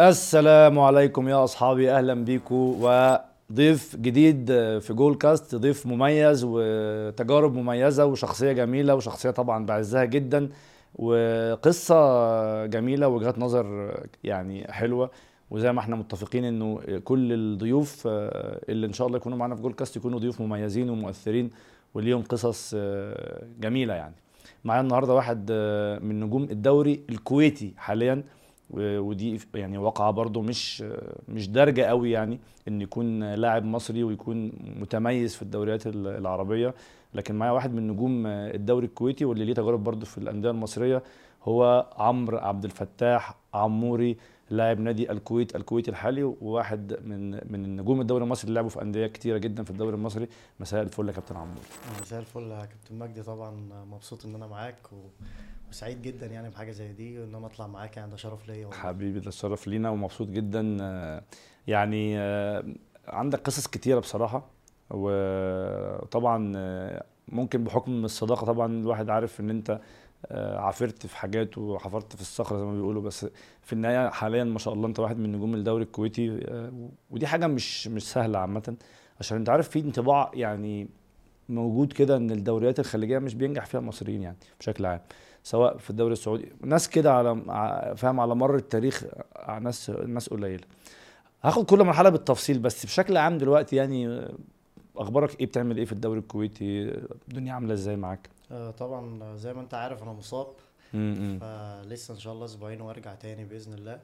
السلام 0.00 0.78
عليكم 0.78 1.28
يا 1.28 1.44
أصحابي 1.44 1.92
أهلا 1.92 2.14
بيكم 2.14 2.54
وضيف 2.80 3.96
جديد 3.96 4.46
في 4.80 4.92
جول 4.94 5.14
كاست 5.14 5.54
ضيف 5.54 5.86
مميز 5.86 6.44
وتجارب 6.48 7.54
مميزة 7.54 8.06
وشخصية 8.06 8.52
جميلة 8.52 8.94
وشخصية 8.94 9.30
طبعا 9.30 9.66
بعزها 9.66 10.04
جدا 10.04 10.48
وقصة 10.94 12.66
جميلة 12.66 13.08
وجهات 13.08 13.38
نظر 13.38 13.94
يعني 14.24 14.72
حلوة. 14.72 15.10
وزي 15.50 15.72
ما 15.72 15.80
إحنا 15.80 15.96
متفقين 15.96 16.44
إنه 16.44 16.80
كل 17.04 17.32
الضيوف 17.32 18.02
اللي 18.68 18.86
إن 18.86 18.92
شاء 18.92 19.06
الله 19.06 19.16
يكونوا 19.16 19.38
معانا 19.38 19.54
في 19.54 19.62
جول 19.62 19.72
كاست 19.72 19.96
يكونوا 19.96 20.18
ضيوف 20.18 20.40
مميزين 20.40 20.90
ومؤثرين 20.90 21.50
وليهم 21.94 22.22
قصص 22.22 22.74
جميلة 23.60 23.94
يعني. 23.94 24.14
معايا 24.64 24.80
النهارده 24.80 25.14
واحد 25.14 25.52
من 26.02 26.20
نجوم 26.20 26.42
الدوري 26.42 27.00
الكويتي 27.10 27.74
حاليا. 27.76 28.22
ودي 28.70 29.40
يعني 29.54 29.78
واقعة 29.78 30.10
برضو 30.10 30.42
مش 30.42 30.84
مش 31.28 31.48
دارجة 31.48 31.82
قوي 31.82 32.10
يعني 32.10 32.38
إن 32.68 32.80
يكون 32.80 33.34
لاعب 33.34 33.64
مصري 33.64 34.04
ويكون 34.04 34.52
متميز 34.80 35.36
في 35.36 35.42
الدوريات 35.42 35.86
العربية. 35.86 36.74
لكن 37.14 37.34
معايا 37.34 37.52
واحد 37.52 37.74
من 37.74 37.88
نجوم 37.88 38.26
الدوري 38.26 38.86
الكويتي 38.86 39.24
واللي 39.24 39.44
ليه 39.44 39.54
تجارب 39.54 39.84
برضو 39.84 40.06
في 40.06 40.18
الأندية 40.18 40.50
المصرية 40.50 41.02
هو 41.42 41.86
عمرو 41.96 42.38
عبد 42.38 42.64
الفتاح 42.64 43.34
عموري 43.54 44.16
لاعب 44.50 44.80
نادي 44.80 45.12
الكويت 45.12 45.56
الكويتي 45.56 45.90
الحالي 45.90 46.22
وواحد 46.22 46.96
من 47.04 47.30
من 47.30 47.64
النجوم 47.64 48.00
الدوري 48.00 48.24
المصري 48.24 48.48
اللي 48.48 48.54
لعبوا 48.54 48.70
في 48.70 48.82
أندية 48.82 49.06
كتيرة 49.06 49.38
جدا 49.38 49.62
في 49.62 49.70
الدوري 49.70 49.96
المصري. 49.96 50.28
مساء 50.60 50.82
الفل 50.82 51.08
يا 51.08 51.12
كابتن 51.12 51.36
عموري. 51.36 51.60
مساء 52.02 52.20
الفل 52.20 52.42
يا 52.42 52.64
كابتن 52.64 52.98
مجدي 52.98 53.22
طبعا 53.22 53.50
مبسوط 53.90 54.26
إن 54.26 54.34
أنا 54.34 54.46
معاك 54.46 54.92
و... 54.92 54.96
وسعيد 55.70 56.02
جدا 56.02 56.26
يعني 56.26 56.50
بحاجة 56.50 56.70
زي 56.70 56.92
دي 56.92 57.18
وان 57.18 57.34
أنا 57.34 57.46
أطلع 57.46 57.66
معاك 57.66 57.96
يعني 57.96 58.10
ده 58.10 58.16
شرف 58.16 58.48
ليا 58.48 58.70
حبيبي 58.72 59.20
ده 59.20 59.30
شرف 59.30 59.66
لينا 59.68 59.90
ومبسوط 59.90 60.28
جدا. 60.28 60.60
يعني 61.66 62.18
عندك 63.08 63.40
قصص 63.40 63.66
كتيرة 63.66 63.98
بصراحة 64.00 64.46
وطبعا 64.90 66.52
ممكن 67.28 67.64
بحكم 67.64 68.04
الصداقة 68.04 68.44
طبعا 68.44 68.72
الواحد 68.72 69.10
عارف 69.10 69.40
إن 69.40 69.50
أنت 69.50 69.80
عافرت 70.34 71.06
في 71.06 71.16
حاجات 71.16 71.58
وحفرت 71.58 72.16
في 72.16 72.20
الصخرة 72.20 72.58
زي 72.58 72.64
ما 72.64 72.72
بيقولوا 72.72 73.02
بس 73.02 73.26
في 73.62 73.72
النهاية 73.72 74.08
حاليا 74.08 74.44
ما 74.44 74.58
شاء 74.58 74.74
الله 74.74 74.86
أنت 74.88 75.00
واحد 75.00 75.18
من 75.18 75.32
نجوم 75.32 75.54
الدوري 75.54 75.84
الكويتي 75.84 76.40
ودي 77.10 77.26
حاجة 77.26 77.46
مش 77.46 77.88
مش 77.88 78.12
سهلة 78.12 78.38
عامة 78.38 78.76
عشان 79.20 79.36
أنت 79.38 79.48
عارف 79.48 79.68
في 79.68 79.80
انطباع 79.80 80.30
يعني 80.34 80.88
موجود 81.48 81.92
كده 81.92 82.16
إن 82.16 82.30
الدوريات 82.30 82.80
الخليجية 82.80 83.18
مش 83.18 83.34
بينجح 83.34 83.66
فيها 83.66 83.80
المصريين 83.80 84.22
يعني 84.22 84.36
بشكل 84.60 84.86
عام. 84.86 85.00
سواء 85.42 85.76
في 85.76 85.90
الدوري 85.90 86.12
السعودي. 86.12 86.52
ناس 86.60 86.88
كده 86.88 87.12
على 87.12 87.42
فاهم 87.96 88.20
على 88.20 88.34
مر 88.34 88.54
التاريخ 88.56 89.04
ناس 89.60 89.90
ناس 89.90 90.28
قليلة. 90.28 90.64
هاخد 91.42 91.64
كل 91.64 91.84
مرحلة 91.84 92.08
بالتفصيل 92.08 92.58
بس 92.58 92.86
بشكل 92.86 93.16
عام 93.16 93.38
دلوقتي 93.38 93.76
يعني 93.76 94.28
أخبارك 94.96 95.40
إيه؟ 95.40 95.46
بتعمل 95.46 95.76
إيه 95.78 95.84
في 95.84 95.92
الدوري 95.92 96.18
الكويتي؟ 96.18 96.82
الدنيا 97.28 97.52
عاملة 97.52 97.74
إزاي 97.74 97.96
معاك؟ 97.96 98.28
آه 98.50 98.70
طبعا 98.70 99.36
زي 99.36 99.54
ما 99.54 99.60
أنت 99.60 99.74
عارف 99.74 100.02
أنا 100.02 100.12
مصاب 100.12 100.46
فلسه 100.92 102.14
إن 102.14 102.18
شاء 102.18 102.32
الله 102.32 102.44
أسبوعين 102.44 102.80
وأرجع 102.80 103.14
تاني 103.14 103.44
بإذن 103.44 103.74
الله. 103.74 104.00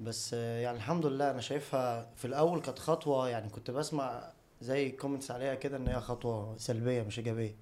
بس 0.00 0.32
يعني 0.32 0.76
الحمد 0.76 1.06
لله 1.06 1.30
أنا 1.30 1.40
شايفها 1.40 2.10
في 2.16 2.24
الأول 2.24 2.60
كانت 2.60 2.78
خطوة 2.78 3.28
يعني 3.28 3.48
كنت 3.48 3.70
بسمع 3.70 4.22
زي 4.60 4.90
كومنتس 4.90 5.30
عليها 5.30 5.54
كده 5.54 5.76
إن 5.76 5.88
هي 5.88 6.00
خطوة 6.00 6.54
سلبية 6.56 7.02
مش 7.02 7.18
إيجابية. 7.18 7.54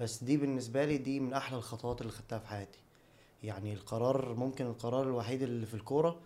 بس 0.00 0.24
دي 0.24 0.36
بالنسبة 0.36 0.84
لي 0.84 0.98
دي 0.98 1.20
من 1.20 1.32
أحلى 1.34 1.58
الخطوات 1.58 2.00
اللي 2.00 2.12
خدتها 2.12 2.38
في 2.38 2.46
حياتي. 2.48 2.78
يعني 3.42 3.72
القرار 3.72 4.34
ممكن 4.34 4.66
القرار 4.66 5.02
الوحيد 5.02 5.42
اللي 5.42 5.66
في 5.66 5.74
الكورة 5.74 6.18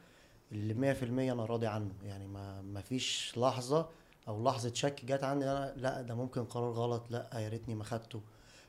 اللي 0.53 0.75
مية 0.75 0.93
في 0.93 1.05
المية 1.05 1.33
أنا 1.33 1.45
راضي 1.45 1.67
عنه. 1.67 1.93
يعني 2.05 2.27
ما, 2.27 2.63
ما 2.63 2.81
فيش 2.81 3.33
لحظة 3.37 3.89
أو 4.29 4.45
لحظة 4.45 4.75
شك 4.75 5.05
جت 5.05 5.25
عندي 5.25 5.45
أنا 5.45 5.73
لأ 5.77 6.03
ده 6.03 6.15
ممكن 6.15 6.45
قرار 6.45 6.71
غلط 6.71 7.03
لأ 7.11 7.31
يا 7.35 7.49
ريتني 7.49 7.75
ما 7.75 7.85
خدته. 7.85 8.21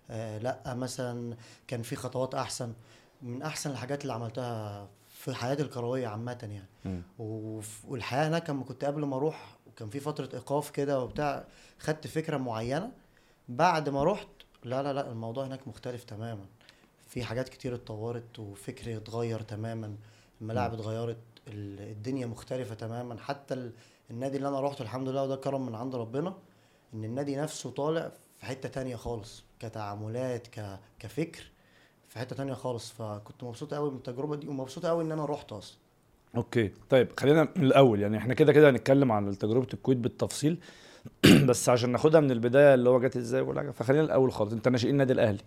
آه 0.09 0.37
لأ 0.37 0.73
مثلا 0.73 1.35
كان 1.67 1.81
في 1.81 1.95
خطوات 1.95 2.35
أحسن. 2.35 2.73
من 3.21 3.41
أحسن 3.41 3.71
الحاجات 3.71 4.01
اللي 4.01 4.13
عملتها 4.13 4.87
في 5.09 5.33
حياتي 5.33 5.63
الكروية 5.63 6.07
عامة 6.07 6.37
يعني. 6.41 7.01
والحياة 7.87 8.27
هناك 8.27 8.49
لما 8.49 8.63
كنت 8.63 8.85
قبل 8.85 9.05
ما 9.05 9.15
أروح 9.15 9.55
وكان 9.67 9.89
في 9.89 9.99
فترة 9.99 10.29
إيقاف 10.33 10.69
كده 10.69 10.99
وبتاع 10.99 11.45
خدت 11.79 12.07
فكرة 12.07 12.37
معينة. 12.37 12.91
بعد 13.49 13.89
ما 13.89 14.03
رحت 14.03 14.27
لا 14.65 14.83
لا 14.83 14.93
لا 14.93 15.11
الموضوع 15.11 15.45
هناك 15.45 15.67
مختلف 15.67 16.03
تماما. 16.03 16.45
في 17.07 17.23
حاجات 17.23 17.49
كتير 17.49 17.75
اتطورت 17.75 18.39
وفكري 18.39 18.97
اتغير 18.97 19.41
تماما 19.41 19.95
الملاعب 20.41 20.73
اتغيرت 20.73 21.17
الدنيا 21.47 22.25
مختلفة 22.25 22.75
تماما. 22.75 23.17
حتى 23.19 23.71
النادي 24.11 24.37
اللي 24.37 24.47
أنا 24.47 24.59
روحته 24.59 24.81
الحمد 24.81 25.09
لله 25.09 25.23
وده 25.23 25.35
كرم 25.35 25.65
من 25.65 25.75
عند 25.75 25.95
ربنا 25.95 26.33
إن 26.93 27.03
النادي 27.03 27.35
نفسه 27.35 27.69
طالع 27.71 28.11
في 28.35 28.45
حتة 28.45 28.69
تانية 28.69 28.95
خالص 28.95 29.43
كتعاملات 29.59 30.47
ك... 30.47 30.79
كفكر 30.99 31.43
في 32.09 32.19
حتة 32.19 32.35
تانية 32.35 32.53
خالص. 32.53 32.91
فكنت 32.91 33.43
مبسوط 33.43 33.73
قوي 33.73 33.91
من 33.91 33.97
التجربة 33.97 34.35
دي 34.35 34.47
ومبسوط 34.47 34.85
قوي 34.85 35.03
إن 35.03 35.11
أنا 35.11 35.25
رحت 35.25 35.51
أصلا. 35.51 35.77
أوكي. 36.35 36.71
طيب 36.89 37.19
خلينا 37.19 37.47
من 37.55 37.63
الأول. 37.63 38.01
يعني 38.01 38.17
إحنا 38.17 38.33
كده 38.33 38.53
كده 38.53 38.69
هنتكلم 38.69 39.11
عن 39.11 39.37
تجربة 39.37 39.67
الكويت 39.73 39.97
بالتفصيل. 39.97 40.57
بس 41.49 41.69
عشان 41.69 41.89
ناخدها 41.89 42.21
من 42.21 42.31
البداية 42.31 42.73
اللي 42.73 42.89
هو 42.89 42.99
جت 42.99 43.17
إزاي 43.17 43.41
ولا 43.41 43.59
حاجة 43.61 43.71
فخلينا 43.71 44.03
الأول 44.03 44.31
خالص. 44.31 44.53
أنت 44.53 44.67
ناشئين 44.67 44.93
النادي 44.93 45.13
الأهلي؟ 45.13 45.39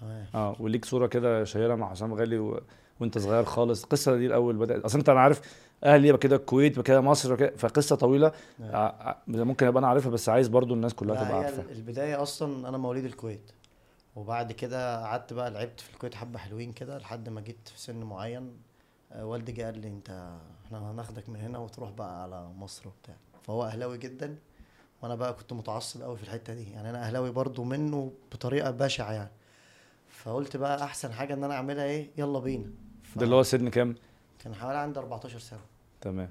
تمام. 0.00 0.26
آه 0.34 0.56
وليك 0.60 0.84
صورة 0.84 1.06
كده 1.06 1.44
شهيره 1.44 1.74
مع 1.74 1.90
حسام 1.90 2.14
غالي 2.14 2.38
و... 2.38 2.60
وأنت 3.00 3.18
صغير 3.18 3.44
خالص. 3.44 3.82
القصة 3.82 4.16
دي 4.16 4.26
الأول 4.26 4.56
بدأت. 4.56 4.84
أصل 4.84 4.98
أنت 4.98 5.08
أنا 5.08 5.20
عارف 5.20 5.40
أهلي 5.84 6.08
يبقى 6.08 6.18
كده 6.18 6.36
الكويت 6.36 6.72
يبقى 6.72 6.82
كده 6.82 7.00
مصر 7.00 7.36
كده 7.36 7.52
فقصة 7.56 7.96
طويلة. 7.96 8.32
آه. 8.62 9.16
ممكن 9.26 9.66
أبقى 9.66 9.78
أنا 9.80 9.88
عارفها 9.88 10.10
بس 10.10 10.28
عايز 10.28 10.48
برضو 10.48 10.74
الناس 10.74 10.94
كلها 10.94 11.24
تبقى 11.24 11.38
عارفة. 11.38 11.62
البداية 11.72 12.22
أصلا 12.22 12.68
أنا 12.68 12.78
مواليد 12.78 13.04
الكويت. 13.04 13.50
وبعد 14.16 14.52
كده 14.52 15.04
قعدت 15.06 15.32
بقى 15.32 15.50
لعبت 15.50 15.80
في 15.80 15.94
الكويت 15.94 16.14
حبة 16.14 16.38
حلوين 16.38 16.72
كده 16.72 16.98
لحد 16.98 17.28
ما 17.28 17.40
جيت 17.40 17.68
في 17.74 17.80
سن 17.80 17.96
معين. 18.02 18.52
آه 19.12 19.26
والدي 19.26 19.52
جه 19.52 19.62
قال 19.64 19.78
لي 19.78 19.88
أنت 19.88 20.28
إحنا 20.66 20.90
هناخدك 20.90 21.28
من 21.28 21.40
هنا 21.40 21.58
وتروح 21.58 21.90
بقى 21.90 22.22
على 22.22 22.48
مصر 22.58 22.88
وبتاع. 22.88 23.14
فهو 23.42 23.64
أهلاوي 23.64 23.98
جدا. 23.98 24.36
وأنا 25.06 25.14
بقى 25.14 25.34
كنت 25.34 25.52
متعصب 25.52 26.02
قوي 26.02 26.16
في 26.16 26.22
الحتة 26.22 26.54
دي. 26.54 26.70
يعني 26.72 26.90
أنا 26.90 27.06
أهلاوي 27.06 27.30
برضو 27.30 27.64
منه 27.64 28.12
بطريقة 28.32 28.70
بشعة 28.70 29.12
يعني. 29.12 29.30
فقلت 30.10 30.56
بقى 30.56 30.84
أحسن 30.84 31.12
حاجة 31.12 31.34
إن 31.34 31.44
أنا 31.44 31.54
أعملها 31.54 31.84
إيه؟ 31.84 32.10
يلا 32.18 32.38
بينا. 32.38 32.70
ف... 33.02 33.18
ده 33.18 33.24
اللي 33.24 33.34
هو 33.36 33.42
سن 33.42 33.68
كام؟ 33.68 33.94
كان 34.38 34.54
حوالي 34.54 34.78
عندي 34.78 34.98
14 34.98 35.38
سنة. 35.38 35.60
تمام. 36.00 36.30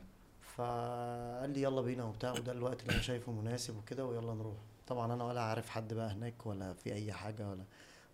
فقال 0.56 1.50
لي 1.50 1.62
يلا 1.62 1.82
بينا 1.82 2.04
وبتاع 2.04 2.32
وده 2.32 2.52
الوقت 2.52 2.82
اللي 2.82 2.94
أنا 2.94 3.02
شايفه 3.02 3.32
مناسب 3.32 3.78
وكده 3.78 4.06
ويلا 4.06 4.34
نروح. 4.34 4.56
طبعا 4.88 5.14
أنا 5.14 5.24
ولا 5.24 5.42
عارف 5.42 5.70
حد 5.70 5.94
بقى 5.94 6.12
هناك 6.12 6.46
ولا 6.46 6.74
في 6.74 6.94
أي 6.94 7.12
حاجة 7.14 7.50
ولا. 7.50 7.64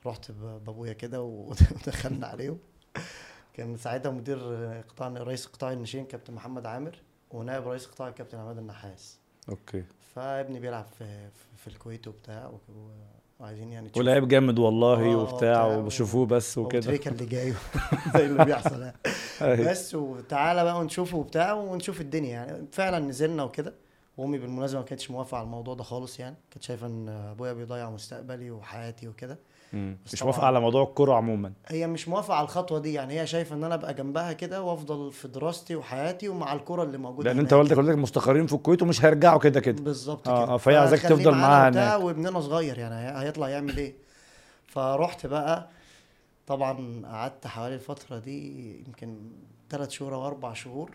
رحت 0.06 0.32
بأبويا 0.32 0.94
كده 0.94 1.22
ودخلنا 1.22 2.28
عليهم. 2.34 2.60
كان 3.54 3.78
ساعتها 3.78 4.12
مدير 4.12 4.40
قطاع 4.90 5.08
رئيس 5.08 5.46
قطاع 5.46 5.72
الناشئين 5.72 6.06
كابتن 6.06 6.34
محمد 6.34 6.66
عامر 6.66 7.02
ونائب 7.32 7.68
رئيس 7.68 7.86
قطاع 7.86 8.08
الكابتن 8.08 8.38
عماد 8.38 8.58
النحاس. 8.58 9.18
أوكي. 9.50 9.84
فابني 10.16 10.60
بيلعب 10.60 10.86
في 11.00 11.30
في 11.58 11.68
الكويت 11.68 12.08
وبتاع 12.08 12.52
وعايزين 13.40 13.72
يعني 13.72 13.92
ولعيب 13.98 14.28
جامد 14.28 14.60
والله 14.60 15.16
وبتاع 15.16 15.66
وبشوفوه 15.66 16.26
بس 16.26 16.58
وكده. 16.58 16.82
تريكا 16.82 17.12
اللي 17.12 17.26
جاي 17.26 17.54
زي 18.18 18.26
اللي 18.26 18.46
بيحصل 18.46 18.82
يعني. 18.82 19.64
بس 19.66 19.96
وتعالى 19.96 20.64
بقى 20.64 20.80
ونشوفه 20.80 21.18
وبتاع 21.18 21.54
ونشوف 21.54 22.02
الدنيا 22.02 22.30
يعني. 22.32 22.68
فعلا 22.72 23.00
نزلنا 23.00 23.44
وكده. 23.44 23.74
وأمي 24.18 24.38
بالمناسبة 24.38 24.80
ما 24.80 24.86
كانتش 24.86 25.12
موافقة 25.12 25.38
على 25.38 25.46
الموضوع 25.46 25.74
ده 25.74 25.84
خالص 25.84 26.20
يعني. 26.20 26.36
كانت 26.52 26.64
شايفة 26.64 26.88
إن 26.88 27.10
أبويا 27.10 27.54
بيضيع 27.54 27.90
مستقبلي 27.90 28.52
وحياتي 28.52 29.08
وكده. 29.08 29.38
مش 29.74 30.24
موافقه 30.24 30.46
على 30.48 30.60
موضوع 30.60 30.84
الكوره 30.84 31.14
عموما. 31.16 31.54
هي 31.68 31.88
مش 31.88 32.08
موافقة 32.08 32.36
على 32.36 32.44
الخطوة 32.44 32.80
دي 32.80 32.94
يعني 32.94 33.22
هي 33.22 33.28
شايفة 33.28 33.56
إن 33.56 33.64
أنا 33.64 33.76
أبقى 33.76 33.94
جنبها 33.94 34.34
كده 34.34 34.64
وأفضل 34.64 35.12
في 35.12 35.28
دراستي 35.28 35.76
وحياتي 35.76 36.30
ومع 36.30 36.54
الكوره 36.54 36.84
اللي 36.84 36.98
موجودة 36.98 37.30
لأن 37.30 37.40
أنت 37.40 37.54
والدك 37.54 37.78
والدتك 37.78 37.98
مستقرين 37.98 38.48
في 38.48 38.54
الكويت 38.54 38.82
ومش 38.82 39.06
هيرجعوا 39.06 39.40
كده 39.40 39.60
كده. 39.60 39.84
بالظبط 39.84 40.28
آه 40.28 40.44
كده. 40.46 40.54
آه 40.54 40.58
فهي 40.58 40.78
عايزاك 40.78 41.00
تفضل 41.02 41.32
معاها 41.32 41.70
هناك. 41.70 42.02
وابننا 42.02 42.40
صغير 42.42 42.78
يعني 42.78 43.20
هيطلع 43.20 43.50
يعمل 43.50 43.78
إيه. 43.78 43.96
فرحت 44.68 45.26
بقى. 45.26 45.70
طبعا 46.48 47.02
قعدت 47.06 47.48
حوالي 47.48 47.76
الفترة 47.76 48.18
دي 48.20 48.76
يمكن 48.88 49.16
ثلاث 49.70 49.90
شهور 49.90 50.16
أو 50.16 50.28
أربع 50.28 50.54
شهور. 50.54 50.92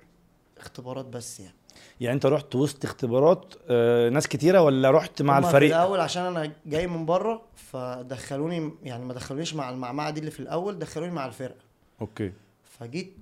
اختبارات 0.58 1.05
بس 1.05 1.41
يعني. 1.41 1.55
يعني 2.00 2.14
انت 2.14 2.26
رحت 2.26 2.55
وسط 2.55 2.85
اختبارات 2.85 3.55
آه 3.69 4.08
ناس 4.08 4.29
كتيرة 4.29 4.62
ولا 4.62 4.91
رحت 4.91 5.23
مع 5.23 5.38
الفريق 5.38 5.70
في 5.70 5.76
الأول 5.76 6.00
عشان 6.00 6.23
أنا 6.23 6.53
جاي 6.67 6.87
من 6.87 7.06
بره 7.06 7.43
فدخلوني 7.55 8.73
يعني 8.82 9.05
ما 9.05 9.14
دخلونيش 9.14 9.55
مع 9.55 9.70
المعمعة 9.70 10.11
دي 10.11 10.20
اللي 10.20 10.31
في 10.31 10.41
الأول 10.41 10.79
دخلوني 10.79 11.12
مع 11.12 11.26
الفرقة. 11.26 11.61
أوكي. 12.00 12.32
فجيت 12.64 13.14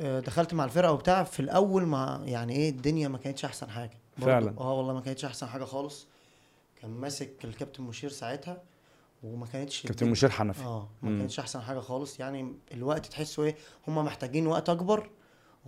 دخلت 0.00 0.54
مع 0.54 0.64
الفرقة 0.64 0.92
وبتاع 0.92 1.24
في 1.24 1.40
الأول 1.40 1.86
ما 1.86 2.22
يعني 2.24 2.56
إيه 2.56 2.70
الدنيا 2.70 3.08
ما 3.08 3.18
كانتش 3.18 3.44
أحسن 3.44 3.70
حاجة. 3.70 3.98
فعلا. 4.20 4.54
آه 4.60 4.72
والله 4.72 4.94
ما 4.94 5.00
كانتش 5.00 5.24
أحسن 5.24 5.46
حاجة 5.46 5.64
خالص. 5.64 6.06
كان 6.80 6.90
ماسك 6.90 7.30
الكابتن 7.44 7.82
مشير 7.82 8.10
ساعتها 8.10 8.62
وما 9.22 9.46
كانتش 9.46 9.82
كابتن 9.82 10.10
مشير 10.10 10.30
حنفي. 10.30 10.64
آه 10.64 10.88
ما 11.02 11.18
كانتش 11.18 11.38
أحسن 11.38 11.60
حاجة 11.60 11.80
خالص. 11.80 12.20
يعني 12.20 12.54
الوقت 12.74 13.06
تحسه 13.06 13.42
إيه 13.42 13.56
هم 13.88 14.04
محتاجين 14.04 14.46
وقت 14.46 14.68
أكبر 14.68 15.10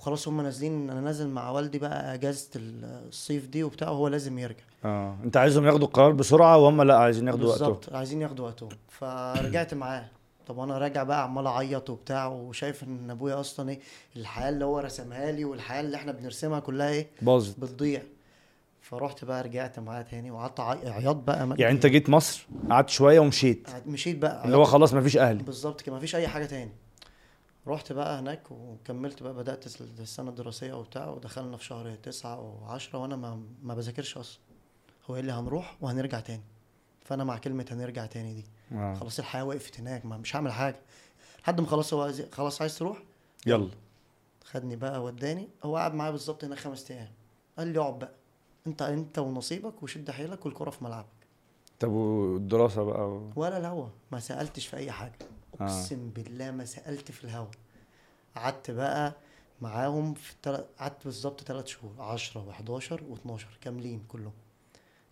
وخلاص 0.00 0.28
هم 0.28 0.40
نازلين 0.40 0.90
أنا 0.90 1.00
نازل 1.00 1.28
مع 1.28 1.50
والدي 1.50 1.78
بقى 1.78 2.14
إجازة 2.14 2.48
الصيف 2.56 3.46
دي 3.46 3.62
وبتاع 3.64 3.88
وهو 3.90 4.08
لازم 4.08 4.38
يرجع. 4.38 4.64
آه. 4.84 5.16
أنت 5.24 5.36
عايزهم 5.36 5.66
ياخدوا 5.66 5.86
القرار 5.86 6.12
بسرعة 6.12 6.58
وهم 6.58 6.82
لا 6.82 6.96
عايزين 6.98 7.26
ياخدوا 7.28 7.48
وقتهم؟ 7.48 7.68
بالظبط 7.68 7.92
عايزين 7.94 8.22
ياخدوا 8.22 8.44
وقتهم. 8.46 8.68
فرجعت 8.88 9.74
معاه. 9.74 10.08
طب 10.46 10.58
أنا 10.58 10.78
راجع 10.78 11.02
بقى 11.02 11.22
عمال 11.22 11.46
أعيط 11.46 11.90
وبتاع 11.90 12.26
وشايف 12.26 12.82
إن 12.84 13.10
أبويا 13.10 13.40
أصلا 13.40 13.70
إيه 13.70 13.80
الحياة 14.16 14.48
اللي 14.48 14.64
هو 14.64 14.78
رسمها 14.78 15.32
لي 15.32 15.44
والحياة 15.44 15.80
اللي 15.80 15.96
إحنا 15.96 16.12
بنرسمها 16.12 16.60
كلها 16.60 16.88
إيه 16.90 17.06
باظت. 17.22 17.60
بتضيع. 17.60 18.02
فرحت 18.82 19.24
بقى 19.24 19.42
رجعت 19.42 19.78
معاه 19.78 20.02
تاني 20.02 20.30
وقعدت 20.30 20.60
عياط 20.60 21.16
بقى. 21.16 21.54
يعني 21.58 21.74
أنت 21.74 21.86
جيت 21.86 22.10
مصر 22.10 22.46
قعدت 22.70 22.88
شوية 22.88 23.20
ومشيت؟ 23.20 23.68
مشيت 23.86 24.18
بقى 24.18 24.44
اللي 24.44 24.56
هو. 24.56 24.64
خلاص 24.64 24.94
مفيش 24.94 25.16
أهلي 25.16 25.42
بالظبط 25.42 25.80
كده 25.80 25.96
مفيش 25.96 26.16
أي 26.16 26.28
حاجة 26.28 26.44
تاني. 26.46 26.70
رحت 27.66 27.92
بقى 27.92 28.18
هناك 28.18 28.50
وكملت 28.50 29.22
بقى 29.22 29.34
بدأت 29.34 29.66
السنة 29.80 30.30
الدراسية 30.30 30.72
وبتاع 30.72 31.08
ودخلنا 31.08 31.56
في 31.56 31.64
شهر 31.64 31.94
تسعة 31.94 32.40
وعشرة 32.40 32.98
وأنا 32.98 33.16
ما 33.16 33.42
ما 33.62 33.74
بذاكرش 33.74 34.16
أصلا. 34.16 34.40
هو 35.10 35.14
قال 35.14 35.24
لي 35.24 35.32
هنروح 35.32 35.76
وهنرجع 35.80 36.20
تاني؟ 36.20 36.42
فأنا 37.04 37.24
مع 37.24 37.38
كلمة 37.38 37.66
هنرجع 37.70 38.06
تاني 38.06 38.34
دي. 38.34 38.44
آه. 38.72 38.94
خلاص 38.94 39.18
الحياة 39.18 39.44
وقفت 39.44 39.80
هناك 39.80 40.06
ما 40.06 40.16
مش 40.16 40.36
هعمل 40.36 40.52
حاجة. 40.52 40.80
لحد 41.42 41.60
ما 41.60 41.66
خلاص 41.66 41.94
هو 41.94 42.12
خلاص 42.32 42.60
عايز 42.60 42.78
تروح؟ 42.78 43.02
يلا. 43.46 43.70
خدني 44.44 44.76
بقى 44.76 45.02
وداني. 45.02 45.48
هو 45.64 45.76
قعد 45.76 45.94
معايا 45.94 46.10
بالظبط 46.10 46.44
هناك 46.44 46.58
خمس 46.58 46.90
أيام. 46.90 47.10
قال 47.58 47.68
لي 47.68 47.78
اقعد 47.78 47.98
بقى. 47.98 48.12
انت 48.66 48.82
أنت 48.82 49.18
ونصيبك 49.18 49.82
وشد 49.82 50.10
حيلك 50.10 50.46
والكرة 50.46 50.70
في 50.70 50.84
ملعبك. 50.84 51.06
طب 51.80 51.90
والدراسة 51.90 52.84
بقى؟ 52.84 53.08
و... 53.10 53.32
ولا 53.36 53.58
الهوا. 53.58 53.86
ما 54.12 54.20
سألتش 54.20 54.66
في 54.66 54.76
أي 54.76 54.92
حاجة 55.60 55.70
آه. 55.70 55.80
اقسم 55.80 56.10
بالله 56.10 56.50
ما 56.50 56.64
سألت 56.64 57.10
في 57.10 57.24
الهوا. 57.24 57.46
قعدت 58.36 58.70
بقى 58.70 59.14
معاهم 59.60 60.14
في 60.14 60.34
تل... 60.42 60.64
قعدت 60.78 61.04
بالظبط 61.04 61.42
ثلاث 61.42 61.66
شهور 61.66 61.92
10 61.98 62.52
و11 62.52 62.82
و12 63.00 63.42
كاملين 63.60 64.02
كلهم. 64.08 64.32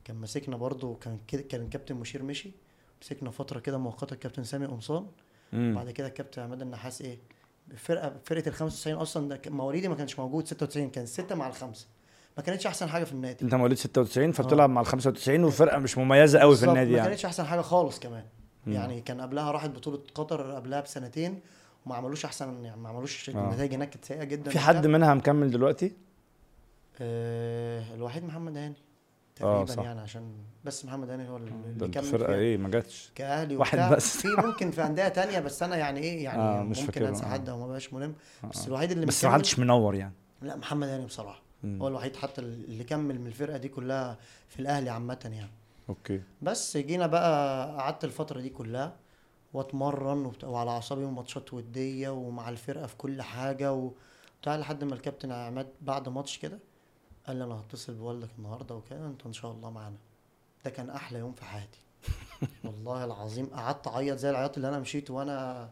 كان 0.04 0.16
ماسكنا 0.16 0.56
برضو 0.56 0.94
كان 0.94 1.18
كده 1.28 1.42
كان 1.42 1.60
الكابتن 1.62 1.94
مشير 1.94 2.22
مشي 2.22 2.50
مسكنا 3.02 3.30
فترة 3.30 3.60
كده 3.60 3.78
مؤقتة 3.78 4.14
الكابتن 4.14 4.44
سامي 4.44 4.66
قمصان. 4.66 5.06
بعد 5.52 5.90
كده 5.90 6.06
الكابتن 6.06 6.42
عماد 6.42 6.62
النحاس 6.62 7.02
إيه 7.02 7.18
فرقة 7.76 8.16
فرقة 8.24 8.48
ال 8.48 8.54
95 8.54 9.00
أصلا 9.02 9.28
ده 9.28 9.40
مواليدي 9.50 9.88
ما 9.88 9.94
كانش 9.94 10.18
موجود 10.18 10.46
96 10.46 10.90
كان 10.90 11.06
ستة 11.06 11.34
مع 11.34 11.48
الخمسه 11.48 11.86
ما 12.36 12.42
كانتش 12.42 12.66
أحسن 12.66 12.88
حاجة 12.88 13.04
في 13.04 13.12
النادي. 13.12 13.44
أنت 13.44 13.54
مواليد 13.54 13.78
96 13.78 14.32
فبتلعب 14.32 14.70
مع 14.70 14.80
ال 14.80 14.86
95 14.86 15.44
وفرقة 15.44 15.78
مش 15.78 15.98
مميزة 15.98 16.38
قوي 16.38 16.56
في 16.56 16.64
النادي 16.64 16.90
ما 16.90 16.96
يعني. 16.96 17.08
كانتش 17.08 17.24
أحسن 17.24 17.44
حاجة 17.44 17.60
خالص 17.60 17.98
كمان. 17.98 18.24
مم. 18.68 18.74
يعني 18.74 19.00
كان 19.00 19.20
قبلها 19.20 19.50
راحت 19.50 19.70
بطولة 19.70 20.00
قطر 20.14 20.52
قبلها 20.52 20.80
بسنتين 20.80 21.40
وما 21.86 21.94
عملوش 21.96 22.24
أحسن 22.24 22.64
يعني 22.64 22.80
ما 22.80 22.88
عملوش 22.88 23.30
آه. 23.30 23.32
النتائج 23.32 23.74
هناك 23.74 23.90
كانت 23.90 24.04
سيئة 24.04 24.24
جدا 24.24 24.50
في 24.50 24.58
حد 24.58 24.86
منها 24.86 25.14
مكمل 25.14 25.50
دلوقتي 25.50 25.92
آه 27.00 27.94
الوحيد 27.94 28.24
محمد 28.24 28.56
هاني 28.56 28.74
آه، 29.40 29.64
تقريبا 29.64 29.82
صح. 29.82 29.82
يعني 29.84 30.00
عشان 30.00 30.32
بس 30.64 30.84
محمد 30.84 31.10
هاني 31.10 31.28
هو 31.28 31.36
اللي 31.36 31.88
كمل 31.88 32.04
فرقة 32.04 32.26
فيها 32.26 32.36
إيه 32.36 32.56
ما 32.56 32.68
جاتش 32.68 33.12
كأهلي 33.14 33.56
واحد. 33.56 33.92
بس. 33.92 34.16
في 34.16 34.28
ممكن 34.28 34.70
في 34.70 34.86
أندية 34.86 35.08
تانية 35.08 35.40
بس 35.40 35.62
أنا 35.62 35.76
يعني 35.76 36.00
إيه 36.00 36.24
يعني 36.24 36.42
آه، 36.42 36.62
مش 36.62 36.80
ممكن 36.80 37.04
أنسى 37.04 37.24
آه. 37.24 37.28
حد 37.28 37.48
أو 37.48 37.58
ما 37.58 37.66
بقاش 37.66 37.92
مهم 37.92 38.14
بس 38.50 38.62
آه. 38.62 38.66
الوحيد 38.66 38.90
اللي 38.90 39.06
بس 39.06 39.24
ما 39.24 39.30
حدش 39.30 39.58
منور 39.58 39.94
يعني 39.94 40.14
لا 40.42 40.56
محمد 40.56 40.88
هاني 40.88 41.06
بصراحة 41.06 41.42
مم. 41.62 41.82
هو 41.82 41.88
الوحيد 41.88 42.16
حتى 42.16 42.40
اللي 42.40 42.84
كمل 42.84 43.20
من 43.20 43.26
الفرقة 43.26 43.56
دي 43.56 43.68
كلها 43.68 44.18
في 44.48 44.60
الأهلي 44.60 44.90
عامة 44.90 45.18
يعني 45.24 45.50
أوكي. 45.88 46.22
بس 46.42 46.76
جينا 46.76 47.06
بقى 47.06 47.66
قعدت 47.78 48.04
الفترة 48.04 48.40
دي 48.40 48.48
كلها 48.50 48.96
واتمرن 49.54 50.32
وعلى 50.44 50.70
أعصابي 50.70 51.04
وماتشات 51.04 51.54
ودية 51.54 52.08
ومع 52.08 52.48
الفرقة 52.48 52.86
في 52.86 52.96
كل 52.96 53.22
حاجة 53.22 53.72
وبتاع 53.72 54.56
لحد 54.56 54.84
ما 54.84 54.94
الكابتن 54.94 55.32
عماد 55.32 55.68
بعد 55.80 56.08
ماتش 56.08 56.38
كده 56.38 56.58
قال 57.26 57.36
لي 57.36 57.44
أنا 57.44 57.54
هتصل 57.60 57.94
بوالدك 57.94 58.28
النهارده 58.38 58.74
وكده 58.74 59.06
أنت 59.06 59.26
إن 59.26 59.32
شاء 59.32 59.52
الله 59.52 59.70
معانا. 59.70 59.96
ده 60.64 60.70
كان 60.70 60.90
أحلى 60.90 61.18
يوم 61.18 61.32
في 61.32 61.44
حياتي. 61.44 61.78
والله 62.64 63.04
العظيم 63.04 63.46
قعدت 63.46 63.86
أعيط 63.88 64.16
زي 64.18 64.30
العياط 64.30 64.56
اللي 64.56 64.68
أنا 64.68 64.78
مشيت 64.78 65.10
وأنا 65.10 65.70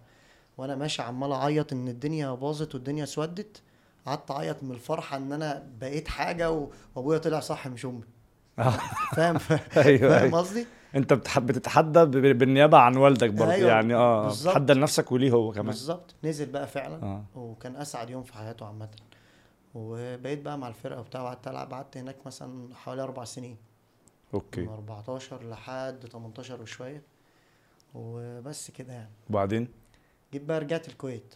وأنا 0.59 0.75
ماشي 0.75 1.03
عمال 1.03 1.33
أعيط 1.33 1.73
إن 1.73 1.89
الدنيا 1.89 2.31
باظت 2.35 2.75
والدنيا 2.75 3.05
اسودت. 3.05 3.63
قعدت 4.07 4.31
أعيط 4.31 4.63
من 4.63 4.71
الفرحة 4.71 5.17
إن 5.17 5.33
أنا 5.33 5.69
بقيت 5.81 6.09
حاجة 6.09 6.51
و- 6.51 6.69
وأبويا 6.95 7.19
طلع 7.19 7.41
صح 7.41 7.67
مش 7.69 7.87
أمي. 7.87 8.03
فاهم؟ 9.17 9.37
أيوه 9.77 9.99
فاهم 9.99 10.23
أيوه. 10.25 10.39
قصدي؟ 10.39 10.67
أنت 10.95 11.13
بتتحدى 11.39 12.05
بالنيابة 12.33 12.79
عن 12.79 12.97
والدك 12.97 13.31
برضه 13.31 13.53
أيوة، 13.53 13.71
يعني 13.71 13.95
آه. 13.95 14.29
بتتحدى 14.29 14.73
لنفسك 14.73 15.13
وليه 15.13 15.31
هو 15.31 15.53
كمان. 15.53 15.67
بالظبط. 15.67 16.15
نزل 16.25 16.47
بقى 16.47 16.67
فعلا 16.67 17.03
آه. 17.03 17.25
وكان 17.37 17.77
أسعد 17.77 18.11
يوم 18.11 18.23
في 18.23 18.35
حياته 18.35 18.67
عامة. 18.67 18.89
وبقيت 19.75 20.43
بقى 20.43 20.59
مع 20.59 20.69
الفرقة 20.69 21.01
وبتاع 21.01 21.23
وقعدت 21.23 21.49
ألعب 21.49 21.73
قعدت 21.73 21.97
هناك 21.97 22.17
مثلا 22.27 22.75
حوالي 22.75 23.03
أربع 23.03 23.25
سنين. 23.25 23.57
أوكي. 24.35 24.61
من 24.61 24.69
14 24.69 25.49
لحد 25.51 26.07
18 26.13 26.63
وشوية. 26.63 27.03
وبس 27.95 28.71
كده 28.71 28.93
يعني. 28.93 29.11
وبعدين؟ 29.31 29.69
جيت 30.33 30.43
بقى 30.43 30.61
رجعت 30.61 30.89
الكويت. 30.89 31.35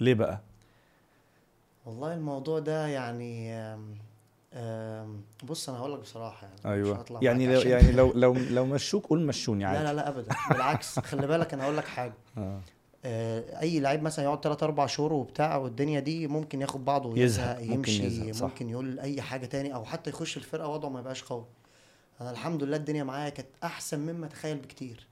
ليه 0.00 0.14
بقى؟ 0.14 0.40
والله 1.86 2.14
الموضوع 2.14 2.58
ده 2.58 2.86
يعني 2.86 3.56
بص 5.44 5.68
أنا 5.68 5.78
هقول 5.78 5.92
لك 5.92 5.98
بصراحة 6.00 6.46
يعني 6.46 6.58
مش 6.60 6.66
أيوه. 6.66 6.98
هطلع 6.98 7.20
يعني 7.22 7.54
لو 7.54 7.60
يعني 7.60 7.92
لو 7.98 8.12
لو 8.14 8.34
لو 8.34 8.66
مشوك 8.66 9.06
قول 9.06 9.20
مشوني 9.26 9.64
لا 9.64 9.68
عادي. 9.70 9.84
لا 9.84 9.92
لا 9.94 10.08
ابدا. 10.08 10.34
بالعكس 10.50 10.98
خلي 10.98 11.26
بالك 11.26 11.54
أنا 11.54 11.64
هقول 11.64 11.76
لك 11.76 11.84
حاجة. 11.84 12.14
آه. 12.38 12.60
آه، 13.04 13.60
أي 13.60 13.80
لعيب 13.80 14.02
مثلا 14.02 14.24
يقعد 14.24 14.40
3 14.44 14.64
4 14.64 14.86
شهور 14.86 15.12
وبتاع 15.12 15.56
والدنيا 15.56 16.00
دي 16.00 16.26
ممكن 16.26 16.60
ياخد 16.60 16.84
بعضه 16.84 17.18
يزهق، 17.18 17.56
ويزهق 17.56 17.76
ممكن 17.76 17.92
يمشي 17.92 18.06
يزهق، 18.06 18.32
صح. 18.32 18.42
ممكن 18.42 18.68
يقول 18.68 19.00
أي 19.00 19.22
حاجة 19.22 19.46
تاني 19.46 19.74
أو 19.74 19.84
حتى 19.84 20.10
يخش 20.10 20.36
الفرقة 20.36 20.68
وضعه 20.68 20.88
ما 20.88 21.00
يبقاش 21.00 21.22
قوي. 21.22 21.44
أنا 22.20 22.30
الحمد 22.30 22.62
لله 22.62 22.76
الدنيا 22.76 23.04
معايا 23.04 23.28
كانت 23.28 23.48
أحسن 23.64 24.00
مما 24.00 24.26
اتخيل 24.26 24.56
بكتير 24.58 25.06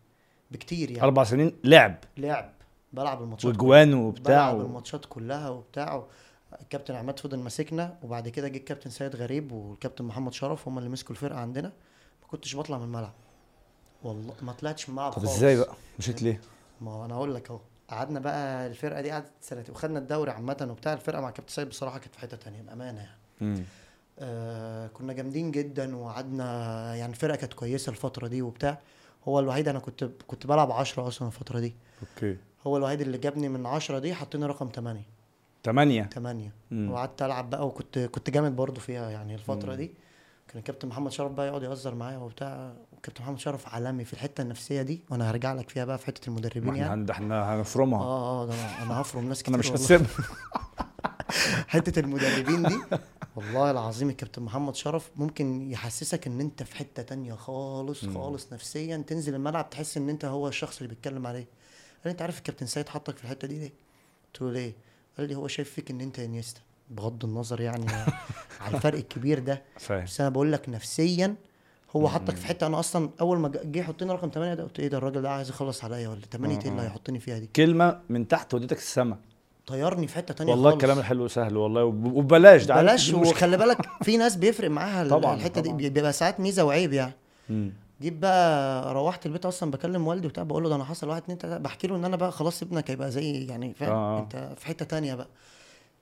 بكتير 0.51 0.91
يعني. 0.91 1.03
أربع 1.03 1.25
سنين 1.25 1.53
لعب. 1.65 1.97
لعب 2.17 2.53
بلعب 2.93 3.23
الماتشات 3.23 3.55
وجوان 3.55 3.95
وبتاع 3.95 4.53
بلعب. 4.53 4.67
الماتشات 4.67 5.05
كلها 5.09 5.49
وبتاع 5.49 6.05
الكابتن 6.61 6.95
عماد 6.95 7.19
فضل 7.19 7.39
ماسكنا 7.39 7.97
وبعد 8.03 8.29
كده 8.29 8.49
جه 8.49 8.57
الكابتن 8.57 8.91
سيد 8.91 9.17
غريب 9.17 9.53
والكابتن 9.53 10.05
محمد 10.05 10.33
شرف 10.33 10.69
هم 10.69 10.79
اللي 10.79 10.89
مسكوا 10.89 11.11
الفرقة 11.11 11.39
عندنا. 11.39 11.69
ما 12.23 12.29
كنتش 12.29 12.57
بطلع 12.57 12.79
من 12.79 12.85
الملعب. 12.85 13.13
والله 14.03 14.35
ما 14.43 14.53
طلعتش 14.53 14.89
من 14.89 14.93
الملعب 14.93 15.13
طب 15.13 15.19
خالص. 15.19 15.33
إزاي 15.37 15.57
بقى؟ 15.57 15.75
مشيت 15.99 16.23
ليه؟ 16.23 16.41
ما 16.81 17.05
أنا 17.05 17.15
هقول 17.15 17.35
لك 17.35 17.51
أهو. 17.51 17.61
قعدنا 17.89 18.21
بقى 18.21 18.67
الفرقة 18.67 19.01
دي 19.01 19.11
قعدت 19.11 19.31
سنتين 19.41 19.75
وخدنا 19.75 19.99
الدوري 19.99 20.31
عامة 20.31 20.67
وبتاع. 20.71 20.93
الفرقة 20.93 21.21
مع 21.21 21.31
كابتن 21.31 21.53
سيد 21.53 21.69
بصراحة 21.69 21.99
كانت 21.99 22.15
في 22.15 22.21
حتة 22.21 22.37
تانية 22.37 22.63
بأمانة 22.63 23.01
يعني. 23.41 23.65
آه 24.19 24.87
كنا 24.87 25.13
جامدين 25.13 25.51
جدا 25.51 25.97
وقعدنا 25.97 26.45
يعني 26.95 27.13
الفرقة 27.13 27.37
كانت 27.37 27.55
كويسة 27.55 27.91
الفترة 27.91 28.27
دي 28.27 28.43
وبتاع. 28.43 28.79
هو 29.29 29.41
الوحيد 29.41 29.69
أنا 29.69 29.79
كنت 29.79 30.05
كنت 30.05 30.47
بلعب 30.47 30.73
10 30.73 31.09
أصلا 31.09 31.29
الفترة 31.29 31.61
دي. 31.61 31.75
أوكي. 32.03 32.37
هو 32.67 32.77
الوحيد 32.77 33.01
اللي 33.01 33.19
جابني 33.19 33.49
من 33.49 33.67
10 33.67 33.99
دي 33.99 34.15
حطيني 34.15 34.47
رقم 34.47 34.71
8 34.75 35.03
ثمانية 35.65 36.03
8 36.15 36.53
مم. 36.71 36.91
وقعدت 36.91 37.23
ألعب 37.23 37.51
بقى 37.51 37.67
وكنت 37.67 37.99
كنت 37.99 38.31
جامد 38.31 38.57
برضو 38.57 38.81
فيها 38.81 39.11
يعني 39.11 39.35
الفترة 39.35 39.71
مم. 39.71 39.77
دي. 39.77 39.91
كان 40.49 40.59
الكابتن 40.59 40.89
محمد 40.89 41.13
شرف 41.13 41.33
بقى 41.33 41.47
يقعد 41.47 41.63
يهزر 41.63 41.95
معايا 41.95 42.19
وبتاع. 42.19 42.73
والكابتن 42.93 43.23
محمد 43.25 43.39
شرف 43.39 43.69
عالمي 43.75 44.05
في 44.05 44.13
الحتة 44.13 44.43
النفسية 44.43 44.83
دي 44.83 45.01
وأنا 45.11 45.31
هرجع 45.31 45.53
لك 45.53 45.69
فيها 45.71 45.85
بقى 45.85 45.99
في 45.99 46.07
حتة 46.07 46.29
المدربين 46.29 46.69
إحنا 46.69 46.79
يعني. 46.87 47.03
هن- 47.03 47.11
إحنا 47.11 47.55
هنفرمها. 47.55 48.01
آه 48.01 48.43
آه 48.43 48.47
ده 48.47 48.55
أنا 48.83 49.01
هفرم 49.01 49.29
ناس 49.29 49.43
كتير 49.43 49.55
أنا 49.55 49.59
مش. 49.59 49.71
هسيبها. 49.73 50.07
حتة 51.69 52.01
المدربين 52.01 52.63
دي 52.63 52.79
والله 53.37 53.71
العظيم 53.71 54.09
الكابتن 54.11 54.43
محمد 54.43 54.75
شرف 54.77 55.11
ممكن 55.17 55.71
يحسسك 55.71 56.27
إن 56.27 56.41
أنت 56.41 56.63
في 56.63 56.77
حتة 56.77 57.03
تانية 57.03 57.35
خالص 57.35 58.05
مم. 58.05 58.15
خالص 58.15 58.53
نفسيا. 58.53 58.97
تنزل 59.07 59.35
الملعب 59.35 59.71
تحس 59.71 59.97
إن 59.97 60.09
أنت 60.09 60.25
هو 60.25 60.49
الشخص 60.49 60.77
اللي 60.77 60.89
بيتكلم 60.89 61.27
عليه. 61.27 61.47
قال 62.05 62.11
أنت 62.11 62.23
عارف 62.23 62.39
الكابتن 62.39 62.67
سيد 62.67 62.89
حطك 62.89 63.17
في 63.19 63.25
الحتة 63.25 63.49
دي 63.49 63.59
ليه؟ 63.59 63.73
قلت 64.35 64.43
له 64.43 64.53
ليه؟ 64.53 64.73
قال 65.21 65.29
لي 65.29 65.35
هو 65.35 65.49
شايف 65.49 65.71
فيك 65.71 65.91
إن 65.91 66.01
أنت 66.01 66.19
إنيستا 66.19 66.61
بغض 66.91 67.25
النظر 67.25 67.61
يعني 67.61 67.87
على 68.65 68.75
الفرق 68.77 68.99
الكبير 68.99 69.39
ده 69.39 69.63
فاهم 69.79 70.05
بس 70.05 70.21
أنا 70.21 70.31
بقول 70.31 70.53
لك 70.53 70.69
نفسيا 70.69 71.35
هو 71.97 72.09
حطك 72.09 72.37
في 72.37 72.47
حتة 72.47 72.67
أنا 72.67 72.79
أصلا 72.81 73.11
أول 73.21 73.39
ما 73.39 73.49
جه 73.49 73.79
يحطني 73.79 74.13
رقم 74.13 74.31
8 74.35 74.55
ده 74.55 74.63
قلت 74.63 74.81
إيه 74.81 74.89
ده 74.89 74.99
الراجل 74.99 75.23
ده 75.23 75.31
عايز 75.31 75.49
يخلص 75.49 75.85
عليا 75.85 76.09
ولا 76.09 76.21
8 76.33 76.59
إيه 76.59 76.69
اللي. 76.71 76.83
هيحطني 76.83 77.19
فيها 77.19 77.39
دي 77.39 77.51
كلمة 77.57 78.01
من 78.09 78.29
تحت 78.29 78.55
وديتك 78.55 78.77
السما 78.79 79.17
طيرني 79.67 80.07
في 80.07 80.15
حتة 80.15 80.35
تانية 80.35 80.51
والله 80.53 80.71
خالص. 80.71 80.83
الكلام 80.83 80.99
الحلو 80.99 81.29
سهل 81.29 81.57
والله 81.57 81.85
وب- 81.85 82.05
وببلاش 82.13 82.65
ده 82.65 82.75
بلاش. 82.83 83.13
وخلي 83.15 83.57
بالك 83.57 83.79
في 84.03 84.17
ناس 84.17 84.37
بيفرق 84.37 84.71
معاها 84.71 85.09
طبعاً، 85.09 85.35
الحتة 85.35 85.61
طبعاً. 85.61 85.77
دي 85.77 85.91
بيبقى 85.91 86.13
ساعات 86.13 86.41
ميزة 86.41 86.65
وعيب 86.65 86.93
يعني 86.93 87.13
مم. 87.49 87.73
جيت 88.01 88.13
بقى 88.13 88.95
روحت 88.95 89.27
البيت 89.27 89.47
أصلا 89.47 89.71
بكلم 89.71 90.07
والدي 90.07 90.27
وبتاع 90.27 90.43
بقول 90.43 90.63
له 90.63 90.69
ده 90.69 90.75
أنا 90.75 90.85
حصل 90.85 91.09
واحد 91.09 91.23
اتنين 91.23 91.39
تلاته 91.39 91.63
بحكي 91.63 91.87
له 91.87 91.97
ان 91.97 92.05
أنا 92.05 92.17
بقى 92.17 92.33
خلاص 92.33 92.63
ابنك 92.63 92.91
هيبقى 92.91 93.11
زي 93.11 93.47
يعني 93.47 93.75
فاهم؟ 93.75 93.93
آه،. 93.93 94.19
انت 94.19 94.55
في 94.59 94.67
حتة 94.67 94.85
تانية 94.85 95.15
بقى. 95.15 95.29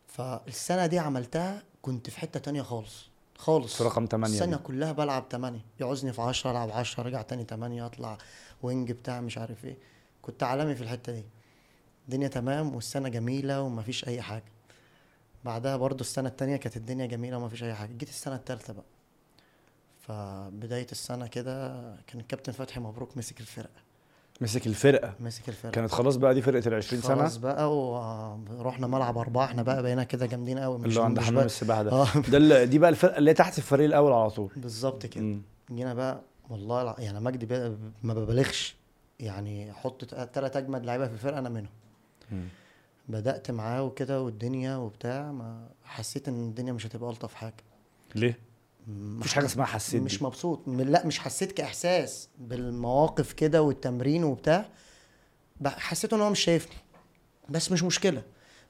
فالسنة 0.08 0.86
دي 0.86 0.98
عملتها 0.98 1.62
كنت 1.82 2.10
في 2.10 2.20
حتة 2.20 2.40
تانية 2.40 2.62
خالص 2.62 3.08
خالص. 3.38 3.76
في 3.76 3.84
رقم 3.84 4.06
8 4.06 4.34
السنة 4.34 4.56
دي. 4.56 4.62
كلها 4.62 4.92
بلعب 4.92 5.24
8 5.30 5.60
يعوزني 5.80 6.12
في 6.12 6.22
10 6.22 6.50
ألعب 6.50 6.70
10 6.70 7.02
أرجع 7.02 7.22
تاني 7.22 7.44
8 7.44 7.86
أطلع 7.86 8.18
وينج 8.62 8.92
بتاع 8.92 9.20
مش 9.20 9.38
عارف 9.38 9.64
إيه. 9.64 9.76
كنت 10.22 10.42
عالمي 10.42 10.74
في 10.74 10.82
الحتة 10.82 11.12
دي. 11.12 11.24
الدنيا 12.04 12.28
تمام 12.28 12.74
والسنة 12.74 13.08
جميلة 13.08 13.62
ومفيش 13.62 14.08
أي 14.08 14.22
حاجة. 14.22 14.52
بعدها 15.44 15.76
برضو 15.76 16.00
السنة 16.00 16.28
التانية 16.28 16.56
كانت 16.56 16.76
الدنيا 16.76 17.06
جميلة 17.06 17.36
وما 17.36 17.48
فيش 17.48 17.62
أي 17.64 17.74
حاجة. 17.74 17.92
جيت 17.92 18.08
السنة 18.08 18.34
التالتة 18.34 18.72
بقى. 18.72 18.84
فبداية 20.08 20.86
السنة 20.92 21.26
كده 21.26 21.68
كان 22.06 22.20
الكابتن 22.20 22.52
فتحي 22.52 22.80
مبروك 22.80 23.16
مسك 23.16 23.40
الفرقة. 23.40 23.80
مسك 24.40 24.66
الفرقة. 24.66 25.14
مسك 25.20 25.48
الفرقة. 25.48 25.72
كانت 25.72 25.90
خلاص 25.92 26.16
بقى 26.16 26.34
دي 26.34 26.42
فرقة 26.42 26.68
ال 26.68 26.74
20 26.74 27.02
سنة؟ 27.02 27.16
خلاص 27.16 27.36
بقى 27.36 27.76
ورحنا 27.78 28.86
ملعب 28.86 29.18
أربعة. 29.18 29.44
إحنا 29.44 29.62
بقى 29.62 29.82
بقينا 29.82 30.04
كده 30.04 30.26
جامدين 30.26 30.58
قوي 30.58 30.76
اللي 30.76 31.02
عند 31.02 31.20
حمام 31.20 31.44
السباحة 31.46 31.82
ده. 31.82 31.92
آه. 31.92 32.06
ده 32.28 32.64
دي 32.64 32.78
بقى 32.78 32.90
الفرقة 32.90 33.18
اللي 33.18 33.34
تحت 33.34 33.58
الفريق 33.58 33.86
الأول 33.86 34.12
على 34.12 34.30
طول. 34.30 34.50
بالظبط 34.56 35.06
كده. 35.06 35.36
جينا 35.70 35.94
بقى 35.94 36.20
والله 36.50 36.94
يعني 36.98 37.20
مجدي 37.20 37.46
ما 38.02 38.14
ببالغش. 38.14 38.76
يعني 39.20 39.72
حط 39.72 40.04
ثلاث 40.04 40.56
أجمد 40.56 40.84
لعيبة 40.84 41.06
في 41.06 41.12
الفرقة 41.12 41.38
أنا 41.38 41.48
منهم. 41.48 42.48
بدأت 43.08 43.50
معاه 43.50 43.82
وكده 43.82 44.22
والدنيا 44.22 44.76
وبتاع 44.76 45.32
ما 45.32 45.68
حسيت 45.84 46.28
إن 46.28 46.48
الدنيا 46.48 46.72
مش 46.72 46.86
هتبقى 46.86 47.10
ألطف 47.10 47.34
حاجة. 47.34 47.54
ليه؟ 48.14 48.38
م- 48.88 49.18
مفيش 49.18 49.32
حاجة 49.34 49.44
اسمها 49.46 49.66
حسيت 49.66 50.02
مش 50.02 50.18
دي. 50.18 50.24
مبسوط. 50.24 50.68
لا 50.68 51.06
مش 51.06 51.18
حسيت 51.18 51.52
كإحساس 51.52 52.28
بالمواقف 52.38 53.32
كده 53.32 53.62
والتمرين 53.62 54.24
وبتاع. 54.24 54.68
حسيت 55.66 56.12
إن 56.12 56.20
هو 56.20 56.30
مش 56.30 56.40
شايفني. 56.40 56.76
بس 57.48 57.72
مش 57.72 57.82
مشكلة. 57.82 58.22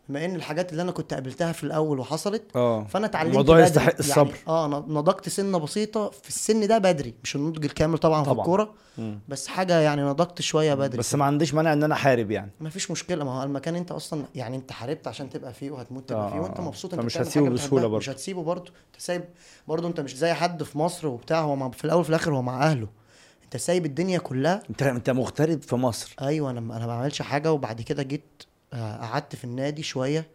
بما 0.09 0.25
إن 0.25 0.35
الحاجات 0.37 0.73
اللي 0.73 0.83
أنا 0.83 0.93
كنت 0.93 1.15
قابلتها 1.15 1.53
في 1.53 1.65
الأول 1.65 1.99
وحصلت 2.01 2.43
آه 2.57 2.85
فأنا 2.85 3.07
اتعلمت 3.07 3.31
الموضوع. 3.33 3.61
يستحق 3.61 3.95
الصبر. 3.99 4.27
يعني 4.29 4.39
آه 4.49 4.67
ن- 4.69 4.95
نضجت 4.95 5.29
سنة 5.29 5.59
بسيطة 5.59 6.11
في 6.11 6.29
السن 6.29 6.67
ده 6.67 6.79
بدري 6.79 7.15
مش 7.25 7.37
النضج 7.37 7.65
الكامل 7.65 7.99
طبعا, 7.99 8.23
في 8.23 8.31
طبعاً. 8.31 8.41
الكورة 8.41 8.75
مم. 8.99 9.21
بس 9.29 9.47
حاجة 9.47 9.81
يعني 9.81 10.03
نضجت 10.03 10.41
شوية 10.43 10.75
بدري 10.75 10.99
بس 10.99 11.15
ما 11.15 11.25
عنديش 11.25 11.55
مانع 11.55 11.73
إن 11.73 11.83
أنا 11.83 11.95
احارب 11.95 12.31
يعني 12.31 12.51
ما 12.61 12.71
فيش 12.71 12.91
مشكلة 12.91 13.25
ما 13.25 13.39
هو 13.39 13.43
المكان 13.43 13.77
أنت 13.77 13.93
أصلا 13.93 14.25
يعني 14.35 14.57
أنت 14.57 14.73
حاربت 14.73 15.07
عشان 15.09 15.31
تبقى 15.31 15.53
فيه 15.55 15.71
وهتموت 15.71 16.09
تبقى 16.09 16.27
آه، 16.27 16.31
فيه 16.31 16.39
وأنت 16.41 16.59
آه. 16.59 16.63
مبسوط 16.63 16.95
أنت 16.95 17.05
بتعمل 17.05 17.27
هتسيبه 17.27 17.49
بتحبها. 17.51 17.81
برضه. 17.83 17.97
مش 17.97 18.09
هتسيبه 18.11 18.43
برضه 18.43 18.73
أنت 18.93 19.01
سايب 19.03 19.25
برضه 19.69 19.89
أنت 19.89 20.01
مش 20.01 20.17
زي 20.17 20.33
حد 20.33 20.63
في 20.63 20.79
مصر 20.79 21.07
وبتاع 21.07 21.41
هو 21.41 21.57
مع- 21.57 21.71
في 21.71 21.85
الأول 21.85 22.01
وفي 22.01 22.09
الآخر 22.11 22.35
هو 22.35 22.43
مع 22.43 22.63
أهله 22.71 22.89
أنت 23.45 23.57
سايب 23.57 23.87
الدنيا 23.87 24.19
كلها 24.19 24.63
أنت 24.71 24.83
أنت 24.83 25.11
مغترب 25.11 25.63
في 25.63 25.77
مصر 25.77 26.17
أيوه 26.23 26.51
أنا 26.51 26.59
أنا 26.61 26.79
ما 26.79 26.87
بعملش 26.87 27.23
حاجة 27.23 27.53
وبعد 27.53 27.83
كده 27.83 28.03
جيت 28.03 28.43
قعدت 28.73 29.37
في 29.37 29.45
النادي 29.45 29.83
شوية. 29.83 30.27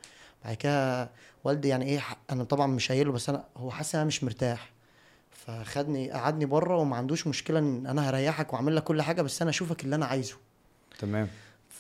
بعد 0.46 0.56
كده 0.56 1.10
والدي 1.44 1.68
يعني 1.68 1.86
إيه 1.86 2.02
أنا 2.30 2.44
طبعا 2.44 2.68
مش 2.68 2.92
قايله 2.92 3.12
بس 3.12 3.30
أنا 3.30 3.44
هو 3.58 3.72
حاسس 3.72 3.96
إن 3.96 4.00
أنا 4.02 4.08
مش 4.08 4.24
مرتاح. 4.24 4.70
فخدني 5.32 6.12
قعدني 6.12 6.46
بره 6.46 6.78
وما 6.78 6.96
عندوش 6.96 7.28
مشكلة 7.28 7.60
إن 7.60 7.88
أنا 7.88 8.10
هريحك 8.10 8.54
وأعمل 8.54 8.76
لك 8.76 8.84
كل 8.84 9.02
حاجة 9.02 9.22
بس 9.22 9.42
أنا 9.42 9.50
أشوفك 9.50 9.84
اللي 9.84 9.96
أنا 9.96 10.06
عايزه. 10.06 10.36
تمام. 11.00 11.28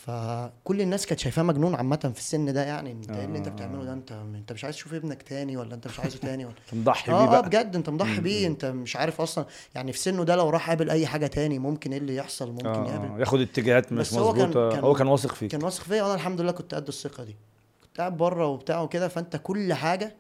فكل 0.07 0.81
الناس 0.81 1.05
كانت 1.05 1.19
شايفاه 1.19 1.43
مجنون 1.43 1.75
عامة 1.75 2.11
في 2.13 2.19
السن 2.19 2.53
ده 2.53 2.63
يعني 2.63 2.91
انت 2.91 3.09
إيه 3.09 3.25
اللي 3.25 3.37
أنت 3.37 3.47
آه. 3.47 3.51
بتعمله 3.51 3.83
ده؟ 3.83 3.93
أنت 3.93 4.11
أنت 4.11 4.51
مش 4.53 4.63
عايز 4.63 4.75
تشوف 4.75 4.93
ابنك 4.93 5.21
تاني 5.21 5.57
ولا 5.57 5.75
أنت 5.75 5.87
مش 5.87 5.99
عايزه 5.99 6.17
تاني 6.19 6.45
ولا 6.45 6.53
انت 6.73 6.81
مضحي 6.81 7.11
بيه 7.11 7.17
آه 7.17 7.23
آه 7.27 7.29
بقى. 7.29 7.43
بجد 7.43 7.75
أنت 7.75 7.89
مضحي. 7.89 8.21
بيه 8.21 8.47
أنت 8.47 8.65
مش 8.65 8.95
عارف 8.95 9.21
أصلا 9.21 9.45
يعني 9.75 9.91
في 9.93 9.99
سنه 9.99 10.23
ده 10.23 10.35
لو 10.35 10.49
راح 10.49 10.69
قابل 10.69 10.89
أي 10.89 11.07
حاجة 11.07 11.27
تاني 11.27 11.59
ممكن 11.59 11.91
إيه 11.91 11.99
اللي 11.99 12.15
يحصل؟ 12.15 12.51
ممكن 12.51 12.67
آه، 12.67 12.87
يقابل. 12.89 13.05
آه. 13.15 13.19
ياخد 13.19 13.39
اتجاهات 13.39 13.91
مش 13.93 13.99
بس 14.09 14.13
هو 14.13 14.33
كان- 14.33 14.49
مظبوطة. 14.49 14.79
هو 14.79 14.93
كان 14.93 15.07
واثق 15.07 15.33
فيك. 15.35 15.51
كان 15.51 15.63
واثق 15.63 15.83
فيا 15.83 16.03
وأنا 16.03 16.15
الحمد 16.15 16.41
لله 16.41 16.51
كنت 16.51 16.73
قد 16.75 16.87
الثقة 16.87 17.23
دي. 17.23 17.35
كنت 17.83 17.97
قاعد 17.97 18.17
بره 18.17 18.47
وبتاع 18.47 18.81
وكده 18.81 19.07
فأنت 19.07 19.35
كل 19.43 19.73
حاجة 19.73 20.15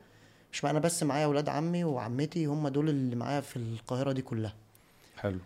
مش 0.51 0.65
أنا 0.65 0.79
بس 0.79 1.03
معايا 1.03 1.25
أولاد 1.25 1.49
عمي 1.49 1.83
وعمتي 1.83 2.45
هم 2.45 2.67
دول 2.67 2.89
اللي 2.89 3.15
معايا 3.15 3.41
في 3.41 3.55
القاهرة 3.57 4.11
دي 4.11 4.21
كلها. 4.21 4.53
حلو. 5.17 5.39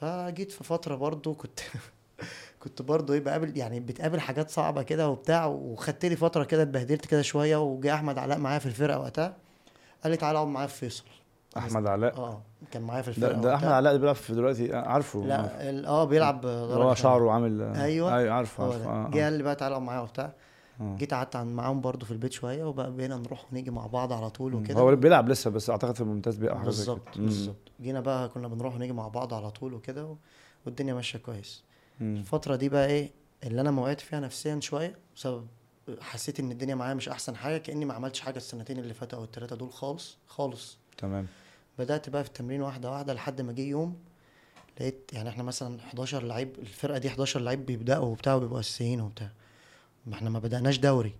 فجيت 0.00 0.52
في 0.52 0.64
فترة 0.64 0.94
برضو 0.94 1.34
كنت 1.34 1.60
كنت 2.66 2.82
برضو 2.82 3.12
إيه 3.12 3.20
بقابل 3.20 3.56
يعني 3.56 3.80
بتقابل 3.80 4.20
حاجات 4.20 4.50
صعبة 4.50 4.82
كده 4.82 5.08
وبتاع 5.08 5.46
وخدت 5.46 6.04
لي 6.04 6.16
فترة 6.16 6.44
كده 6.44 6.62
اتبهدلت 6.62 7.06
كده 7.06 7.22
شوية 7.22 7.56
وجه 7.62 7.94
أحمد 7.94 8.18
علاء 8.18 8.38
معايا 8.38 8.58
في 8.58 8.66
الفرقة 8.66 8.98
وقتها 8.98 9.36
قال 10.02 10.10
لي 10.10 10.16
تعالى 10.16 10.38
اقعد 10.38 10.48
معايا 10.48 10.66
في 10.66 10.74
فيصل 10.78 11.04
أحمد 11.56 11.86
علاء 11.86 12.16
آه 12.18 12.42
كان 12.70 12.82
معايا 12.82 13.02
في 13.02 13.20
ده, 13.20 13.26
الفرقة 13.26 13.40
ده 13.42 13.48
وقتها. 13.48 13.56
احمد 13.56 13.72
علاء 13.72 13.90
اللي 13.92 14.00
بيلعب 14.00 14.14
في 14.14 14.34
دلوقتي 14.34 14.74
آه، 14.74 14.88
عارفه 14.88 15.32
عارفه. 15.32 15.70
لا 15.70 15.88
آه 15.88 16.04
بيلعب 16.04 16.46
هو. 16.46 16.94
شعره 16.94 17.30
عامل 17.30 17.62
أيوة. 17.62 18.16
أيوه 18.18 18.34
عارفه 18.34 18.64
هو 18.64 18.72
عارفه 18.72 18.84
ده 18.84 18.90
آه، 18.90 19.10
جه 19.10 19.20
آه. 19.20 19.24
قال 19.24 19.32
لي 19.32 19.42
بقى 19.42 19.54
تعالى 19.56 19.72
اقعد 19.72 19.86
معايا 19.86 20.00
وبتاع 20.00 20.32
آه. 20.80 20.96
جيت 20.96 21.14
قعدت 21.14 21.36
معاهم 21.36 21.80
برضو 21.80 22.06
في 22.06 22.12
البيت 22.12 22.32
شوية 22.32 22.64
وبقى 22.64 22.92
بقينا 22.96 23.16
نروح 23.16 23.44
ونيجي 23.52 23.70
مع 23.70 23.86
بعض 23.86 24.12
على 24.12 24.30
طول. 24.30 24.54
وكده 24.54 24.80
هو 24.80 24.96
بيلعب 24.96 25.28
لسه 25.28 25.50
بس 25.50 25.70
أعتقد 25.70 25.94
في 25.94 26.00
الممتاز 26.00 26.38
كده. 26.38 26.54
بالظبط. 26.54 27.18
بالظبط 27.18 27.56
جينا 27.80 28.00
بقى 28.00 28.28
كنا 28.28 28.48
بنروح 28.48 28.74
ونيجي 28.74 28.92
مع 28.92 29.08
بعض 29.08 29.34
على 29.34 29.50
طول 29.50 29.74
وكده 29.74 30.04
و... 30.06 30.16
والدنيا 30.66 30.94
ماشية 30.94 31.18
كويس 31.18 31.62
مم. 32.00 32.16
الفترة 32.16 32.56
دي 32.56 32.68
بقى 32.68 32.86
إيه 32.86 33.10
اللي 33.44 33.60
أنا 33.60 33.70
موعدت 33.70 34.00
فيها 34.00 34.20
نفسيا 34.20 34.60
شوية 34.60 34.98
بسبب 35.16 35.46
حسيت 36.00 36.40
إن 36.40 36.50
الدنيا 36.50 36.74
معايا 36.74 36.94
مش 36.94 37.08
أحسن 37.08 37.36
حاجة 37.36 37.58
كأني 37.58 37.84
ما 37.84 37.94
عملتش 37.94 38.20
حاجة 38.20 38.36
السنتين 38.36 38.78
اللي 38.78 38.94
فاتوا 38.94 39.18
أو 39.18 39.24
الثلاثه 39.24 39.56
دول 39.56 39.72
خالص 39.72 40.16
خالص. 40.26 40.78
تمام. 40.98 41.26
بدأت 41.78 42.08
بقى 42.10 42.24
في 42.24 42.28
التمرين 42.28 42.62
واحدة 42.62 42.90
واحدة 42.90 43.14
لحد 43.14 43.40
ما 43.40 43.52
جه 43.52 43.60
يوم 43.62 43.96
لقيت 44.80 45.10
يعني 45.12 45.28
إحنا 45.28 45.42
مثلا 45.42 45.80
11 45.80 46.22
لعيب 46.22 46.58
الفرقة 46.58 46.98
دي 46.98 47.08
11 47.08 47.40
لعيب 47.40 47.66
بيبدأوا 47.66 48.04
وبتاع 48.06 48.34
وبيبقوا 48.34 48.60
أساسيين 48.60 49.00
وبتاع. 49.00 49.30
ما 50.06 50.14
إحنا 50.14 50.30
ما 50.30 50.38
بدأناش 50.38 50.78
دوري. 50.78 51.14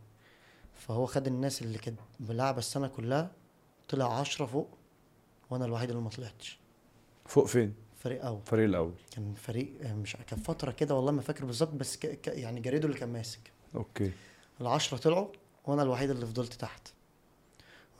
فهو 0.74 1.06
خد 1.06 1.26
الناس 1.26 1.62
اللي 1.62 1.78
كانت 1.78 1.98
بتلعب 2.20 2.58
السنة 2.58 2.88
كلها 2.88 3.30
طلع 3.88 4.18
10 4.20 4.46
فوق 4.46 4.68
وأنا 5.50 5.64
الوحيد 5.64 5.90
اللي 5.90 6.02
ما 6.02 6.10
طلعتش. 6.10 6.58
فوق 7.26 7.46
فين؟ 7.46 7.74
فريق 8.06 8.24
اول 8.24 8.38
الفريق 8.38 8.64
الأول. 8.64 8.92
كان 9.10 9.34
فريق 9.34 9.68
مش 9.82 10.16
كان 10.26 10.38
فترة 10.38 10.70
كده 10.70 10.94
والله 10.94 11.12
ما 11.12 11.22
فاكر 11.22 11.44
بالظبط 11.44 11.72
بس 11.72 11.96
ك... 11.96 12.06
ك... 12.06 12.26
يعني 12.28 12.60
جريدو 12.60 12.86
اللي 12.88 12.98
كان 12.98 13.12
ماسك. 13.12 13.40
أوكي. 13.74 14.12
العشرة 14.60 14.96
طلعوا 14.98 15.28
وأنا 15.64 15.82
الوحيد 15.82 16.10
اللي 16.10 16.26
فضلت 16.26 16.52
تحت. 16.52 16.88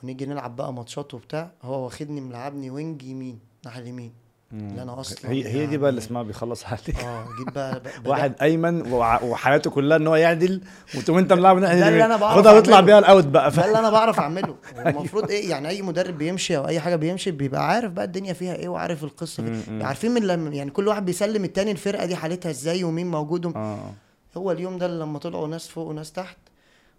ونيجي 0.03 0.25
نلعب 0.25 0.55
بقى 0.55 0.73
ماتشات 0.73 1.13
وبتاع 1.13 1.51
هو 1.61 1.83
واخدني 1.85 2.21
ملعبني 2.21 2.69
wing 2.69 3.03
يمين 3.03 3.39
ناحية 3.65 3.81
اليمين. 3.81 4.13
اللي 4.53 4.81
أنا 4.83 4.99
أصلاً 4.99 5.31
هي 5.31 5.47
هي 5.47 5.65
دي 5.65 5.77
بقى 5.77 5.89
اللي 5.89 5.99
يعني- 6.01 6.07
اسمها 6.07 6.23
بيخلص 6.23 6.65
عليك 6.65 6.99
آه 7.03 7.25
جيت 7.39 7.53
بقى, 7.55 7.81
واحد 8.05 8.33
أيمن 8.41 8.91
وحياته 8.93 9.69
كلها 9.69 9.97
إن 9.97 10.07
هو 10.07 10.15
يعدل 10.15 10.61
وتقوم 10.97 11.17
أنت 11.17 11.33
ملعب 11.33 11.57
ناحيه 11.57 11.79
ده 11.79 11.87
اللي. 11.87 12.05
أنا 12.05 12.17
بعرف 12.17 12.37
خدها 12.37 12.51
واطلع. 12.53 12.79
بيها 12.79 12.99
الأوت 12.99 13.25
بقى 13.25 13.51
ده 13.51 13.65
اللي 13.65 13.79
أنا 13.79 13.89
بعرف 13.89 14.19
أعمله. 14.19 14.55
المفروض 14.85 15.29
إيه 15.31 15.49
يعني 15.49 15.69
أي 15.69 15.81
مدرب 15.81 16.17
بيمشي 16.17 16.57
أو 16.57 16.67
أي 16.67 16.79
حاجة 16.79 16.95
بيمشي 16.95 17.31
بيبقى 17.31 17.67
عارف 17.67 17.91
بقى 17.91 18.05
الدنيا 18.05 18.33
فيها 18.33 18.55
إيه 18.55 18.67
وعارف 18.69 19.03
القصة 19.03 19.43
دي. 19.43 19.83
عارفين 19.83 20.11
من 20.11 20.21
لما 20.21 20.49
يعني 20.49 20.71
كل 20.71 20.87
واحد 20.87 21.05
بيسلم 21.05 21.43
التاني 21.43 21.71
الفرقة 21.71 22.05
دي 22.05 22.15
حالتها 22.15 22.49
إزاي 22.49 22.83
ومين 22.83 23.11
موجود 23.11 23.45
وم- 23.45 23.53
آه. 23.57 23.93
هو 24.37 24.51
اليوم 24.51 24.77
ده 24.77 24.85
اللي 24.85 24.99
لما 25.03 25.19
طلعوا 25.19 25.47
ناس 25.47 25.67
فوق 25.67 25.87
وناس 25.87 26.11
تحت 26.11 26.37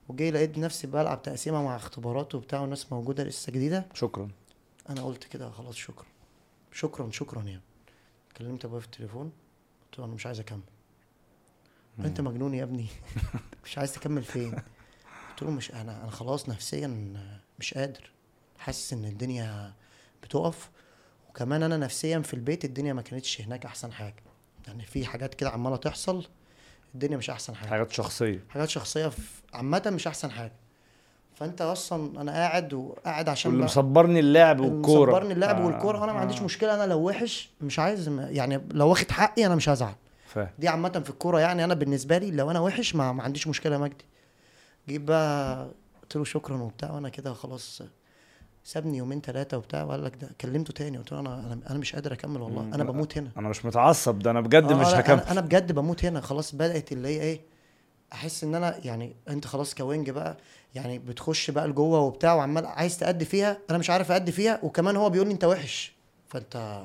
وجاي 0.08 0.30
لقيت 0.30 0.58
نفسي 0.58 0.86
بلعب 0.86 1.22
تقسيمة 1.22 1.62
مع 1.62 1.76
اختبارات 1.76 2.34
وبتاع 2.34 2.60
وناس 2.60 2.92
موجودة 2.92 3.24
لسه 3.24 3.52
جديدة. 3.52 3.86
شكرا. 3.94 4.28
أنا 4.90 5.02
قلت 5.02 5.24
كده 5.24 5.50
خلاص 5.50 5.74
شكرا. 5.74 6.06
شكرا 6.72 7.10
شكرا 7.10 7.42
يعني 7.42 7.62
كلمت 8.36 8.64
أبويا 8.64 8.80
في 8.80 8.86
التليفون 8.86 9.32
قلت 9.84 9.98
له 9.98 10.04
أنا 10.04 10.14
مش 10.14 10.26
عايز 10.26 10.40
أكمل. 10.40 10.60
أنت 11.98 12.20
مجنون 12.20 12.54
يا 12.54 12.62
ابني. 12.62 12.86
مش 13.64 13.78
عايز 13.78 13.92
تكمل 13.92 14.22
فين؟ 14.22 14.54
قلت 15.30 15.42
له 15.42 15.50
مش 15.50 15.72
أنا 15.72 16.02
أنا 16.02 16.10
خلاص 16.10 16.48
نفسيا 16.48 17.14
مش 17.58 17.74
قادر. 17.74 18.10
حاسس 18.58 18.92
إن 18.92 19.04
الدنيا 19.04 19.72
بتقف 20.22 20.70
وكمان 21.30 21.62
أنا 21.62 21.76
نفسيا 21.76 22.18
في 22.18 22.34
البيت 22.34 22.64
الدنيا 22.64 22.92
ما 22.92 23.02
كانتش 23.02 23.40
هناك 23.40 23.64
أحسن 23.66 23.92
حاجة. 23.92 24.22
يعني 24.66 24.86
في 24.86 25.06
حاجات 25.06 25.34
كده 25.34 25.50
عمالة 25.50 25.76
تحصل 25.76 26.26
الدنيا 26.94 27.16
مش 27.16 27.30
أحسن 27.30 27.54
حاجة. 27.54 27.68
حاجات 27.68 27.92
شخصية. 27.92 28.44
حاجات 28.48 28.68
شخصية 28.68 29.12
عامة 29.54 29.90
مش 29.94 30.06
أحسن 30.06 30.30
حاجة. 30.30 30.52
فانت 31.38 31.60
أصلا 31.62 32.20
أنا 32.20 32.32
قاعد 32.32 32.74
وقاعد 32.74 33.28
عشان 33.28 33.50
واللي 33.50 33.64
بقى- 33.66 33.70
مصبرني 33.70 34.20
اللعب 34.20 34.60
والكورة. 34.60 35.10
مصبرني 35.10 35.32
اللعب 35.32 35.60
آه، 35.60 35.66
والكورة. 35.66 36.00
وأنا 36.00 36.12
ما 36.12 36.18
عنديش 36.20 36.40
آه. 36.40 36.44
مشكلة. 36.44 36.74
أنا 36.74 36.86
لو 36.86 36.98
وحش 37.08 37.50
مش 37.60 37.78
عايز 37.78 38.08
يعني 38.18 38.60
لو 38.70 38.88
واخد 38.88 39.10
حقي 39.10 39.46
أنا 39.46 39.54
مش 39.54 39.68
هزعل. 39.68 39.94
فاهم 40.26 40.48
دي 40.58 40.68
عامة 40.68 40.88
في 41.04 41.10
الكورة 41.10 41.40
يعني 41.40 41.64
أنا 41.64 41.74
بالنسبة 41.74 42.18
لي 42.18 42.30
لو 42.30 42.50
أنا 42.50 42.60
وحش 42.60 42.94
ما, 42.94 43.12
ما 43.12 43.22
عنديش 43.22 43.46
مشكلة 43.48 43.72
يا 43.74 43.78
مجدي. 43.80 44.04
جيت 44.88 45.00
بقى 45.00 45.66
قلت 46.02 46.16
له 46.16 46.24
شكرا 46.24 46.56
وبتاع 46.62 46.90
وأنا 46.92 47.08
كده 47.08 47.32
خلاص 47.32 47.82
سابني 48.64 48.98
يومين 48.98 49.20
ثلاثة 49.20 49.56
وبتاع 49.56 49.82
وقال 49.84 50.04
لك 50.04 50.12
ده 50.20 50.28
كلمته 50.40 50.72
تاني. 50.72 50.98
قلت 50.98 51.12
له 51.12 51.20
أنا 51.20 51.34
أنا 51.34 51.58
أنا 51.70 51.78
مش 51.78 51.94
قادر 51.94 52.12
أكمل 52.12 52.40
والله. 52.40 52.62
أنا 52.62 52.84
بموت 52.84 53.18
هنا. 53.18 53.30
أنا 53.38 53.48
مش 53.48 53.64
متعصب 53.64 54.18
ده 54.18 54.30
أنا 54.30 54.40
بجد 54.40 54.72
آه، 54.72 54.76
مش 54.76 54.86
هكمل. 54.86 55.20
أنا, 55.20 55.40
بجد 55.40 55.72
بموت 55.72 56.04
هنا. 56.04 56.20
خلاص 56.20 56.54
بدأت 56.54 56.92
اللي 56.92 57.08
هي 57.08 57.20
إيه 57.20 57.40
أحس 58.12 58.44
إن 58.44 58.54
أنا 58.54 58.86
يعني 58.86 59.14
أنت 59.28 59.46
خلاص 59.46 59.74
كوينج 59.74 60.10
بقى 60.10 60.36
يعني 60.74 60.98
بتخش 60.98 61.50
بقى 61.50 61.68
لجوه 61.68 62.00
وبتاع 62.00 62.34
وعمال 62.34 62.66
عايز 62.66 62.98
تأدي 62.98 63.24
فيها 63.24 63.58
أنا 63.70 63.78
مش 63.78 63.90
عارف 63.90 64.12
أأدي 64.12 64.32
فيها 64.32 64.60
وكمان 64.62 64.96
هو 64.96 65.10
بيقول 65.10 65.26
لي 65.28 65.32
أنت 65.34 65.44
وحش 65.44 65.92
فأنت 66.28 66.84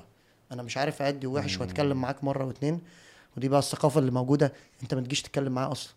أنا 0.52 0.64
مش 0.64 0.78
عارف 0.78 1.02
أأدي 1.02 1.28
ووحش 1.28 1.60
وأتكلم 1.60 2.02
معاك 2.02 2.24
مرة 2.24 2.46
واتنين 2.46 2.82
ودي 3.38 3.50
بقى 3.50 3.60
الثقافة 3.60 4.00
اللي 4.00 4.12
موجودة 4.12 4.54
أنت 4.84 4.94
ما 4.94 5.02
تجيش 5.02 5.22
تتكلم 5.22 5.52
معاه 5.52 5.72
أصلا 5.72 5.94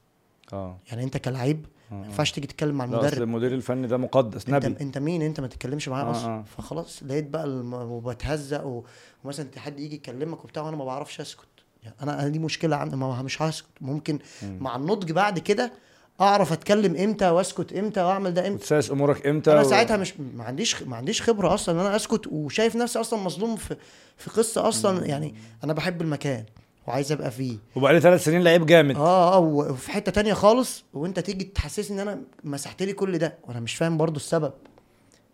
آه 0.53 0.77
يعني 0.89 1.03
أنت 1.05 1.17
كلعيب 1.17 1.67
ما 1.91 2.03
آه. 2.03 2.05
ينفعش 2.05 2.33
تيجي 2.33 2.47
تتكلم 2.47 2.75
مع 2.75 2.85
المدرب 2.85 3.23
المدير 3.23 3.55
الفني 3.55 3.87
ده 3.87 3.97
مقدس 3.97 4.49
أنت 4.49 4.67
نبي 4.67 4.81
أنت 4.83 4.99
مين 4.99 5.23
أنت 5.23 5.41
ما 5.41 5.47
تتكلمش 5.47 5.89
معاه 5.89 6.05
آه، 6.05 6.11
أصلا 6.11 6.31
آه. 6.39 6.43
فخلاص 6.43 7.03
لقيت 7.03 7.27
بقى. 7.29 7.49
وبتهزق. 7.73 8.83
ومثلا 9.25 9.47
حد 9.57 9.81
يجي 9.81 9.95
يكلمك 9.95 10.45
وبتاع 10.45 10.63
وأنا 10.63 10.77
ما 10.77 10.85
بعرفش 10.85 11.21
أسكت 11.21 11.47
يعني 11.87 11.97
أنا 12.03 12.21
أنا 12.21 12.29
دي 12.29 12.39
مشكلة 12.39 12.77
عندي 12.77 12.97
ما 12.97 13.23
مش 13.23 13.43
هسكت. 13.43 13.67
ممكن 13.81 14.19
مم. 14.43 14.59
مع 14.61 14.77
النضج 14.77 15.13
بعد 15.13 15.39
كده 15.39 15.73
أعرف 16.21 16.53
أتكلم 16.53 16.97
إمتى 16.97 17.29
وأسكت 17.31 17.73
إمتى 17.73 18.01
وأعمل 18.01 18.35
ده 18.35 18.41
إمتى. 18.47 18.55
وتسايس 18.63 18.91
أمورك 18.91 19.27
إمتى 19.27 19.53
أنا 19.53 19.61
و- 19.61 19.65
ساعتها 19.71 19.97
مش 19.97 20.15
ما 20.37 20.45
عنديش 20.45 20.83
ما 20.83 20.97
عنديش 20.97 21.23
خبرة 21.23 21.55
أصلا 21.55 21.75
إن 21.81 21.87
أنا 21.87 21.97
أسكت 21.97 22.27
وشايف 22.27 22.77
نفسي 22.77 23.01
أصلا 23.01 23.21
مظلوم 23.23 23.57
في 23.57 23.77
في 24.17 24.31
قصة 24.31 24.69
أصلا. 24.69 25.07
يعني 25.07 25.35
أنا 25.65 25.73
بحب 25.73 26.03
المكان 26.03 26.45
وعايز 26.87 27.13
أبقى 27.13 27.31
فيه. 27.31 27.57
وبقالي 27.77 28.01
ثلاث 28.01 28.25
سنين 28.25 28.43
لعيب 28.43 28.67
جامد. 28.67 28.97
آه 28.97 29.35
آه 29.35 29.39
وفي 29.39 29.91
حتة 29.91 30.13
تانية 30.13 30.33
خالص 30.35 30.85
وأنت 30.95 31.21
تيجي 31.21 31.45
تحسسني 31.45 32.03
إن 32.03 32.09
أنا 32.09 32.21
مسحت 32.45 32.83
لي 32.83 32.93
كل 32.93 33.19
ده 33.19 33.35
وأنا 33.45 33.61
مش 33.61 33.75
فاهم 33.75 33.97
برضو 33.97 34.17
السبب. 34.17 34.53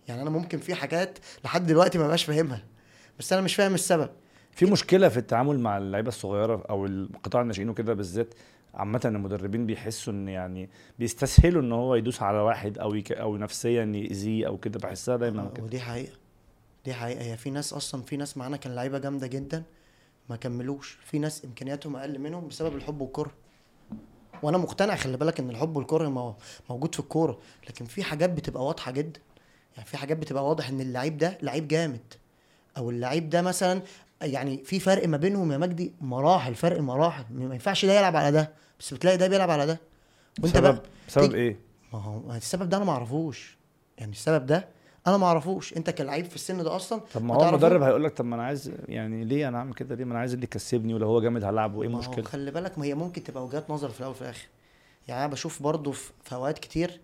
يعني 0.08 0.22
أنا 0.22 0.30
ممكن 0.30 0.58
في 0.58 0.74
حاجات 0.74 1.18
لحد 1.44 1.66
دلوقتي 1.66 1.98
ما 1.98 2.06
بقاش 2.06 2.24
فاهمها 2.24 2.62
بس 3.18 3.32
أنا 3.32 3.42
مش 3.42 3.54
فاهم 3.54 3.74
السبب. 3.74 4.08
في 4.52 4.66
مشكلة 4.66 5.08
في 5.08 5.16
التعامل 5.16 5.60
مع 5.60 5.78
اللعيبة 5.78 6.08
الصغيرة 6.08 6.64
أو 6.70 6.86
القطاع 6.86 7.42
الناشئين 7.42 7.68
وكده 7.68 7.94
بالذات 7.94 8.34
عامة 8.74 9.00
المدربين 9.04 9.66
بيحسوا 9.66 10.12
إن 10.12 10.28
يعني 10.28 10.70
بيستسهلوا 10.98 11.62
إن 11.62 11.72
هو 11.72 11.94
يدوس 11.94 12.22
على 12.22 12.38
واحد 12.38 12.78
أو 12.78 12.94
يك 12.94 13.12
أو 13.12 13.36
نفسيا 13.36 13.84
يأذيه 13.84 14.46
أو 14.46 14.56
كده 14.58 14.78
بحسها 14.78 15.16
دايما 15.16 15.50
كده. 15.54 15.64
ودي 15.64 15.80
حقيقة. 15.80 16.12
دي 16.84 16.94
حقيقة. 16.94 17.22
هي 17.22 17.36
في 17.36 17.50
ناس 17.50 17.72
أصلا 17.72 18.02
في 18.02 18.16
ناس 18.16 18.36
معانا 18.36 18.56
كان 18.56 18.74
لعيبة 18.74 18.98
جامدة 18.98 19.26
جدا 19.26 19.62
ما 20.30 20.36
كملوش. 20.36 20.98
في 21.04 21.18
ناس 21.18 21.44
إمكانياتهم 21.44 21.96
أقل 21.96 22.18
منهم 22.18 22.48
بسبب 22.48 22.76
الحب 22.76 23.00
والكره. 23.00 23.32
وأنا 24.42 24.58
مقتنع 24.58 24.94
خلي 24.96 25.16
بالك 25.16 25.40
إن 25.40 25.50
الحب 25.50 25.76
والكره 25.76 26.08
مو- 26.08 26.34
موجود 26.70 26.94
في 26.94 27.00
الكورة. 27.00 27.38
لكن 27.68 27.84
في 27.84 28.02
حاجات 28.02 28.30
بتبقى 28.30 28.64
واضحة 28.64 28.90
جدا. 28.92 29.20
يعني 29.76 29.88
في 29.88 29.96
حاجات 29.96 30.16
بتبقى 30.16 30.48
واضح 30.48 30.68
إن 30.68 30.80
اللعيب 30.80 31.18
ده 31.18 31.38
لعيب 31.42 31.68
جامد. 31.68 32.00
أو 32.76 32.90
اللعيب 32.90 33.30
ده 33.30 33.42
مثلا 33.42 33.82
يعني 34.22 34.64
في 34.64 34.80
فرق 34.80 35.08
ما 35.08 35.16
بينهم 35.16 35.52
يا 35.52 35.58
مجدي 35.58 35.92
مراحل 36.00 36.54
فرق 36.54 36.80
مراحل 36.80 37.24
ما 37.30 37.54
ينفعش 37.54 37.84
ده 37.84 37.98
يلعب 37.98 38.16
على 38.16 38.32
ده 38.32 38.50
بس 38.80 38.94
بتلاقي 38.94 39.16
ده 39.16 39.28
بيلعب 39.28 39.50
على 39.50 39.66
ده. 39.66 39.80
وانت 40.42 40.56
بسبب 40.56 40.62
بقى 40.74 40.82
بسبب 41.08 41.24
تيجي- 41.24 41.36
إيه؟ 41.36 41.56
ما 41.92 41.98
هو 42.02 42.32
السبب 42.34 42.68
ده 42.68 42.76
أنا 42.76 42.84
ما 42.84 42.92
أعرفوش. 42.92 43.56
يعني 43.98 44.12
السبب 44.12 44.46
ده 44.46 44.68
أنا 45.06 45.16
ما 45.16 45.26
أعرفوش. 45.26 45.76
أنت 45.76 45.90
كلعيب 45.90 46.24
في 46.24 46.34
السن 46.34 46.62
ده 46.64 46.76
أصلا 46.76 47.00
طب 47.14 47.24
ما 47.24 47.34
هو. 47.34 47.48
المدرب 47.48 47.82
هيقول 47.82 48.04
لك 48.04 48.12
طب 48.16 48.24
ما 48.24 48.34
أنا 48.34 48.42
عايز 48.44 48.72
يعني 48.88 49.24
ليه 49.24 49.48
أنا 49.48 49.58
أعمل 49.58 49.74
كده؟ 49.74 49.94
ليه 49.94 50.04
ما 50.04 50.10
أنا 50.12 50.20
عايز 50.20 50.32
اللي 50.32 50.44
يكسبني 50.44 50.94
ولو 50.94 51.06
هو 51.06 51.20
جامد 51.20 51.44
هلعبه؟ 51.44 51.82
إيه 51.82 51.88
المشكلة؟ 51.88 52.24
خلي 52.24 52.50
بالك 52.50 52.78
ما 52.78 52.84
هي 52.84 52.94
ممكن 52.94 53.22
تبقى 53.24 53.44
وجهات 53.44 53.70
نظر 53.70 53.88
في 53.88 54.00
الأول 54.00 54.10
وفي 54.12 54.22
الآخر. 54.22 54.46
يعني 55.08 55.24
أنا 55.24 55.32
بشوف 55.32 55.62
برضو 55.62 55.92
في 55.92 56.10
في 56.24 56.34
أوقات 56.34 56.58
كتير 56.58 57.00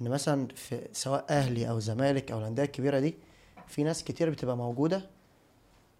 إن 0.00 0.08
مثلا 0.08 0.48
في 0.54 0.80
سواء 0.92 1.24
أهلي 1.30 1.68
أو 1.70 1.78
زمالك 1.78 2.32
أو 2.32 2.38
الأندية 2.38 2.62
الكبيرة 2.62 2.98
دي 2.98 3.14
في 3.68 3.82
ناس 3.84 4.04
كتير 4.04 4.30
بتبقى 4.30 4.56
موجودة 4.56 5.10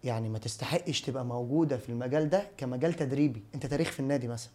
يعني 0.03 0.29
ما 0.29 0.39
تستحقش 0.39 1.01
تبقى 1.01 1.25
موجودة 1.25 1.77
في 1.77 1.89
المجال 1.89 2.29
ده 2.29 2.47
كمجال 2.57 2.93
تدريبي. 2.93 3.43
انت 3.55 3.65
تاريخ 3.65 3.91
في 3.91 3.99
النادي 3.99 4.27
مثلا. 4.27 4.51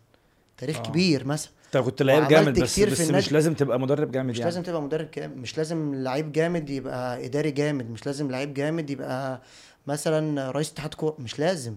تاريخ 0.58 0.76
آه. 0.76 0.82
كبير 0.82 1.26
مثلا. 1.26 1.50
انت 1.66 1.76
كنت 1.76 2.02
لعيب 2.02 2.28
جامد 2.28 2.60
بس 2.60 2.80
بس 2.80 3.10
مش. 3.10 3.32
لازم 3.32 3.54
تبقى 3.54 3.80
مدرب 3.80 4.10
جامد 4.10 4.30
مش 4.30 4.38
يعني. 4.38 4.50
لازم 4.50 4.62
تبقى 4.62 4.82
مدرب 4.82 5.10
جامد. 5.10 5.36
مش 5.36 5.58
لازم 5.58 5.94
لعيب 5.94 6.32
جامد 6.32 6.70
يبقى 6.70 7.26
إداري 7.26 7.50
جامد. 7.50 7.90
مش 7.90 8.06
لازم 8.06 8.30
لعيب 8.30 8.54
جامد 8.54 8.90
يبقى 8.90 9.42
مثلا 9.86 10.50
رئيس 10.50 10.72
اتحاد 10.72 10.94
كورة. 10.94 11.16
مش 11.18 11.38
لازم. 11.38 11.76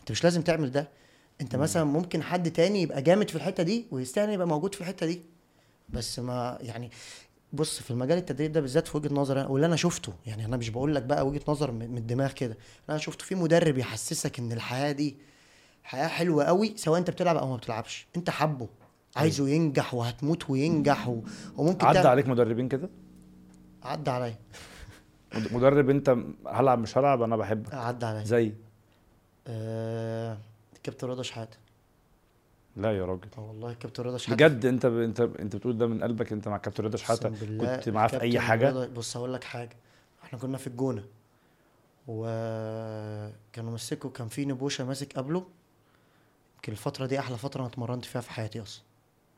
انت 0.00 0.10
مش 0.10 0.24
لازم 0.24 0.42
تعمل 0.42 0.70
ده. 0.70 0.88
انت 1.40 1.56
مثلا 1.56 1.84
ممكن 1.84 2.22
حد 2.22 2.50
تاني 2.50 2.82
يبقى 2.82 3.02
جامد 3.02 3.30
في 3.30 3.36
الحتة 3.36 3.62
دي 3.62 3.86
ويستاهل 3.90 4.30
يبقى 4.30 4.46
موجود 4.46 4.74
في 4.74 4.80
الحتة 4.80 5.06
دي. 5.06 5.22
بس 5.88 6.18
ما 6.18 6.58
يعني 6.60 6.90
بص 7.52 7.80
في 7.82 7.90
المجال 7.90 8.18
التدريب 8.18 8.52
ده 8.52 8.60
بالذات 8.60 8.88
في 8.88 8.96
وجهة 8.96 9.14
نظري 9.14 9.40
واللي 9.42 9.66
أنا 9.66 9.76
شفته 9.76 10.12
يعني 10.26 10.44
أنا 10.44 10.56
مش 10.56 10.68
بقول 10.70 10.94
لك 10.94 11.02
بقى 11.02 11.26
وجهة 11.26 11.40
نظر 11.48 11.70
من 11.70 11.98
الدماغ 11.98 12.32
كده 12.32 12.56
أنا 12.90 12.98
شفته 12.98 13.24
في 13.24 13.34
مدرب 13.34 13.78
يحسسك 13.78 14.38
إن 14.38 14.52
الحياة 14.52 14.92
دي 14.92 15.16
حياة 15.84 16.06
حلوة 16.08 16.44
قوي 16.44 16.72
سواء 16.76 16.98
أنت 16.98 17.10
بتلعب 17.10 17.36
أو 17.36 17.50
ما 17.50 17.56
بتلعبش 17.56 18.06
أنت 18.16 18.30
حبه 18.30 18.68
عايزه 19.16 19.48
ينجح 19.48 19.94
وهتموت 19.94 20.50
وينجح 20.50 21.08
و... 21.08 21.20
وممكن 21.56 21.86
عدى 21.86 21.94
تعمل- 21.98 22.06
عليك 22.10 22.28
مدربين 22.28 22.68
كده؟ 22.68 22.90
عدى 23.82 24.10
عليا. 24.10 24.38
مد- 25.34 25.52
مدرب 25.52 25.90
أنت 25.90 26.16
هلعب 26.46 26.78
مش 26.78 26.98
هلعب 26.98 27.22
أنا 27.22 27.36
بحبك. 27.36 27.74
عدى 27.74 28.06
عليا. 28.06 28.24
زي؟ 28.24 28.52
آه... 29.46 30.38
كابتن 30.82 31.06
رضا 31.08 31.22
شحاتة. 31.22 31.56
لا 32.76 32.98
يا 32.98 33.04
راجل. 33.04 33.28
آه 33.38 33.40
والله 33.40 33.72
كابتن 33.74 34.02
رضا 34.02 34.18
شحاتة. 34.18 34.34
بجد 34.48 34.66
انت 34.66 34.86
ب... 34.86 34.98
انت 34.98 35.20
انت 35.20 35.56
بتقول 35.56 35.78
ده 35.78 35.86
من 35.86 36.02
قلبك 36.02 36.32
انت 36.32 36.48
مع 36.48 36.56
كابتن 36.58 36.84
رضا 36.84 36.96
شحاتة؟ 36.96 37.28
كنت 37.28 37.88
معاه 37.88 38.06
في 38.06 38.20
أي 38.20 38.40
حاجة؟ 38.40 38.70
رضا- 38.70 38.86
بص 38.86 39.16
هقول 39.16 39.34
لك 39.34 39.44
حاجة. 39.44 39.76
إحنا 40.24 40.38
كنا 40.38 40.58
في 40.58 40.66
الجونة. 40.66 41.04
وكانوا 42.08 43.72
مسكوا 43.72 44.10
كان 44.10 44.28
في 44.28 44.44
نبوشة 44.44 44.84
ماسك 44.84 45.12
قبله. 45.12 45.46
يمكن 46.56 46.72
الفترة 46.72 47.06
دي 47.06 47.18
أحلى 47.18 47.36
فترة 47.38 47.60
أنا 47.60 47.68
اتمرنت 47.68 48.04
فيها 48.04 48.20
في 48.20 48.30
حياتي 48.30 48.62
أصلا. 48.62 48.82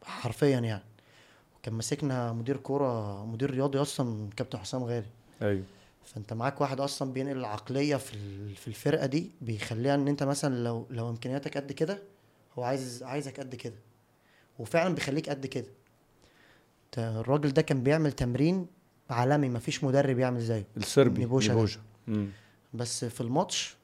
حرفيا 0.05 0.59
يعني. 0.59 0.83
وكان 1.59 1.75
ماسكنا 1.75 2.33
مدير 2.33 2.57
كورة 2.57 3.25
مدير 3.27 3.51
رياضي 3.51 3.79
أصلا 3.79 4.31
كابتن 4.37 4.59
حسام 4.59 4.85
غالي. 4.85 5.07
أيوه. 5.43 5.63
فأنت 6.05 6.33
معاك 6.33 6.61
واحد 6.61 6.81
أصلا 6.81 7.13
بينقل 7.13 7.37
العقلية 7.37 7.97
في 7.97 8.55
في 8.55 8.69
الفرقة 8.69 9.07
دي 9.07 9.31
بيخليها 9.41 9.95
إن 9.95 10.09
أنت 10.09 10.23
مثلا 10.23 10.65
لو 10.65 10.87
لو 10.91 11.11
إمكانياتك 11.11 11.57
قد 11.57 11.73
كده 11.73 11.99
هو 12.59 12.63
عايز 12.63 13.03
عايزك 13.03 13.41
قد 13.41 13.55
كده. 13.55 13.75
وفعلا 14.59 14.95
بيخليك 14.95 15.29
قد 15.31 15.47
كده. 15.47 15.67
الراجل 16.99 17.53
ده 17.53 17.63
كان 17.63 17.83
بيعمل 17.83 18.13
تمرين 18.13 18.67
عالمي 19.11 19.49
مفيش 19.49 19.85
مدرب 19.85 20.19
يعمل 20.19 20.41
زيه. 20.41 20.65
السربي 20.77 21.19
نيبوشا. 21.21 21.53
نيبوشا. 21.53 21.81
بس 22.75 23.05
في 23.05 23.21
الماتش 23.21 23.77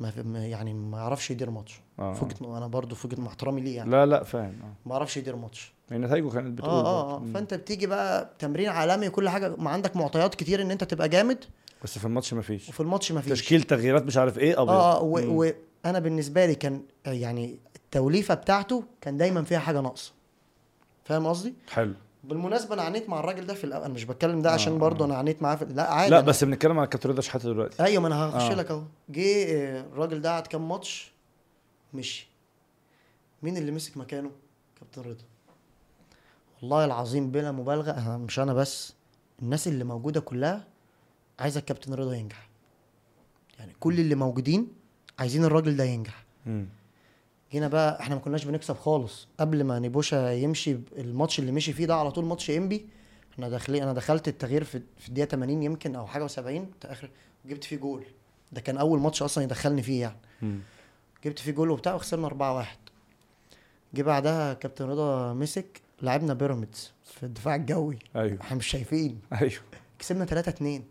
ما 0.00 0.10
في 0.10 0.22
ما- 0.22 0.46
يعني 0.46 0.74
ما 0.74 0.98
يعرفش 0.98 1.30
يدير 1.30 1.50
ماتش. 1.50 1.80
آه. 1.98 2.14
فوجئ 2.14 2.34
أنا 2.44 2.66
برضو 2.66 2.94
فوجئ 2.94 3.20
مع 3.20 3.26
احترامي 3.28 3.60
ليه 3.60 3.76
يعني. 3.76 3.90
لا 3.90 4.06
لا 4.06 4.24
فاهم. 4.24 4.54
آه. 4.62 4.88
ما 4.88 4.94
يعرفش 4.94 5.16
يدير 5.16 5.36
ماتش. 5.36 5.72
يعني 5.90 6.06
نتائجه 6.06 6.28
كانت 6.30 6.58
بتقول 6.58 6.70
آه 6.70 6.84
آه. 6.86 7.16
آه. 7.16 7.22
فأنت 7.34 7.54
بتيجي 7.54 7.86
بقى 7.86 8.30
تمرين 8.38 8.68
عالمي 8.68 9.08
وكل 9.08 9.28
حاجة 9.28 9.56
ما 9.56 9.70
عندك 9.70 9.96
معطيات 9.96 10.34
كتير 10.34 10.62
إن 10.62 10.70
أنت 10.70 10.84
تبقى 10.84 11.08
جامد. 11.08 11.44
بس 11.84 11.98
في 11.98 12.04
الماتش 12.04 12.34
مفيش 12.34 12.68
وفي 12.68 12.80
الماتش 12.80 13.12
ما 13.12 13.20
فيش. 13.20 13.32
تشكيل 13.32 13.62
تغييرات 13.62 14.02
مش 14.02 14.16
عارف 14.16 14.38
إيه 14.38 14.62
أبيض. 14.62 14.74
آه. 14.74 15.02
و- 15.02 15.52
وأنا 15.84 15.98
بالنسبة 15.98 16.46
لي 16.46 16.54
كان 16.54 16.82
يعني 17.06 17.58
التوليفة 17.94 18.34
بتاعته 18.34 18.84
كان 19.00 19.16
دايما 19.16 19.42
فيها 19.44 19.58
حاجة 19.58 19.80
ناقصة. 19.80 20.12
فاهم 21.04 21.26
قصدي؟ 21.26 21.54
حلو. 21.70 21.94
بالمناسبة 22.24 22.74
أنا 22.74 22.82
عانيت 22.82 23.08
مع 23.08 23.20
الراجل 23.20 23.46
ده 23.46 23.54
في 23.54 23.64
الأول. 23.64 23.84
أنا 23.84 23.94
مش 23.94 24.04
بتكلم 24.04 24.42
ده 24.42 24.50
آه، 24.50 24.52
عشان 24.52 24.78
برضه 24.78 25.04
آه. 25.04 25.08
أنا 25.08 25.16
عانيت 25.16 25.42
معاه 25.42 25.56
في... 25.56 25.64
لا 25.64 25.92
عادي 25.92 26.10
لا 26.10 26.20
بس 26.20 26.44
بنتكلم 26.44 26.78
على 26.78 26.88
كابتن 26.88 27.10
رضا 27.10 27.22
شحاته 27.22 27.48
دلوقتي. 27.48 27.82
أيوه 27.82 28.02
ما 28.02 28.08
أنا 28.08 28.16
هخش 28.16 28.50
آه. 28.50 28.54
لك 28.54 28.70
أهو. 28.70 28.82
جه 29.08 29.44
آه، 29.46 29.80
الراجل 29.80 30.20
ده 30.20 30.30
قعد 30.30 30.46
كام 30.46 30.68
ماتش 30.68 31.12
مشي. 31.94 32.28
مين 33.42 33.56
اللي 33.56 33.72
مسك 33.72 33.96
مكانه؟ 33.96 34.30
كابتن 34.80 35.10
رضا. 35.10 35.24
والله 36.62 36.84
العظيم 36.84 37.30
بلا 37.30 37.52
مبالغة 37.52 38.16
مش 38.16 38.38
أنا 38.38 38.54
بس 38.54 38.92
الناس 39.42 39.68
اللي 39.68 39.84
موجودة 39.84 40.20
كلها 40.20 40.64
عايزة 41.38 41.60
الكابتن 41.60 41.94
رضا 41.94 42.14
ينجح. 42.14 42.48
يعني 43.58 43.72
كل 43.80 44.00
اللي 44.00 44.14
موجودين 44.14 44.68
عايزين 45.18 45.44
الراجل 45.44 45.76
ده 45.76 45.84
ينجح. 45.84 46.24
مم. 46.46 46.66
جينا 47.52 47.68
بقى 47.68 48.00
إحنا 48.00 48.14
ما 48.14 48.20
كناش 48.20 48.44
بنكسب 48.44 48.76
خالص. 48.76 49.28
قبل 49.40 49.64
ما 49.64 49.78
نيبوشا 49.78 50.32
يمشي 50.32 50.76
الماتش 50.98 51.38
اللي 51.38 51.52
مشي 51.52 51.72
فيه 51.72 51.86
ده 51.86 51.94
على 51.96 52.10
طول 52.10 52.24
ماتش 52.24 52.50
إنبي 52.50 52.86
إحنا 53.32 53.48
داخلين 53.48 53.82
أنا 53.82 53.92
دخلت 53.92 54.28
التغيير 54.28 54.64
في 54.64 54.82
في 54.98 55.08
الدقيقة 55.08 55.28
80 55.28 55.62
يمكن 55.62 55.96
أو 55.96 56.06
حاجة 56.06 56.26
و70 56.28 56.62
آخر 56.84 57.10
جبت 57.46 57.64
فيه 57.64 57.76
جول. 57.76 58.04
ده 58.52 58.60
كان 58.60 58.78
أول 58.78 59.00
ماتش 59.00 59.22
أصلا 59.22 59.44
يدخلني 59.44 59.82
فيه 59.82 60.00
يعني. 60.00 60.16
مم. 60.42 60.60
جبت 61.24 61.38
فيه 61.38 61.52
جول 61.52 61.70
وبتاع 61.70 61.94
وخسرنا 61.94 62.64
4-1 62.64 62.66
جه 63.94 64.02
بعدها 64.02 64.54
كابتن 64.54 64.84
رضا 64.84 65.32
مسك 65.34 65.80
لعبنا 66.02 66.34
بيراميدز 66.34 66.92
في 67.04 67.22
الدفاع 67.22 67.54
الجوي. 67.54 67.98
أيوه. 68.16 68.40
إحنا 68.40 68.56
مش 68.56 68.66
شايفين. 68.66 69.20
أيوه. 69.42 69.52
كسبنا 69.98 70.24
3 70.24 70.48
2 70.48 70.84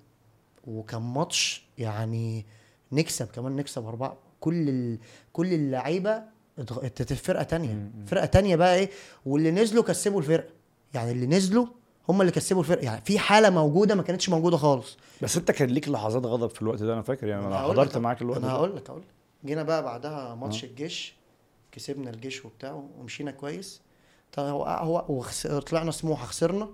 وكان 0.68 1.02
ماتش 1.02 1.64
يعني 1.78 2.46
نكسب 2.92 3.28
كمان 3.28 3.56
نكسب 3.56 3.86
أربعة. 3.86 4.18
كل 4.40 4.70
ال... 4.70 5.00
كل 5.34 5.54
اللعيبة 5.54 6.24
فرقة 7.16 7.44
تانية. 7.44 7.92
فرقة 8.08 8.26
تانية 8.26 8.56
بقى 8.56 8.76
إيه 8.76 8.90
واللي 9.26 9.52
نزلوا 9.52 9.84
كسبوا 9.84 10.20
الفرقة. 10.20 10.50
يعني 10.94 11.12
اللي 11.12 11.26
نزلوا 11.28 11.66
هم 12.10 12.22
اللي 12.22 12.32
كسبوا 12.32 12.62
الفرقة. 12.62 12.84
يعني 12.86 13.02
في 13.02 13.20
حالة 13.20 13.50
موجودة 13.50 13.96
ما 13.96 14.04
كانتش 14.04 14.30
موجودة 14.30 14.58
خالص. 14.58 14.98
بس 15.22 15.38
انت 15.38 15.52
كان 15.52 15.70
ليك 15.70 15.90
لحظات 15.90 16.26
غضب 16.26 16.50
في 16.50 16.62
الوقت 16.62 16.84
ده 16.84 16.94
أنا 16.94 17.02
فاكر 17.02 17.28
يعني. 17.28 17.48
أنا 17.48 17.58
حضرت 17.58 17.98
معاك 17.98 18.22
الوقت 18.22 18.38
أنا 18.40 18.52
هقول 18.52 18.76
لك 18.76 18.90
هقول 18.90 19.02
لك. 19.02 19.08
جينا 19.46 19.64
بقى 19.64 19.84
بعدها 19.84 20.36
ماتش 20.36 20.64
آه. 20.64 20.68
الجيش 20.68 21.16
كسبنا 21.72 22.10
الجيش 22.10 22.46
وبتاع 22.46 22.84
ومشينا 23.00 23.32
كويس. 23.32 23.82
طب 24.34 24.44
هو 24.44 24.64
هو 24.66 25.06
وخس- 25.10 25.48
طلعنا 25.48 25.92
سموحة 25.92 26.26
خسرنا 26.26 26.70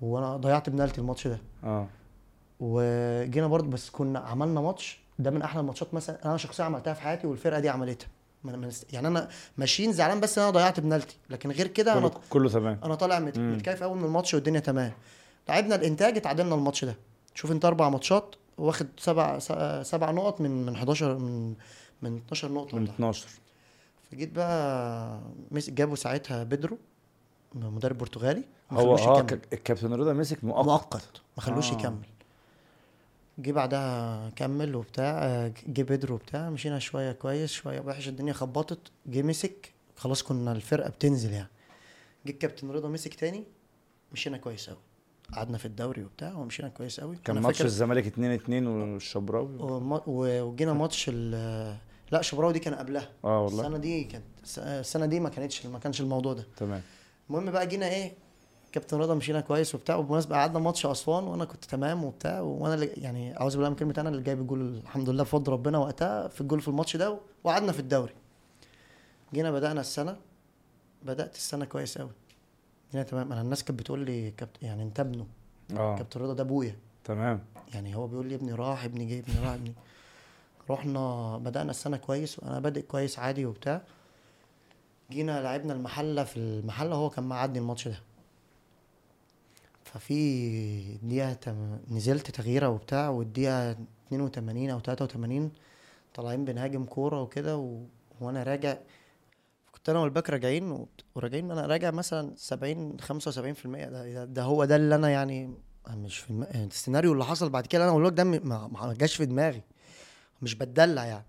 وأنا 0.00 0.36
ضيعت 0.36 0.68
بنالتي 0.70 1.00
الماتش 1.00 1.26
ده. 1.28 1.38
أه. 1.64 1.86
وجينا 2.60 3.46
برضه 3.46 3.66
بس 3.68 3.90
كنا 3.90 4.18
عملنا 4.18 4.60
ماتش. 4.60 5.00
ده 5.18 5.30
من 5.30 5.42
أحلى 5.42 5.60
الماتشات 5.60 5.94
مثلا 5.94 6.24
أنا 6.24 6.36
شخصيا 6.36 6.64
عملتها 6.64 6.94
في 6.94 7.00
حياتي 7.02 7.26
والفرقة 7.26 7.60
دي 7.60 7.68
عملتها. 7.68 8.08
ما- 8.44 8.56
نست- 8.56 8.92
يعني 8.92 9.08
أنا 9.08 9.28
ماشيين 9.58 9.92
زعلان 9.92 10.20
بس 10.20 10.38
إن 10.38 10.44
أنا 10.44 10.52
ضيعت 10.52 10.80
بنالتي. 10.80 11.16
لكن 11.30 11.50
غير 11.50 11.66
كده 11.66 11.98
أنا 11.98 12.10
كله, 12.30 12.48
تمام. 12.48 12.78
أنا 12.84 12.94
طالع. 12.94 13.18
متكيف 13.18 13.82
قوي 13.82 13.94
من 13.98 14.04
الماتش 14.04 14.34
والدنيا 14.34 14.60
تمام. 14.60 14.92
لعبنا 15.48 15.74
الإنتاج 15.74 16.16
اتعادلنا 16.16 16.54
الماتش 16.54 16.84
ده. 16.84 16.96
شوف 17.34 17.52
انت 17.52 17.64
أربع 17.64 17.88
ماتشات 17.88 18.34
واخد 18.58 18.86
سبع 18.98 19.38
س- 19.38 19.88
سبع 19.90 20.10
نقط 20.10 20.40
من 20.40 20.66
من 20.66 20.74
11 20.74 21.18
من 21.18 21.54
من 22.02 22.16
12 22.16 22.52
نقطة 22.52 22.76
من 22.76 22.82
ولا 22.82 22.90
12 22.92 23.26
فجيت 24.10 24.32
بقى 24.32 25.20
مس- 25.50 25.70
جابوا 25.70 25.96
ساعتها 25.96 26.42
بيدرو 26.44 26.78
مدرب 27.54 27.98
برتغالي. 27.98 28.44
هو 28.70 28.96
آه 28.96 29.26
الكابتن 29.52 29.92
رضا 29.92 30.12
مسك 30.12 30.44
مؤقت. 30.44 30.64
مؤقت. 30.66 31.20
ما 31.36 31.42
خلوش 31.42 31.70
آه. 31.72 31.74
يكمل. 31.74 31.98
جه 33.38 33.52
بعدها 33.52 34.30
كمل 34.30 34.74
وبتاع 34.76 35.18
آه، 35.24 35.52
جه 35.66 35.82
بيدرو 35.82 36.14
وبتاع 36.14 36.50
مشينا 36.50 36.78
شوية 36.78 37.12
كويس 37.12 37.52
شوية 37.52 37.80
وحش 37.80 38.08
الدنيا 38.08 38.32
خبطت 38.32 38.78
جه 39.06 39.22
مسك 39.22 39.72
خلاص 39.96 40.22
كنا 40.22 40.52
الفرقة 40.52 40.90
بتنزل 40.90 41.32
يعني. 41.32 41.48
جه 42.26 42.30
الكابتن 42.30 42.70
رضا 42.70 42.88
مسك 42.88 43.14
تاني 43.14 43.44
مشينا 44.12 44.36
كويس 44.38 44.68
قوي 44.70 44.78
قعدنا 45.32 45.58
في 45.58 45.66
الدوري 45.66 46.04
وبتاع 46.04 46.34
ومشينا 46.34 46.68
كويس 46.68 47.00
قوي 47.00 47.16
كان 47.24 47.38
ماتش 47.38 47.62
الزمالك 47.62 48.06
2 48.06 48.32
2 48.32 48.66
والشبراوي. 48.66 49.48
وجينا 50.06 50.72
ماتش 50.72 51.06
ال 51.08 51.30
لا 52.12 52.22
شبراوي 52.22 52.52
دي 52.52 52.58
كان 52.58 52.74
قبلها. 52.74 53.10
آه 53.24 53.44
والله. 53.44 53.60
السنة 53.62 53.78
دي 53.78 54.04
كانت 54.04 54.24
السنة 54.58 55.06
دي 55.06 55.20
ما 55.20 55.28
كانتش 55.28 55.66
ما 55.66 55.78
كانش 55.78 56.00
الموضوع 56.00 56.32
ده. 56.32 56.46
تمام. 56.56 56.82
المهم 57.30 57.50
بقى 57.50 57.66
جينا 57.66 57.88
إيه 57.88 58.12
كابتن 58.74 58.98
رضا 58.98 59.14
مشينا 59.14 59.40
كويس 59.40 59.74
وبتاع 59.74 59.96
وبالمناسبه 59.96 60.36
قعدنا 60.36 60.58
ماتش 60.58 60.86
أسوان 60.86 61.24
وأنا 61.24 61.44
كنت 61.44 61.64
تمام 61.64 62.04
وبتاع 62.04 62.40
وأنا 62.40 62.74
اللي 62.74 62.86
يعني 62.86 63.40
أعوذ 63.40 63.56
بالله 63.56 63.68
من 63.68 63.76
كلمة 63.76 63.94
أنا 63.98 64.08
اللي 64.08 64.22
جايب 64.22 64.40
الجول 64.40 64.60
الحمد 64.60 65.08
لله 65.08 65.22
بفضل 65.22 65.52
ربنا 65.52 65.78
وقتها 65.78 66.28
في 66.28 66.40
الجول 66.40 66.60
في 66.60 66.68
الماتش 66.68 66.96
ده 66.96 67.18
وقعدنا 67.44 67.72
في 67.72 67.80
الدوري. 67.80 68.12
جينا 69.34 69.50
بدأنا 69.50 69.80
السنة 69.80 70.16
بدأت 71.02 71.34
السنة 71.36 71.64
كويس 71.64 71.98
قوي 71.98 72.10
جينا 72.92 73.02
تمام. 73.04 73.32
أنا 73.32 73.40
الناس 73.40 73.64
كانت 73.64 73.78
بتقول 73.80 74.00
لي 74.00 74.30
كابت 74.30 74.62
يعني 74.62 74.82
انت 74.82 75.00
ابنه 75.00 75.26
آه. 75.76 75.96
كابتن 75.96 76.20
رضا 76.20 76.34
ده 76.34 76.42
أبويا. 76.42 76.76
تمام. 77.04 77.40
يعني 77.74 77.96
هو 77.96 78.06
بيقول 78.06 78.26
لي 78.26 78.34
ابني 78.34 78.52
راح 78.52 78.84
ابني 78.84 79.06
جاي 79.06 79.18
ابني 79.18 79.38
راح 79.44 79.52
ابني. 79.52 79.72
رحنا 80.70 81.36
بدأنا 81.38 81.70
السنة 81.70 81.96
كويس 81.96 82.38
وأنا 82.38 82.60
بادئ 82.60 82.82
كويس 82.82 83.18
عادي 83.18 83.46
وبتاع. 83.46 83.82
جينا 85.10 85.42
لعبنا 85.42 85.72
المحلة 85.72 86.24
في 86.24 86.36
المحلة 86.36 86.94
هو 86.94 87.10
كان 87.10 87.24
معدي 87.24 87.58
الماتش 87.58 87.88
ده. 87.88 87.98
ففي 89.94 90.96
دقيقة. 91.02 91.54
نزلت 91.90 92.30
تغييرة 92.30 92.68
وبتاع 92.68 93.08
والدقيقة 93.08 93.70
82 94.06 94.70
أو 94.70 94.80
83 94.80 95.50
طالعين 96.14 96.44
بنهاجم 96.44 96.84
كورة 96.84 97.22
وكده 97.22 97.56
و... 97.56 97.82
وأنا 98.20 98.42
راجع 98.42 98.76
كنت 99.72 99.88
أنا 99.88 99.98
والباك 99.98 100.30
راجعين 100.30 100.70
وبت- 100.70 101.04
وراجعين 101.14 101.50
أنا 101.50 101.66
راجع 101.66 101.90
مثلا 101.90 102.32
70 102.36 102.96
75% 103.00 103.88
ده, 103.88 104.12
ده, 104.12 104.24
ده 104.24 104.42
هو 104.42 104.64
ده 104.64 104.76
اللي 104.76 104.94
أنا 104.94 105.08
يعني 105.10 105.54
مش 105.90 106.18
في 106.18 106.30
الم... 106.30 106.42
السيناريو 106.42 107.12
اللي 107.12 107.24
حصل 107.24 107.50
بعد 107.50 107.66
كده 107.66 107.90
أنا 107.90 108.04
لك 108.04 108.12
ده 108.12 108.24
ما 108.24 108.66
ما 108.68 108.94
جاش 108.94 109.16
في 109.16 109.26
دماغي 109.26 109.62
مش 110.42 110.54
بتدلع 110.54 111.04
يعني 111.04 111.26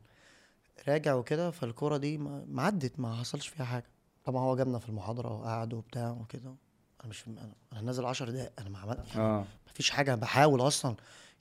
راجع 0.88 1.13
وكده 1.15 1.51
فالكورة 1.51 1.97
دي 1.97 2.17
ما 2.17 2.45
ما 2.47 2.62
عدت 2.63 2.99
ما 2.99 3.15
حصلش 3.15 3.47
فيها 3.47 3.65
حاجة 3.65 3.86
طبعا 4.25 4.43
هو 4.43 4.56
جابنا 4.56 4.80
في 4.80 4.89
المحاضرة 4.89 5.34
وقعد 5.39 5.73
وبتاع 5.73 6.12
وكده 6.12 6.56
أنا 7.05 7.09
مش. 7.09 7.23
أنا, 7.27 7.49
أنا 7.73 7.81
نازل 7.81 8.05
10 8.05 8.29
دقايق 8.31 8.51
أنا 8.59 8.69
ما 8.69 8.79
عملت 8.79 9.07
يعني 9.07 9.21
آه. 9.21 9.39
ما 9.67 9.73
فيش 9.73 9.89
حاجة 9.89 10.15
بحاول 10.15 10.61
أصلا. 10.61 10.95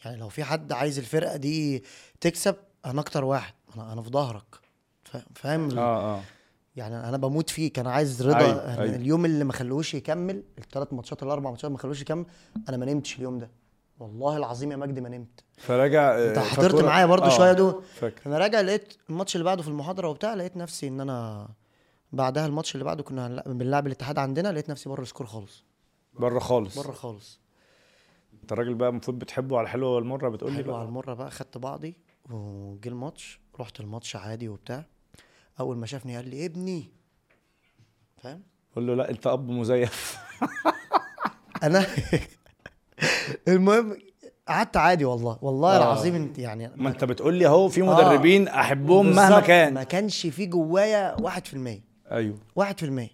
يعني 0.05 0.17
لو 0.17 0.29
في 0.29 0.45
حد 0.45 0.73
عايز 0.73 0.99
الفرقة 0.99 1.37
دي 1.37 1.85
تكسب 2.21 2.57
أنا 2.87 3.01
أكتر 3.01 3.25
واحد. 3.25 3.55
أنا 3.77 3.93
أنا 3.93 4.03
في 4.03 4.11
ظهرك. 4.11 4.45
فا- 5.05 5.23
فاهم؟ 5.35 5.79
آه 5.79 6.17
آه. 6.17 6.21
يعني 6.77 7.09
أنا 7.09 7.17
بموت 7.17 7.51
فيك. 7.51 7.79
أنا 7.79 7.93
عايز 7.93 8.23
رضا. 8.23 8.39
أيوة، 8.39 8.71
أيوة. 8.83 8.97
اليوم 8.97 9.25
اللي 9.25 9.45
ما 9.45 9.53
خلوش 9.53 9.95
يكمل 9.95 10.43
الثلاث 10.59 10.93
ماتشات 10.93 11.23
الأربع 11.23 11.51
ماتشات 11.51 11.71
ما 11.71 11.79
خلوش 11.79 12.01
يكمل 12.01 12.25
أنا 12.69 12.77
ما 12.77 12.87
نمتش 12.87 13.17
اليوم 13.17 13.39
ده. 13.39 13.51
والله 14.01 14.37
العظيم 14.37 14.73
يا 14.73 14.77
مجدي 14.77 15.01
ما 15.01 15.09
نمت. 15.09 15.41
أنت 16.29 16.39
آه، 16.39 16.43
حضرت 16.43 16.75
فكورة- 16.81 16.85
معايا 16.85 17.07
برضو 17.07 17.25
آه، 17.27 17.37
شوية 17.37 17.53
دول. 17.53 17.83
أنا 18.27 18.39
راجع 18.39 18.61
لقيت 18.61 18.95
الماتش 19.11 19.35
اللي 19.37 19.45
بعده 19.45 19.63
في 19.63 19.69
المحاضرة 19.69 20.09
وبتاع 20.09 20.35
لقيت 20.35 20.57
نفسي 20.57 20.89
إن 20.89 21.01
أنا 21.01 21.49
بعدها 22.15 22.47
الماتش 22.47 22.75
اللي 22.75 22.85
بعده 22.85 23.03
كنا 23.03 23.43
بنلعب 23.47 23.87
الاتحاد 23.87 24.19
عندنا 24.19 24.53
لقيت 24.53 24.71
نفسي 24.71 24.89
بره 24.89 25.03
السكور 25.03 25.27
خالص. 25.27 25.65
بره 26.15 26.39
خالص. 26.39 26.79
بره 26.79 26.93
خالص. 26.93 27.41
انت 28.43 28.53
الراجل 28.53 28.75
بقى 28.75 28.89
المفروض 28.89 29.19
بتحبه 29.19 29.59
على 29.59 29.65
الحلوه 29.65 29.91
والمرة 29.95 30.29
بتقول 30.29 30.53
لي 30.53 30.63
بقى. 30.63 30.79
على 30.79 30.89
المرة 30.89 31.15
بقى 31.15 31.31
خدت 31.31 31.59
بعضي 31.59 31.97
وجه 32.31 32.89
الماتش 32.89 33.41
رحت 33.61 33.81
الماتش 33.81 34.17
عادي 34.17 34.49
وبتاع. 34.49 34.85
أول 35.61 35.77
ما 35.77 35.87
شافني 35.87 36.17
قال 36.17 36.29
لي 36.29 36.47
ابني. 36.47 36.91
فاهم؟ 38.23 38.43
قول 38.77 38.87
له 38.87 38.95
لا 38.95 39.11
أنت 39.11 39.27
أب 39.27 39.49
مزيف. 39.49 40.19
أنا 41.63 41.87
المهم 43.49 43.99
قعدت 44.49 44.77
عادي 44.77 45.05
والله 45.05 45.39
والله 45.43 45.77
آه. 45.77 45.77
العظيم 45.77 46.15
انت 46.15 46.39
يعني 46.39 46.71
ما 46.77 46.89
أنت 46.89 47.05
بتقول 47.05 47.35
لي 47.35 47.47
أهو 47.47 47.69
في 47.69 47.83
مدربين 47.83 48.49
أحبهم 48.49 49.07
مهما 49.07 49.41
كان. 49.41 49.75
ما 49.75 49.83
كانش 49.83 50.27
في 50.27 50.47
جوايا 50.47 51.17
1% 51.17 51.94
أيوه. 52.13 52.39
واحد 52.57 52.79
في 52.79 52.87
المية. 52.87 53.09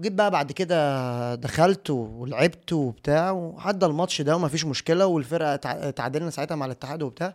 وجيت 0.00 0.12
بقى 0.12 0.30
بعد 0.30 0.52
كده 0.52 1.34
دخلت 1.34 1.90
ولعبت 1.90 2.72
وبتاع 2.72 3.30
وعدى 3.30 3.86
الماتش 3.86 4.22
ده 4.22 4.36
ومفيش 4.36 4.64
مشكلة 4.64 5.06
والفرقة 5.06 5.56
تع- 5.56 5.90
تعادلنا 5.90 6.30
ساعتها 6.30 6.54
مع 6.54 6.66
الاتحاد 6.66 7.02
وبتاع. 7.02 7.34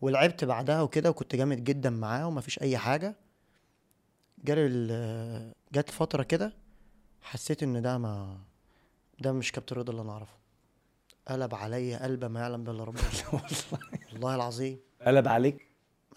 ولعبت 0.00 0.44
بعدها 0.44 0.82
وكده 0.82 1.10
وكنت 1.10 1.36
جامد 1.36 1.64
جدا 1.64 1.90
معاه 1.90 2.26
ومفيش 2.28 2.62
أي 2.62 2.78
حاجة. 2.78 3.14
جالي 4.44 4.66
ال- 4.66 5.52
جت 5.72 5.90
فترة 5.90 6.22
كده 6.22 6.52
حسيت 7.22 7.62
إن 7.62 7.82
ده 7.82 7.98
ما 7.98 8.36
ده 9.20 9.32
مش 9.32 9.52
كابتن 9.52 9.76
رضا 9.76 9.90
اللي 9.90 10.02
أنا 10.02 10.12
أعرفه. 10.12 10.32
قلب 11.28 11.54
عليا 11.54 12.02
قلبة 12.02 12.28
ما 12.28 12.40
يعلم 12.40 12.64
بالله 12.64 12.84
ربنا. 12.84 13.02
والله 14.12 14.34
العظيم. 14.34 14.78
قلب 15.06 15.28
عليك؟ 15.28 15.68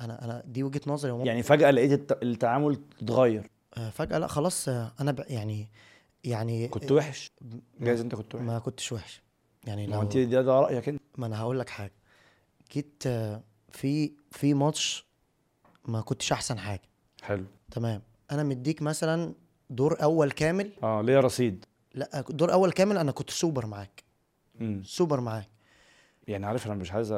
أنا 0.02 0.26
أنا 0.26 0.44
دي 0.46 0.64
وجهة 0.64 0.82
نظري. 0.88 1.28
يعني 1.28 1.44
فجأة 1.44 1.72
لقيت 1.72 1.92
الت- 1.92 2.24
التعامل 2.24 2.80
اتغير. 3.02 3.50
آه، 3.78 3.90
فجأة 3.90 4.18
لأ 4.18 4.28
خلاص 4.28 4.70
آه، 4.70 4.92
أنا 5.00 5.12
ب... 5.12 5.24
يعني 5.28 5.68
يعني 6.24 6.68
كنت 6.68 6.92
وحش؟ 6.92 7.32
جايز 7.80 8.00
أنت 8.02 8.16
كنت 8.16 8.36
وحش. 8.36 8.44
ما 8.46 8.60
كنتش 8.60 8.92
وحش. 8.92 9.22
يعني 9.68 9.88
ما 9.88 9.92
لو 9.92 9.98
هو 9.98 10.02
أنت 10.04 10.18
ده, 10.18 10.42
ده 10.42 10.60
رأيك 10.60 10.90
أنت. 10.90 11.02
ما 11.18 11.26
أنا 11.26 11.40
هقول 11.40 11.60
لك 11.60 11.70
حاجة. 11.70 11.94
جيت 12.72 13.04
آه، 13.08 13.44
في 13.72 14.12
في 14.32 14.54
ماتش 14.54 15.06
ما 15.86 16.02
كنتش 16.02 16.32
أحسن 16.32 16.60
حاجة. 16.60 16.82
حلو. 17.22 17.46
تمام. 17.72 18.02
أنا 18.32 18.44
مديك 18.44 18.82
مثلا 18.82 19.34
دور 19.70 20.04
أول 20.04 20.32
كامل. 20.32 20.72
آه 20.84 21.02
ليا 21.02 21.20
رصيد. 21.20 21.66
لأ 21.94 22.24
دور 22.30 22.54
أول 22.54 22.72
كامل 22.72 22.98
أنا 22.98 23.12
كنت 23.12 23.30
سوبر 23.30 23.66
معاك. 23.66 24.04
سوبر 24.84 25.20
معاك. 25.22 25.50
يعني 26.28 26.46
عارف 26.46 26.66
أنا 26.68 26.76
مش 26.76 26.92
عايز 26.92 27.14
أ- 27.14 27.16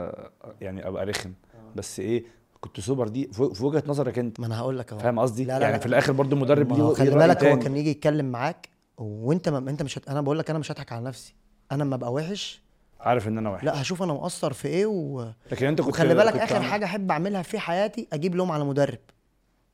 يعني 0.62 0.88
أبقى 0.88 1.06
رخم. 1.06 1.34
بس 1.76 2.00
إيه 2.00 2.24
كنت 2.68 2.80
سوبر 2.80 3.08
دي 3.08 3.30
في 3.34 3.64
وجهة 3.66 3.84
نظرك 3.88 4.20
انت. 4.20 4.40
ما 4.40 4.46
أنا 4.46 4.60
هقول 4.60 4.80
لك 4.80 4.92
اهو. 4.92 5.00
فاهم 5.00 5.20
قصدي؟ 5.20 5.44
لا 5.44 5.54
لا 5.60 5.62
يعني 5.62 5.74
لا. 5.74 5.80
في 5.80 5.86
الآخر 5.86 6.14
برضو 6.14 6.36
المدرب 6.36 6.74
ليه 6.74 6.94
خلي 6.94 7.10
بالك 7.10 7.44
هو. 7.44 7.60
كان 7.60 7.78
يجي 7.78 7.90
يتكلم 7.90 8.26
معاك 8.32 8.70
وانت 8.98 9.50
ما 9.50 9.72
انت 9.72 9.84
مش 9.84 9.98
هت... 9.98 10.10
أنا 10.10 10.22
بقول 10.22 10.40
لك 10.40 10.50
أنا 10.50 10.60
مش 10.60 10.72
هضحك 10.72 10.92
على 10.92 11.06
نفسي. 11.06 11.36
أنا 11.72 11.84
لما 11.84 11.96
ابقى 11.96 12.14
وحش 12.14 12.62
عارف 13.00 13.28
ان 13.28 13.38
أنا 13.38 13.50
وحش. 13.50 13.64
لا 13.64 13.82
هشوف 13.82 14.04
أنا 14.04 14.14
مقصر 14.14 14.54
في 14.54 14.68
إيه 14.68 14.86
و... 14.86 15.32
لكن 15.52 15.68
انت 15.68 15.82
كنت 15.82 15.90
وخلي 15.90 16.16
بالك 16.16 16.34
كنت 16.34 16.42
آخر 16.42 16.62
حاجة 16.62 16.86
أحب 16.86 17.12
أعملها 17.12 17.42
في 17.42 17.60
حياتي 17.60 18.08
أجيب 18.14 18.36
لوم 18.36 18.52
على 18.52 18.64
مدرب. 18.66 19.00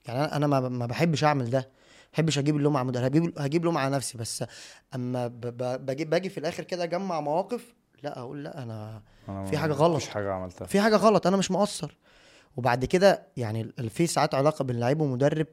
يعني 0.06 0.20
أنا 0.24 0.48
ما 0.48 0.60
ما 0.70 0.86
بحبش 0.86 1.24
أعمل 1.24 1.50
ده. 1.50 1.60
ما 1.60 2.10
بحبش 2.14 2.38
أجيب 2.38 2.58
اللوم 2.58 2.78
على 2.78 2.88
مدرب. 2.88 3.04
هجيب 3.04 3.34
هجيب 3.40 3.66
لوم 3.66 3.78
على 3.78 3.96
نفسي. 3.96 4.18
بس 4.18 4.44
أما 4.96 5.28
ب... 5.28 5.42
ب... 5.42 5.86
باجي 5.86 6.06
باجي 6.06 6.30
في 6.30 6.38
الآخر 6.38 6.64
كده 6.64 6.84
أجمع 6.84 7.22
مواقف 7.22 7.74
لا 8.04 8.20
أقول 8.20 8.44
لا 8.44 8.64
أنا 8.64 9.02
أنا 9.30 9.46
في 9.46 9.58
حاجة 9.58 9.72
غلط. 9.74 9.96
مفيش 9.96 10.10
حاجة 10.10 10.34
عملتها. 10.34 10.66
في 10.66 10.82
حاجة 10.82 10.96
غلط. 10.96 11.28
أنا 11.28 11.38
مش 11.38 11.52
مقصر. 11.52 11.98
وبعد 12.58 12.86
كده 12.86 13.28
يعني 13.38 13.72
في 13.90 14.08
ساعات 14.08 14.36
علاقة 14.36 14.64
بين 14.64 14.80
لعيب 14.80 15.02
ومدرب. 15.02 15.48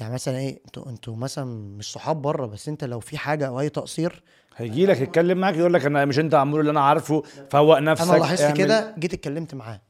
يعني 0.00 0.14
مثلا 0.14 0.38
إيه 0.38 0.60
أنتوا 0.66 0.90
أنتوا 0.90 1.16
مثلا 1.16 1.44
مش 1.76 1.92
صحاب 1.92 2.22
بره 2.22 2.46
بس 2.46 2.68
انت 2.68 2.84
لو 2.84 3.00
في 3.00 3.18
حاجة 3.18 3.46
أو 3.46 3.60
أي 3.60 3.68
تقصير. 3.68 4.22
هيجي 4.56 4.86
لك 4.86 5.00
يتكلم 5.00 5.38
معاك 5.38 5.54
يقول 5.54 5.74
لك 5.74 5.84
أنا 5.86 6.04
مش 6.04 6.18
أنت 6.18 6.34
عمرو 6.34 6.60
اللي 6.60 6.70
أنا 6.70 6.80
عارفه 6.80 7.22
فوق 7.50 7.78
نفسك 7.78 8.08
أنا 8.10 8.18
لاحظت 8.18 8.56
كده 8.56 8.94
جيت 8.98 9.14
اتكلمت 9.14 9.54
معاه. 9.54 9.80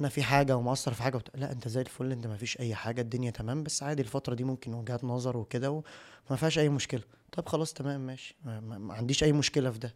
أنا 0.00 0.08
في 0.08 0.22
حاجة 0.22 0.56
ومقصر 0.56 0.92
في 0.92 1.02
حاجة 1.02 1.16
وبت... 1.16 1.28
لا 1.34 1.52
أنت 1.52 1.68
زي 1.68 1.80
الفل 1.80 2.12
أنت 2.12 2.26
ما 2.26 2.36
فيش 2.36 2.60
أي 2.60 2.74
حاجة 2.74 3.00
الدنيا 3.00 3.30
تمام 3.30 3.62
بس 3.62 3.82
عادي 3.82 4.02
الفترة 4.02 4.34
دي 4.34 4.44
ممكن 4.44 4.74
وجهات 4.74 5.04
نظر 5.04 5.36
وكده 5.36 5.70
وما 5.70 6.36
فيهاش 6.36 6.58
أي 6.58 6.68
مشكلة. 6.68 7.02
طب 7.32 7.48
خلاص 7.48 7.72
تمام 7.72 8.00
ماشي. 8.00 8.36
ما, 8.44 8.60
ما, 8.60 8.78
ما 8.78 8.94
عنديش 8.94 9.24
أي 9.24 9.32
مشكلة 9.32 9.70
في 9.70 9.78
ده. 9.78 9.94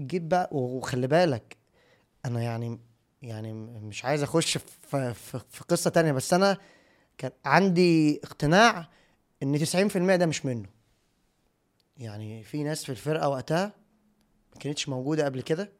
جيت 0.00 0.22
بقى 0.22 0.48
وخلي 0.52 1.06
بالك 1.06 1.56
أنا 2.24 2.42
يعني 2.42 2.78
يعني 3.22 3.52
مش 3.82 4.04
عايز 4.04 4.22
اخش 4.22 4.58
في, 4.58 5.14
في, 5.14 5.40
في 5.50 5.64
قصة 5.68 5.90
تانية 5.90 6.12
بس 6.12 6.34
أنا 6.34 6.56
كان 7.18 7.30
عندي 7.44 8.20
اقتناع 8.24 8.88
إن 9.42 9.58
90% 9.58 10.16
ده 10.16 10.26
مش 10.26 10.46
منه. 10.46 10.68
يعني 11.96 12.42
في 12.42 12.62
ناس 12.62 12.84
في 12.84 12.90
الفرقة 12.92 13.28
وقتها 13.28 13.72
ما 14.54 14.60
كانتش 14.60 14.88
موجودة 14.88 15.24
قبل 15.24 15.40
كده. 15.42 15.72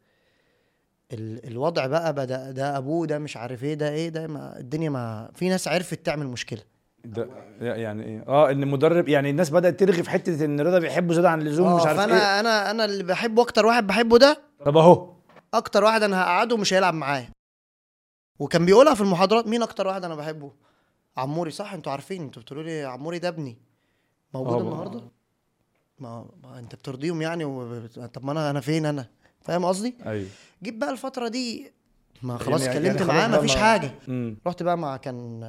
ال- 1.13 1.47
الوضع 1.47 1.87
بقى 1.87 2.13
بدأ 2.13 2.51
ده 2.51 2.77
أبوه 2.79 3.07
ده 3.07 3.19
مش 3.19 3.37
عارف 3.37 3.65
إيه 3.65 3.75
ده 3.75 3.89
إيه 3.91 4.09
ده 4.09 4.27
ما 4.27 4.59
الدنيا 4.59 4.91
ما 4.91 5.31
في 5.35 5.49
ناس 5.49 5.69
عرفت 5.69 6.07
تعمل 6.07 6.27
مشكلة. 6.27 6.61
ده 7.05 7.29
يعني 7.61 8.05
إيه؟ 8.05 8.25
آه 8.29 8.51
إن 8.51 8.63
المدرب 8.63 9.09
يعني 9.09 9.31
الناس 9.31 9.51
بدأت 9.51 9.81
ترغي 9.81 10.03
في 10.03 10.11
حتة 10.11 10.45
إن 10.45 10.61
رضا 10.61 10.79
بيحبه 10.79 11.15
زيادة 11.15 11.31
عن 11.31 11.41
اللزوم 11.41 11.77
مش 11.77 11.83
آه 11.83 11.87
عارف 11.89 11.99
فأنا 12.01 12.15
إيه. 12.15 12.41
أنا 12.41 12.71
أنا 12.71 12.85
اللي 12.85 13.03
بحبه 13.05 13.43
أكتر 13.43 13.67
واحد 13.67 13.87
بحبه 13.87 14.19
ده. 14.19 14.43
طب 14.65 14.77
أهو. 14.77 15.20
أكتر 15.55 15.85
واحد 15.85 16.03
أنا 16.03 16.23
هقعده 16.23 16.57
مش 16.57 16.73
هيلعب 16.75 16.95
معايا. 16.95 17.31
وكان 18.39 18.67
بيقولها 18.67 18.95
في 18.95 19.01
المحاضرات 19.01 19.47
مين 19.47 19.63
أكتر 19.63 19.87
واحد 19.87 20.05
أنا 20.05 20.15
بحبه؟ 20.15 20.53
عموري 21.17 21.51
صح؟ 21.51 21.73
أنتوا 21.73 21.93
عارفين 21.93 22.23
أنتوا 22.23 22.43
بتقولوا 22.43 22.65
لي 22.65 22.83
عموري 22.85 23.19
ده 23.19 23.29
ابني. 23.29 23.57
موجود 24.35 24.61
النهارده؟ 24.63 25.03
ما, 25.99 26.27
ما 26.43 26.59
أنت 26.59 26.75
بترضيهم 26.75 27.23
يعني 27.23 27.45
و... 27.45 27.87
طب 27.87 28.25
ما 28.25 28.33
أنا 28.33 28.51
أنا 28.51 28.61
فين 28.61 28.87
أنا؟ 28.87 29.09
فاهم 29.41 29.65
قصدي؟ 29.65 29.95
أيوه. 30.07 30.29
جيت 30.63 30.75
بقى 30.75 30.91
الفترة 30.91 31.29
دي 31.29 31.73
ما 32.23 32.39
خلاص 32.39 32.61
يعني- 32.63 32.73
اتكلمت 32.79 33.01
يعني 33.01 33.13
معاه 33.13 33.41
ما- 33.43 33.57
حاجة. 33.61 33.95
امم 34.09 34.37
رحت 34.47 34.63
بقى 34.63 34.79
مع 34.79 34.97
كان 34.97 35.41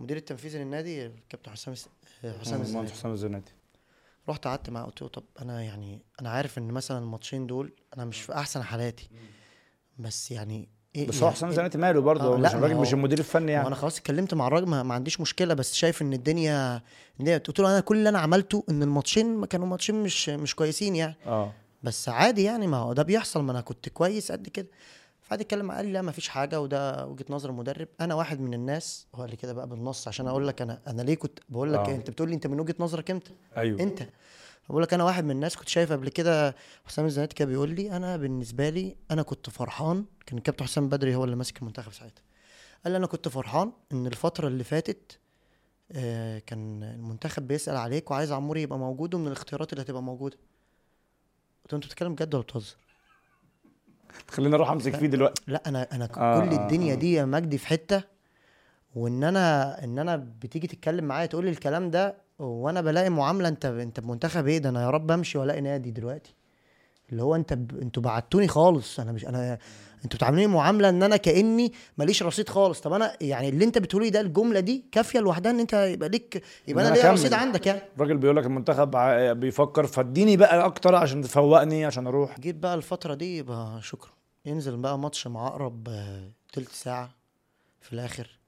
مدير 0.00 0.16
التنفيذي 0.16 0.58
للنادي 0.58 1.06
الكابتن 1.06 1.50
حسام 1.50 1.74
حسام 1.74 1.92
مهندس 2.32 2.50
الزناتي. 2.50 2.92
حسام 2.92 3.12
الزناتي. 3.12 3.52
رحت 4.28 4.46
قعدت 4.46 4.70
معاه 4.70 4.84
قلت 4.84 5.02
له 5.02 5.08
طب 5.08 5.24
أنا 5.42 5.62
يعني 5.62 6.02
أنا 6.20 6.30
عارف 6.30 6.58
إن 6.58 6.68
مثلا 6.68 6.98
الماتشين 6.98 7.46
دول 7.46 7.72
أنا 7.96 8.04
مش 8.04 8.20
في 8.22 8.34
أحسن 8.34 8.62
حالاتي. 8.62 9.08
بس 9.98 10.30
يعني 10.30 10.68
إيه 10.96 11.08
بس 11.08 11.16
هو 11.16 11.22
يعني 11.22 11.34
حسام 11.36 11.70
إيه- 11.70 11.76
ماله 11.76 12.00
برضه؟ 12.00 12.24
آه، 12.24 12.26
هو 12.28 12.36
مش 12.38 12.54
الراجل 12.54 12.74
هو- 12.74 12.80
مش 12.80 12.92
المدير 12.92 13.18
الفني 13.18 13.52
يعني. 13.52 13.64
وأنا 13.64 13.74
خلاص 13.76 13.98
اتكلمت 13.98 14.34
مع 14.34 14.46
الراجل 14.46 14.66
ما, 14.66 14.82
ما 14.82 14.94
عنديش 14.94 15.20
مشكلة 15.20 15.54
بس 15.54 15.74
شايف 15.74 16.02
إن 16.02 16.12
الدنيا 16.12 16.82
الدنيا- 17.20 17.38
قلت 17.38 17.60
له 17.60 17.68
أنا 17.70 17.80
كل 17.80 17.96
اللي 17.96 18.08
أنا 18.08 18.18
عملته 18.18 18.64
إن 18.70 18.82
الماتشين 18.82 19.36
ما 19.36 19.46
كانوا 19.46 19.66
ماتشين 19.66 19.94
مش 20.02 20.28
مش 20.28 20.54
كويسين 20.54 20.96
يعني. 20.96 21.16
آه. 21.26 21.52
بس 21.82 22.08
عادي 22.08 22.42
يعني 22.42 22.66
ما 22.66 22.76
هو 22.76 22.92
ده 22.92 23.02
بيحصل 23.02 23.42
ما 23.42 23.52
أنا 23.52 23.60
كنت 23.60 23.88
كويس 23.88 24.32
قد 24.32 24.48
كده. 24.48 24.68
فقعد 25.24 25.40
يتكلم 25.40 25.70
قال 25.72 25.86
لي 25.86 25.92
لا 25.92 26.02
ما 26.02 26.12
فيش 26.12 26.28
حاجة 26.28 26.60
وده 26.60 27.06
وجهة 27.06 27.24
نظر 27.30 27.50
المدرب. 27.50 27.88
أنا 28.00 28.14
واحد 28.14 28.40
من 28.40 28.54
الناس 28.54 29.06
هو 29.14 29.20
قال 29.20 29.30
لي 29.30 29.36
كده 29.36 29.52
بقى 29.52 29.68
بالنص 29.68 30.08
عشان 30.08 30.26
أقول 30.28 30.48
لك 30.48 30.62
أنا 30.62 30.80
أنا 30.86 31.02
ليه 31.02 31.14
كنت 31.14 31.38
بقول 31.48 31.72
لك 31.72 31.78
آه. 31.88 31.94
أنت 31.94 32.10
بتقول 32.10 32.28
لي 32.28 32.34
أنت 32.34 32.46
من 32.46 32.60
وجهة 32.60 32.74
نظرك 32.78 33.10
إمتى 33.10 33.32
أيوه. 33.56 33.80
أنت. 33.80 34.02
بقول 34.68 34.82
لك 34.82 34.94
أنا 34.94 35.04
واحد 35.04 35.24
من 35.24 35.30
الناس 35.30 35.56
كنت 35.56 35.68
شايف 35.68 35.92
قبل 35.92 36.08
كده 36.08 36.56
حسام 36.84 37.04
الزناتي 37.04 37.34
كان 37.34 37.48
بيقول 37.48 37.70
لي 37.70 37.96
أنا 37.96 38.16
بالنسبة 38.16 38.68
لي 38.70 38.96
أنا 39.10 39.22
كنت 39.22 39.50
فرحان 39.50 40.04
كان 40.26 40.38
الكابتن 40.38 40.64
حسام 40.64 40.88
بدري 40.88 41.14
هو 41.14 41.24
اللي 41.24 41.36
ماسك 41.36 41.58
المنتخب 41.58 41.92
ساعتها. 41.92 42.22
قال 42.84 42.92
لي 42.92 42.96
أنا 42.96 43.06
كنت 43.06 43.28
فرحان 43.28 43.72
إن 43.92 44.06
الفترة 44.06 44.48
اللي 44.48 44.64
فاتت 44.64 45.18
آه، 45.92 46.38
كان 46.38 46.82
المنتخب 46.82 47.46
بيسأل 47.48 47.76
عليك 47.76 48.10
وعايز 48.10 48.32
عموري 48.32 48.62
يبقى 48.62 48.78
موجود 48.78 49.14
ومن 49.14 49.26
الاختيارات 49.26 49.72
اللي 49.72 49.82
هتبقى 49.84 50.02
موجودة. 50.02 50.36
قلت 51.64 51.72
له 51.72 51.76
أنت 51.76 51.86
بتتكلم 51.86 52.14
بجد 52.14 52.34
ولا 52.34 52.42
بتهزر؟ 52.42 52.76
خليني 54.28 54.54
أروح 54.54 54.70
أمسك 54.70 54.96
فيه 54.96 55.06
دلوقتي. 55.06 55.42
لا 55.46 55.62
أنا 55.66 55.86
أنا 55.92 56.04
آه، 56.04 56.40
كل 56.40 56.54
آه، 56.54 56.62
الدنيا 56.62 56.92
آه. 56.92 56.96
دي 56.96 57.12
يا 57.12 57.24
مجدي 57.24 57.58
في 57.58 57.66
حتة 57.66 58.02
وإن 58.94 59.24
أنا 59.24 59.84
إن 59.84 59.98
أنا 59.98 60.16
بتيجي 60.16 60.66
تتكلم 60.66 61.04
معايا 61.04 61.26
تقول 61.26 61.44
لي 61.44 61.50
الكلام 61.50 61.90
ده 61.90 62.14
وأنا 62.38 62.80
بلاقي 62.80 63.10
معاملة 63.10 63.48
أنت 63.48 63.64
أنت 63.64 64.00
بمنتخب 64.00 64.46
إيه؟ 64.46 64.58
ده 64.58 64.68
أنا 64.68 64.82
يا 64.82 64.90
رب 64.90 65.10
أمشي 65.10 65.38
وألاقي 65.38 65.60
نادي 65.60 65.90
دلوقتي. 65.90 66.34
اللي 67.12 67.22
هو 67.22 67.34
أنت 67.36 67.52
ب... 67.52 67.80
أنتوا 67.82 68.02
بعتوني 68.02 68.48
خالص 68.48 69.00
أنا 69.00 69.12
مش 69.12 69.26
أنا 69.26 69.58
أنتوا 70.04 70.16
بتعاملوني 70.18 70.46
معاملة 70.46 70.88
ان 70.88 71.02
أنا 71.02 71.16
كأني 71.16 71.72
ماليش 71.98 72.22
رصيد 72.22 72.48
خالص. 72.48 72.80
طب 72.80 72.92
أنا 72.92 73.16
يعني 73.20 73.48
اللي 73.48 73.64
انت 73.64 73.78
بتقولي 73.78 74.10
ده 74.10 74.20
الجملة 74.20 74.60
دي 74.60 74.84
كافية 74.92 75.20
لوحدها 75.20 75.52
ان 75.52 75.60
انت 75.60 75.72
يبقى 75.74 76.08
ليك 76.08 76.42
يبقى 76.68 76.84
أنا 76.86 76.94
أنا 76.94 77.02
ليا. 77.02 77.12
رصيد 77.12 77.32
عندك 77.32 77.66
يعني. 77.66 77.80
الراجل 77.96 78.16
بيقول 78.16 78.36
لك 78.36 78.46
المنتخب 78.46 78.90
بيفكر 79.40 79.86
فاديني 79.86 80.36
بقى 80.36 80.64
أكتر 80.64 80.94
عشان 80.94 81.22
تفوقني 81.22 81.84
عشان 81.84 82.06
أروح. 82.06 82.40
جيت 82.40 82.56
بقى 82.56 82.74
الفترة 82.74 83.14
دي 83.14 83.36
يبقى 83.38 83.78
شكرا. 83.82 84.10
ينزل 84.46 84.76
بقى 84.76 84.98
ماتش 84.98 85.26
مع 85.26 85.46
أقرب 85.46 85.88
آه، 85.88 86.30
تلت 86.52 86.68
ساعة 86.72 87.10
في 87.80 87.92
الآخر. 87.92 88.38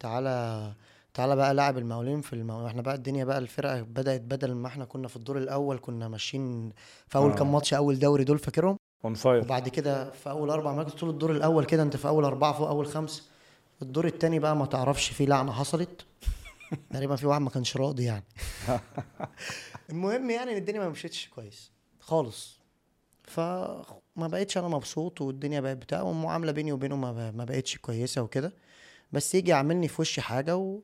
تعالى 0.00 0.72
تعالى 1.14 1.36
بقى 1.36 1.54
لاعب 1.54 1.78
المقاولين 1.78 2.20
في 2.20 2.32
المو... 2.32 2.66
إحنا 2.66 2.82
بقى 2.82 2.94
الدنيا 2.94 3.24
بقى 3.24 3.38
الفرقة 3.38 3.82
بدأت 3.82 4.20
بدل 4.20 4.52
ما 4.54 4.66
إحنا 4.68 4.84
كنا 4.84 5.08
في 5.08 5.16
الدور 5.16 5.38
الأول 5.38 5.78
كنا 5.82 6.08
ماشيين 6.08 6.72
في 7.08 7.18
أول 7.18 7.30
آه. 7.30 7.34
كام 7.34 7.52
ماتش 7.52 7.74
أول 7.74 7.98
دوري 7.98 8.24
دول 8.24 8.38
فاكرهم؟ 8.38 8.76
on 9.04 9.14
fire 9.14 9.42
وبعد 9.42 9.68
كده 9.68 10.10
في 10.10 10.30
أول 10.30 10.50
أربع 10.50 10.72
مراكز 10.72 10.92
طول 10.92 11.10
الدور 11.10 11.30
الأول 11.30 11.64
كده 11.64 11.82
أنت 11.82 11.96
في 11.96 12.08
أول 12.08 12.24
أربعة 12.24 12.52
فوق 12.52 12.68
أول 12.68 12.86
خمسة 12.86 13.22
الدور 13.82 14.06
التاني 14.06 14.38
بقى 14.38 14.56
ما 14.56 14.66
تعرفش 14.66 15.08
فيه 15.10 15.26
لعنة 15.26 15.52
حصلت. 15.52 16.06
تقريبا 16.92 17.16
في 17.16 17.26
واحد 17.26 17.40
ما 17.40 17.50
كانش 17.50 17.76
راضي 17.76 18.04
يعني. 18.04 18.24
المهم 19.90 20.30
يعني 20.30 20.52
إن 20.52 20.56
الدنيا 20.56 20.80
ما 20.80 20.88
مشيتش 20.88 21.28
كويس 21.28 21.70
خالص. 22.00 22.58
فما 23.24 24.28
بقتش 24.28 24.58
أنا 24.58 24.68
مبسوط 24.68 25.20
والدنيا 25.20 25.60
بقت 25.60 25.76
بتاع 25.76 26.02
والمعامله 26.02 26.52
بيني 26.52 26.72
وبينه 26.72 26.96
ما, 26.96 27.30
ما 27.30 27.44
بقتش 27.44 27.78
كويسة 27.78 28.22
وكده. 28.22 28.52
بس 29.12 29.34
يجي 29.34 29.50
يعاملني 29.50 29.88
في 29.88 30.02
وشي 30.02 30.20
حاجة 30.20 30.56
و... 30.56 30.80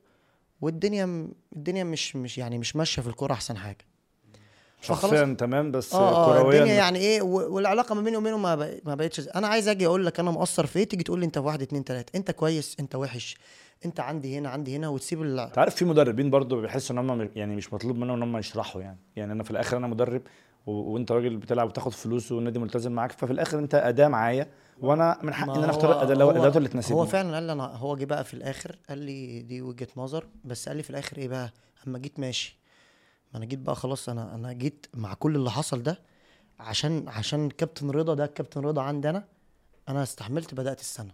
والدنيا 0.61 1.29
الدنيا 1.55 1.83
مش 1.83 2.15
مش 2.15 2.37
يعني 2.37 2.57
مش 2.57 2.75
ماشية 2.75 3.01
في 3.01 3.07
الكورة 3.07 3.33
أحسن 3.33 3.57
حاجة. 3.57 3.85
شخصيا 4.81 5.35
تمام 5.39 5.71
بس 5.71 5.93
آه 5.93 5.97
آه 5.99 6.39
كرويا. 6.39 6.57
الدنيا 6.59 6.73
يعني 6.75 6.99
إيه 6.99 7.21
والعلاقة 7.21 7.95
ما 7.95 8.01
بيني 8.01 8.17
وبينه 8.17 8.37
ما, 8.37 8.55
بق... 8.55 8.73
ما 8.85 8.95
بقتش 8.95 9.27
أنا 9.35 9.47
عايز 9.47 9.67
أجي 9.67 9.85
أقول 9.85 10.05
لك 10.05 10.19
أنا 10.19 10.31
مقصر 10.31 10.65
في 10.65 10.79
إيه 10.79 10.85
تيجي 10.87 11.03
تقول 11.03 11.19
لي 11.19 11.25
أنت 11.25 11.37
واحد 11.37 11.61
اتنين 11.61 11.83
تلاتة. 11.83 12.17
أنت 12.17 12.31
كويس 12.31 12.75
أنت 12.79 12.95
وحش. 12.95 13.37
أنت 13.85 13.99
عندي 13.99 14.37
هنا 14.37 14.49
عندي 14.49 14.75
هنا 14.75 14.87
وتسيب 14.87 15.21
ال... 15.21 15.39
أنت 15.39 15.57
عارف 15.57 15.75
في 15.75 15.85
مدربين 15.85 16.29
برضو 16.29 16.61
بيحسوا 16.61 16.95
إن 16.99 17.09
هم 17.09 17.29
يعني 17.35 17.55
مش 17.55 17.73
مطلوب 17.73 17.95
منهم 17.97 18.15
إن 18.15 18.23
هم 18.23 18.37
يشرحوا 18.37 18.81
يعني. 18.81 18.97
يعني 19.15 19.31
أنا 19.33 19.43
في 19.43 19.51
الآخر 19.51 19.77
أنا 19.77 19.87
مدرب 19.87 20.21
و... 20.65 20.71
وأنت 20.71 21.11
راجل 21.11 21.37
بتلعب 21.37 21.67
وتاخد 21.67 21.91
فلوس 21.93 22.31
والنادي 22.31 22.59
ملتزم 22.59 22.91
معاك 22.91 23.11
ففي 23.11 23.31
الآخر 23.33 23.59
أنت 23.59 23.75
أداة 23.75 24.07
معايا 24.07 24.47
وأنا 24.81 25.19
من 25.23 25.33
حقي 25.33 25.51
إن 25.57 25.63
أنا 25.63 25.69
أختار 25.71 26.03
الاداه 26.03 26.57
اللي 26.57 26.69
تناسبني 26.69 26.97
هو 26.99 27.05
فعلا 27.05 27.33
قال 27.33 27.43
لي 27.43 27.51
أنا 27.51 27.63
هو 27.75 27.95
جه 27.95 28.05
بقى 28.05 28.23
في 28.23 28.33
الآخر 28.33 28.75
قال 28.89 28.97
لي 28.97 29.41
دي 29.41 29.61
وجهة 29.61 29.87
نظر 29.97 30.25
بس 30.45 30.67
قال 30.67 30.77
لي 30.77 30.83
في 30.83 30.89
الآخر 30.89 31.17
إيه 31.17 31.27
بقى 31.27 31.53
أما 31.87 31.99
جيت 31.99 32.19
ماشي. 32.19 32.57
ما 32.59 32.64
أنا 33.35 33.45
جيت 33.45 33.59
بقى 33.59 33.75
خلاص 33.75 34.09
أنا 34.09 34.35
أنا 34.35 34.53
جيت 34.53 34.85
مع 34.93 35.13
كل 35.13 35.35
اللي 35.35 35.51
حصل 35.51 35.83
ده 35.83 35.99
عشان 36.59 37.09
عشان 37.09 37.49
كابتن 37.49 37.89
رضا 37.89 38.13
ده 38.13 38.25
كابتن 38.27 38.61
رضا 38.61 38.81
عندي 38.81 39.09
أنا 39.09 39.27
أنا 39.89 40.03
استحملت 40.03 40.53
بدأت 40.53 40.79
السنة 40.79 41.13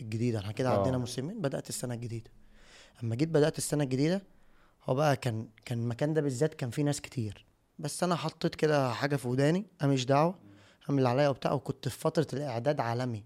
الجديدة. 0.00 0.38
إحنا 0.38 0.52
كده 0.52 0.68
آه. 0.70 0.78
عندنا 0.78 0.98
موسمين 0.98 1.40
بدأت 1.42 1.68
السنة 1.68 1.94
الجديدة. 1.94 2.30
أما 3.02 3.14
جيت 3.14 3.28
بدأت 3.28 3.58
السنة 3.58 3.84
الجديدة 3.84 4.22
هو 4.84 4.94
بقى 4.94 5.16
كان 5.16 5.48
كان 5.64 5.78
المكان 5.78 6.14
ده 6.14 6.20
بالذات 6.20 6.54
كان 6.54 6.70
فيه 6.70 6.82
ناس 6.82 7.00
كتير. 7.00 7.44
بس 7.78 8.02
أنا 8.02 8.14
حطيت 8.14 8.54
كده 8.54 8.92
حاجة 8.92 9.16
في 9.16 9.28
وداني 9.28 9.66
أنا 9.82 9.92
مش 9.92 10.06
دعوة 10.06 10.38
اعمل 10.88 10.98
اللي 10.98 11.08
عليا 11.08 11.28
وبتاع 11.28 11.52
وكنت 11.52 11.88
في 11.88 11.98
فترة 11.98 12.26
الإعداد 12.32 12.80
عالمي. 12.80 13.24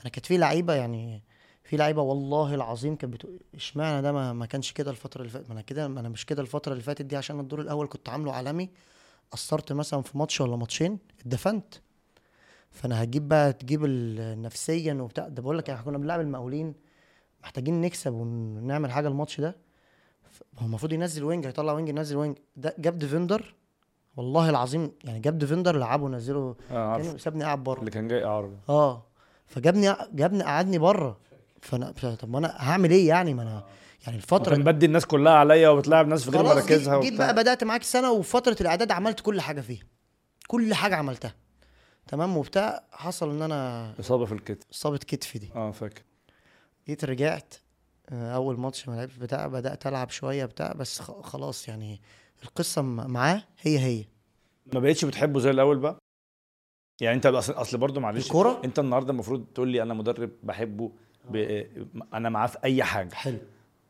أنا 0.00 0.08
كانت 0.10 0.26
في 0.26 0.36
لعيبة 0.36 0.74
يعني 0.74 1.22
في 1.70 1.76
لعيبة 1.76 2.02
والله 2.02 2.54
العظيم 2.54 2.96
كانت 2.96 3.12
بتقول 3.14 3.40
اشمعنى 3.54 4.02
ده 4.02 4.12
ما, 4.12 4.32
ما 4.32 4.46
كانش 4.46 4.72
كده 4.72 4.90
الفترة 4.90 5.20
اللي 5.20 5.30
فاتت؟ 5.32 5.46
ما 5.48 5.52
أنا 5.52 5.60
كده 5.60 5.88
ما 5.88 6.00
أنا 6.00 6.08
مش 6.08 6.26
كده 6.26 6.42
الفترة 6.42 6.72
اللي 6.72 6.82
فاتت 6.82 7.02
دي 7.02 7.16
عشان 7.16 7.40
الدور 7.40 7.60
الأول 7.60 7.86
كنت 7.86 8.08
عامله 8.08 8.32
عالمي 8.32 8.70
قصرت 9.30 9.72
مثلا 9.72 10.02
في 10.02 10.18
ماتش 10.18 10.40
ولا 10.40 10.56
ماتشين 10.56 10.98
اتدفنت. 11.20 11.74
فأنا 12.70 13.02
هجيب 13.02 13.28
بقى 13.28 13.52
تجيب 13.52 13.80
نفسيا 14.38 14.94
وبتاع 14.94 15.28
ده 15.28 15.42
بقول 15.42 15.58
لك 15.58 15.70
إحنا 15.70 15.84
كنا 15.84 15.98
بنلعب 15.98 16.20
المقاولين 16.20 16.74
محتاجين 17.42 17.80
نكسب 17.80 18.12
ونعمل 18.12 18.90
حاجة 18.90 19.08
الماتش 19.08 19.40
ده. 19.40 19.56
هو 20.58 20.66
المفروض 20.66 20.92
ينزل 20.92 21.24
wing 21.24 21.46
هيطلع 21.46 21.72
wing 21.72 21.88
ينزل 21.88 22.16
wing. 22.16 22.36
ده 22.56 22.74
جاب 22.78 22.98
defender 22.98 23.54
والله 24.16 24.50
العظيم 24.50 24.92
يعني 25.04 25.20
جاب 25.20 25.38
defender 25.38 25.76
لعبه 25.76 26.08
نزله 26.08 26.54
كان 26.70 27.18
سابني 27.18 27.44
قاعد 27.44 27.64
بره. 27.64 27.80
اللي 27.80 27.90
كان 27.90 28.08
جاي 28.08 28.24
عربي 28.24 28.56
آه 28.68 29.02
فجابني 29.46 29.96
جابني 30.12 30.42
قعدني 30.42 30.78
بره. 30.78 31.29
فأنا 31.60 31.90
طب 32.20 32.30
ما 32.30 32.38
أنا 32.38 32.54
هعمل 32.58 32.90
إيه 32.90 33.08
يعني؟ 33.08 33.34
ما 33.34 33.42
أنا 33.42 33.64
يعني 34.06 34.16
الفترة 34.18 34.52
وكان 34.52 34.64
بيدي 34.64 34.86
الناس 34.86 35.06
كلها 35.06 35.32
عليا 35.32 35.68
وبتلاعب 35.68 36.08
ناس 36.08 36.24
في 36.24 36.30
غير 36.30 36.42
مراكزها 36.42 37.00
جيت. 37.00 37.14
بقى 37.14 37.34
بدأت 37.34 37.64
معاك 37.64 37.82
سنة 37.82 38.10
وفترة 38.12 38.56
الإعداد 38.60 38.92
عملت 38.92 39.20
كل 39.20 39.40
حاجة 39.40 39.60
فيها. 39.60 39.82
كل 40.48 40.74
حاجة 40.74 40.96
عملتها. 40.96 41.34
تمام؟ 42.08 42.36
وبتاع 42.36 42.84
حصل 42.92 43.30
إن 43.30 43.42
أنا 43.42 43.92
إصابة 44.00 44.24
في 44.24 44.32
الكتف. 44.32 44.66
إصابة 44.72 44.96
كتفي 44.98 45.38
دي. 45.38 45.50
آه 45.54 45.70
فاكر. 45.70 46.02
جيت 46.86 47.04
رجعت 47.04 47.54
آه، 48.08 48.34
أول 48.34 48.60
ماتش 48.60 48.88
ما 48.88 48.94
لعبت 48.96 49.18
بتاع 49.20 49.46
بدأت 49.46 49.86
ألعب 49.86 50.10
شوية 50.10 50.44
بتاع 50.44 50.72
بس 50.72 51.00
خلاص 51.00 51.68
يعني 51.68 52.00
القصة 52.42 52.82
معاه 52.82 53.42
هي 53.60 53.78
هي. 53.78 54.04
ما 54.74 54.80
بقتش 54.80 55.04
بتحبه 55.04 55.40
زي 55.40 55.50
الأول 55.50 55.78
بقى؟ 55.78 55.98
يعني 57.00 57.16
أنت 57.16 57.26
اصل 57.26 57.52
أصل 57.52 57.78
برضه 57.78 58.00
معلش 58.00 58.26
الكورة؟ 58.26 58.60
أنت 58.64 58.78
النهارده 58.78 59.10
المفروض 59.12 59.44
تقول 59.54 59.68
لي 59.68 59.82
أنا 59.82 59.94
مدرب 59.94 60.30
بحبه 60.42 60.92
ب... 61.32 61.66
أنا 62.14 62.28
معاه 62.28 62.46
في 62.46 62.58
أي 62.64 62.82
حاجة. 62.82 63.14
حلو. 63.14 63.38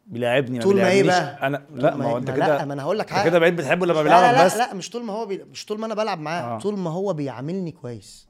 بيلاعبني 0.06 0.58
ما 0.58 0.64
طول 0.64 0.76
ما 0.76 0.88
إيه. 0.88 1.02
بقى؟ 1.02 1.46
أنا 1.46 1.62
لا 1.74 1.96
ما 1.96 2.04
هو 2.04 2.18
أنت 2.18 2.30
لا 2.30 2.36
كده 2.36 2.64
ما 2.64 2.72
أنا 2.72 2.82
هقول 2.82 2.98
لك 2.98 3.10
حاجة. 3.10 3.28
كده 3.28 3.38
بقيت 3.38 3.54
بتحبه 3.54 3.86
لما 3.86 3.94
لا 3.94 4.02
بيلعبك 4.02 4.38
لا 4.38 4.44
بس. 4.44 4.56
لا 4.56 4.74
مش 4.74 4.90
طول 4.90 5.04
ما 5.04 5.12
هو 5.12 5.26
بي... 5.26 5.44
مش 5.44 5.64
طول 5.66 5.78
ما 5.78 5.86
أنا 5.86 5.94
بلعب 5.94 6.20
معاه 6.20 6.42
آه. 6.56 6.58
طول 6.58 6.78
ما 6.78 6.90
هو 6.90 7.12
بيعاملني 7.12 7.72
كويس. 7.72 8.28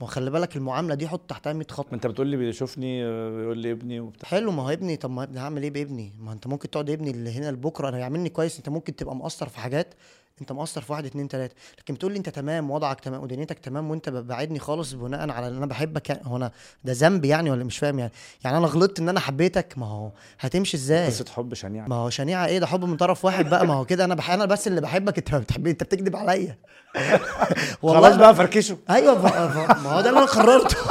ما 0.00 0.06
خلي 0.06 0.30
بالك 0.30 0.56
المعاملة 0.56 0.94
دي 0.94 1.08
حط 1.08 1.20
تحتها 1.30 1.52
100 1.52 1.66
خط. 1.70 1.92
أنت 1.92 2.06
بتقول 2.06 2.26
لي 2.26 2.36
بيشوفني 2.36 3.04
بيقول 3.30 3.58
لي 3.58 3.72
ابني 3.72 4.00
وبتاع. 4.00 4.28
حلو 4.28 4.52
ما 4.52 4.62
هو 4.62 4.70
ابني 4.70 4.96
طب 4.96 5.10
ما 5.10 5.28
هعمل 5.36 5.62
إيه 5.62 5.70
بابني؟ 5.70 6.12
ما 6.18 6.32
أنت 6.32 6.46
ممكن 6.46 6.70
تقعد 6.70 6.90
ابني 6.90 7.10
اللي 7.10 7.30
هنا 7.32 7.50
لبكرة 7.50 7.88
أنا 7.88 7.98
يعملني 7.98 8.28
كويس. 8.28 8.56
أنت 8.56 8.68
ممكن 8.68 8.96
تبقى 8.96 9.16
مقصر 9.16 9.48
في 9.48 9.58
حاجات 9.58 9.94
انت 10.40 10.52
مقصر 10.52 10.80
في 10.80 10.92
واحد 10.92 11.04
اتنين 11.06 11.28
تلاتة. 11.28 11.54
لكن 11.78 11.94
بتقول 11.94 12.12
لي 12.12 12.18
انت 12.18 12.28
تمام 12.28 12.70
وضعك 12.70 13.00
تمام 13.00 13.22
ودنيتك 13.22 13.58
تمام 13.58 13.90
وانت 13.90 14.08
بعدني 14.08 14.58
خالص 14.58 14.92
بناء 14.92 15.30
على 15.30 15.48
ان 15.48 15.56
أنا 15.56 15.66
بحبك 15.66 16.08
يعني. 16.08 16.22
هو 16.24 16.36
أنا 16.36 16.50
ده 16.84 16.92
ذنب 16.92 17.24
يعني 17.24 17.50
ولا 17.50 17.64
مش 17.64 17.78
فاهم 17.78 17.98
يعني؟ 17.98 18.12
يعني 18.44 18.58
أنا 18.58 18.66
غلطت 18.66 18.98
ان 18.98 19.08
أنا 19.08 19.20
حبيتك؟ 19.20 19.74
ما 19.76 19.86
هو 19.86 20.10
هتمشي 20.40 20.76
إزاي؟ 20.76 21.06
قصة 21.06 21.24
حب 21.36 21.54
شنيعة. 21.54 21.86
ما 21.86 21.96
هو 21.96 22.10
شنيعة 22.10 22.46
إيه؟ 22.46 22.58
ده 22.58 22.66
حب 22.66 22.84
من 22.84 22.96
طرف 22.96 23.24
واحد 23.24 23.50
بقى. 23.50 23.66
ما 23.66 23.74
هو 23.74 23.84
كده 23.84 24.04
أنا 24.04 24.14
بح... 24.14 24.30
أنا 24.30 24.44
بس 24.44 24.66
اللي 24.66 24.80
بحبك. 24.80 25.18
انت 25.18 25.32
ما 25.32 25.38
بتحبني 25.38 25.70
انت 25.70 25.82
بتكذب 25.82 26.16
عليا. 26.16 26.58
خلاص 27.82 28.16
بقى 28.16 28.34
فركشه 28.34 28.78
أيوه 28.90 29.18
ف... 29.18 29.26
ف... 29.26 29.84
ما 29.84 29.92
هو 29.92 30.00
ده 30.00 30.08
اللي 30.08 30.20
أنا 30.20 30.28
قررته. 30.28 30.76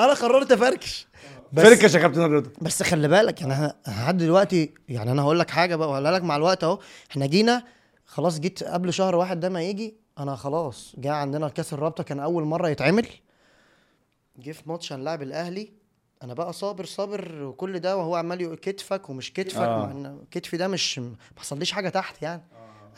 أنا 0.00 0.12
قررت 0.12 0.52
افركش. 0.52 1.06
بس- 1.56 1.66
فين 1.78 1.90
يا 1.90 1.98
كابتن 1.98 2.20
رضا 2.20 2.50
بس 2.60 2.82
خلي 2.82 3.08
بالك 3.08 3.40
يعني 3.40 3.52
إحنا 3.52 3.74
لحد 3.88 4.16
دلوقتي 4.18 4.74
يعني 4.88 5.10
أنا 5.12 5.22
هقول 5.22 5.38
لك 5.38 5.50
حاجة 5.50 5.76
بقى 5.76 5.88
وهقولها 5.88 6.12
لك 6.12 6.22
مع 6.22 6.36
الوقت 6.36 6.64
أهو. 6.64 6.78
إحنا 7.10 7.26
جينا 7.26 7.62
خلاص 8.06 8.38
جيت 8.40 8.62
قبل 8.64 8.92
شهر 8.92 9.16
واحد 9.16 9.40
ده 9.40 9.48
ما 9.48 9.62
يجي 9.62 9.94
أنا 10.18 10.36
خلاص 10.36 10.92
جه 10.98 11.12
عندنا 11.12 11.48
كأس 11.48 11.72
الرابطة 11.72 12.02
كان 12.04 12.20
أول 12.20 12.44
مرة 12.44 12.68
يتعمل. 12.68 13.06
جه 14.38 14.52
في 14.52 14.62
ماتش 14.66 14.92
هنلاعب 14.92 15.22
الأهلي. 15.22 15.72
أنا 16.22 16.34
بقى 16.34 16.52
صابر 16.52 16.84
صابر 16.84 17.42
وكل 17.42 17.78
ده 17.78 17.96
وهو 17.96 18.16
عمال 18.16 18.40
يقول 18.40 18.56
كتفك 18.56 19.10
ومش 19.10 19.32
كتفك. 19.32 19.58
آه. 19.58 19.86
مع 19.86 19.90
ان 19.90 20.18
كتفي 20.30 20.56
ده 20.56 20.68
مش 20.68 20.98
ما 20.98 21.14
حصليش 21.36 21.72
حاجة 21.72 21.88
تحت 21.88 22.22
يعني. 22.22 22.42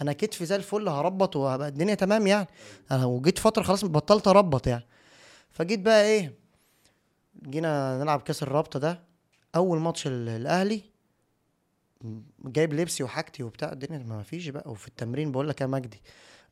أنا 0.02 0.12
كتفي 0.12 0.46
زي 0.46 0.56
الفل 0.56 0.88
هربط 0.88 1.36
وهبقى 1.36 1.68
الدنيا 1.68 1.94
تمام 1.94 2.26
يعني. 2.26 2.48
أنا 2.90 3.04
وجيت 3.06 3.38
فترة 3.38 3.62
خلاص 3.62 3.84
بطلت 3.84 4.28
أربط 4.28 4.66
يعني. 4.66 4.86
فجيت 5.50 5.80
بقى 5.80 6.04
إيه 6.04 6.34
جينا 7.42 7.98
نلعب 7.98 8.20
كاس 8.20 8.42
الرابطة 8.42 8.78
ده 8.78 9.00
أول 9.56 9.78
ماتش 9.78 10.06
ال- 10.06 10.28
الأهلي 10.28 10.82
جايب 12.44 12.74
لبسي 12.74 13.02
وحاجتي 13.02 13.42
وبتاع 13.42 13.72
الدنيا 13.72 13.98
ما 13.98 14.22
فيش 14.22 14.48
بقى 14.48 14.70
وفي 14.70 14.88
التمرين 14.88 15.32
بقول 15.32 15.48
لك 15.48 15.60
يا 15.60 15.66
مجدي 15.66 16.02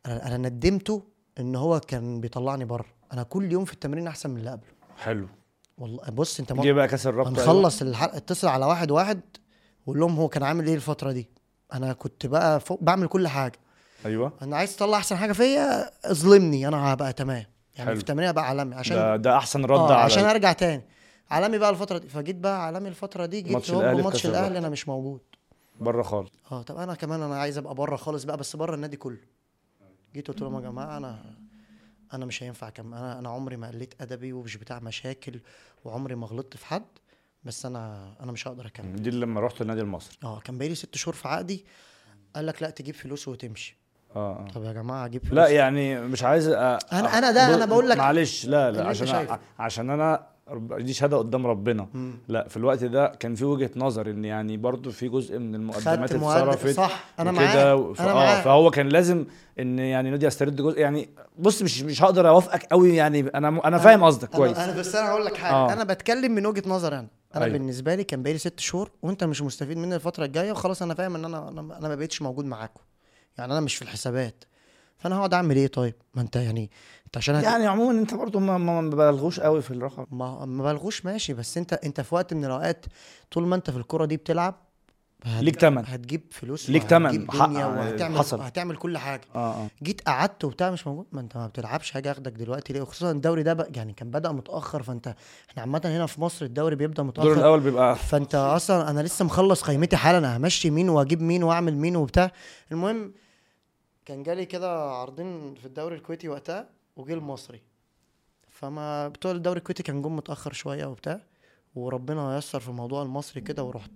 أنا 0.07 0.27
أنا 0.27 0.49
ندمته 0.49 1.03
إن 1.41 1.57
هو 1.57 1.81
كان 1.81 2.21
بيطلعني 2.21 2.65
بره. 2.65 2.87
أنا 3.13 3.23
كل 3.23 3.53
يوم 3.53 3.65
في 3.65 3.73
التمرين 3.73 4.07
أحسن 4.07 4.31
من 4.31 4.37
اللي 4.39 4.51
قبله. 4.51 4.71
حلو. 4.99 5.29
والله 5.79 6.11
بص 6.11 6.41
أنت 6.41 6.53
جه 6.53 6.73
بقى 6.73 6.89
كاس 6.89 7.07
الرابطة 7.07 7.31
هنخلص 7.31 7.83
الحلقة 7.83 8.17
اتصل 8.17 8.49
على 8.49 8.67
واحد 8.67 8.91
واحد 8.91 9.21
وقول 9.87 10.01
لهم 10.01 10.17
هو 10.17 10.29
كان 10.29 10.43
عامل 10.43 10.67
إيه 10.67 10.75
الفترة 10.75 11.13
دي. 11.13 11.29
أنا 11.73 11.93
كنت 11.93 12.27
بقى 12.27 12.61
فوق 12.61 12.79
بعمل 12.83 13.07
كل 13.09 13.29
حاجة. 13.29 13.59
أيوه. 14.07 14.33
أنا 14.43 14.57
عايز 14.57 14.77
تطلع 14.77 14.97
أحسن 14.99 15.17
حاجة 15.17 15.33
فيا 15.33 15.91
اظلمني 16.11 16.69
أنا 16.69 16.93
هبقى 16.93 17.13
تمام. 17.13 17.45
يعني 17.77 17.87
حلو. 17.87 17.95
في 17.97 18.01
التمرين 18.01 18.29
هبقى 18.29 18.49
عالمي. 18.49 18.75
عشان 18.75 18.97
ده 18.97 19.17
ده 19.17 19.37
أحسن 19.37 19.65
رد 19.65 19.79
آه 19.79 19.93
على 19.93 20.03
عشان 20.03 20.25
أرجع 20.25 20.53
تاني. 20.53 20.83
عالمي 21.31 21.59
بقى 21.59 21.71
الفترة 21.71 21.99
دي. 21.99 22.09
فجيت 22.09 22.37
بقى 22.37 22.67
عالمي 22.67 22.89
الفترة 22.89 23.27
دي 23.27 23.41
جيت 23.41 23.53
ماتش 23.53 23.71
هوب 23.71 23.85
ماتش 23.85 24.27
الأهلي. 24.27 24.59
أنا 24.59 24.69
مش 24.69 24.89
موجود. 24.89 25.21
بره 25.81 26.03
خالص. 26.03 26.31
آه 26.53 26.63
طب 26.63 26.77
أنا 26.77 26.95
كمان 26.95 27.23
أنا 27.23 27.39
عايز 27.39 27.59
أبقى 27.59 27.75
بره 27.75 27.97
خالص 27.97 28.25
بقى 28.25 28.37
بس 28.37 28.57
بره 28.57 28.75
النادي 28.75 28.97
كله. 28.97 29.19
جيت 30.15 30.29
قلت 30.29 30.41
لهم 30.41 30.55
يا 30.55 30.61
جماعة 30.61 30.97
أنا 30.97 31.25
أنا 32.15 32.27
مش 32.27 32.43
هينفع 32.43 32.71
كم 32.71 32.95
أنا 32.95 33.19
أنا 33.19 33.29
عمري 33.29 33.57
ما 33.57 33.69
قلت 33.69 33.95
أدبي 34.01 34.33
ومش 34.33 34.57
بتاع 34.57 34.81
مشاكل 34.81 35.41
وعمري 35.85 36.15
ما 36.15 36.27
غلطت 36.27 36.57
في 36.57 36.67
حد 36.67 36.85
بس 37.45 37.67
أنا 37.67 38.13
أنا 38.21 38.33
مش 38.33 38.49
هقدر 38.49 38.67
أكمل. 38.67 39.03
دي 39.03 39.11
لما 39.11 39.41
رحت 39.41 39.61
النادي 39.61 39.81
المصري. 39.81 40.17
آه 40.25 40.41
كان 40.41 40.59
بقالي 40.59 40.75
ست 40.75 40.97
شهور 40.97 41.15
في 41.15 41.29
عقدي. 41.29 41.65
قال 42.37 42.47
لك 42.47 42.63
لا 42.63 42.71
تجيب 42.71 42.95
فلوس 42.95 43.29
وتمشي. 43.29 43.77
آه 44.17 44.47
آه 44.49 44.51
طب 44.55 44.65
يا 44.65 44.73
جماعة 44.73 45.07
أجيب 45.07 45.23
فلوس 45.23 45.33
لا 45.35 45.49
يعني 45.49 46.01
مش 46.01 46.23
عايز 46.23 46.49
أ... 46.49 46.79
أنا- 46.79 46.95
أنا 46.95 47.31
ده- 47.31 47.55
أنا 47.55 47.65
بقول 47.67 47.89
لك 47.89 47.97
معلش 47.97 48.47
لا 48.47 48.71
لا 48.71 48.85
عشان 48.87 49.07
شايفه. 49.07 49.39
عشان 49.59 49.91
أنا 49.91 50.27
دي 50.79 50.93
شهادة 50.93 51.17
قدام 51.17 51.47
ربنا 51.47 51.89
مم. 51.95 52.13
لا 52.29 52.49
في 52.49 52.57
الوقت 52.57 52.85
ده 52.85 53.07
كان 53.07 53.35
في 53.35 53.45
وجهة 53.45 53.71
نظر 53.77 54.11
إن 54.11 54.25
يعني 54.25 54.57
برضو 54.57 54.91
في 54.91 55.09
جزء 55.09 55.39
من 55.39 55.55
المقدمات 55.55 56.13
اتصرفت 56.13 56.69
صح 56.77 57.05
أنا 57.19 57.31
معاك 57.33 57.49
ف... 57.95 58.01
أنا 58.01 58.11
آه 58.11 58.15
معاك 58.15 58.45
فهو 58.45 58.71
كان 58.71 58.89
لازم 58.89 59.25
إن 59.61 59.79
يعني 59.79 60.11
نادي 60.11 60.27
يسترد 60.27 60.57
جزء 60.57 60.79
يعني 60.79 61.09
بص 61.39 61.63
مش 61.63 61.83
مش 61.83 62.03
هقدر 62.03 62.29
أوافقك 62.29 62.65
قوي 62.65 62.97
يعني 62.97 63.21
أنا 63.35 63.49
أنا 63.65 63.79
فاهم 63.79 64.05
قصدك 64.05 64.29
كويس 64.29 64.59
أنا 64.59 64.79
بس 64.79 64.95
أنا 64.95 65.09
هقول 65.11 65.25
لك 65.27 65.37
حاجة 65.37 65.55
آه. 65.55 65.73
أنا 65.73 65.85
بتكلم 65.85 66.33
من 66.33 66.47
وجهة 66.47 66.69
نظر 66.69 66.93
أنا 66.93 67.07
أنا 67.37 67.45
أيوة. 67.45 67.59
بالنسبة 67.59 67.95
لي 67.95 68.05
كان 68.05 68.23
بقالي 68.23 68.39
ست 68.39 68.61
شهور 68.61 68.91
وأنت 69.03 69.25
مش 69.25 69.43
مستفيد 69.43 69.79
مني 69.79 69.95
الفترة 69.95 70.25
الجاية 70.25 70.53
وخلاص 70.53 70.83
أنا 70.83 70.95
فاهم 70.95 71.15
إن 71.15 71.25
أنا 71.25 71.49
أنا 71.49 71.63
ما 71.89 71.95
بقتش 71.95 72.23
موجود 72.23 72.45
معاكم 72.45 72.81
يعني 73.39 73.53
أنا 73.53 73.61
مش 73.61 73.77
في 73.77 73.83
الحسابات. 73.83 74.45
فأنا 74.99 75.17
هقعد 75.19 75.35
أعمل 75.35 75.57
إيه 75.57 75.67
طيب؟ 75.67 75.95
ما 76.15 76.23
أنت 76.23 76.37
يعني 76.37 76.71
أنت 77.07 77.17
عشان 77.17 77.35
هت... 77.35 77.45
يعني 77.45 77.67
عموما 77.67 78.01
أنت 78.01 78.15
برضو 78.15 78.39
ما 78.41 78.59
ما 78.59 78.81
بلغوش 78.91 79.41
قوي 79.41 79.63
في 79.63 79.71
الرقم. 79.71 80.07
ما 80.11 80.45
ما 80.45 80.63
بلغوش 80.73 81.05
ماشي 81.05 81.35
بس 81.35 81.59
أنت 81.59 81.73
أنت 81.73 82.01
في 82.01 82.15
وقت 82.15 82.35
من 82.35 82.45
الأوقات 82.45 82.87
طول 83.31 83.47
ما 83.47 83.57
أنت 83.57 83.71
في 83.71 83.77
الكوره 83.77 84.05
دي 84.05 84.17
بتلعب 84.17 84.55
هت- 85.25 85.43
ليك 85.43 85.57
تمن. 85.57 85.85
هتجيب 85.87 86.23
فلوس 86.31 86.71
ليك 86.71 86.85
تمن. 86.85 87.27
دنيا 87.27 87.67
وهتعمل 87.67 88.19
حصل. 88.19 88.41
هتعمل 88.41 88.77
كل 88.77 88.99
حاجة. 88.99 89.21
آه 89.35 89.55
آه. 89.55 89.67
جيت 89.83 90.01
قعدت 90.01 90.45
وبتاع 90.45 90.71
مش 90.71 90.87
موجود. 90.87 91.07
ما 91.13 91.21
أنت 91.21 91.37
ما 91.37 91.47
بتلعبش 91.47 91.97
هاجي 91.97 92.11
أخدك 92.11 92.33
دلوقتي 92.33 92.73
ليه؟ 92.73 92.81
وخصوصا 92.81 93.11
الدوري 93.11 93.43
ده 93.43 93.53
بقى 93.55 93.69
يعني 93.77 93.93
كان 93.93 94.11
بدأ 94.11 94.33
متأخر 94.33 94.83
فأنت 94.83 95.15
إحنا 95.51 95.63
عامة 95.63 95.81
هنا 95.85 96.07
في 96.07 96.21
مصر 96.21 96.45
الدوري 96.45 96.77
بيبدأ 96.77 97.03
الدور 97.03 97.25
متأخر 97.25 97.41
الأول 97.41 97.61
بيبقى 97.61 97.97
فأنت 97.97 98.35
أصلا 98.35 98.91
أنا 98.91 99.01
لسه 99.01 99.25
مخلص 99.25 99.63
قيمتي 99.65 99.97
حالا 99.97 100.37
همشي 100.37 100.71
مين 100.71 100.89
وأجيب 100.89 101.23
مين 101.23 101.43
وأعمل 101.43 101.77
مين 101.77 101.97
وبتاع. 101.97 102.31
المهم 102.73 103.13
كان 104.07 104.23
جالي 104.23 104.47
كده 104.47 104.91
عارضين 104.91 105.55
في 105.55 105.67
الدوري 105.67 105.97
الكويتي 105.97 106.29
وقتها 106.29 106.69
وجه 106.97 107.15
المصري. 107.15 107.63
فما 108.51 109.09
بتوع 109.09 109.33
الدوري 109.33 109.59
الكويتي 109.59 109.83
كان 109.83 110.03
جم 110.03 110.17
متأخر 110.17 110.53
شوية 110.53 110.87
وبتاع 110.87 111.21
وربنا 111.75 112.35
ييسر 112.35 112.61
في 112.61 112.71
موضوع 112.71 113.03
المصري 113.03 113.41
كده 113.41 113.65
ورحت. 113.65 113.91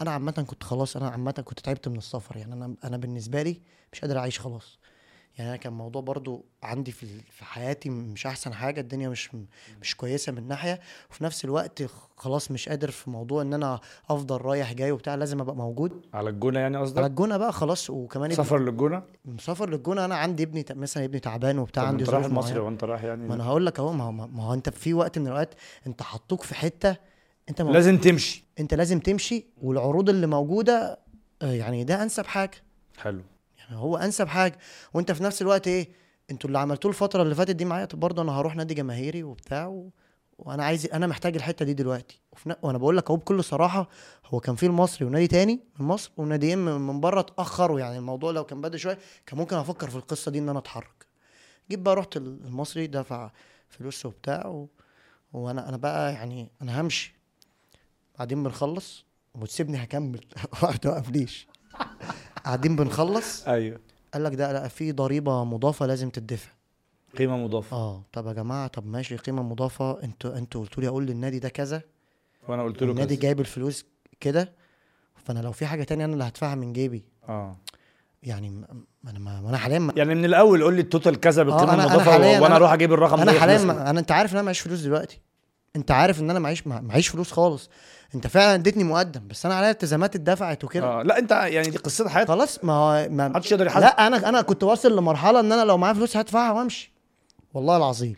أنا 0.00 0.10
عامة 0.10 0.32
كنت 0.32 0.62
خلاص 0.62 0.96
أنا 0.96 1.08
عامة 1.08 1.32
كنت 1.32 1.60
تعبت 1.60 1.88
من 1.88 1.96
السفر 1.98 2.36
يعني 2.36 2.52
أنا 2.54 2.74
أنا 2.84 2.96
بالنسبة 2.96 3.42
لي 3.42 3.62
مش 3.92 4.00
قادر 4.00 4.18
أعيش 4.18 4.40
خلاص. 4.40 4.78
يعني 5.38 5.50
أنا 5.50 5.56
كان 5.56 5.72
موضوع 5.72 6.02
برضو 6.02 6.44
عندي 6.62 6.92
في 6.92 7.06
في 7.30 7.44
حياتي 7.44 7.90
مش 7.90 8.26
أحسن 8.26 8.54
حاجة 8.54 8.80
الدنيا 8.80 9.08
مش 9.08 9.30
مش 9.80 9.96
كويسة 9.96 10.32
من 10.32 10.48
ناحية. 10.48 10.80
وفي 11.10 11.24
نفس 11.24 11.44
الوقت 11.44 11.82
خلاص 12.16 12.50
مش 12.50 12.68
قادر 12.68 12.90
في 12.90 13.10
موضوع 13.10 13.42
إن 13.42 13.54
أنا 13.54 13.80
أفضل 14.10 14.36
رايح 14.40 14.72
جاي 14.72 14.92
وبتاع 14.92 15.14
لازم 15.14 15.40
أبقى 15.40 15.56
موجود. 15.56 16.06
على 16.14 16.30
الجونة 16.30 16.60
يعني 16.60 16.76
على 16.76 16.84
قصدك 16.86 17.04
الجونة 17.04 17.36
بقى 17.36 17.52
خلاص. 17.52 17.90
وكمان 17.90 18.30
سفر 18.30 18.58
للجونة؟ 18.58 19.02
مسافر 19.24 19.70
للجونة. 19.70 20.04
أنا 20.04 20.14
عندي 20.16 20.42
ابني 20.42 20.64
مثلا 20.70 21.04
ابني 21.04 21.20
تعبان 21.20 21.58
وبتاع 21.58 21.82
عندي 21.86 22.02
أنت 22.04 22.10
رايح 22.10 22.22
ظروف 22.26 22.34
مصر. 22.38 22.60
وأنت 22.60 22.84
رايح 22.84 23.02
ما 23.02 23.08
يعني 23.08 23.34
أنا 23.34 23.44
هقول 23.44 23.66
لك 23.66 23.78
أهو 23.78 23.92
ما 23.92 24.04
هو 24.04 24.12
ما 24.12 24.54
أنت 24.54 24.68
في 24.68 24.94
وقت 24.94 25.18
من 25.18 25.26
الأوقات 25.26 25.54
أنت 25.86 26.02
حطوك 26.02 26.42
في 26.42 26.54
حتة 26.54 26.96
أنت 27.48 27.62
ما 27.62 27.70
لازم 27.70 27.98
تمشي. 27.98 28.44
أنت 28.60 28.74
لازم 28.74 28.98
تمشي 29.00 29.46
والعروض 29.62 30.08
اللي 30.08 30.26
موجودة 30.26 30.98
آه، 31.42 31.52
يعني 31.52 31.84
ده 31.84 32.02
أنسب 32.02 32.26
حاجة. 32.26 32.56
حلو. 32.98 33.22
هو 33.68 33.96
أنسب 33.96 34.28
حاجة. 34.28 34.58
وأنت 34.94 35.12
في 35.12 35.22
نفس 35.22 35.42
الوقت 35.42 35.68
إيه 35.68 35.88
أنتوا 36.30 36.48
اللي 36.48 36.58
عملتوه 36.58 36.90
الفترة 36.90 37.22
اللي 37.22 37.34
فاتت 37.34 37.50
دي 37.56 37.64
معايا 37.64 37.84
طب 37.84 38.00
برضه 38.00 38.22
أنا 38.22 38.32
هروح 38.32 38.56
نادي 38.56 38.74
جماهيري 38.74 39.22
وبتاع 39.22 39.66
و... 39.66 39.90
وأنا 40.38 40.64
عايز 40.64 40.86
أنا 40.86 41.06
محتاج 41.06 41.36
الحتة 41.36 41.64
دي 41.64 41.74
دلوقتي. 41.74 42.20
وفي 42.32 42.48
ن... 42.48 42.54
وأنا 42.62 42.78
بقول 42.78 42.96
لك 42.96 43.10
أهو 43.10 43.16
بكل 43.16 43.44
صراحة 43.44 43.88
هو 44.26 44.40
كان 44.40 44.54
في 44.54 44.66
المصري 44.66 45.06
ونادي 45.06 45.26
تاني 45.26 45.60
من 45.78 45.86
مصر 45.86 46.10
وناديين 46.16 46.58
من 46.58 46.72
من 46.80 47.00
بره 47.00 47.20
اتأخروا. 47.20 47.80
يعني 47.80 47.98
الموضوع 47.98 48.30
لو 48.30 48.44
كان 48.44 48.60
بدري 48.60 48.78
شوية 48.78 48.98
كان 49.26 49.38
ممكن 49.38 49.56
أفكر 49.56 49.90
في 49.90 49.96
القصة 49.96 50.30
دي 50.30 50.38
إن 50.38 50.48
أنا 50.48 50.58
أتحرك. 50.58 51.06
جيت 51.70 51.78
بقى 51.78 51.96
رحت 51.96 52.16
المصري 52.16 52.86
دفع 52.86 53.30
فلوس 53.68 54.06
وبتاع 54.06 54.46
و... 54.46 54.68
وأنا 55.32 55.68
أنا 55.68 55.76
بقى 55.76 56.12
يعني 56.12 56.50
أنا 56.62 56.80
همشي. 56.80 57.14
بعدين 58.18 58.42
بنخلص 58.42 59.04
وتسيبني 59.34 59.82
هكمل. 59.84 60.24
ما 60.62 60.72
توقفنيش 60.72 61.48
قاعدين 62.48 62.76
بنخلص؟ 62.76 63.48
أيوه. 63.48 63.78
قال 64.14 64.24
لك 64.24 64.34
ده 64.34 64.52
لا 64.52 64.68
في 64.68 64.92
ضريبة 64.92 65.44
مضافة 65.44 65.86
لازم 65.86 66.10
تدفع. 66.10 66.50
قيمة 67.18 67.36
مضافة. 67.36 67.76
آه 67.76 68.02
طب 68.12 68.26
يا 68.26 68.32
جماعة 68.32 68.66
طب 68.66 68.86
ماشي 68.86 69.16
قيمة 69.16 69.42
مضافة. 69.42 70.02
أنتوا 70.02 70.38
أنتوا 70.38 70.60
قلتوا 70.60 70.82
لي 70.82 70.88
أقول 70.88 71.06
للنادي 71.06 71.38
ده 71.38 71.48
كذا. 71.48 71.82
وأنا 72.48 72.62
قلت 72.62 72.82
له 72.82 72.90
النادي. 72.90 73.16
جايب 73.16 73.40
الفلوس 73.40 73.84
كده 74.20 74.52
فأنا 75.24 75.38
لو 75.38 75.52
في 75.52 75.66
حاجة 75.66 75.82
تانية 75.84 76.04
أنا 76.04 76.12
اللي 76.12 76.24
هدفعها 76.24 76.54
من 76.54 76.72
جيبي. 76.72 77.04
آه. 77.28 77.56
يعني 78.22 78.50
ما 78.50 79.10
أنا 79.10 79.18
ما 79.18 79.48
أنا 79.48 79.56
حاليا 79.58 79.88
يعني 79.96 80.14
من 80.14 80.24
الأول 80.24 80.62
قول 80.62 80.74
لي 80.74 80.80
التوتال 80.80 81.20
كذا 81.20 81.42
بالقيمة 81.42 81.66
أنا- 81.70 81.74
أنا 81.74 81.84
المضافة 81.84 82.40
وأنا 82.42 82.56
أروح 82.56 82.72
أجيب 82.72 82.92
الرقم 82.92 83.20
أنا 83.20 83.32
حاليا 83.40 83.62
أنا 83.90 84.00
أنت 84.00 84.12
عارف 84.12 84.32
إن 84.32 84.36
أنا 84.36 84.44
معيش 84.44 84.60
فلوس 84.60 84.80
دلوقتي. 84.80 85.20
انت 85.78 85.90
عارف 85.90 86.20
ان 86.20 86.30
أنا 86.30 86.38
معيش 86.38 86.66
مع- 86.66 86.80
معيش 86.80 87.08
فلوس 87.08 87.32
خالص. 87.32 87.70
انت 88.14 88.26
فعلا 88.26 88.54
اديتني 88.54 88.84
مقدم 88.84 89.28
بس 89.28 89.46
أنا 89.46 89.54
عليا 89.54 89.70
التزامات 89.70 90.16
اتدفعت 90.16 90.64
وكده. 90.64 90.86
آه 90.86 91.02
لا 91.02 91.18
انت 91.18 91.30
يعني 91.30 91.70
دي 91.70 91.76
قصه 91.76 92.08
حياتك. 92.08 92.28
خلاص 92.28 92.64
ما 92.64 92.72
هو 92.72 93.08
ما 93.10 93.28
محدش 93.28 93.52
يقدر 93.52 93.66
يحاسب. 93.66 93.84
لا 93.86 94.06
أنا 94.06 94.28
أنا 94.28 94.42
كنت 94.42 94.62
واصل 94.64 94.96
لمرحلة 94.96 95.40
ان 95.40 95.52
أنا 95.52 95.64
لو 95.64 95.76
معايا 95.78 95.94
فلوس 95.94 96.16
هدفعها 96.16 96.52
وامشي. 96.52 96.92
والله 97.54 97.76
العظيم. 97.76 98.16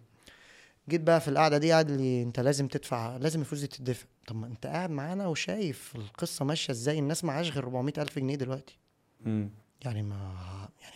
جيت 0.89 1.01
بقى 1.01 1.21
في 1.21 1.29
القعدة 1.29 1.59
دي 1.59 1.73
قعد 1.73 1.91
لي 1.91 2.23
انت 2.23 2.41
لازم 2.41 2.69
تدفع 2.69 3.17
لازم 3.17 3.41
الفلوس 3.41 3.61
دي 3.61 3.67
تدفع 3.67 4.07
طب 4.27 4.37
ما 4.37 4.47
انت 4.47 4.67
قاعد 4.67 4.91
معانا 4.91 5.27
وشايف 5.27 5.93
القصة 5.97 6.45
ماشية 6.45 6.73
إزاي؟ 6.73 6.99
الناس 6.99 7.25
معاش 7.25 7.51
غير 7.51 7.63
400 7.65 7.93
ألف 7.99 8.19
جنيه 8.19 8.37
دلوقتي. 8.37 8.79
مم. 9.25 9.51
يعني 9.85 10.03
ما 10.03 10.17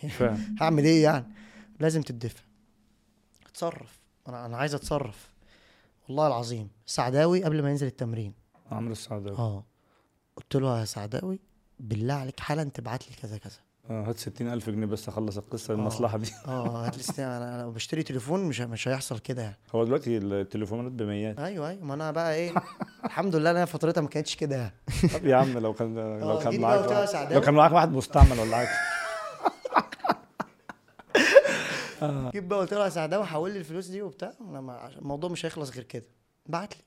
يعني 0.03 0.13
هعمل 0.61 0.83
إيه 0.85 1.03
يعني؟ 1.03 1.25
لازم 1.79 2.01
تدفع 2.01 2.41
اتصرف. 3.49 3.99
أنا 4.27 4.45
أنا 4.45 4.57
عايز 4.57 4.75
اتصرف. 4.75 5.29
والله 6.07 6.27
العظيم 6.27 6.69
سعداوي 6.85 7.43
قبل 7.43 7.61
ما 7.63 7.69
ينزل 7.69 7.87
التمرين. 7.87 8.33
عمرو 8.71 8.91
السعداوي. 8.91 9.37
آه. 9.37 9.63
قلت 10.35 10.55
له 10.55 10.79
يا 10.79 10.85
سعداوي 10.85 11.39
بالله 11.79 12.13
عليك 12.13 12.39
حالا 12.39 12.63
تبعت 12.63 13.09
لي 13.09 13.15
كذا 13.21 13.37
كذا. 13.37 13.53
آه 13.89 14.09
هات 14.09 14.17
60000 14.17 14.69
جنيه 14.69 14.85
بس 14.85 15.07
أخلص 15.09 15.37
القصة 15.37 15.73
المصلحة 15.73 16.17
دي. 16.17 16.31
آه 16.47 16.85
هات 16.87 16.97
لي 16.97 17.25
أنا 17.25 17.55
أنا 17.55 17.67
بشتري 17.69 18.03
تليفون 18.03 18.43
مش 18.43 18.61
مش 18.61 18.87
هيحصل 18.87 19.19
كده 19.19 19.41
يعني. 19.41 19.57
هو 19.75 19.83
دلوقتي 19.83 20.17
التليفونات 20.17 20.91
بميات. 20.91 21.39
أيوه 21.39 21.69
أيوه. 21.69 21.83
ما 21.83 21.93
أنا 21.93 22.11
بقى 22.11 22.35
إيه 22.35 22.53
الحمد 23.05 23.35
لله 23.35 23.51
أنا 23.51 23.65
فترتها 23.65 24.01
ما 24.01 24.07
كانتش 24.07 24.35
كده 24.35 24.55
يعني. 24.55 24.73
طب 25.13 25.25
يا 25.25 25.35
عم 25.35 25.57
لو 25.57 25.73
كان 25.73 25.95
لو 26.19 26.31
آه، 26.31 26.43
كان 26.43 26.61
معاك. 26.61 27.31
لو 27.31 27.41
كان 27.41 27.53
معاك 27.53 27.71
واحد 27.71 27.91
مستعمل 27.91 28.39
ولا 28.39 28.55
حاجة. 28.55 28.69
جيت 32.33 32.43
بقى 32.43 32.59
قلت 32.59 32.73
له 32.73 32.83
يا 32.83 32.89
سعداوي 32.89 33.25
حول 33.25 33.51
لي 33.51 33.59
الفلوس 33.59 33.87
دي 33.87 34.01
وبتاع. 34.01 34.31
أنا 34.49 34.61
ما- 34.61 34.89
الموضوع 34.99 35.29
مش 35.29 35.45
هيخلص 35.45 35.71
غير 35.71 35.83
كده. 35.83 36.05
بعت 36.45 36.73
لي. 36.73 36.81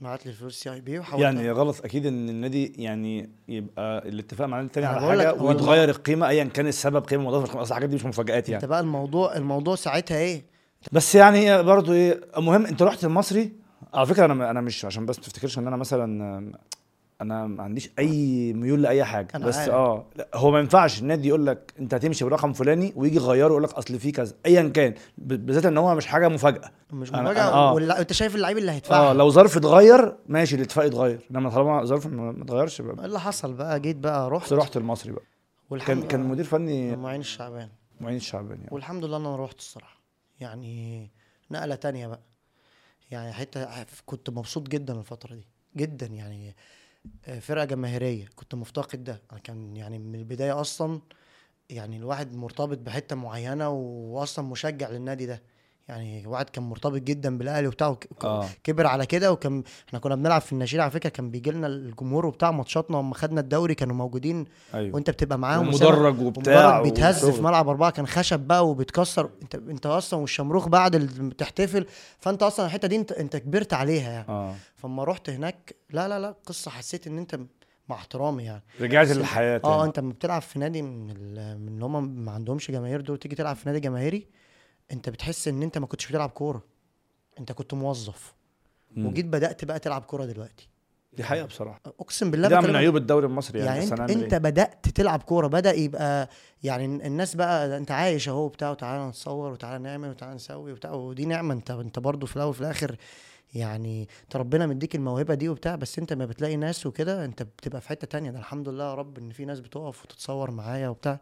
بعت 0.00 0.26
لي 0.26 0.32
الفلوس 0.32 0.54
CIB 0.62 1.00
يعني 1.14 1.50
غلط 1.50 1.84
أكيد 1.84 2.06
إن 2.06 2.28
النادي 2.28 2.72
يعني 2.78 3.30
يبقى 3.48 4.08
الاتفاق 4.08 4.46
مع 4.46 4.56
النادي 4.60 4.66
التاني 4.66 4.86
على 4.86 5.00
حاجة 5.00 5.42
ويتغير 5.42 5.88
القيمة 5.88 6.28
ايا 6.28 6.44
كان 6.44 6.66
السبب 6.66 7.04
قيمة 7.04 7.24
مضافه. 7.24 7.62
أصل 7.62 7.68
الحاجات 7.70 7.88
دي 7.88 7.96
مش 7.96 8.04
مفاجآت 8.04 8.36
أنت 8.36 8.48
يعني 8.48 8.66
بقى 8.66 8.80
الموضوع 8.80 9.36
الموضوع 9.36 9.76
ساعتها 9.76 10.16
إيه؟ 10.18 10.44
بس 10.92 11.14
يعني 11.14 11.50
هي 11.50 11.62
برضه 11.62 11.92
إيه 11.92 12.20
المهم 12.36 12.66
أنت 12.66 12.82
رحت 12.82 13.04
المصري 13.04 13.52
على 13.94 14.06
فكرة 14.06 14.24
أنا 14.24 14.50
أنا 14.50 14.60
مش 14.60 14.84
عشان 14.84 15.06
بس 15.06 15.16
تفتكرش 15.16 15.58
إن 15.58 15.66
أنا 15.66 15.76
مثلا 15.76 16.52
أنا 17.22 17.46
ما 17.46 17.62
عنديش 17.62 17.90
أي 17.98 18.52
ميول 18.52 18.82
لأي 18.82 19.04
حاجة 19.04 19.28
أنا 19.34 19.46
بس 19.46 19.56
عارف. 19.58 19.70
آه 19.70 20.04
لا، 20.16 20.28
هو 20.34 20.50
ما 20.50 20.58
ينفعش 20.58 21.00
النادي 21.00 21.28
يقول 21.28 21.46
لك 21.46 21.72
أنت 21.78 21.94
هتمشي 21.94 22.24
برقم 22.24 22.52
فلاني 22.52 22.92
ويجي 22.96 23.16
يغيره 23.16 23.48
يقول 23.48 23.62
لك 23.62 23.72
أصل 23.72 23.98
في 23.98 24.12
كذا 24.12 24.34
ايا 24.46 24.68
كان 24.68 24.94
ب- 25.18 25.46
بالذات 25.46 25.66
إن 25.66 25.78
هو 25.78 25.94
مش 25.94 26.06
حاجة 26.06 26.28
مفاجأة. 26.28 26.70
مش 26.92 27.10
أنا- 27.10 27.14
مفاجأة 27.16 27.50
أنا- 27.50 27.54
آه. 27.54 27.72
واللع- 27.74 27.98
أنت 27.98 28.12
شايف 28.12 28.36
اللعيب 28.36 28.58
اللي 28.58 28.72
هيدفعها. 28.72 29.10
آه 29.10 29.12
لو 29.12 29.30
ظرف 29.30 29.56
اتغير 29.56 30.16
ماشي 30.26 30.56
الاتفاق 30.56 30.84
يتغير. 30.86 31.20
إنما 31.30 31.50
طالما 31.50 31.84
ظرف 31.84 32.06
ما 32.06 32.32
ما 32.32 32.44
اتغيرش 32.44 32.80
إيه 32.80 32.86
بقى 32.86 33.06
اللي 33.06 33.20
حصل 33.20 33.52
بقى؟ 33.54 33.80
جيت 33.80 33.96
بقى 33.96 34.30
رحت. 34.30 34.46
بس 34.46 34.52
رحت 34.52 34.76
المصري 34.76 35.12
بقى. 35.12 35.24
والحمد 35.70 35.98
كان 35.98 36.08
كان 36.08 36.20
مدير 36.28 36.44
فني 36.44 36.96
معين 36.96 37.20
الشعبان. 37.20 37.68
معين 38.00 38.16
الشعباني 38.16 38.60
يعني. 38.60 38.68
والحمد 38.74 39.04
لله 39.04 39.16
إن 39.16 39.26
أنا 39.26 39.36
رحت 39.36 39.58
الصراحة. 39.58 40.00
يعني 40.40 41.10
نقلة 41.50 41.74
تانية 41.74 42.06
بقى. 42.06 42.20
يعني 43.10 43.32
حتة 43.32 43.66
كنت 44.06 44.30
مبسوط 44.30 44.68
جدا 44.68 44.98
الفترة 44.98 45.34
دي. 45.34 45.46
جدا 45.76 46.06
يعني 46.06 46.54
فرقة 47.40 47.64
جماهيرية. 47.64 48.26
كنت 48.36 48.54
مفتقد 48.54 49.04
ده. 49.04 49.22
أنا 49.32 49.40
كان 49.40 49.76
يعني 49.76 49.98
من 49.98 50.14
البداية 50.14 50.60
أصلا 50.60 51.00
يعني 51.70 51.96
الواحد 51.96 52.34
مرتبط 52.34 52.78
بحتة 52.78 53.16
معينة 53.16 53.70
واصلا 53.70 54.44
مشجع 54.46 54.90
للنادي 54.90 55.26
ده. 55.26 55.42
يعني 55.88 56.26
واحد 56.26 56.50
كان 56.50 56.64
مرتبط 56.64 57.00
جدا 57.00 57.38
بالأهلي 57.38 57.66
وبتاع 57.66 57.96
آه. 58.24 58.46
كبر 58.64 58.86
على 58.86 59.06
كده 59.06 59.32
وكان 59.32 59.62
إحنا 59.88 59.98
كنا 59.98 60.14
بنلعب 60.14 60.40
في 60.40 60.52
النشيد 60.52 60.80
على 60.80 60.90
فكرة 60.90 61.08
كان 61.10 61.30
بيجي 61.30 61.50
لنا 61.50 61.66
الجمهور 61.66 62.26
وبتاع 62.26 62.50
ماتشاتنا 62.50 62.96
لما 62.96 63.14
خدنا 63.14 63.40
الدوري 63.40 63.74
كانوا 63.74 63.94
موجودين 63.96 64.44
أيوه. 64.74 64.94
وأنت 64.94 65.10
بتبقى 65.10 65.38
معاهم 65.38 65.68
ومدرج 65.68 66.20
وبتاع 66.20 66.82
بيتهز. 66.82 67.24
في 67.26 67.42
ملعب 67.42 67.68
أربعة 67.68 67.90
كان 67.90 68.06
خشب 68.06 68.40
بقى 68.40 68.68
وبيتكسر 68.68 69.30
أنت 69.42 69.54
أنت 69.54 69.86
أصلا 69.86 70.20
والشمروخ 70.20 70.68
بعد 70.68 70.94
ال- 70.94 71.36
تحتفل 71.36 71.86
فأنت 72.18 72.42
أصلا 72.42 72.66
الحتة 72.66 72.88
دي 72.88 72.96
أنت 72.96 73.12
أنت 73.12 73.36
كبرت 73.36 73.72
عليها 73.74 74.10
يعني. 74.12 74.28
آه. 74.28 74.54
فلما 74.76 75.04
رحت 75.04 75.30
هناك 75.30 75.74
لا 75.90 76.08
لا 76.08 76.18
لا 76.18 76.34
قصة 76.46 76.70
حسيت 76.70 77.06
إن 77.06 77.18
أنت 77.18 77.38
مع 77.88 77.96
احترامي 77.96 78.44
يعني. 78.44 78.62
رجعت 78.80 79.08
للحياة 79.10 79.60
آه 79.64 79.84
أنت 79.84 79.98
لما 79.98 80.12
بتلعب 80.12 80.42
في 80.42 80.58
نادي 80.58 80.82
من 80.82 81.10
اللي 81.10 81.84
هم 81.84 82.24
ما 82.24 82.32
عندهمش 82.32 82.70
جماهير 82.70 83.00
دول 83.00 83.18
تيجي 83.18 83.34
تلعب 83.36 83.56
في 83.56 83.62
نادي 83.68 83.80
جماهيري 83.80 84.26
انت 84.92 85.08
بتحس 85.08 85.48
ان 85.48 85.62
انت 85.62 85.78
ما 85.78 85.86
كنتش 85.86 86.06
بتلعب 86.06 86.30
كورة. 86.30 86.62
انت 87.38 87.52
كنت 87.52 87.74
موظف. 87.74 88.34
مم. 88.90 89.06
وجيت 89.06 89.26
بدأت 89.26 89.64
بقى 89.64 89.78
تلعب 89.78 90.02
كورة 90.02 90.24
دلوقتي. 90.24 90.68
دي 91.12 91.24
حقيقة 91.24 91.46
بصراحة. 91.46 91.80
أقسم 92.00 92.30
بالله 92.30 92.48
ده 92.48 92.60
من 92.60 92.76
عيوب 92.76 92.96
الدوري 92.96 93.26
المصري 93.26 93.58
يعني, 93.58 93.68
يعني 93.80 93.90
انت, 93.90 94.10
انت 94.10 94.32
إيه؟ 94.32 94.38
بدأت 94.38 94.88
تلعب 94.88 95.22
كورة 95.22 95.46
بدأ 95.46 95.72
يبقى 95.72 96.28
يعني 96.62 96.84
الناس 96.84 97.34
بقى 97.34 97.76
انت 97.76 97.90
عايش 97.90 98.28
أهو 98.28 98.48
بتاع 98.48 98.70
وتعالى 98.70 99.08
نتصور 99.08 99.52
وتعالى 99.52 99.84
نعمل 99.84 100.08
وتعالى 100.08 100.34
نسوي 100.34 100.72
وبتاع. 100.72 100.92
ودي 100.92 101.24
نعمة 101.26 101.54
انت 101.54 101.70
انت 101.70 101.98
برضه 101.98 102.26
في 102.26 102.36
الأول 102.36 102.50
وفي 102.50 102.60
الآخر 102.60 102.96
يعني 103.54 104.08
انت 104.24 104.36
ربنا 104.36 104.66
مديك 104.66 104.94
الموهبة 104.94 105.34
دي 105.34 105.48
وبتاع 105.48 105.74
بس 105.74 105.98
انت 105.98 106.12
ما 106.12 106.26
بتلاقي 106.26 106.56
ناس 106.56 106.86
وكده 106.86 107.24
انت 107.24 107.42
بتبقى 107.42 107.80
في 107.80 107.88
حتة 107.88 108.06
تانية. 108.06 108.30
ده 108.30 108.38
الحمد 108.38 108.68
لله 108.68 108.84
يا 108.84 108.94
رب 108.94 109.18
إن 109.18 109.30
في 109.30 109.44
ناس 109.44 109.60
بتقف 109.60 110.04
وتتصور 110.04 110.50
معايا 110.50 110.88
وبتاع. 110.88 111.20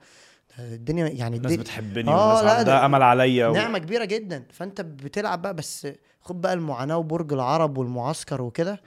الدنيا 0.58 1.06
يعني 1.08 1.36
الناس 1.36 1.52
الدنيا 1.52 1.56
بتحبني 1.64 2.10
آه، 2.10 2.34
والناس 2.34 2.44
عندها 2.56 2.62
ده- 2.78 2.86
أمل 2.86 3.02
عليا 3.02 3.46
و... 3.46 3.52
نعمة 3.52 3.78
كبيرة 3.78 4.04
جدا. 4.04 4.44
فأنت 4.52 4.80
بتلعب 4.80 5.42
بقى 5.42 5.54
بس 5.54 5.88
خد 6.20 6.40
بقى 6.40 6.52
المعاناة 6.52 6.96
وبرج 6.98 7.32
العرب 7.32 7.78
والمعسكر 7.78 8.42
وكده. 8.42 8.80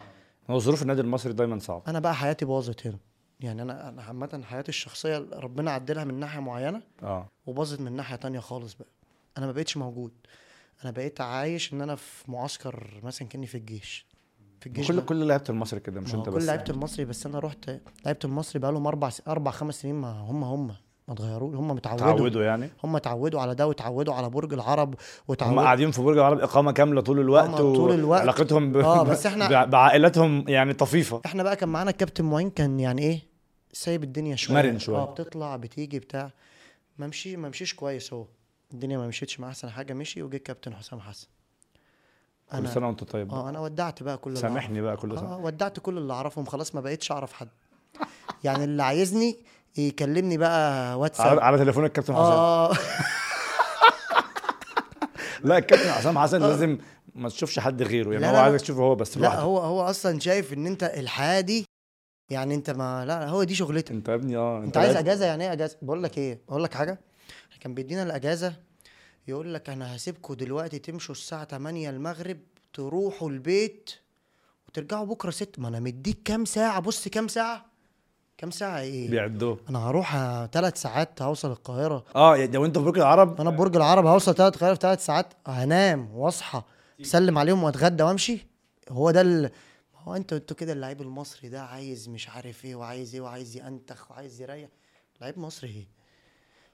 هو 0.50 0.60
ظروف 0.60 0.82
النادي 0.82 1.02
المصري 1.02 1.34
دايما 1.34 1.60
صعب 1.60 1.84
أنا 1.88 2.00
بقى 2.00 2.16
حياتي 2.16 2.46
باظت 2.46 2.88
هنا. 2.88 2.98
يعني 3.40 3.62
أنا 3.62 3.90
أنا 3.90 4.04
عامة 4.04 4.42
حياتي 4.46 4.70
الشخصية 4.70 5.18
ربنا 5.34 5.72
عدلها 5.72 6.04
من 6.04 6.20
ناحية 6.20 6.40
معينة 6.40 6.82
آه. 7.04 7.28
وباظت 7.46 7.82
من 7.82 7.92
ناحية 7.96 8.16
تانية 8.16 8.40
خالص 8.40 8.74
بقى. 8.74 8.88
أنا 9.38 9.46
ما 9.46 9.52
بقتش 9.52 9.78
موجود. 9.78 10.12
أنا 10.84 10.92
بقيت 10.92 11.22
عايش 11.22 11.74
إن 11.74 11.82
أنا 11.82 11.96
في 11.96 12.32
معسكر 12.32 13.00
مثلا 13.04 13.28
كأني 13.28 13.48
في 13.48 13.56
الجيش. 13.58 14.08
في 14.60 14.68
الجيش 14.68 14.88
كل 14.88 14.96
بقى. 14.96 15.06
كل 15.06 15.28
لعيبة 15.28 15.44
المصري 15.50 15.80
كده 15.80 16.02
مش 16.02 16.16
أنت 16.16 16.26
كل 16.30 16.36
بس 16.36 16.44
لعيبة 16.46 16.64
يعني. 16.64 16.74
المصري 16.74 17.06
بس 17.06 17.26
أنا 17.26 17.40
رحت 17.40 17.70
لعيبة 18.06 18.20
المصري 18.26 18.60
بقى 18.60 18.72
لهم 18.72 18.88
أربع 18.88 19.10
س... 19.10 19.22
أربع 19.28 19.52
خمس 19.52 19.82
سنين 19.82 19.96
ما 19.96 20.12
هم 20.12 20.44
هم. 20.44 20.76
ما 21.14 21.20
اتغيروش 21.26 21.56
هم 21.56 21.68
متعودوا 21.68 22.06
تعودوا 22.18 22.44
يعني 22.44 22.70
هم 22.84 22.96
اتعودوا 22.96 23.42
على 23.42 23.56
ده 23.56 23.68
واتعودوا 23.68 24.14
على 24.14 24.30
برج 24.30 24.54
العرب 24.54 24.90
هم 24.90 24.98
واتعودوا 25.28 25.62
قاعدين 25.64 25.92
في 25.92 26.02
برج 26.02 26.18
العرب 26.18 26.40
إقامة 26.40 26.72
كاملة 26.72 27.02
طول 27.02 27.20
الوقت 27.20 27.50
هم 27.50 27.56
طول 27.76 27.92
الوقت. 27.94 28.22
علاقتهم 28.22 28.72
ب... 28.72 28.78
آه، 28.78 29.04
بس 29.04 29.28
إحنا- 29.28 29.50
بع- 29.54 29.66
بعائلاتهم 29.66 30.46
يعني 30.50 30.74
طفيفة 30.74 31.22
إحنا 31.26 31.44
بقى 31.44 31.56
كان 31.56 31.70
معانا 31.70 31.90
الكابتن 31.92 32.26
معين 32.26 32.50
كان 32.50 32.80
يعني 32.80 33.02
إيه 33.02 33.20
سايب 33.74 34.04
الدنيا 34.04 34.36
شوية 34.36 34.56
مرن 34.58 34.80
شوية. 34.80 34.98
آه 34.98 35.06
بتطلع 35.12 35.56
بتيجي 35.56 36.00
بتاع 36.00 36.32
ما 36.98 37.08
مشي 37.08 37.38
ما 37.38 37.50
مشيش 37.50 37.74
كويس 37.74 38.14
هو 38.14 38.26
الدنيا 38.74 38.98
ما 38.98 39.08
مشيتش 39.08 39.40
مع 39.40 39.48
أحسن 39.50 39.70
حاجة 39.70 39.94
مشي 39.94 40.24
وجه 40.24 40.36
الكابتن 40.36 40.76
حسام 40.76 41.00
حسن 41.00 41.28
كل 42.52 42.68
سنة 42.68 42.88
وأنت 42.88 43.04
طيب. 43.04 43.32
آه 43.32 43.50
أنا 43.50 43.60
ودعت 43.60 44.04
بقى 44.04 44.18
كل 44.18 44.38
سامحني 44.38 44.82
بقى 44.82 44.98
كل. 44.98 45.18
سنة 45.20 45.34
آه 45.34 45.38
ودعت 45.38 45.80
كل 45.80 45.98
اللي 45.98 46.14
أعرفهم 46.14 46.46
خلاص 46.46 46.76
ما 46.76 46.82
بقيتش 46.82 47.12
أعرف 47.12 47.34
حد 47.34 47.48
يعني 48.44 48.64
اللي 48.64 48.84
عايزني 48.84 49.38
يكلمني 49.78 50.38
بقى 50.38 51.00
واتساب. 51.00 51.40
على 51.40 51.58
تليفون 51.58 51.86
الكابتن 51.86 52.14
حسام. 52.14 52.26
آه. 52.26 52.74
لا 55.44 55.58
الكابتن 55.58 55.92
حسام 55.92 56.20
حسن 56.20 56.40
لازم 56.42 56.78
ما 57.16 57.30
تشوفش 57.30 57.60
حد 57.60 57.84
غيره 57.84 58.12
يعني 58.12 58.22
لا، 58.22 58.30
هو 58.30 58.34
لا،. 58.34 58.40
عايزك 58.42 58.62
تشوفه 58.62 58.82
هو 58.82 58.96
بس 58.96 59.18
لا 59.18 59.22
لوحده. 59.24 59.40
هو 59.42 59.58
هو 59.60 59.82
أصلا 59.82 60.20
شايف 60.20 60.54
إن 60.54 60.66
أنت 60.68 60.84
الحياة 60.84 61.42
دي 61.42 61.66
يعني 62.32 62.56
أنت 62.56 62.70
ما 62.70 63.06
لا 63.06 63.30
هو 63.30 63.44
دي 63.44 63.56
شغلتك 63.56 63.92
أنت 63.92 64.10
يا 64.10 64.14
ابني 64.16 64.38
آه 64.38 64.64
أنت 64.64 64.78
عايز 64.78 64.94
لعيب- 64.94 65.06
أجازة؟ 65.06 65.26
يعني 65.26 65.44
إيه 65.44 65.54
أجازة؟ 65.54 65.78
بقول 65.82 66.04
لك 66.04 66.18
إيه 66.18 66.40
أقول 66.50 66.64
لك 66.64 66.74
حاجة. 66.74 67.00
كان 67.60 67.74
بيدينا 67.74 68.04
الأجازة 68.04 68.54
يقول 69.28 69.54
لك 69.54 69.70
أنا 69.70 69.96
هسيبكم 69.96 70.34
دلوقتي 70.34 70.80
تمشوا 70.80 71.16
الساعة 71.16 71.46
8 71.46 71.90
المغرب 71.90 72.38
تروحوا 72.74 73.30
البيت 73.30 73.90
وترجعوا 74.68 75.06
بكرة 75.06 75.30
6 75.32 75.62
ما 75.62 75.68
أنا 75.68 75.80
مديك 75.80 76.18
كام 76.26 76.46
ساعة؟ 76.46 76.80
بص 76.80 77.08
كام 77.08 77.28
ساعة؟ 77.28 77.66
كام 78.44 78.52
ساعة؟ 78.52 78.80
إيه؟ 78.80 79.10
بيعدوه 79.10 79.60
أنا 79.70 79.80
هروح 79.80 80.16
ثلاث 80.52 80.82
ساعات 80.82 81.22
هوصل 81.22 81.52
القاهرة. 81.52 82.06
آه 82.16 82.38
يعني 82.38 82.52
لو 82.52 82.66
انت 82.66 82.78
في 82.78 82.84
برج 82.84 82.98
العرب؟ 82.98 83.42
أنا 83.42 83.52
في 83.52 83.58
برج 83.58 83.76
العرب 83.76 84.06
هوصل 84.06 84.36
ثلاث 84.36 84.54
القاهرة 84.54 84.74
في 84.74 84.80
ثلاث 84.80 85.06
ساعات 85.06 85.34
هنام 85.48 86.16
واصحى 86.16 86.62
اسلم 87.02 87.38
عليهم 87.38 87.64
وأتغدى 87.64 88.04
وأمشي. 88.04 88.48
هو 88.90 89.12
ده 89.12 89.22
ال... 89.22 89.52
هو 89.96 90.16
أنتوا 90.16 90.38
أنتوا 90.38 90.58
كده 90.58 90.74
اللعيب 90.74 91.02
المصري 91.02 91.50
ده 91.50 91.62
عايز 91.62 92.10
مش 92.10 92.30
عارف 92.30 92.66
إيه 92.66 92.76
وعايز 92.76 93.16
إيه 93.16 93.22
وعايز 93.22 93.58
ينتخ 93.58 94.12
وعايز 94.12 94.42
يريح. 94.42 94.70
لعيب 95.22 95.40
مصري 95.40 95.70
إيه؟ 95.70 95.88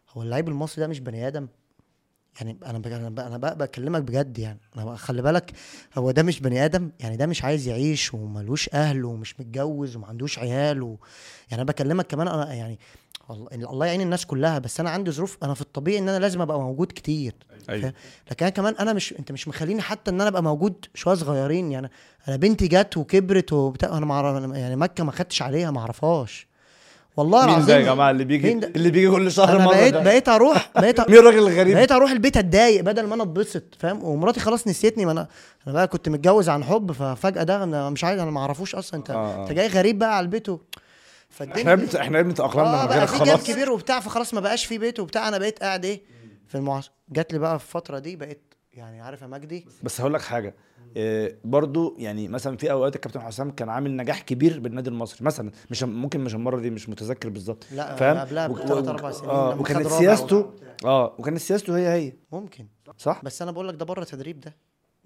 هو 0.10 0.22
اللعيب 0.22 0.48
المصري 0.48 0.82
ده 0.82 0.88
مش 0.88 1.00
بني 1.00 1.28
آدم. 1.28 1.48
يعني 2.42 2.58
أنا. 2.66 3.08
أنا, 3.28 3.38
بقى 3.38 3.58
بكلمك 3.58 4.02
بجد 4.02 4.40
يعني. 4.40 4.60
أنا 4.78 4.96
خلي 4.96 5.22
بالك 5.22 5.52
هو 5.98 6.12
ده 6.12 6.24
مش 6.24 6.40
بني 6.40 6.66
آدم 6.66 6.92
يعني 7.00 7.18
ده 7.18 7.26
مش 7.26 7.44
عايز 7.44 7.68
يعيش 7.68 8.14
وملوش 8.14 8.70
أهل 8.74 9.06
ومش 9.06 9.40
متجوز 9.40 9.96
وما 9.96 10.08
عندوش 10.08 10.40
عيال 10.40 10.84
و... 10.84 11.00
يعني 11.52 11.62
أنا 11.62 11.64
بكلمك 11.64 12.08
كمان 12.08 12.28
أنا 12.28 12.54
يعني 12.54 12.80
والله 13.30 13.48
الله 13.54 13.86
يعين 13.86 14.02
الناس 14.02 14.26
كلها 14.26 14.60
بس 14.60 14.80
أنا 14.80 14.90
عندي 14.90 15.12
ظروف 15.12 15.38
أنا 15.44 15.54
في 15.54 15.62
الطبيعي 15.62 16.00
إن 16.00 16.10
أنا 16.10 16.20
لازم 16.20 16.42
أبقى 16.42 16.60
موجود 16.60 16.88
كتير. 16.88 17.34
أيوه. 17.70 17.94
لكن 18.32 18.46
أنا 18.46 18.50
كمان 18.50 18.76
أنا 18.80 18.94
مش 18.94 19.14
أنت 19.20 19.32
مش 19.32 19.48
مخليني 19.48 19.82
حتى 19.82 20.12
إن 20.12 20.22
أنا 20.22 20.30
أبقى 20.30 20.44
موجود 20.44 20.86
شوية 20.94 21.16
صغيرين. 21.16 21.72
يعني 21.72 21.92
أنا 22.28 22.36
بنتي 22.36 22.68
جت 22.68 22.98
وكبرت 22.98 23.54
وبتاع 23.54 23.98
أنا 23.98 24.58
يعني 24.58 24.76
مكة 24.76 25.04
ما 25.04 25.12
خدتش 25.12 25.42
عليها 25.42 25.72
ما 25.72 25.80
أعرفهاش. 25.80 26.49
والله 27.20 27.40
مين 27.46 27.50
العظيم 27.50 27.68
ده 27.68 27.78
يا 27.78 27.82
جماعة 27.94 28.12
اللي 28.12 28.24
بيجي 28.24 28.48
مين؟ 28.54 28.64
اللي 28.64 28.92
بيجي 28.92 29.10
كل 29.10 29.32
شهر 29.32 29.56
أنا 29.56 29.66
مرة 29.66 29.74
بقيت 29.76 29.94
ده؟ 29.94 30.04
بقيت 30.04 30.30
أروح 30.30 30.72
بقيت 30.82 31.02
أ- 31.02 31.10
مين 31.10 31.20
الراجل 31.20 31.38
الغريب؟ 31.38 31.76
بقيت 31.76 31.92
أروح 31.92 32.12
البيت 32.12 32.38
أتضايق 32.38 32.82
بدل 32.84 33.08
ما 33.08 33.16
أنا 33.16 33.24
أتبسط 33.24 33.64
فاهم؟ 33.80 34.04
ومراتي 34.04 34.40
خلاص 34.40 34.68
نسيتني 34.68 35.06
ما 35.06 35.12
أنا 35.12 35.28
أنا 35.68 35.74
بقى 35.74 35.88
كنت 35.88 36.10
متجوز 36.10 36.50
عن 36.50 36.64
حب 36.64 36.92
ففجأة 36.92 37.44
ده 37.44 37.64
أنا 37.64 37.90
مش 37.90 38.04
عايز 38.04 38.20
أنا 38.20 38.32
ما 38.32 38.40
أعرفوش 38.40 38.76
أصلا. 38.76 39.00
انت 39.00 39.10
آه، 39.10 39.14
آه. 39.16 39.42
أنت 39.44 39.52
جاي 39.52 39.68
غريب 39.68 40.00
بقى 40.00 40.18
على 40.18 40.24
البيت 40.24 40.50
و... 40.50 40.54
إحنا 40.54 41.54
فالدنيا 41.54 41.74
ابن 41.74 41.98
إحنا 41.98 42.20
ابن 42.20 42.34
تاقلمنا 42.34 42.72
من 42.84 42.90
غير 42.90 42.98
بقى 42.98 43.08
في 43.08 43.16
خلاص. 43.18 43.44
كبير 43.48 43.72
وبتاع 43.72 44.00
فخلاص 44.00 44.34
ما 44.34 44.40
بقاش 44.40 44.66
في 44.66 44.78
بيت 44.78 45.00
وبتاع. 45.00 45.28
أنا 45.28 45.38
بقيت 45.38 45.60
قاعد 45.60 45.86
إيه 45.86 46.02
في 46.48 46.56
المعسكر 46.56 46.92
جات 47.10 47.34
لي 47.34 47.40
بقى 47.40 47.60
في 47.60 47.66
الفترة 47.66 48.00
دي 48.00 48.16
بقيت 48.16 48.49
يعني 48.74 49.02
عارف 49.02 49.22
يا 49.22 49.28
مجدي؟ 49.28 49.66
بس 49.84 50.02
هقول 50.02 50.14
لك 50.14 50.22
حاجة 50.22 50.56
إيه 50.96 51.40
برضو 51.44 51.96
يعني 51.98 52.28
مثلا 52.28 52.58
في 52.58 52.72
أوقات 52.72 52.96
الكابتن 52.96 53.22
حسام 53.22 53.52
كان 53.52 53.70
عامل 53.70 53.96
نجاح 53.96 54.22
كبير 54.22 54.60
بالنادي 54.60 54.90
المصري 54.90 55.26
مثلا 55.26 55.52
مش 55.72 55.84
ممكن 55.84 56.20
مش 56.20 56.36
المرة 56.36 56.60
دي 56.60 56.70
مش 56.70 56.90
متذكر 56.90 57.30
بالظبط 57.30 57.66
لا 57.72 57.96
فاهم؟ 57.96 58.18
قبلها 58.18 58.48
بثلاث 58.48 58.88
أربع 58.88 59.12
سنين 59.12 59.30
لما 59.30 59.54
وكانت 59.56 59.88
سياسته. 59.88 60.54
آه 60.86 61.16
وكانت 61.18 61.38
سياسته 61.38 61.78
هي 61.78 61.88
هي. 61.88 62.14
ممكن. 62.32 62.68
صح؟ 62.98 63.22
بس 63.24 63.42
أنا 63.42 63.52
بقول 63.52 63.68
لك 63.68 63.76
ده 63.76 63.86
بره 63.86 64.02
التدريب 64.02 64.40
ده 64.40 64.56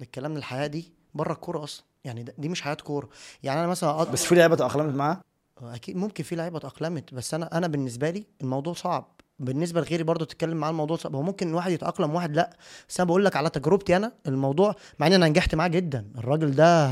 الكلام 0.01 0.37
الحياة 0.37 0.67
دي 0.67 0.93
بره 1.13 1.33
الكورة 1.33 1.63
أصلا 1.63 1.85
يعني 2.03 2.25
دي 2.37 2.49
مش 2.49 2.61
حياة 2.61 2.73
كورة. 2.75 3.09
يعني 3.43 3.59
أنا 3.59 3.67
مثلا 3.67 4.01
أط... 4.01 4.09
بس 4.09 4.25
في 4.25 4.35
لعيبة 4.35 4.55
تاقلمت 4.55 4.95
معاه 4.95 5.21
أكيد 5.61 5.95
ممكن 5.95 6.23
في 6.23 6.35
لعيبة 6.35 6.57
اتأقلمت 6.57 7.13
بس 7.13 7.33
أنا 7.33 7.57
أنا 7.57 7.67
بالنسبة 7.67 8.09
لي 8.09 8.25
الموضوع 8.41 8.73
صعب. 8.73 9.21
بالنسبة 9.39 9.81
لغيري 9.81 10.03
برضو 10.03 10.25
تتكلم 10.25 10.57
معاه 10.57 10.71
الموضوع 10.71 10.97
صعب 10.97 11.15
هو 11.15 11.21
ممكن 11.21 11.53
واحد 11.53 11.71
يتأقلم 11.71 12.15
واحد 12.15 12.35
لأ. 12.35 12.49
بس 12.89 12.99
أنا 12.99 13.07
بقول 13.07 13.25
لك 13.25 13.35
على 13.35 13.49
تجربتي 13.49 13.95
أنا 13.97 14.11
الموضوع 14.27 14.75
مع 14.99 15.07
ان 15.07 15.13
أنا 15.13 15.27
نجحت 15.27 15.55
معاه 15.55 15.67
جدا 15.67 16.05
الراجل 16.17 16.51
ده 16.51 16.87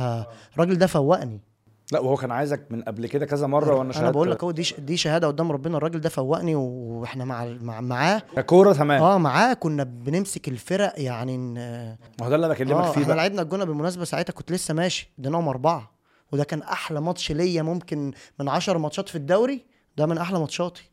الراجل 0.53 0.77
ده 0.77 0.87
فوقني. 0.87 1.41
لأ 1.91 1.99
وهو 1.99 2.15
كان 2.15 2.31
عايزك 2.31 2.67
من 2.69 2.81
قبل 2.83 3.07
كده 3.07 3.25
كذا 3.25 3.47
مرة 3.47 3.69
وأنا 3.71 3.81
أنا 3.81 3.91
شهادة 3.93 4.09
بقول 4.11 4.31
لك 4.31 4.43
هو 4.43 4.51
دي 4.51 4.73
دي 4.79 4.97
شهادة 4.97 5.27
قدام 5.27 5.51
ربنا 5.51 5.77
الراجل 5.77 6.01
ده 6.01 6.09
فوقني 6.09 6.55
وإحنا 6.55 7.25
مع 7.25 7.45
مع 7.61 7.81
معاه. 7.81 8.21
ككوره 8.35 8.73
تمام. 8.73 9.01
آه 9.03 9.17
معاه 9.17 9.53
كنا 9.53 9.83
بنمسك 9.83 10.47
الفرق 10.47 10.93
يعني 10.97 11.37
ما 11.37 11.97
هو 12.21 12.29
ده 12.29 12.35
اللي 12.35 12.45
أنا 12.45 12.53
بكلمك 12.53 12.71
آه 12.71 12.91
فيه 12.91 13.01
إحنا 13.01 13.13
لعبنا 13.13 13.41
الجونة 13.41 13.63
بالمناسبة 13.63 14.03
ساعتها 14.05 14.33
كنت 14.33 14.51
لسه 14.51 14.73
ماشي 14.73 15.11
اديناهم 15.19 15.47
أربعة. 15.47 15.91
وده 16.31 16.43
كان 16.43 16.61
أحلى 16.61 17.01
ماتش 17.01 17.31
ليا 17.31 17.61
ممكن 17.61 18.11
من 18.39 18.49
عشر 18.49 18.77
ماتشات 18.77 19.09
في 19.09 19.15
الدوري 19.15 19.65
ده 19.97 20.05
من 20.05 20.17
أحلى 20.17 20.39
ماتشاتي. 20.39 20.90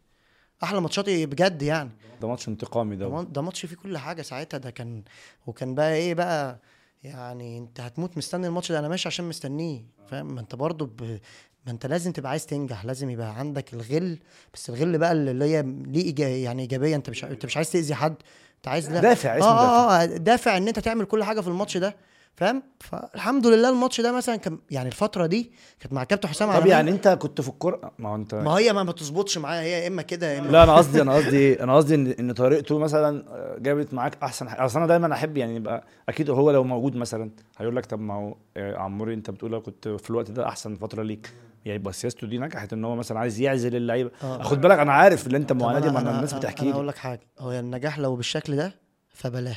أحلى 0.62 0.80
ماتشاتي 0.80 1.26
بجد 1.26 1.62
يعني. 1.62 1.90
ده 2.20 2.28
ماتش 2.28 2.48
انتقامي 2.48 2.96
ده. 2.96 3.04
ده 3.04 3.10
ما- 3.10 3.22
ده 3.22 3.42
ماتش 3.42 3.66
فيه 3.66 3.76
كل 3.76 3.98
حاجة 3.98 4.22
ساعتها 4.22 4.58
ده 4.58 4.70
كان 4.70 5.02
وكان 5.46 5.74
بقى 5.74 5.94
إيه 5.94 6.14
بقى 6.14 6.58
يعني 7.04 7.58
أنت 7.58 7.80
هتموت 7.80 8.16
مستني 8.18 8.46
الماتش 8.46 8.72
ده 8.72 8.78
أنا 8.78 8.88
ماشي 8.88 9.08
عشان 9.08 9.24
مستنيه 9.28 9.84
فاهم؟ 10.10 10.34
ما 10.34 10.40
أنت 10.40 10.54
برضو 10.54 10.86
ب... 10.86 11.18
ما 11.66 11.72
أنت 11.72 11.86
لازم 11.86 12.12
تبقى 12.12 12.30
عايز 12.30 12.46
تنجح 12.46 12.84
لازم 12.84 13.10
يبقى 13.10 13.38
عندك 13.38 13.74
الغل. 13.74 14.18
بس 14.54 14.70
الغل 14.70 14.98
بقى 14.98 15.12
اللي 15.12 15.44
هي 15.44 15.62
ليه 15.62 16.02
إيجا... 16.04 16.28
يعني 16.28 16.62
إيجابية 16.62 16.96
أنت 16.96 17.10
مش 17.10 17.24
أنت 17.24 17.44
مش 17.46 17.56
عايز 17.56 17.72
تأذي 17.72 17.94
حد 17.94 18.14
أنت 18.56 18.68
عايز 18.68 18.90
لا 18.90 19.00
دافع 19.00 19.38
اسمه 19.38 19.48
آه 19.48 19.54
دافع. 19.54 20.02
آه 20.02 20.02
آه 20.02 20.16
دافع 20.16 20.56
إن 20.56 20.68
أنت 20.68 20.78
تعمل 20.78 21.04
كل 21.04 21.24
حاجة 21.24 21.40
في 21.40 21.48
الماتش 21.48 21.76
ده. 21.76 21.96
فاهم؟ 22.36 22.62
فالحمد 22.80 23.46
لله 23.46 23.68
الماتش 23.68 24.00
ده 24.00 24.12
مثلا 24.12 24.36
كان 24.36 24.58
يعني 24.70 24.88
الفترة 24.88 25.26
دي 25.26 25.52
كانت 25.80 25.92
مع 25.92 26.04
كابتن 26.04 26.28
حسام 26.28 26.52
طب. 26.60 26.66
يعني 26.66 26.90
انت 26.90 27.08
كنت 27.08 27.40
في 27.40 27.48
الكورة؟ 27.48 27.92
ما 27.98 28.08
هو 28.08 28.14
انت 28.14 28.34
ما 28.34 28.50
هي 28.50 28.72
ما 28.72 28.82
بتظبطش 28.82 29.38
معايا 29.38 29.62
هي 29.62 29.70
يا 29.82 29.88
إما 29.88 30.02
كده 30.02 30.26
يا 30.32 30.38
اما 30.38 30.48
لا 30.48 30.62
أنا 30.62 30.76
قصدي 30.76 31.02
أنا 31.02 31.14
قصدي 31.14 31.62
أنا 31.62 31.76
قصدي 31.76 31.94
ان 31.94 32.06
إن 32.06 32.32
طريقته 32.32 32.78
مثلا 32.78 33.24
جابت 33.58 33.94
معاك 33.94 34.18
أحسن 34.22 34.48
حاجة. 34.48 34.64
أصل 34.64 34.78
أنا 34.78 34.86
دايما 34.86 35.14
أحب 35.14 35.36
يعني 35.36 35.56
يبقى 35.56 35.84
أكيد 36.08 36.30
هو 36.30 36.50
لو 36.50 36.64
موجود 36.64 36.96
مثلا 36.96 37.30
هيقول 37.58 37.76
لك 37.76 37.86
طب 37.86 38.00
ما 38.00 38.14
هو 38.14 38.36
آه، 38.56 38.76
عموري 38.76 39.14
أنت 39.14 39.30
بتقول 39.30 39.58
كنت 39.60 39.88
في 39.88 40.10
الوقت 40.10 40.30
ده 40.30 40.48
أحسن 40.48 40.76
فترة 40.76 41.02
ليك. 41.02 41.32
يعني 41.64 41.76
يبقى 41.80 41.92
سياسته 41.92 42.26
دي 42.26 42.38
نجحت 42.38 42.72
إن 42.72 42.84
هو 42.84 42.96
مثلا 42.96 43.18
عايز 43.18 43.40
يعزل 43.40 43.76
اللعيبة. 43.76 44.10
آه. 44.22 44.42
خد 44.42 44.60
بالك 44.60 44.78
أنا 44.78 44.92
عارف 44.92 45.26
اللي 45.26 45.38
أنت 45.38 45.52
معاناة 45.52 45.80
دي 45.80 45.90
ما 45.90 46.00
الناس 46.00 46.34
بتحكي 46.34 46.64
لي. 46.64 46.72
أقول 46.72 46.88
لك 46.88 46.96
حاجة. 46.96 47.20
هو 47.38 47.52
النجاح 47.52 47.98
لو 47.98 48.16
بالشكل 48.16 48.56
ده 48.56 48.74
فبلاه 49.14 49.56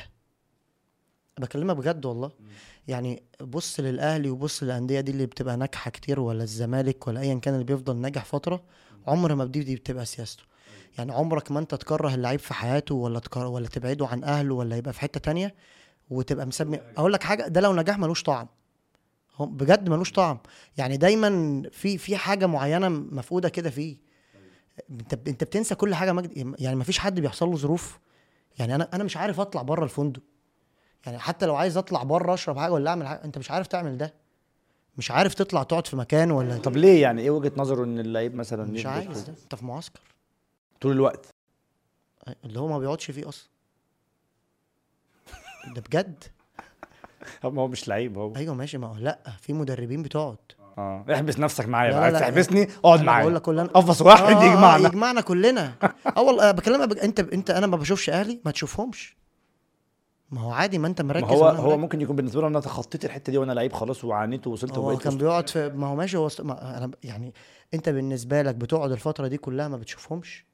بكلمك 1.42 1.76
بجد 1.76 2.06
والله. 2.06 2.30
يعني 2.88 3.22
بص 3.40 3.80
للأهلي 3.80 4.30
وبص 4.30 4.62
للأندية 4.62 5.00
دي 5.00 5.12
اللي 5.12 5.26
بتبقى 5.26 5.56
ناجحة 5.56 5.90
كتير 5.90 6.20
ولا 6.20 6.42
الزمالك 6.42 7.06
ولا 7.08 7.20
ايا 7.20 7.34
كان 7.34 7.54
اللي 7.54 7.64
بيفضل 7.64 7.96
ناجح 7.96 8.24
فترة 8.24 8.62
عمر 9.06 9.34
ما 9.34 9.44
دي, 9.44 9.76
بتبقى 9.76 10.06
سياسته. 10.06 10.42
يعني 10.98 11.12
عمرك 11.12 11.52
ما 11.52 11.58
أنت 11.58 11.74
تكره 11.74 12.14
اللعيب 12.14 12.40
في 12.40 12.54
حياته 12.54 12.94
ولا 12.94 13.18
تكره 13.18 13.48
ولا 13.48 13.68
تبعده 13.68 14.06
عن 14.06 14.24
أهله 14.24 14.54
ولا 14.54 14.76
يبقى 14.76 14.92
في 14.92 15.00
حتة 15.00 15.20
تانية 15.20 15.54
وتبقى 16.10 16.46
مسمي. 16.46 16.80
أقول 16.96 17.12
لك 17.12 17.22
حاجة 17.22 17.48
ده 17.48 17.60
لو 17.60 17.72
نجاح 17.76 17.98
ملوش 17.98 18.22
طعم. 18.22 18.48
بجد 19.40 19.88
ملوش 19.88 20.12
طعم. 20.12 20.38
يعني 20.76 20.96
دايما 20.96 21.62
في 21.72 21.98
في 21.98 22.16
حاجة 22.16 22.46
معينة 22.46 22.88
مفقودة 22.88 23.48
كده 23.48 23.70
فيه. 23.70 23.96
أنت 24.90 25.28
أنت 25.28 25.44
بتنسى 25.44 25.74
كل 25.74 25.94
حاجة 25.94 26.12
مجد 26.12 26.54
يعني 26.58 26.76
مفيش 26.76 26.98
حد 26.98 27.20
بيحصل 27.20 27.48
له 27.48 27.56
ظروف. 27.56 27.98
يعني 28.58 28.74
أنا 28.74 28.88
أنا 28.94 29.04
مش 29.04 29.16
عارف 29.16 29.40
أطلع 29.40 29.62
بره 29.62 29.84
الفندق. 29.84 30.20
يعني 31.06 31.18
حتى 31.18 31.46
لو 31.46 31.56
عايز 31.56 31.76
اطلع 31.76 32.02
بره 32.02 32.34
اشرب 32.34 32.58
حاجة 32.58 32.72
ولا 32.72 32.90
اعمل 32.90 33.06
حاجة 33.06 33.24
انت 33.24 33.38
مش 33.38 33.50
عارف 33.50 33.66
تعمل 33.66 33.98
ده. 33.98 34.14
مش 34.98 35.10
عارف 35.10 35.34
تطلع 35.34 35.62
تقعد 35.62 35.86
في 35.86 35.96
مكان 35.96 36.30
ولا 36.30 36.56
طب 36.58 36.76
ليه 36.76 37.02
يعني؟ 37.02 37.22
إيه 37.22 37.30
وجهة 37.30 37.52
نظره 37.56 37.84
ان 37.84 37.98
اللعيب 37.98 38.34
مثلا 38.34 38.64
مش 38.64 38.86
عايز 38.86 39.20
ده. 39.22 39.34
انت 39.42 39.54
في 39.54 39.64
معسكر. 39.64 40.00
طول 40.80 40.92
الوقت. 40.92 41.26
اللي 42.44 42.60
هو 42.60 42.68
ما 42.68 42.78
بيقعدش 42.78 43.10
فيه 43.10 43.28
أصلا. 43.28 43.48
ده 45.74 45.80
بجد؟ 45.80 46.24
ما 47.44 47.60
هو 47.62 47.68
مش 47.68 47.88
لعيب 47.88 48.18
هو. 48.18 48.36
أيوه 48.36 48.54
ماشي 48.54 48.78
ما 48.78 48.86
هو 48.86 48.96
لا 48.96 49.18
في 49.40 49.52
مدربين 49.52 50.02
بتقعد. 50.02 50.36
آه 50.78 51.04
احبس 51.14 51.38
نفسك 51.38 51.68
معايا 51.68 51.90
لا، 51.90 52.10
بقى. 52.10 52.20
تحبسني 52.20 52.68
اقعد 52.84 53.02
معايا. 53.02 53.22
بقول 53.22 53.34
لك 53.34 53.42
كل 53.42 53.58
أنا 53.58 53.68
قفص 53.68 54.02
واحد 54.02 54.22
آه، 54.34 54.44
يجمعنا. 54.44 54.88
يجمعنا 54.88 55.20
كلنا. 55.20 55.74
آه 56.16 56.22
والله 56.22 56.50
بكلمك. 56.50 56.98
انت 56.98 57.20
انت 57.20 57.50
أنا 57.50 57.66
ما 57.66 57.76
بشوفش 57.76 58.10
أهلي 58.10 58.40
ما 58.44 58.50
تشوفهمش. 58.50 59.16
ما 60.32 60.40
هو 60.40 60.50
عادي 60.50 60.78
ما 60.78 60.86
انت 60.86 61.02
مركز 61.02 61.24
ما 61.24 61.36
هو 61.36 61.48
هو. 61.48 61.76
ممكن 61.76 62.00
يكون 62.00 62.16
بالنسبة 62.16 62.40
له 62.40 62.46
أنا 62.46 62.60
تخطيت 62.60 63.04
الحتة 63.04 63.30
دي 63.30 63.38
وأنا 63.38 63.52
لعيب 63.52 63.72
خلاص 63.72 64.04
وعانيت 64.04 64.46
ووصلت 64.46 64.78
هو 64.78 64.98
كان 64.98 65.18
بيقعد 65.18 65.48
في 65.48 65.68
ما 65.68 65.86
هو 65.86 65.96
ماشي 65.96 66.16
هو 66.16 66.28
ما 66.40 66.78
أنا 66.78 66.90
يعني 67.04 67.34
أنت 67.74 67.88
بالنسبة 67.88 68.42
لك 68.42 68.54
بتقعد 68.54 68.92
الفترة 68.92 69.26
دي 69.26 69.36
كلها 69.38 69.68
ما 69.68 69.76
بتشوفهمش؟ 69.76 70.46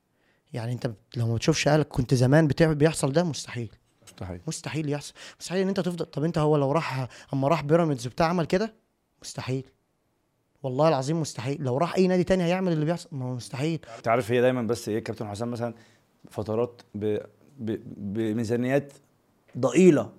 يعني 0.52 0.72
أنت 0.72 0.90
لو 1.16 1.26
ما 1.26 1.34
بتشوفش 1.34 1.68
أهلك 1.68 1.88
كنت 1.88 2.14
زمان 2.14 2.46
بيحصل 2.60 3.12
ده؟ 3.12 3.24
مستحيل. 3.24 3.70
مستحيل. 4.06 4.40
مستحيل 4.46 4.88
يحصل. 4.88 5.14
مستحيل 5.40 5.60
إن 5.62 5.68
أنت 5.68 5.80
تفضل 5.80 6.04
طب 6.04 6.24
أنت 6.24 6.38
هو 6.38 6.56
لو 6.56 6.72
راح 6.72 7.08
أما 7.32 7.48
راح 7.48 7.62
بيراميدز 7.62 8.06
بتاع 8.06 8.26
عمل 8.26 8.44
كده؟ 8.46 8.74
مستحيل. 9.22 9.64
والله 10.62 10.88
العظيم 10.88 11.20
مستحيل. 11.20 11.62
لو 11.62 11.78
راح 11.78 11.94
أي 11.96 12.06
نادي 12.06 12.24
تاني 12.24 12.44
هيعمل 12.44 12.72
اللي 12.72 12.84
بيحصل؟ 12.84 13.08
ما 13.12 13.24
هو 13.24 13.34
مستحيل. 13.34 13.80
انت 13.96 14.08
عارف 14.08 14.30
هي 14.30 14.40
دايما 14.40 14.62
بس 14.62 14.88
إيه 14.88 14.98
كابتن 15.04 15.28
حسام 15.28 15.50
مثلا 15.50 15.74
فترات 16.30 16.82
ب... 16.94 17.18
ب... 17.58 17.76
بميزانيات 18.14 18.92
ضئيلة 19.58 20.10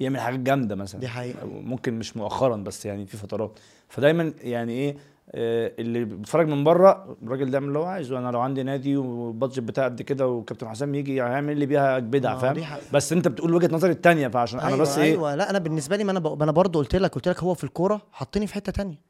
يعمل 0.00 0.20
حاجات 0.20 0.40
جامدة 0.40 0.74
مثلا. 0.74 1.00
دي 1.00 1.08
حقيقة. 1.08 1.46
ممكن 1.46 1.98
مش 1.98 2.16
مؤخرا 2.16 2.56
بس 2.56 2.86
يعني 2.86 3.06
في 3.06 3.16
فترات. 3.16 3.58
فدايما 3.88 4.32
يعني 4.40 4.72
إيه 4.72 4.96
آه، 5.34 5.72
اللي 5.78 6.04
بيتفرج 6.04 6.48
من 6.48 6.64
بره 6.64 7.16
الراجل 7.22 7.50
ده 7.50 7.58
اللي 7.58 7.78
هو 7.78 7.84
عايزه. 7.84 8.18
أنا 8.18 8.30
لو 8.30 8.40
عندي 8.40 8.62
نادي 8.62 8.96
والبادجت 8.96 9.58
بتاعي 9.60 9.88
قد 9.88 10.02
كده 10.02 10.28
وكابتن 10.28 10.68
حسام 10.68 10.94
يجي 10.94 11.22
هيعمل 11.22 11.56
لي 11.58 11.66
بيها 11.66 11.98
بدع 11.98 12.32
ما 12.34 12.38
فاهم. 12.38 12.64
بس 12.92 13.12
أنت 13.12 13.28
بتقول 13.28 13.54
وجهة 13.54 13.74
نظري 13.74 13.92
التانية 13.92 14.28
فعشان 14.28 14.58
أنا 14.60 14.68
أيوة 14.68 14.78
بس 14.80 14.98
إيه؟ 14.98 15.04
أيوه. 15.04 15.34
لا 15.34 15.50
أنا 15.50 15.58
بالنسبة 15.58 15.96
لي 15.96 16.04
ما 16.04 16.10
أنا 16.12 16.18
ب... 16.20 16.42
أنا 16.42 16.52
برضه 16.52 16.78
قلت 16.78 16.96
لك 16.96 17.10
قلت 17.14 17.28
لك 17.28 17.42
هو 17.42 17.54
في 17.54 17.64
الكورة 17.64 18.02
حطني 18.12 18.46
في 18.46 18.54
حتة 18.54 18.72
تانية. 18.72 19.00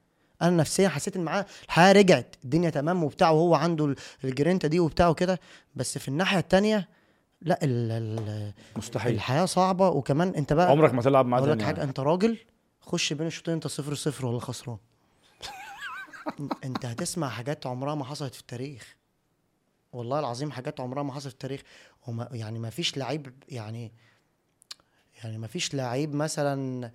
أنا 0.43 0.57
نفسيا 0.57 0.89
حسيت 0.89 1.17
إن 1.17 1.23
معاه 1.25 1.47
الحياة 1.65 1.93
رجعت 1.93 2.37
الدنيا 2.45 2.71
تمام 2.71 3.05
وبتاع 3.05 3.31
وهو 3.31 3.55
عنده 3.55 3.85
ال- 3.87 3.97
الجرينتا 4.25 4.69
دي 4.69 4.81
وبتاع 4.81 5.09
وكده. 5.09 5.41
بس 5.77 5.99
في 5.99 6.09
الناحية 6.09 6.39
التانية 6.39 6.89
لا 7.45 7.65
ال... 7.65 7.91
ال... 7.91 8.53
مستحيل. 8.77 9.15
الحياة 9.15 9.45
صعبة. 9.45 9.89
وكمان 9.89 10.29
انت 10.29 10.53
بقى 10.53 10.71
عمرك 10.71 10.95
ما 10.95 11.03
تلعب 11.03 11.27
معاه 11.27 11.41
أقول 11.41 11.53
لك 11.53 11.63
حاجة. 11.63 11.83
انت 11.83 12.01
راجل 12.01 12.39
خش 12.81 13.13
بين 13.13 13.27
الشوطين 13.27 13.55
انت 13.55 13.67
صفر 13.67 13.95
صفر 13.95 14.27
ولا 14.27 14.41
خسران. 14.41 14.79
انت 16.65 16.87
هتسمع 16.87 17.29
حاجات 17.29 17.67
عمرها 17.67 17.95
ما 17.95 18.05
حصلت 18.05 18.35
في 18.35 18.41
التاريخ. 18.41 18.97
والله 19.93 20.19
العظيم 20.19 20.53
حاجات 20.53 20.81
عمرها 20.81 21.03
ما 21.03 21.13
حصلت 21.13 21.27
في 21.27 21.35
التاريخ. 21.35 21.61
وما 22.07 22.29
يعني 22.33 22.59
ما 22.59 22.71
فيش 22.71 22.97
لعيب 22.97 23.33
يعني 23.49 23.93
يعني 25.25 25.39
ما 25.39 25.47
فيش 25.47 25.75
لعيب 25.75 26.15
مثلا 26.15 26.91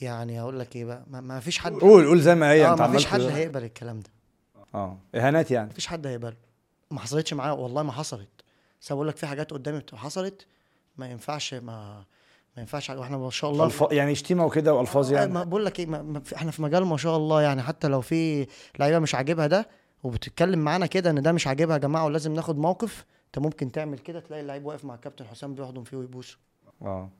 يعني 0.00 0.40
أقول 0.40 0.58
لك 0.58 0.76
إيه 0.76 0.84
بقى 0.84 1.04
ما, 1.08 1.40
فيش 1.40 1.58
حد 1.58 1.72
قول 1.72 2.06
قول 2.06 2.20
زي 2.20 2.34
ما 2.34 2.50
هي 2.50 2.66
آه 2.66 2.72
انت 2.72 2.80
ما 2.80 2.88
فيش 2.92 3.06
حد 3.06 3.20
هيقبل 3.20 3.64
الكلام 3.64 4.00
ده. 4.00 4.10
آه 4.74 4.98
إهانات 5.14 5.50
يعني. 5.50 5.66
ما 5.66 5.74
فيش 5.74 5.86
حد 5.86 6.06
هيقبله. 6.06 6.36
ما 6.90 7.00
حصلتش 7.00 7.34
معايا 7.34 7.52
والله 7.52 7.82
ما 7.82 7.92
حصلت. 7.92 8.37
بس 8.80 8.92
بقول 8.92 9.08
لك 9.08 9.16
في 9.16 9.26
حاجات 9.26 9.50
قدامي 9.50 9.82
حصلت 9.94 10.46
ما 10.96 11.10
ينفعش 11.10 11.54
ما 11.54 12.04
ما 12.56 12.62
ينفعش 12.62 12.90
وإحنا 12.90 13.18
ما 13.18 13.30
شاء 13.30 13.50
الله 13.50 13.64
الف... 13.64 13.84
يعني 13.90 14.14
شتيمه 14.14 14.46
وكده 14.46 14.74
وألفاظ 14.74 15.12
آه، 15.12 15.16
يعني؟ 15.16 15.32
ما 15.32 15.44
بقول 15.44 15.64
لك 15.64 15.80
إيه 15.80 15.86
ما 15.86 16.02
ما 16.02 16.22
إحنا 16.36 16.50
في 16.50 16.62
مجال 16.62 16.84
ما 16.84 16.96
شاء 16.96 17.16
الله 17.16 17.42
يعني. 17.42 17.62
حتى 17.62 17.88
لو 17.88 18.00
في 18.00 18.46
لعيبة 18.78 18.98
مش 18.98 19.14
عاجبها 19.14 19.46
ده 19.46 19.68
وبتتكلم 20.02 20.58
معانا 20.58 20.86
كده 20.86 21.10
إن 21.10 21.22
ده 21.22 21.32
مش 21.32 21.46
عاجبها 21.46 21.76
يا 21.76 21.80
جماعة 21.80 22.04
ولازم 22.04 22.34
ناخد 22.34 22.58
موقف 22.58 23.04
أنت 23.26 23.38
ممكن 23.38 23.72
تعمل 23.72 23.98
كده 23.98 24.20
تلاقي 24.20 24.40
اللعيب 24.42 24.64
واقف 24.66 24.84
مع 24.84 24.94
الكابتن 24.94 25.24
حسام 25.26 25.54
بيحضن 25.54 25.82
فيه 25.82 25.96
ويبوسه 25.96 26.38
آه. 26.82 27.10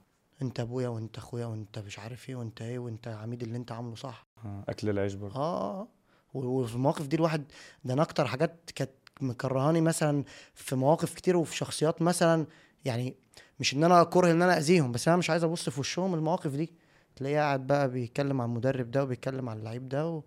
أنت 0.42 0.60
أبويا 0.60 0.88
وأنت 0.88 1.18
أخويا 1.18 1.46
وأنت 1.46 1.78
مش 1.78 1.98
عارف 1.98 2.28
إيه 2.28 2.36
وأنت 2.36 2.62
إيه 2.62 2.78
وأنت 2.78 3.08
عميد 3.08 3.42
اللي 3.42 3.56
أنت 3.56 3.72
عامله 3.72 3.94
صح؟ 3.94 4.26
آه، 4.44 4.64
أكل 4.68 4.88
العيش 4.88 5.14
برضه. 5.14 5.36
آه 5.36 5.88
وفي 6.34 6.74
المواقف 6.74 7.06
دي 7.06 7.16
الواحد 7.16 7.44
ده 7.84 7.94
أنا 7.94 8.02
أكتر 8.02 8.26
حاجات 8.26 8.70
كانت 8.74 8.90
مكرهاني 9.20 9.80
مثلا 9.80 10.24
في 10.54 10.76
مواقف 10.76 11.14
كتير 11.14 11.36
وفي 11.36 11.56
شخصيات 11.56 12.02
مثلا 12.02 12.46
يعني 12.84 13.16
مش 13.60 13.74
إن 13.74 13.84
أنا 13.84 14.04
كره 14.04 14.30
إن 14.30 14.42
أنا 14.42 14.58
أذيهم 14.58 14.92
بس 14.92 15.08
أنا 15.08 15.16
مش 15.16 15.30
عايز 15.30 15.44
أبص 15.44 15.68
في 15.68 15.80
وشهم 15.80 16.14
المواقف 16.14 16.50
دي. 16.54 16.72
تلاقيه 17.16 17.38
قاعد 17.38 17.66
بقى 17.66 17.90
بيتكلم 17.90 18.40
عن 18.40 18.48
المدرب 18.48 18.90
ده 18.90 19.02
وبيتكلم 19.02 19.48
عن 19.48 19.58
اللعيب 19.58 19.88
ده 19.88 20.06
و... 20.08 20.22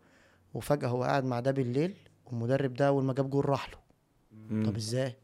وفجأة 0.53 0.87
هو 0.87 1.03
قاعد 1.03 1.23
مع 1.25 1.39
ده 1.39 1.51
بالليل 1.51 1.95
والمدرب 2.25 2.73
ده 2.73 2.87
أول 2.87 3.03
ما 3.03 3.13
جاب 3.13 3.29
جول 3.29 3.49
راح 3.49 3.69
له. 3.69 3.77
طب 4.65 4.75
إزاي؟ 4.75 5.15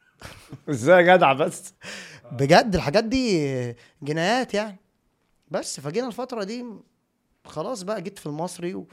إزاي 0.70 0.96
يا 1.06 1.16
جدع 1.16 1.32
بس؟ 1.32 1.74
بجد 2.32 2.74
الحاجات 2.74 3.04
دي 3.04 3.76
جنايات 4.02 4.54
يعني. 4.54 4.76
بس 5.50 5.80
فجينا 5.80 6.06
الفترة 6.06 6.44
دي 6.44 6.64
خلاص 7.44 7.82
بقى 7.82 8.02
جيت 8.02 8.18
في 8.18 8.26
المصري 8.26 8.74
و... 8.74 8.86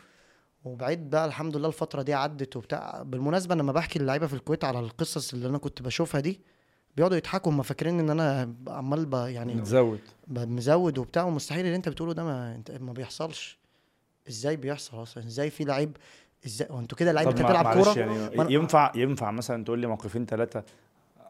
وبعيد 0.67 1.09
بقى 1.09 1.25
الحمد 1.25 1.57
لله 1.57 1.67
الفترة 1.67 2.01
دي 2.01 2.13
عدت 2.13 2.55
وبتاع. 2.55 3.03
بالمناسبة 3.03 3.53
أنا 3.53 3.61
لما 3.61 3.71
بحكي 3.71 3.99
للعيبة 3.99 4.27
في 4.27 4.33
الكويت 4.33 4.63
على 4.63 4.79
القصص 4.79 5.33
اللي 5.33 5.47
أنا 5.47 5.57
كنت 5.57 5.81
بشوفها 5.81 6.21
دي 6.21 6.41
بيقعدوا 6.97 7.17
يضحكوا 7.17 7.51
هم 7.51 7.61
فاكرين 7.61 7.99
إن 7.99 8.09
أنا 8.09 8.53
عمال 8.67 9.13
يعني 9.13 9.55
متزود. 9.55 9.99
مزود 10.27 10.97
وبتاع. 10.97 11.23
ومستحيل 11.23 11.65
اللي 11.65 11.75
أنت 11.75 11.89
بتقوله 11.89 12.13
ده 12.13 12.23
ما 12.23 12.55
أنت 12.55 12.71
ما 12.71 12.93
بيحصلش. 12.93 13.57
إزاي 14.29 14.55
بيحصل 14.55 15.01
أصلا؟ 15.01 15.23
إزاي 15.23 15.49
في 15.49 15.63
لعيب؟ 15.63 15.97
إزاي؟ 16.45 16.67
وانتوا 16.71 16.97
كده 16.97 17.11
لعيب 17.11 17.29
بتلعب 17.29 17.73
كورة؟ 17.73 17.99
يعني 17.99 18.53
ينفع 18.53 18.91
ينفع 18.95 19.31
مثلا 19.31 19.63
تقول 19.63 19.79
لي 19.79 19.87
موقفين 19.87 20.25
ثلاثة 20.25 20.63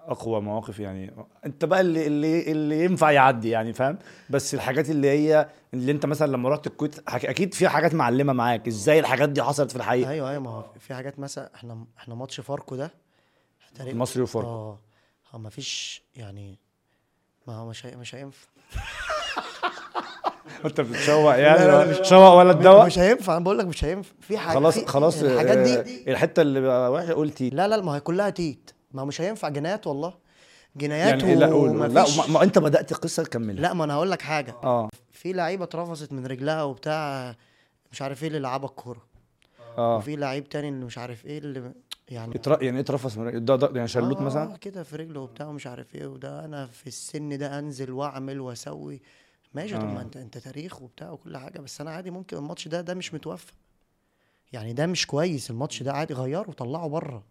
أقوى 0.07 0.41
مواقف 0.41 0.79
يعني. 0.79 1.13
أنت 1.45 1.65
بقى 1.65 1.81
اللي 1.81 2.07
اللي 2.07 2.51
اللي 2.51 2.83
ينفع 2.85 3.11
يعدي 3.11 3.49
يعني 3.49 3.73
فاهم؟ 3.73 3.97
بس 4.29 4.53
الحاجات 4.53 4.89
اللي 4.89 5.07
هي 5.09 5.49
اللي 5.73 5.91
أنت 5.91 6.05
مثلا 6.05 6.31
لما 6.31 6.49
رحت 6.49 6.67
الكويت 6.67 6.95
أكيد 7.09 7.53
في 7.53 7.67
حاجات 7.69 7.93
معلمة 7.93 8.33
معاك. 8.33 8.67
إزاي 8.67 8.99
الحاجات 8.99 9.29
دي 9.29 9.43
حصلت 9.43 9.71
في 9.71 9.77
الحقيقة؟ 9.77 10.09
أيوه 10.11 10.29
أيوه 10.29 10.41
ما 10.41 10.49
هو 10.49 10.65
في 10.79 10.93
حاجات 10.93 11.19
مثلا 11.19 11.49
إحنا 11.55 11.85
إحنا 11.97 12.15
ماتش 12.15 12.39
فاركو 12.39 12.75
ده. 12.75 12.91
المصري 13.79 14.23
وفاركو. 14.23 14.49
آه. 14.49 14.79
ما 15.33 15.49
فيش 15.49 16.03
يعني 16.15 16.59
ما 17.47 17.55
هو 17.55 17.69
مش 17.69 17.85
هي- 17.85 17.95
مش 17.95 18.15
هينفع. 18.15 18.47
أنت 20.65 20.81
بتشوق 20.81 21.35
يعني؟ 21.37 21.59
لا، 21.65 21.85
لا، 21.85 21.99
مش- 22.01 22.09
شوق 22.09 22.33
ولا 22.33 22.51
الدواء 22.51 22.85
مش 22.85 22.99
هينفع. 22.99 23.37
أنا 23.37 23.43
بقول 23.43 23.57
لك 23.59 23.65
مش 23.65 23.85
هينفع. 23.85 24.11
في 24.21 24.37
حاجة 24.37 24.55
خلاص 24.55 24.79
خلاص 24.85 25.21
الحاجات 25.23 25.57
آه، 25.57 25.81
دي 25.81 26.11
الحتة 26.11 26.41
اللي 26.41 26.59
وحشه 26.89 27.13
قلتي 27.13 27.49
لا 27.49 27.67
لا 27.67 27.81
ما 27.81 27.95
هي 27.95 27.99
كلها 27.99 28.29
تيت. 28.29 28.71
ما 28.97 29.05
مش 29.05 29.21
هينفع 29.21 29.49
جنايات 29.49 29.87
والله. 29.87 30.13
جنايات 30.75 31.21
يعني 31.23 31.35
لا 31.35 31.47
قول 31.47 31.79
لا 31.93 32.03
ومفيش- 32.03 32.29
ما, 32.29 32.43
أنت 32.43 32.59
بدأت 32.59 32.93
قصة 32.93 33.23
كملها. 33.23 33.61
لا 33.61 33.73
ما 33.73 33.83
أنا 33.83 33.93
هقول 33.93 34.11
لك 34.11 34.21
حاجة. 34.21 34.55
آه. 34.63 34.89
في 35.11 35.33
لعيبة 35.33 35.63
اترفضت 35.63 36.11
من 36.13 36.25
رجلها 36.25 36.63
وبتاع 36.63 37.35
مش 37.91 38.01
عارف 38.01 38.21
إيه 38.23 38.27
اللي 38.27 38.39
لعبها 38.39 38.69
الكورة. 38.69 39.05
آه. 39.77 39.97
وفي 39.97 40.15
لعيب 40.15 40.49
تاني 40.49 40.69
اللي 40.69 40.85
مش 40.85 40.97
عارف 40.97 41.25
إيه 41.25 41.37
اللي 41.37 41.71
يعني 42.09 42.35
اتر... 42.35 42.63
يعني 42.63 42.77
إيه 42.77 42.83
اترفس 42.83 43.17
من 43.17 43.45
ده, 43.45 43.55
ده 43.55 43.69
يعني 43.75 43.87
شلوت 43.87 44.17
آه 44.17 44.21
مثلا؟ 44.21 44.57
كده 44.57 44.83
في 44.83 44.95
رجله 44.95 45.19
وبتاع 45.19 45.47
ومش 45.47 45.67
عارف 45.67 45.95
إيه 45.95 46.07
وده 46.07 46.45
أنا 46.45 46.65
في 46.65 46.87
السن 46.87 47.37
ده 47.37 47.59
أنزل 47.59 47.91
وأعمل 47.91 48.39
وأسوي. 48.39 49.01
ماشي 49.53 49.75
طب 49.77 49.81
آه. 49.83 49.93
ما 49.93 50.01
أنت 50.01 50.17
أنت 50.17 50.37
تاريخ 50.37 50.81
وبتاع 50.81 51.11
وكل 51.11 51.37
حاجة 51.37 51.59
بس 51.59 51.81
أنا 51.81 51.91
عادي 51.91 52.11
ممكن 52.11 52.37
الماتش 52.37 52.67
ده 52.67 52.81
ده 52.81 52.93
مش 52.93 53.13
متوفق 53.13 53.53
يعني 54.53 54.73
ده 54.73 54.85
مش 54.87 55.07
كويس 55.07 55.49
الماتش 55.51 55.83
ده 55.83 55.93
عادي 55.93 56.13
غيره 56.13 56.45
وطلعه 56.49 56.87
بره. 56.87 57.23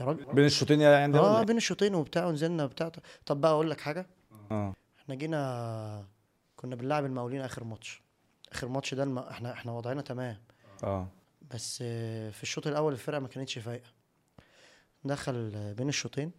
يا 0.00 0.04
راجل. 0.04 0.24
بين 0.32 0.44
الشوطين 0.44 0.80
يعني 0.80 1.12
ده 1.12 1.18
آه 1.18 1.22
ولا 1.22 1.38
إيه؟ 1.38 1.44
بين 1.46 1.56
الشوطين 1.56 1.94
وبتاع 1.94 2.26
ونزلنا 2.26 2.64
وبتاع 2.64 2.92
طب 3.26 3.40
بقى 3.40 3.50
أقول 3.50 3.70
لك 3.70 3.80
حاجة. 3.80 4.06
آه. 4.50 4.74
إحنا 4.98 5.14
جينا 5.14 6.06
كنا 6.56 6.76
بنلعب 6.76 7.04
المقاولين 7.04 7.40
آخر 7.40 7.64
ماتش. 7.64 8.02
آخر 8.52 8.68
ماتش 8.68 8.94
ده 8.94 9.02
الم... 9.02 9.18
إحنا 9.18 9.52
إحنا 9.52 9.72
وضعنا 9.72 10.02
تمام. 10.02 10.36
آه. 10.84 11.08
بس 11.50 11.76
في 12.32 12.42
الشوط 12.42 12.66
الأول 12.66 12.92
الفرقة 12.92 13.18
ما 13.18 13.28
كانتش 13.28 13.58
فايقة. 13.58 13.90
دخل 15.04 15.50
بين 15.74 15.88
الشوطين. 15.88 16.32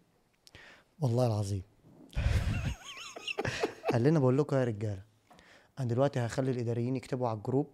والله 0.99 1.27
العظيم. 1.27 1.63
قال 3.91 4.03
لنا 4.03 4.19
بقول 4.19 4.37
لكم 4.37 4.55
يا 4.55 4.63
رجالة 4.63 5.03
أنا 5.79 5.87
دلوقتي 5.87 6.19
هخلي 6.19 6.51
الإداريين 6.51 6.95
يكتبوا 6.95 7.27
على 7.27 7.37
ال 7.37 7.42
group. 7.42 7.69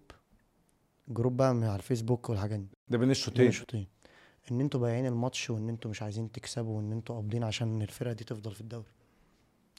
group 1.08 1.38
بقى 1.38 1.48
على 1.48 1.76
الفيسبوك 1.76 2.30
والحاجات 2.30 2.60
دي. 2.60 2.68
ده 2.88 2.98
بين 2.98 3.00
بين 3.00 3.12
الشوطين 3.12 3.48
الشوطين. 3.48 3.88
إن 4.52 4.62
أنتوا 4.62 4.80
بايعين 4.80 5.06
الماتش 5.06 5.50
وإن 5.50 5.70
أنتوا 5.70 5.92
مش 5.92 6.02
عايزين 6.02 6.32
تكسبوا 6.32 6.78
وإن 6.78 6.92
أنتوا 6.92 7.16
قابضين 7.16 7.44
عشان 7.44 7.82
الفرقة 7.82 8.14
دي 8.14 8.24
تفضل 8.24 8.52
في 8.52 8.62
الدوري. 8.62 8.92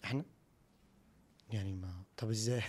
إحنا؟ 0.05 0.25
يعني 1.51 1.73
ما 1.73 1.89
طب 2.17 2.31
إزاي؟ 2.31 2.62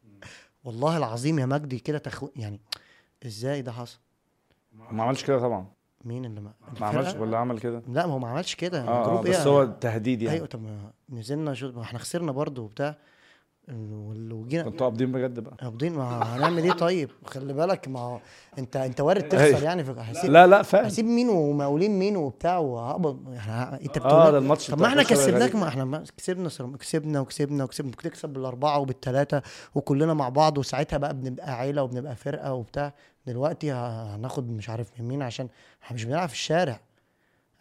والله 0.64 0.96
العظيم 0.96 1.38
يا 1.38 1.46
مجدي 1.46 1.78
كده 1.78 1.98
تخو 1.98 2.28
يعني 2.36 2.60
إزاي 3.26 3.62
ده 3.62 3.72
حصل؟ 3.72 3.98
ما 4.72 5.02
عملش 5.02 5.24
كده 5.24 5.38
طبعا. 5.38 5.66
مين 6.04 6.24
اللي 6.24 6.40
ما 6.40 6.54
ما 6.80 6.86
عملش؟ 6.86 7.14
ولا 7.14 7.38
عمل 7.38 7.60
كده؟ 7.60 7.82
لا 7.88 8.06
ما 8.06 8.12
هو 8.12 8.18
ما 8.18 8.28
عملش 8.28 8.54
كده. 8.54 8.88
آه 8.88 9.02
الجروب 9.02 9.28
بس 9.28 9.36
إيه 9.36 9.52
هو 9.52 9.64
تهديد 9.80 10.22
يعني. 10.22 10.36
أيوه 10.36 10.46
طب 10.46 10.90
نزلنا 11.08 11.54
ما 11.62 11.82
إحنا 11.82 11.98
خسرنا 11.98 12.32
برضه 12.32 12.62
وبتاع. 12.62 12.98
وال- 13.72 14.32
وجينا 14.32 14.62
كنتوا 14.62 14.86
قابضين 14.86 15.12
بجد 15.12 15.40
بقى. 15.40 15.56
قابضين 15.62 15.92
ما 15.92 16.36
هنعمل 16.36 16.64
إيه 16.64 16.72
طيب؟ 16.72 17.10
خلي 17.26 17.52
بالك 17.52 17.88
ما 17.88 18.00
هو 18.00 18.20
انت 18.58 18.76
أنت 18.76 19.00
وارد 19.00 19.22
تخسر 19.28 19.44
أيوة. 19.44 19.60
يعني 19.62 19.84
في 19.84 19.94
هسيب 19.98 20.30
لا 20.30 20.46
لا 20.46 20.62
فاهم 20.62 20.84
هسيب 20.84 21.04
مين 21.04 21.28
ومقاولين 21.28 21.98
مين 21.98 22.16
وبتاع 22.16 22.58
وهقبض. 22.58 23.28
أنت 23.82 23.98
بتقول 23.98 24.12
آه 24.12 24.30
ده 24.30 24.38
الماتش 24.38 24.70
طب 24.70 24.80
ما 24.80 24.86
إحنا 24.86 25.02
كسبناك. 25.02 25.54
ما 25.54 25.68
إحنا 25.68 25.84
ما 25.84 26.04
كسبنا 26.16 26.48
كسبنا 26.78 27.20
وكسبنا 27.20 27.62
وكسبنا. 27.64 27.90
كنت 27.90 28.00
تكسب 28.06 28.28
بالأربعة 28.28 28.78
وبالثلاثه 28.78 29.42
وكلنا 29.74 30.14
مع 30.14 30.28
بعض 30.28 30.58
وساعتها 30.58 30.96
بقى 30.96 31.14
بنبقى 31.14 31.58
عيلة 31.58 31.82
وبنبقى 31.82 32.16
فرقة 32.16 32.54
وبتاع. 32.54 32.92
دلوقتي 33.26 33.72
هناخد 33.72 34.50
مش 34.50 34.68
عارف 34.70 34.88
من 35.00 35.08
مين 35.08 35.22
عشان 35.22 35.48
إحنا 35.82 35.94
مش 35.94 36.04
بنلعب 36.04 36.28
في 36.28 36.34
الشارع. 36.34 36.80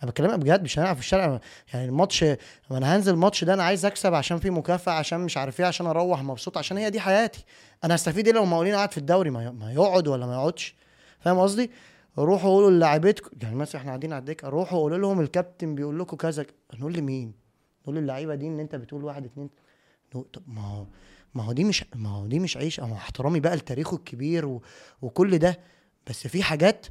أنا 0.04 0.12
بكلمك 0.12 0.40
بجد 0.40 0.64
مش 0.64 0.80
هنلعب 0.80 0.96
في 0.96 1.02
الشارع. 1.02 1.40
يعني 1.74 1.86
الماتش 1.86 2.24
ما 2.24 2.78
أنا 2.78 2.96
هنزل 2.96 3.14
الماتش 3.14 3.44
ده 3.44 3.54
أنا 3.54 3.64
عايز 3.64 3.86
أكسب 3.86 4.14
عشان 4.14 4.38
في 4.38 4.50
مكافأة 4.50 4.94
عشان 4.94 5.20
مش 5.20 5.38
عارف 5.38 5.60
إيه 5.60 5.66
عشان 5.66 5.86
أروح 5.86 6.24
مبسوط 6.24 6.58
عشان 6.58 6.78
هي 6.78 6.90
دي 6.90 7.00
حياتي. 7.00 7.46
أنا 7.84 7.96
هستفيد 7.96 8.28
إيه 8.28 8.34
لو 8.34 8.46
مقاولين 8.46 8.76
قاعد 8.76 8.92
في 8.92 8.98
الدوري؟ 8.98 9.30
ما 9.30 9.72
يقعد 9.74 10.08
ولا 10.08 10.26
ما 10.26 10.34
يقعدش. 10.34 10.76
فاهم 11.20 11.40
قصدي؟ 11.40 11.72
روحوا 12.18 12.50
قولوا 12.50 12.72
للاعيبتكم 12.72 13.30
يعني 13.42 13.56
مثلا 13.56 13.82
إحنا 13.82 13.90
قاعدين 13.92 14.14
على 14.14 14.20
الدكة 14.20 14.50
روحوا 14.50 14.80
قولوا 14.80 14.98
لهم 14.98 15.20
الكابتن 15.20 15.76
بيقول 15.76 16.00
لكم 16.00 16.18
كذا 16.18 16.46
نقول 16.80 16.94
لمين؟ 16.94 17.34
نقول 17.84 17.96
للعيبة 17.96 18.36
دي 18.36 18.48
إن 18.48 18.60
أنت 18.60 18.76
بتقول 18.76 19.04
واحد 19.04 19.26
اتنين. 19.26 19.50
طب 20.12 20.42
ما 20.48 20.62
هو 20.62 20.86
ما 21.36 21.44
هو 21.44 21.52
دي 21.52 21.64
مش 21.64 21.86
ما 21.96 22.10
هو 22.10 22.28
دي 22.28 22.40
مش 22.40 22.58
عيش 22.58 22.80
أو 22.80 22.94
احترامي 22.94 23.40
بقى 23.40 23.56
لتاريخه 23.56 23.96
الكبير 23.96 24.46
و... 24.46 24.62
وكل 25.02 25.38
ده. 25.38 25.60
بس 26.10 26.28
في 26.28 26.44
حاجات 26.44 26.88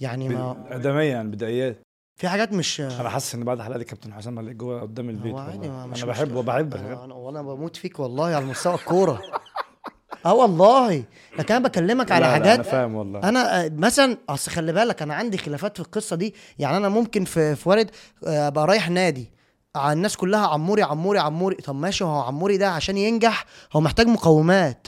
يعني 0.00 0.28
ما 0.28 0.66
ادميا 0.70 1.02
يعني 1.02 1.28
بدايات 1.30 1.76
في 2.16 2.28
حاجات 2.28 2.52
مش 2.52 2.80
أنا 2.80 3.08
حاسس 3.08 3.34
إن 3.34 3.44
بعد 3.44 3.60
حلقه 3.60 3.82
كابتن 3.82 4.14
حسام 4.14 4.38
اللي 4.38 4.54
جوه 4.54 4.80
قدام 4.80 5.08
البيت 5.10 5.32
هو 5.32 5.38
عادي 5.38 5.58
والله. 5.58 5.70
ما 5.70 5.86
مش 5.86 6.02
أنا 6.04 6.12
بحبه. 6.12 6.38
وبحبك 6.38 6.76
أنا 6.76 7.04
أنا 7.04 7.14
وأنا 7.14 7.42
بموت 7.42 7.76
فيك 7.76 8.00
والله 8.00 8.24
على 8.26 8.44
مستوى 8.44 8.74
الكورة. 8.74 9.22
آه 10.26 10.34
والله. 10.34 11.04
لكن 11.38 11.54
أنا 11.54 11.64
بكلمك 11.68 12.12
على 12.12 12.20
لا، 12.24 12.26
لا، 12.28 12.32
حاجات 12.32 12.54
أنا 12.54 12.62
فاهم 12.62 12.94
والله. 12.94 13.28
أنا 13.28 13.64
آه، 13.64 13.70
مثلا 13.74 14.16
أصل 14.28 14.50
خلي 14.50 14.72
بالك 14.72 15.02
أنا 15.02 15.14
عندي 15.14 15.38
خلافات 15.38 15.76
في 15.76 15.80
القصة 15.82 16.16
دي. 16.16 16.34
يعني 16.58 16.76
أنا 16.76 16.88
ممكن 16.88 17.24
في 17.24 17.56
في 17.56 17.68
وارد 17.68 17.90
آه، 18.26 18.48
أبقى 18.48 18.66
رايح 18.66 18.90
نادي. 18.90 19.30
على 19.76 19.92
الناس 19.92 20.16
كلها 20.16 20.46
عموري 20.46 20.82
عموري 20.82 21.18
عموري. 21.18 21.56
طب 21.56 21.74
ماشي 21.74 22.04
هو 22.04 22.20
عموري 22.20 22.56
ده 22.56 22.68
عشان 22.70 22.96
ينجح 22.96 23.44
هو 23.72 23.80
محتاج 23.80 24.06
مقومات. 24.06 24.86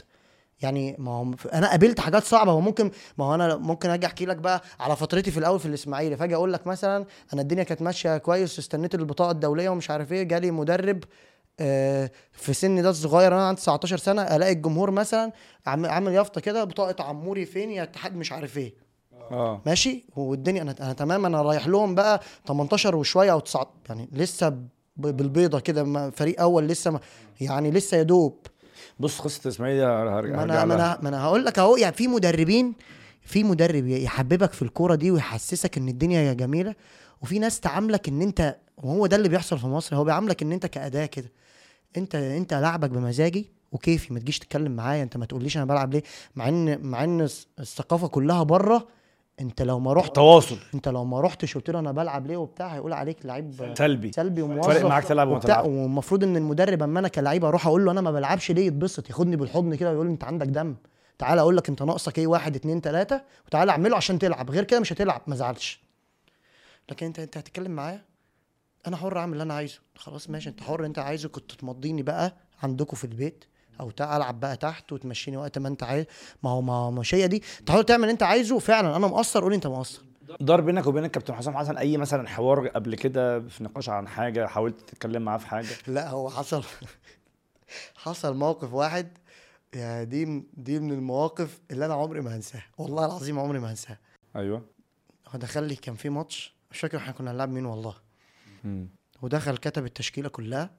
يعني 0.61 0.95
ما 0.99 1.11
هو 1.11 1.33
أنا 1.53 1.69
قابلت 1.69 1.99
حاجات 1.99 2.23
صعبة 2.23 2.51
هو 2.51 2.61
ممكن 2.61 2.91
ما 3.17 3.25
هو 3.25 3.35
أنا 3.35 3.55
ممكن 3.55 3.89
أجي 3.89 4.05
أحكي 4.05 4.25
لك 4.25 4.37
بقى 4.37 4.61
على 4.79 4.95
فترتي 4.95 5.31
في 5.31 5.37
الأول 5.39 5.59
في 5.59 5.65
الإسماعيلي 5.65 6.17
فأجي 6.17 6.35
أقول 6.35 6.53
لك 6.53 6.67
مثلا 6.67 7.05
أنا 7.33 7.41
الدنيا 7.41 7.63
كانت 7.63 7.81
ماشية 7.81 8.17
كويس 8.17 8.59
استنيت 8.59 8.95
البطاقة 8.95 9.31
الدولية 9.31 9.69
ومش 9.69 9.89
عارف 9.91 10.11
إيه 10.11 10.23
جالي 10.23 10.51
مدرب 10.51 11.03
آه، 11.59 12.11
في 12.31 12.53
سن 12.53 12.81
ده 12.81 12.89
الصغير 12.89 13.33
أنا 13.33 13.47
عندي 13.47 13.61
19 13.61 13.97
سنة 13.97 14.21
ألاقي 14.21 14.51
الجمهور 14.51 14.91
مثلا 14.91 15.31
عامل 15.65 16.11
يافطة 16.13 16.41
كده 16.41 16.63
بطاقة 16.63 17.03
عموري 17.03 17.45
فين 17.45 17.71
يا 17.71 17.83
اتحاد 17.83 18.15
مش 18.15 18.31
عارف 18.31 18.57
إيه. 18.57 18.73
آه. 19.31 19.61
ماشي؟ 19.65 20.05
والدنيا 20.15 20.61
أنا 20.61 20.75
أنا 20.81 20.93
تمام 20.93 21.25
أنا 21.25 21.41
رايح 21.41 21.67
لهم 21.67 21.95
بقى 21.95 22.21
18 22.47 22.95
وشوية 22.95 23.31
أو 23.31 23.39
9 23.39 23.73
يعني 23.89 24.09
لسه 24.11 24.57
بالبيضة 24.97 25.59
كده 25.59 26.09
فريق 26.09 26.41
أول 26.41 26.67
لسه 26.67 26.99
يعني 27.41 27.71
لسه 27.71 27.97
يا 27.97 28.03
دوب. 28.03 28.47
بص 28.99 29.19
قصه 29.19 29.41
الاسماعيلي 29.45 29.83
هرجع 29.85 30.35
ما 30.35 30.43
أنا 30.43 30.65
ما. 30.65 30.75
أنا 30.75 30.99
ما 31.01 31.09
أنا 31.09 31.23
هقول 31.23 31.45
لك 31.45 31.59
أهو 31.59 31.77
يعني 31.77 31.95
في 31.95 32.07
مدربين 32.07 32.73
في 33.21 33.43
مدرب 33.43 33.87
يحببك 33.87 34.53
في 34.53 34.61
الكورة 34.61 34.95
دي 34.95 35.11
ويحسسك 35.11 35.77
إن 35.77 35.87
الدنيا 35.87 36.33
جميلة 36.33 36.75
وفي 37.21 37.39
ناس 37.39 37.59
تعاملك 37.59 38.07
إن 38.07 38.21
أنت 38.21 38.55
وهو 38.77 39.07
ده 39.07 39.15
اللي 39.17 39.29
بيحصل 39.29 39.59
في 39.59 39.67
مصر 39.67 39.95
هو 39.95 40.03
بيعاملك 40.03 40.41
إن 40.41 40.51
أنت 40.51 40.65
كأداة 40.65 41.05
كده 41.05 41.31
انت 41.97 42.15
أنت 42.15 42.53
لعبك 42.53 42.89
بمزاجي 42.89 43.51
وكيفي 43.71 44.13
ما 44.13 44.19
تجيش 44.19 44.39
تتكلم 44.39 44.71
معايا 44.71 45.03
أنت 45.03 45.17
ما 45.17 45.25
تقوليش 45.25 45.57
أنا 45.57 45.65
بلعب 45.65 45.93
ليه 45.93 46.03
مع 46.35 46.47
ان 46.47 46.81
مع 46.81 47.03
إن 47.03 47.21
الثقافة 47.59 48.07
كلها 48.07 48.43
بره 48.43 48.87
انت 49.41 49.61
لو 49.61 49.79
ما 49.79 49.93
رحت 49.93 50.15
تواصل 50.15 50.57
انت 50.73 50.87
لو 50.87 51.05
ما 51.05 51.21
رحتش 51.21 51.55
قلت 51.55 51.69
له 51.69 51.79
أنا 51.79 51.91
بلعب 51.91 52.27
ليه 52.27 52.37
وبتاع 52.37 52.67
هيقول 52.67 52.93
عليك 52.93 53.25
لعيب 53.25 53.73
سلبي. 53.77 54.11
سلبي 54.11 54.41
وموظف. 54.41 54.67
فارق 54.67 54.85
معاك 54.85 55.03
تلعب 55.03 55.27
وما 55.27 55.39
تلعبش. 55.39 55.67
والمفروض 55.67 56.23
ان 56.23 56.37
المدرب 56.37 56.83
اما 56.83 56.99
أنا 56.99 57.07
كلعيب 57.07 57.45
أروح 57.45 57.67
أقول 57.67 57.85
له 57.85 57.91
أنا 57.91 58.01
ما 58.01 58.11
بلعبش 58.11 58.51
ليه 58.51 58.67
يتبسط 58.67 59.09
ياخدني 59.09 59.35
بالحضن 59.35 59.75
كده 59.75 59.91
ويقول 59.91 60.05
لي 60.05 60.11
انت 60.11 60.23
عندك 60.23 60.47
دم. 60.47 60.75
تعالى 61.17 61.41
أقول 61.41 61.57
لك 61.57 61.69
انت 61.69 61.83
ناقصك 61.83 62.17
إيه 62.19 62.27
واحد 62.27 62.55
اتنين 62.55 62.81
تلاته 62.81 63.21
وتعالى 63.47 63.71
اعمله 63.71 63.97
عشان 63.97 64.19
تلعب. 64.19 64.51
غير 64.51 64.63
كده 64.63 64.79
مش 64.79 64.93
هتلعب 64.93 65.21
ما 65.27 65.35
زعلش 65.35 65.81
لكن 66.89 67.05
انت 67.05 67.19
انت 67.19 67.37
هتتكلم 67.37 67.71
معايا؟ 67.71 68.01
أنا 68.87 68.97
حر 68.97 69.17
اعمل 69.17 69.33
اللي 69.33 69.43
أنا 69.43 69.53
عايزه. 69.53 69.79
خلاص 69.95 70.29
ماشي 70.29 70.49
انت 70.49 70.61
حر 70.63 70.85
انت 70.85 70.99
عايزه 70.99 71.29
كنت 71.29 71.51
تمضيني 71.51 72.01
بقى 72.01 72.33
عندكم 72.63 72.97
في 72.97 73.03
البيت. 73.03 73.45
أو 73.79 73.91
ألعب 74.01 74.39
بقى 74.39 74.57
تحت 74.57 74.91
وتمشيني 74.93 75.37
وقت 75.37 75.57
ما 75.57 75.67
أنت 75.67 75.83
عايز 75.83 76.05
ما 76.43 76.49
هو 76.49 76.61
ما 76.61 76.91
مش 76.91 77.15
هي 77.15 77.27
دي. 77.27 77.43
تحاول 77.65 77.83
تعمل 77.83 78.03
اللي 78.03 78.11
أنت 78.11 78.23
عايزه 78.23 78.59
فعلا. 78.59 78.95
أنا 78.95 79.07
مقصر 79.07 79.41
قول 79.41 79.53
أنت 79.53 79.67
مقصر. 79.67 80.01
دار 80.41 80.61
بينك 80.61 80.87
وبين 80.87 81.05
الكابتن 81.05 81.33
حسام 81.33 81.57
حسن 81.57 81.77
أي 81.77 81.97
مثلا 81.97 82.27
حوار 82.27 82.67
قبل 82.67 82.95
كده 82.95 83.39
في 83.47 83.63
نقاش 83.63 83.89
عن 83.89 84.07
حاجة 84.07 84.47
حاولت 84.47 84.79
تتكلم 84.89 85.21
معاه 85.21 85.37
في 85.37 85.47
حاجة؟ 85.47 85.67
لا 85.87 86.09
هو 86.09 86.29
حصل 86.29 86.63
حصل 87.95 88.35
موقف 88.35 88.73
واحد. 88.73 89.17
يا 89.75 90.03
دي 90.03 90.43
دي 90.53 90.79
من 90.79 90.91
المواقف 90.91 91.59
اللي 91.71 91.85
أنا 91.85 91.93
عمري 91.93 92.21
ما 92.21 92.35
هنساها. 92.35 92.65
والله 92.77 93.05
العظيم 93.05 93.39
عمري 93.39 93.59
ما 93.59 93.71
هنساها. 93.71 93.97
أيوه. 94.35 94.65
هو 95.27 95.39
دخل 95.39 95.63
لي 95.63 95.75
كان 95.75 95.95
في 95.95 96.09
ماتش 96.09 96.55
مش 96.71 96.79
فاكر 96.79 96.97
إحنا 96.97 97.11
كنا 97.11 97.31
هنلعب 97.31 97.49
مين 97.49 97.65
والله. 97.65 97.93
مم. 98.63 98.89
ودخل 99.21 99.57
كتب 99.57 99.85
التشكيلة 99.85 100.29
كلها. 100.29 100.69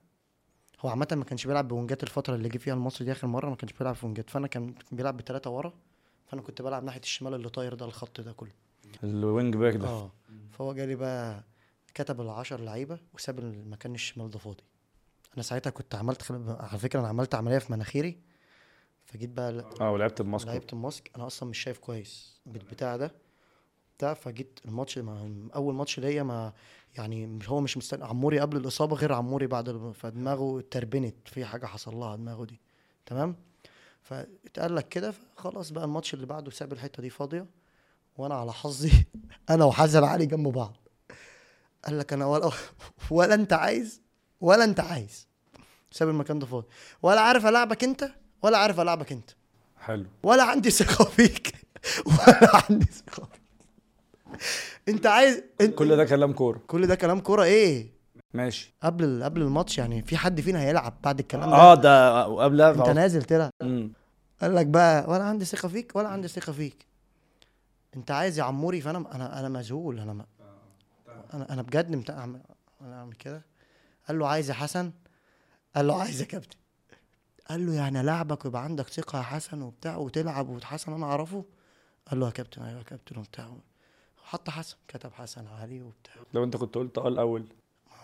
هو 0.81 0.89
عامة 0.89 1.09
ما 1.12 1.24
كانش 1.24 1.47
بيلعب 1.47 1.68
ب 1.69 1.74
wingات 1.74 2.03
الفترة 2.03 2.35
اللي 2.35 2.49
جه 2.49 2.59
فيها 2.59 2.74
المصري 2.74 3.05
دي 3.05 3.12
آخر 3.12 3.26
مرة 3.26 3.51
ما 3.51 3.57
كانش 3.57 3.72
بيلعب 3.72 3.95
في 3.95 4.07
wingات 4.07 4.31
فأنا 4.31 4.47
كان 4.47 4.74
بيلعب 4.93 5.16
بثلاثة 5.16 5.51
ورا 5.51 5.72
فأنا 6.26 6.43
كنت 6.43 6.62
بلعب 6.62 6.85
ناحية 6.85 7.01
الشمال 7.01 7.35
اللي 7.35 7.49
طاير 7.49 7.74
ده 7.74 7.85
الخط 7.87 8.20
ده 8.20 8.33
كله. 8.33 8.51
ال 9.05 9.15
wing 9.15 9.57
back 9.57 9.75
ده. 9.76 9.89
آه 9.89 10.11
فهو 10.53 10.72
جالي 10.74 10.95
بقى 10.95 11.45
كتب 11.95 12.20
العشر 12.20 12.61
لعيبة 12.61 12.99
وساب 13.14 13.39
المكان 13.39 13.95
الشمال 13.95 14.31
ده 14.31 14.39
فاضي. 14.39 14.62
أنا 15.35 15.43
ساعتها 15.43 15.70
كنت 15.70 15.95
عملت 15.95 16.22
خل... 16.22 16.57
على 16.61 16.79
فكرة 16.79 17.01
أنا 17.01 17.09
عملت 17.09 17.35
عملية 17.35 17.59
في 17.59 17.72
مناخيري 17.72 18.18
فجيت 19.07 19.31
بقى 19.31 19.64
آه 19.81 19.91
ولعبت 19.93 20.22
ب 20.23 20.27
mask 20.27 20.47
لعبت 20.47 20.72
ال 20.73 20.80
mask 20.80 21.11
أنا 21.16 21.26
أصلا 21.26 21.49
مش 21.49 21.59
شايف 21.59 21.79
كويس 21.79 22.41
بالبتاع 22.47 22.97
ده 22.97 23.12
بتاع 23.99 24.14
فجيت 24.14 24.61
الماتش 24.64 24.99
ما 24.99 25.49
أول 25.55 25.74
ماتش 25.74 26.01
ليا 26.01 26.22
ما 26.22 26.53
يعني 26.97 27.39
هو 27.47 27.61
مش 27.61 27.76
مستني 27.76 28.05
عموري 28.05 28.41
قبل 28.41 28.57
الإصابة 28.57 28.97
غير 28.97 29.12
عموري 29.12 29.47
بعد 29.47 29.93
فدماغه 29.95 30.59
اتربنت 30.61 31.28
في 31.28 31.45
حاجة 31.45 31.66
حصل 31.66 31.95
لها 31.97 32.16
دماغه 32.16 32.45
دي. 32.45 32.61
تمام؟ 33.07 33.36
فاتقال 34.03 34.74
لك 34.74 34.89
كده 34.89 35.14
خلاص 35.36 35.70
بقى 35.70 35.84
الماتش 35.84 36.14
اللي 36.14 36.26
بعده 36.26 36.51
ساب 36.51 36.72
الحتة 36.72 37.03
دي 37.03 37.11
فاضية. 37.11 37.47
وأنا 38.16 38.34
على 38.34 38.53
حظي 38.53 38.93
أنا 39.51 39.64
وحسن 39.64 40.05
علي 40.05 40.26
جنب 40.26 40.49
بعض. 40.49 40.76
قال 41.84 41.99
لك 41.99 42.12
أنا 42.12 42.26
ولا 42.26 42.51
ولا 43.11 43.34
أنت 43.34 43.53
عايز 43.53 44.03
ولا 44.41 44.64
أنت 44.64 44.80
عايز. 44.80 45.28
ساب 45.91 46.09
المكان 46.09 46.39
ده 46.39 46.47
فاضي. 46.47 46.66
ولا 47.03 47.20
عارف 47.20 47.47
ألعبك 47.47 47.84
أنت 47.84 48.11
ولا 48.43 48.59
عارف 48.59 48.80
ألعبك 48.80 49.12
أنت. 49.12 49.30
حلو. 49.80 50.07
ولا 50.22 50.43
عندي 50.45 50.70
ثقة 50.70 51.05
فيك. 51.05 51.53
ولا 52.07 52.62
عندي 52.70 52.86
ثقة 52.86 53.28
انت 54.89 55.07
عايز 55.07 55.43
انت 55.61 55.74
كل 55.74 55.97
ده 55.97 56.05
كلام 56.05 56.33
كورة. 56.33 56.61
كل 56.66 56.87
ده 56.87 56.95
كلام 56.95 57.20
كورة 57.20 57.43
إيه؟ 57.43 57.99
ماشي. 58.35 58.74
قبل 58.83 59.24
قبل 59.24 59.43
الماتش 59.43 59.79
يعني 59.79 60.03
في 60.03 60.16
حد 60.16 60.41
فينا 60.41 60.61
هيلعب 60.61 60.95
بعد 61.05 61.18
الكلام 61.18 61.51
ده؟ 61.51 61.57
آه 61.57 61.74
ده 61.74 62.22
قبلها 62.24 62.70
انت 62.70 62.89
نازل 62.89 63.22
تلعب. 63.22 63.51
قال 64.41 64.55
لك 64.55 64.66
بقى 64.66 65.11
ولا 65.11 65.24
عندي 65.24 65.45
ثقة 65.45 65.68
فيك 65.68 65.97
ولا 65.97 66.09
عندي 66.09 66.29
ثقة 66.29 66.53
فيك. 66.53 66.87
انت 67.97 68.11
عايز 68.11 68.39
يا 68.39 68.45
عموري 68.45 68.81
فأنا 68.81 69.14
أنا 69.14 69.41
أنا 69.41 69.49
مذهول 69.49 70.01
أنا 70.01 70.12
ما 70.12 70.26
أنا 71.35 71.53
أنا 71.53 71.62
بجد 71.62 71.97
مت... 71.97 72.11
أنا 72.11 72.41
أعمل 72.83 73.12
كده. 73.14 73.43
قال 74.09 74.18
له 74.18 74.29
عايز 74.29 74.49
يا 74.49 74.55
حسن؟ 74.55 74.93
قال 75.76 75.87
له 75.87 76.01
عايز 76.01 76.20
يا 76.20 76.26
كابتن. 76.26 76.59
قال 77.51 77.66
له 77.66 77.74
يعني 77.74 78.03
لاعبك 78.03 78.45
ويبقى 78.45 78.64
عندك 78.64 78.89
ثقة 78.89 79.18
يا 79.18 79.22
حسن 79.22 79.62
وبتاع 79.62 79.97
وتلعب 79.97 80.49
وحسن 80.49 80.93
أنا 80.93 81.07
أعرفه. 81.07 81.45
قال 82.11 82.20
له 82.20 82.26
يا 82.26 82.31
كابتن 82.33 82.62
أيوه 82.62 82.79
يا 82.79 82.83
كابتن 82.85 83.18
وبتاع. 83.18 83.49
حط 84.29 84.51
حسن 84.51 84.76
كتب 84.89 85.12
حسن 85.12 85.47
علي 85.47 85.83
وبتاع. 85.83 86.14
لو 86.35 86.45
انت 86.45 86.57
كنت 86.57 86.74
قلت 86.74 86.99
آه 86.99 87.09
الأول. 87.09 87.45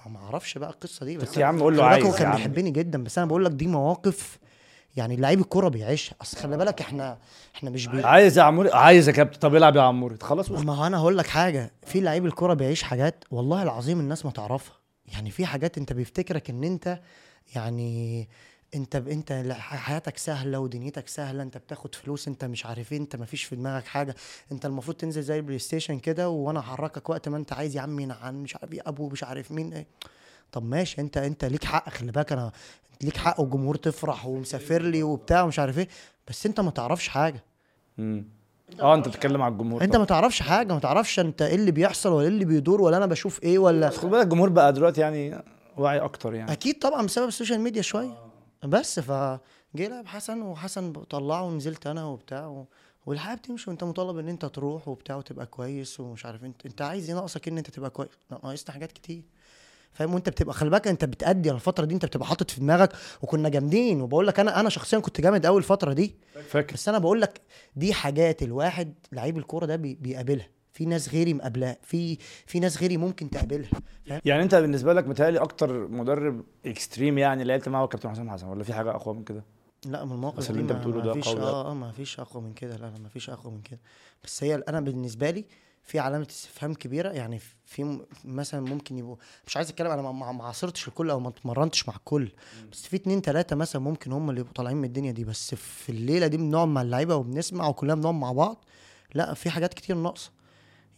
ما 0.06 0.18
أعرفش 0.18 0.58
بقى 0.58 0.70
القصة 0.70 1.06
دي 1.06 1.16
بس 1.16 1.36
يا 1.36 1.44
عم 1.44 1.62
قول 1.62 1.76
له 1.76 1.82
هو 1.82 1.86
عايز 1.86 2.06
يا 2.06 2.12
كان 2.12 2.30
بيحبني 2.30 2.70
جدا 2.70 3.04
بس 3.04 3.18
أنا 3.18 3.26
بقول 3.26 3.44
لك 3.44 3.50
دي 3.50 3.66
مواقف 3.66 4.38
يعني 4.96 5.16
لعيب 5.16 5.40
الكورة 5.40 5.68
بيعيشها. 5.68 6.16
أصل 6.22 6.36
خلي 6.36 6.56
بالك 6.56 6.80
إحنا 6.80 7.18
إحنا 7.54 7.70
مش 7.70 7.86
بي... 7.86 8.02
عايز 8.02 8.38
يا 8.38 8.42
عموري 8.42 8.70
عايز 8.72 9.08
يا 9.08 9.12
كابتن. 9.14 9.38
طب 9.38 9.56
العب 9.56 9.76
يا 9.76 9.82
عموري. 9.82 10.16
خلاص 10.22 10.50
ما 10.50 10.74
هو 10.74 10.86
أنا 10.86 10.98
هقول 10.98 11.18
لك 11.18 11.26
حاجة 11.26 11.72
في 11.86 12.00
لعيب 12.00 12.26
الكورة 12.26 12.54
بيعيش 12.54 12.82
حاجات 12.82 13.24
والله 13.30 13.62
العظيم 13.62 14.00
الناس 14.00 14.24
ما 14.24 14.30
تعرفها. 14.30 14.76
يعني 15.06 15.30
في 15.30 15.46
حاجات 15.46 15.78
أنت 15.78 15.92
بيفتكرك 15.92 16.50
إن 16.50 16.64
أنت 16.64 17.00
يعني 17.54 18.28
انت 18.74 18.96
ب... 18.96 19.08
انت 19.08 19.46
حياتك 19.58 20.18
سهلة 20.18 20.58
ودنيتك 20.58 21.08
سهلة 21.08 21.42
انت 21.42 21.58
بتاخد 21.58 21.94
فلوس 21.94 22.28
انت 22.28 22.44
مش 22.44 22.66
عارف 22.66 22.92
إيه 22.92 22.98
انت 22.98 23.16
ما 23.16 23.24
فيش 23.26 23.44
في 23.44 23.56
دماغك 23.56 23.84
حاجة. 23.86 24.14
انت 24.52 24.66
المفروض 24.66 24.96
تنزل 24.96 25.22
زي 25.22 25.36
ال 25.36 25.58
PlayStation 25.58 25.98
كده 25.98 26.28
وأنا 26.28 26.58
احركك 26.60 27.10
وقت 27.10 27.28
ما 27.28 27.36
انت 27.36 27.52
عايز 27.52 27.76
يا 27.76 27.80
عمي 27.80 28.08
عن 28.22 28.42
مش 28.42 28.56
عارف 28.56 28.72
إيه 28.72 28.80
ابو 28.86 29.08
مش 29.08 29.24
عارف 29.24 29.52
مين 29.52 29.72
إيه. 29.72 29.86
طب 30.52 30.64
ماشي 30.64 31.00
انت 31.00 31.16
انت 31.16 31.44
ليك 31.44 31.64
حق 31.64 31.88
خلي 31.88 32.12
بالك 32.12 32.32
أنا 32.32 32.52
ليك 33.02 33.16
حق 33.16 33.40
والجمهور 33.40 33.74
تفرح 33.76 34.26
ومسافر 34.26 34.82
لي 34.82 35.02
وبتاع 35.02 35.42
ومش 35.42 35.58
عارف 35.58 35.78
إيه 35.78 35.88
بس 36.28 36.46
انت 36.46 36.60
ما 36.60 36.70
تعرفش 36.70 37.08
حاجة. 37.08 37.44
مم. 37.98 38.24
آه 38.80 38.94
انت 38.94 39.08
بتتكلم 39.08 39.42
على 39.42 39.52
الجمهور 39.52 39.82
انت. 39.82 39.96
ما 39.96 40.04
تعرفش 40.04 40.42
حاجة 40.42 40.72
ما 40.72 40.78
تعرفش 40.80 41.20
انت 41.20 41.42
إيه 41.42 41.54
اللي 41.54 41.70
بيحصل 41.70 42.12
ولا 42.12 42.22
إيه 42.22 42.28
اللي 42.28 42.44
بيدور 42.44 42.80
ولا 42.82 42.96
أنا 42.96 43.06
بشوف 43.06 43.42
إيه 43.42 43.58
ولا 43.58 43.90
خد 43.90 44.10
بالك 44.10 44.22
الجمهور 44.24 44.48
بقى 44.48 44.72
دلوقتي 44.72 45.00
يعني 45.00 45.42
واعي 45.76 45.98
أكتر 45.98 46.34
يعني. 46.34 46.52
أكيد 46.52 46.78
طبعا 46.78 47.06
بسبب 47.06 47.28
ال 47.28 47.33
social 47.33 47.60
media 47.60 47.82
شوية. 47.82 48.23
بس 48.64 49.00
فجه 49.00 49.38
لعب 49.76 50.06
حسن 50.06 50.42
وحسن 50.42 50.92
طلعه 50.92 51.42
ونزلت 51.42 51.86
أنا 51.86 52.04
وبتاع 52.04 52.46
و... 52.46 52.66
والحياة 53.06 53.34
بتمشي 53.34 53.70
وأنت 53.70 53.84
مطالب 53.84 54.18
إن 54.18 54.28
أنت 54.28 54.44
تروح 54.44 54.88
وبتاع 54.88 55.16
وتبقى 55.16 55.46
كويس 55.46 56.00
ومش 56.00 56.26
عارف 56.26 56.44
أنت 56.44 56.66
أنت 56.66 56.82
عايز 56.82 57.08
إيه 57.10 57.16
ناقصك 57.16 57.48
إن 57.48 57.58
أنت 57.58 57.70
تبقى 57.70 57.90
كويس. 57.90 58.08
ناقصنا 58.30 58.72
حاجات 58.72 58.92
كتير. 58.92 59.22
فاهم؟ 59.92 60.14
وأنت 60.14 60.28
بتبقى 60.28 60.54
خلي 60.54 60.70
بالك 60.70 60.88
أنت 60.88 61.04
بتأدي 61.04 61.48
على 61.50 61.56
الفترة 61.56 61.84
دي 61.84 61.94
أنت 61.94 62.04
بتبقى 62.04 62.26
حاطط 62.26 62.50
في 62.50 62.60
دماغك 62.60 62.92
وكنا 63.22 63.48
جامدين. 63.48 64.00
وبقول 64.00 64.26
لك 64.26 64.40
أنا 64.40 64.60
أنا 64.60 64.68
شخصيا 64.68 64.98
كنت 64.98 65.20
جامد 65.20 65.46
قوي 65.46 65.58
الفترة 65.58 65.92
دي. 65.92 66.14
فاكر. 66.48 66.74
بس 66.74 66.88
أنا 66.88 66.98
بقول 66.98 67.20
لك 67.20 67.40
دي 67.76 67.92
حاجات 67.94 68.42
الواحد 68.42 68.94
لعيب 69.12 69.38
الكورة 69.38 69.66
ده 69.66 69.76
بي- 69.76 69.94
بيقابلها. 69.94 70.48
في 70.74 70.86
ناس 70.86 71.08
غيري 71.08 71.34
مقابلاها 71.34 71.76
في 71.82 72.18
في 72.46 72.60
ناس 72.60 72.80
غيري 72.80 72.96
ممكن 72.96 73.30
تقابلها 73.30 73.70
يعني 74.24 74.42
انت 74.42 74.54
بالنسبة 74.54 74.92
لك 74.92 75.08
متهيألي 75.08 75.38
أكتر 75.38 75.88
مدرب 75.88 76.44
اكستريم 76.66 77.18
يعني 77.18 77.44
لعبت 77.44 77.68
معاه 77.68 77.82
هو 77.82 77.88
كابتن 77.88 78.10
حسام 78.10 78.30
حسن 78.30 78.46
ولا 78.46 78.64
في 78.64 78.74
حاجة 78.74 78.90
أقوى 78.90 79.14
من 79.14 79.24
كده؟ 79.24 79.44
لا 79.86 80.04
من 80.04 80.12
المواقف 80.12 80.50
اللي 80.50 80.62
انت 80.62 80.72
بتقوله 80.72 81.00
ده 81.02 81.12
فيش 81.12 81.28
قوي 81.28 81.36
أوي. 81.40 81.46
آه 81.46 81.70
آه 81.70 81.74
ما 81.74 81.92
فيش 81.92 82.20
أقوى 82.20 82.42
من 82.42 82.52
كده 82.52 82.76
لا 82.76 82.86
لا 82.86 82.98
ما 83.02 83.08
فيش 83.08 83.30
أقوى 83.30 83.52
من 83.52 83.60
كده. 83.60 83.80
بس 84.24 84.44
هي 84.44 84.54
أنا 84.68 84.80
بالنسبة 84.80 85.30
لي 85.30 85.44
في 85.82 85.98
علامة 85.98 86.26
استفهام 86.30 86.74
كبيرة 86.74 87.08
يعني 87.08 87.40
في 87.64 88.00
مثلا 88.24 88.60
ممكن 88.60 88.98
يبقوا 88.98 89.16
مش 89.46 89.56
عايز 89.56 89.68
أتكلم 89.70 89.90
أنا 89.90 90.12
ما 90.12 90.44
عاصرتش 90.44 90.88
الكل 90.88 91.10
أو 91.10 91.20
ما 91.20 91.28
اتمرنتش 91.28 91.88
مع 91.88 91.94
الكل 91.96 92.30
بس 92.72 92.86
في 92.86 92.96
اتنين 92.96 93.22
تلاتة 93.22 93.56
مثلا 93.56 93.82
ممكن 93.82 94.12
هم 94.12 94.30
اللي 94.30 94.40
يبقوا 94.40 94.54
طالعين 94.54 94.76
من 94.76 94.84
الدنيا 94.84 95.12
دي 95.12 95.24
بس 95.24 95.54
في 95.54 95.88
الليلة 95.92 96.26
دي 96.26 96.36
بنقعد 96.36 96.68
مع 96.68 96.82
اللعيبة 96.82 97.16
وبنسمع 97.16 97.68
وكلنا 97.68 97.94
بنقعد 97.94 98.14
مع 98.14 98.32
بعض 98.32 98.64
لا 99.14 99.34
في 99.34 99.50
حاجات 99.50 99.74
كتير 99.74 99.96
ناقصة. 99.96 100.30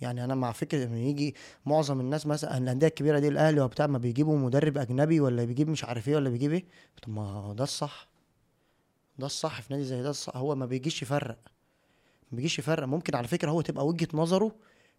يعني 0.01 0.25
أنا 0.25 0.35
مع 0.35 0.53
فكرة 0.53 0.85
ان 0.85 0.97
يجي 0.97 1.35
معظم 1.67 2.01
الناس 2.01 2.27
مثلا 2.27 2.59
الأندية 2.59 2.87
الكبيرة 2.87 3.19
دي 3.19 3.29
الأهلي 3.29 3.61
وبتاع 3.61 3.87
ما 3.87 3.99
بيجيبوا 3.99 4.39
مدرب 4.39 4.79
أجنبي 4.79 5.21
ولا 5.21 5.45
بيجيب 5.45 5.69
مش 5.69 5.85
عارف 5.85 6.09
إيه 6.09 6.17
ولا 6.17 6.31
بيجيب 6.31 6.53
إيه؟ 6.53 6.65
طب 7.03 7.11
ما 7.11 7.55
ده 7.57 7.65
الصح. 7.65 8.09
ده 9.19 9.27
الصح 9.27 9.61
في 9.63 9.73
نادي 9.73 9.85
زي 9.85 10.03
ده 10.03 10.11
الصح 10.11 10.37
هو 10.37 10.55
ما 10.55 10.67
بيجيش 10.67 11.03
يفرق. 11.03 11.39
ما 12.33 12.37
بيجيش 12.37 12.59
يفرق. 12.59 12.85
ممكن 12.87 13.17
على 13.17 13.29
فكرة 13.29 13.51
هو 13.51 13.61
تبقى 13.61 13.87
وجهة 13.87 14.09
نظره 14.15 14.53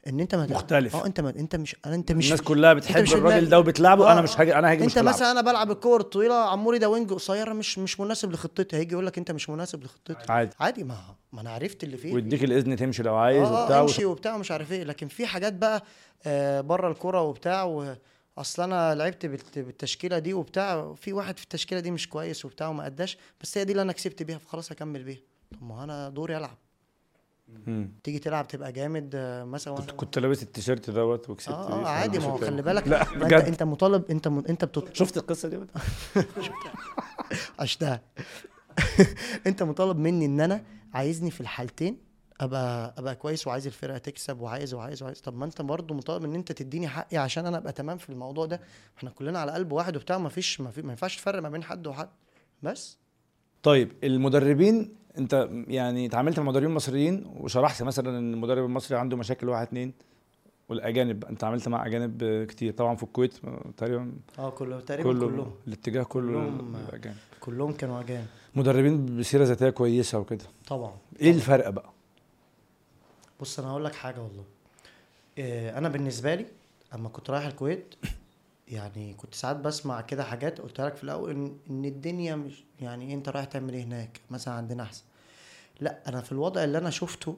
إن 0.08 0.20
أنت 0.20 0.36
ما 0.36 0.48
مختلف. 0.50 0.96
آه 0.96 1.06
أنت 1.06 1.20
ما 1.20 1.30
أنت 1.30 1.56
مش 1.56 1.76
أنا 1.86 1.96
أنت 1.96 2.12
مش 2.12 2.26
الناس 2.26 2.42
كلها 2.42 2.74
بتحب 2.74 3.02
مش 3.02 3.14
الراجل. 3.14 3.50
ده 3.50 3.60
وبتلعبه 3.60 4.08
آه. 4.10 4.12
أنا 4.12 4.22
مش 4.22 4.40
هاجي 4.40 4.56
أنا 4.56 4.72
هاجي 4.72 4.86
مش 4.86 4.92
أنت 4.92 4.98
هلعب. 4.98 5.14
مثلا 5.16 5.32
أنا 5.32 5.42
بلعب 5.42 5.72
الكور 5.72 6.00
الطويله 6.02 6.34
عموري 6.36 6.78
ده 6.80 6.90
وينج 6.90 7.14
قصيره 7.14 7.54
مش 7.54 7.80
مش 7.80 8.00
مناسب 8.00 8.32
لخطتي 8.32 8.76
هيجي 8.76 8.92
يقول 8.94 9.06
لك 9.06 9.18
أنت 9.18 9.32
مش 9.32 9.50
مناسب 9.50 9.84
لخطتي 9.84 10.32
عادي 10.32 10.52
عادي 10.60 10.84
ما 10.84 10.98
ما 11.32 11.42
أنا 11.42 11.50
عرفت 11.50 11.84
اللي 11.84 11.98
فيه 11.98 12.14
ويديك 12.14 12.44
الإذن 12.44 12.76
تمشي 12.76 13.04
لو 13.04 13.16
عايز 13.16 13.48
آه 13.48 13.64
وبتاع 13.64 13.78
آه 13.78 13.82
امشي 13.82 14.06
وبتاع 14.06 14.36
ومش 14.36 14.52
عارف 14.52 14.72
إيه 14.72 14.84
لكن 14.84 15.08
في 15.08 15.26
حاجات 15.26 15.54
بقى 15.54 15.84
آه 16.26 16.62
بره 16.62 16.92
الكورة 16.92 17.22
وبتاع 17.22 17.64
و 17.64 17.96
أصل 18.38 18.64
أنا 18.64 18.96
لعبت 18.96 19.26
بالت- 19.26 19.60
بالتشكيلة 19.60 20.20
دي 20.20 20.34
وبتاع 20.34 20.94
في 20.94 21.14
واحد 21.14 21.38
في 21.38 21.44
التشكيلة 21.44 21.82
دي 21.82 21.92
مش 21.92 22.10
كويس 22.10 22.46
وبتاع 22.46 22.68
وما 22.68 22.86
أداش 22.88 23.18
بس 23.42 23.58
هي 23.58 23.66
دي 23.66 23.72
اللي 23.72 23.82
أنا 23.82 23.92
كسبت 23.94 24.24
بيها 24.24 24.38
فخلاص 24.38 24.72
هكمل 24.72 25.04
بيها 25.04 25.20
طب 25.52 25.64
ما 25.64 25.84
أنا 25.84 26.10
دوري 26.10 26.38
ألعب 26.38 26.58
مم. 27.48 27.92
تيجي 28.04 28.20
تلعب 28.20 28.48
تبقى 28.48 28.72
جامد 28.72 29.12
آه، 29.16 29.44
مثلا 29.44 29.76
كنت 29.76 29.92
كنت 29.92 30.20
لابس 30.20 30.44
التيشيرت 30.44 30.90
دوت 30.90 31.30
وكسبت 31.30 31.54
آه 31.54 31.84
آه 31.84 31.88
عادي 31.88 32.20
ما 32.20 32.26
هو 32.26 32.38
خلي 32.38 32.62
بالك 32.62 32.88
لا 32.88 32.98
ما 33.04 33.14
انت 33.14 33.24
بجد. 33.24 33.42
انت 33.42 33.64
مطالب 33.64 34.04
انت 34.12 34.28
م... 34.28 34.44
انت 34.50 34.66
بتط... 34.66 34.94
شفت 34.96 35.18
القصة 35.18 35.50
دي 35.50 35.60
عشتها 37.60 38.02
انت 39.48 39.64
مطالب 39.64 39.98
مني 39.98 40.26
ان 40.26 40.42
أنا 40.42 40.64
عايزني 40.94 41.32
في 41.32 41.42
الحالتين 41.42 41.98
ابقى 42.42 42.94
ابقى 42.98 43.16
كويس 43.16 43.48
وعايز 43.48 43.68
الفرقة 43.68 43.98
تكسب 43.98 44.40
وعايز 44.42 44.74
وعايز 44.74 45.04
وعايز. 45.04 45.22
طب 45.22 45.38
ما 45.38 45.46
انت 45.46 45.62
برضه 45.62 45.96
مطالب 45.96 46.24
ان 46.24 46.36
انت 46.36 46.52
تديني 46.52 46.88
حقي 46.88 47.18
عشان 47.18 47.46
أنا 47.46 47.58
ابقى 47.58 47.74
تمام 47.74 47.98
في 47.98 48.10
الموضوع 48.10 48.46
ده. 48.46 48.62
إحنا 48.98 49.10
كلنا 49.10 49.40
على 49.40 49.52
قلب 49.52 49.72
واحد 49.72 49.96
وبتاع 49.96 50.18
ما 50.18 50.30
فيش 50.30 50.62
ما, 50.62 50.72
في 50.72 50.82
ما 50.82 50.90
ينفعش 50.92 51.16
تفرق 51.16 51.42
ما 51.42 51.50
بين 51.50 51.64
حد 51.64 51.88
وحد. 51.88 52.10
بس. 52.64 52.98
طيب 53.64 53.92
المدربين 54.04 54.96
انت 55.18 55.50
يعني 55.68 56.06
اتعاملت 56.06 56.40
مع 56.40 56.46
مدربين 56.46 56.70
مصريين 56.70 57.26
وشرحت 57.40 57.84
مثلا 57.84 58.18
إن 58.20 58.34
المدرب 58.34 58.66
المصري 58.66 58.98
عنده 58.98 59.18
مشاكل 59.18 59.50
واحد 59.50 59.68
اتنين 59.68 59.94
والأجانب. 60.70 61.26
انت 61.26 61.44
عملت 61.44 61.68
مع 61.68 61.86
أجانب 61.86 62.44
كتير 62.50 62.74
طبعا 62.74 62.96
في 62.96 63.04
الكويت 63.04 63.34
تقريبا 63.78 64.12
آه 64.40 64.50
كله 64.50 64.80
تقريبا 64.80 65.10
كله 65.14 65.28
كلهم. 65.28 65.52
الاتجاه 65.68 66.04
كله 66.04 66.32
كلهم- 66.32 66.76
أجانب. 66.94 67.16
كلهم 67.40 67.72
كانوا 67.72 68.00
أجانب. 68.02 68.26
مدربين 68.56 69.18
بسيرة 69.20 69.44
ذاتية 69.44 69.70
كويسة 69.70 70.20
وكده. 70.20 70.46
طبعا. 70.68 70.94
إيه 71.22 71.32
الفرق 71.32 71.70
بقى؟ 71.70 71.90
بص 73.42 73.60
أنا 73.60 73.68
هقول 73.70 73.86
لك 73.86 73.96
حاجة 73.96 74.20
والله. 74.22 74.44
إيه 75.38 75.78
أنا 75.78 75.90
بالنسبة 75.90 76.36
لي 76.36 76.46
أما 76.96 77.10
كنت 77.10 77.30
رايح 77.30 77.46
الكويت 77.46 77.96
يعني 78.68 79.14
كنت 79.14 79.36
ساعات 79.36 79.56
بسمع 79.56 80.02
كده 80.02 80.24
حاجات 80.24 80.62
قلت 80.62 80.82
لك 80.82 80.96
في 80.96 81.04
الأول 81.04 81.32
ان 81.32 81.58
إن 81.70 81.86
الدنيا 81.86 82.36
مش 82.36 82.64
يعني 82.80 83.14
أنت 83.14 83.30
رايح 83.30 83.46
تعمل 83.46 83.74
إيه 83.74 83.84
هناك؟ 83.84 84.22
مثلا 84.30 84.54
عندنا 84.54 84.84
أحسن. 84.84 85.04
لأ 85.80 86.00
أنا 86.08 86.22
في 86.22 86.32
الوضع 86.32 86.64
اللي 86.64 86.78
أنا 86.78 86.90
شفته 86.90 87.38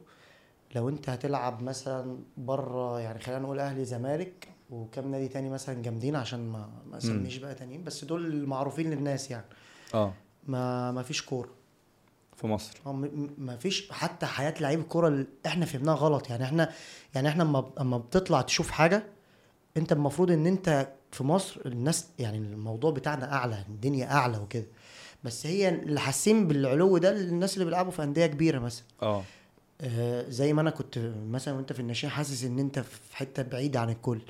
لو 0.75 0.89
أنت 0.89 1.09
هتلعب 1.09 1.63
مثلا 1.63 2.17
بره 2.37 2.99
يعني 2.99 3.19
خلينا 3.19 3.41
نقول 3.41 3.59
أهلي 3.59 3.85
زمالك 3.85 4.47
وكم 4.69 5.11
نادي 5.11 5.27
تاني 5.27 5.49
مثلا 5.49 5.81
جامدين 5.81 6.15
عشان 6.15 6.49
ما 6.49 6.69
ما 6.91 6.97
أسميش 6.97 7.37
بقى 7.37 7.55
تانيين 7.55 7.83
بس 7.83 8.05
دول 8.05 8.25
المعروفين 8.25 8.89
للناس 8.91 9.31
يعني. 9.31 9.45
آه. 9.93 10.13
ما 10.47 10.91
ما 10.91 11.03
فيش 11.03 11.21
كورة. 11.21 11.49
في 12.35 12.47
مصر. 12.47 12.77
م- 12.85 13.29
ما 13.37 13.57
فيش 13.57 13.91
حتى 13.91 14.25
حياة 14.25 14.53
لعيب 14.61 14.79
الكوره 14.79 15.07
اللي 15.07 15.25
إحنا 15.45 15.65
فهمناها 15.65 15.95
غلط. 15.95 16.29
يعني 16.29 16.43
إحنا 16.43 16.71
يعني 17.15 17.27
إحنا 17.29 17.43
اما 17.43 17.71
اما 17.79 17.97
بتطلع 17.97 18.41
تشوف 18.41 18.71
حاجة 18.71 19.03
انت 19.79 19.91
المفروض 19.91 20.31
ان 20.31 20.45
انت 20.47 20.87
في 21.11 21.23
مصر 21.23 21.61
الناس 21.65 22.07
يعني 22.19 22.37
الموضوع 22.37 22.91
بتاعنا 22.91 23.33
اعلى 23.33 23.63
الدنيا 23.69 24.11
اعلى 24.11 24.37
وكده. 24.37 24.65
بس 25.23 25.45
هي 25.45 25.69
اللي 25.69 25.99
حاسين 25.99 26.47
بالعلو 26.47 26.97
ده 26.97 27.11
الناس 27.11 27.53
اللي 27.53 27.65
بيلعبوا 27.65 27.91
في 27.91 28.03
أندية 28.03 28.25
كبيرة 28.25 28.59
مثلا. 28.59 28.85
آه. 29.01 29.23
آه، 29.81 30.29
زي 30.29 30.53
ما 30.53 30.61
أنا 30.61 30.69
كنت 30.69 30.99
مثلا 31.29 31.53
وانت 31.53 31.73
في 31.73 31.79
الناشئين 31.79 32.11
حاسس 32.11 32.43
ان 32.43 32.59
انت 32.59 32.79
في 32.79 33.15
حتة 33.17 33.43
بعيدة 33.43 33.79
عن 33.79 33.89
الكل. 33.89 34.21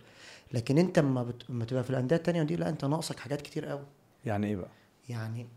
لكن 0.53 0.77
انت 0.77 0.97
اما 0.97 1.23
بت... 1.23 1.43
اما 1.49 1.65
تبقى 1.65 1.83
في 1.83 1.89
الأندية 1.89 2.15
التانية 2.15 2.43
دي 2.43 2.55
لا 2.55 2.69
انت 2.69 2.85
ناقصك 2.85 3.19
حاجات 3.19 3.41
كتير 3.41 3.65
قوي. 3.65 3.85
يعني 4.25 4.47
إيه 4.47 4.55
بقى؟ 4.55 4.69
يعني 5.09 5.47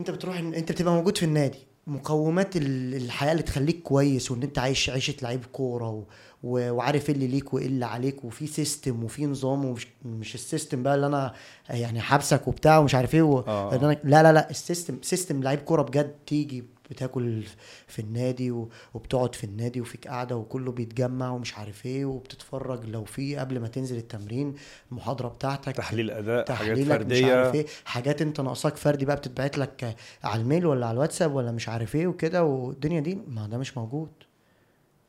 انت 0.00 0.10
بتروح 0.10 0.38
انت 0.38 0.72
بتبقى 0.72 0.94
موجود 0.94 1.18
في 1.18 1.24
النادي. 1.24 1.58
مقومات 1.86 2.56
ال- 2.56 2.94
الحياة 2.94 3.32
اللي 3.32 3.42
تخليك 3.42 3.82
كويس 3.82 4.30
وإن 4.30 4.42
أنت 4.42 4.58
عايش 4.58 4.90
عيشة 4.90 5.14
لعيب 5.22 5.44
كورة 5.52 5.88
و... 5.90 6.02
و... 6.42 6.70
وعارف 6.72 7.08
إيه 7.08 7.14
اللي 7.14 7.26
ليك 7.26 7.54
وإيه 7.54 7.66
اللي 7.66 7.86
عليك 7.86 8.24
وفي 8.24 8.46
system 8.46 9.04
وفي 9.04 9.26
نظام 9.26 9.64
ومش 9.64 9.86
مش 10.04 10.34
ال 10.34 10.41
system 10.41 10.82
بقى 10.82 10.94
اللي 10.94 11.06
أنا 11.06 11.34
يعني 11.70 12.00
حابسك 12.00 12.48
وبتاع 12.48 12.78
ومش 12.78 12.94
عارف 12.94 13.14
إيه 13.14 13.22
و... 13.22 13.38
آه. 13.38 13.74
أنا... 13.74 13.96
لا 14.04 14.22
لا 14.22 14.32
لا 14.32 14.50
ال 14.50 14.57
system 14.57 14.98
system 15.02 15.42
لعيب 15.42 15.58
كورة 15.60 15.82
بجد 15.82 16.14
تيجي 16.26 16.64
بتاكل 16.92 17.42
في 17.86 17.98
النادي. 17.98 18.50
وبتقعد 18.94 19.34
في 19.34 19.44
النادي 19.44 19.80
وفيك 19.80 20.08
قاعدة 20.08 20.36
وكله 20.36 20.72
بيتجمع 20.72 21.30
ومش 21.30 21.58
عارف 21.58 21.86
إيه 21.86 22.04
وبتتفرج 22.04 22.84
لو 22.86 23.04
في 23.04 23.36
قبل 23.36 23.60
ما 23.60 23.68
تنزل 23.68 23.96
التمرين 23.96 24.54
المحاضرة 24.92 25.28
بتاعتك 25.28 25.76
تحليل 25.76 26.10
أداء 26.10 26.36
حاجات 26.36 26.48
تحليلك 26.48 26.90
مش 26.90 26.96
فردية. 26.96 27.34
عارف 27.36 27.54
إيه 27.54 27.66
حاجات 27.84 28.22
انت 28.22 28.40
ناقصاك 28.40 28.76
فردي 28.76 29.04
بقى 29.04 29.16
بتتبعت 29.16 29.58
لك 29.58 29.96
على 30.24 30.42
الميل 30.42 30.66
ولا 30.66 30.86
على 30.86 30.94
الواتساب 30.94 31.34
ولا 31.34 31.52
مش 31.52 31.68
عارف 31.68 31.94
إيه 31.94 32.06
وكده 32.06 32.44
والدنيا 32.44 33.00
دي 33.00 33.18
ما 33.28 33.46
ده 33.46 33.58
مش 33.58 33.76
موجود. 33.78 34.08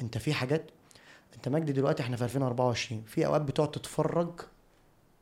انت 0.02 0.18
في 0.18 0.34
حاجات 0.34 0.64
انت 1.36 1.50
مجدي 1.50 1.72
دلوقتي 1.72 2.04
إحنا 2.04 2.18
في 2.18 2.24
2024 2.24 3.04
في 3.08 3.26
أوقات 3.26 3.42
بتقعد 3.42 3.72
تتفرج 3.72 4.30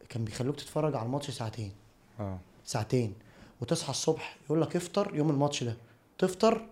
كان 0.09 0.26
بيخلوك 0.26 0.55
تتفرج 0.55 0.95
على 0.95 1.05
الماتش 1.05 1.30
ساعتين. 1.32 1.72
آه. 2.20 2.39
ساعتين 2.66 3.14
وتصحى 3.62 3.89
الصبح 3.91 4.38
يقول 4.45 4.62
لك 4.62 4.76
افطر 4.76 5.16
يوم 5.16 5.30
الماتش 5.30 5.64
ده. 5.64 5.78
تفطر 6.22 6.65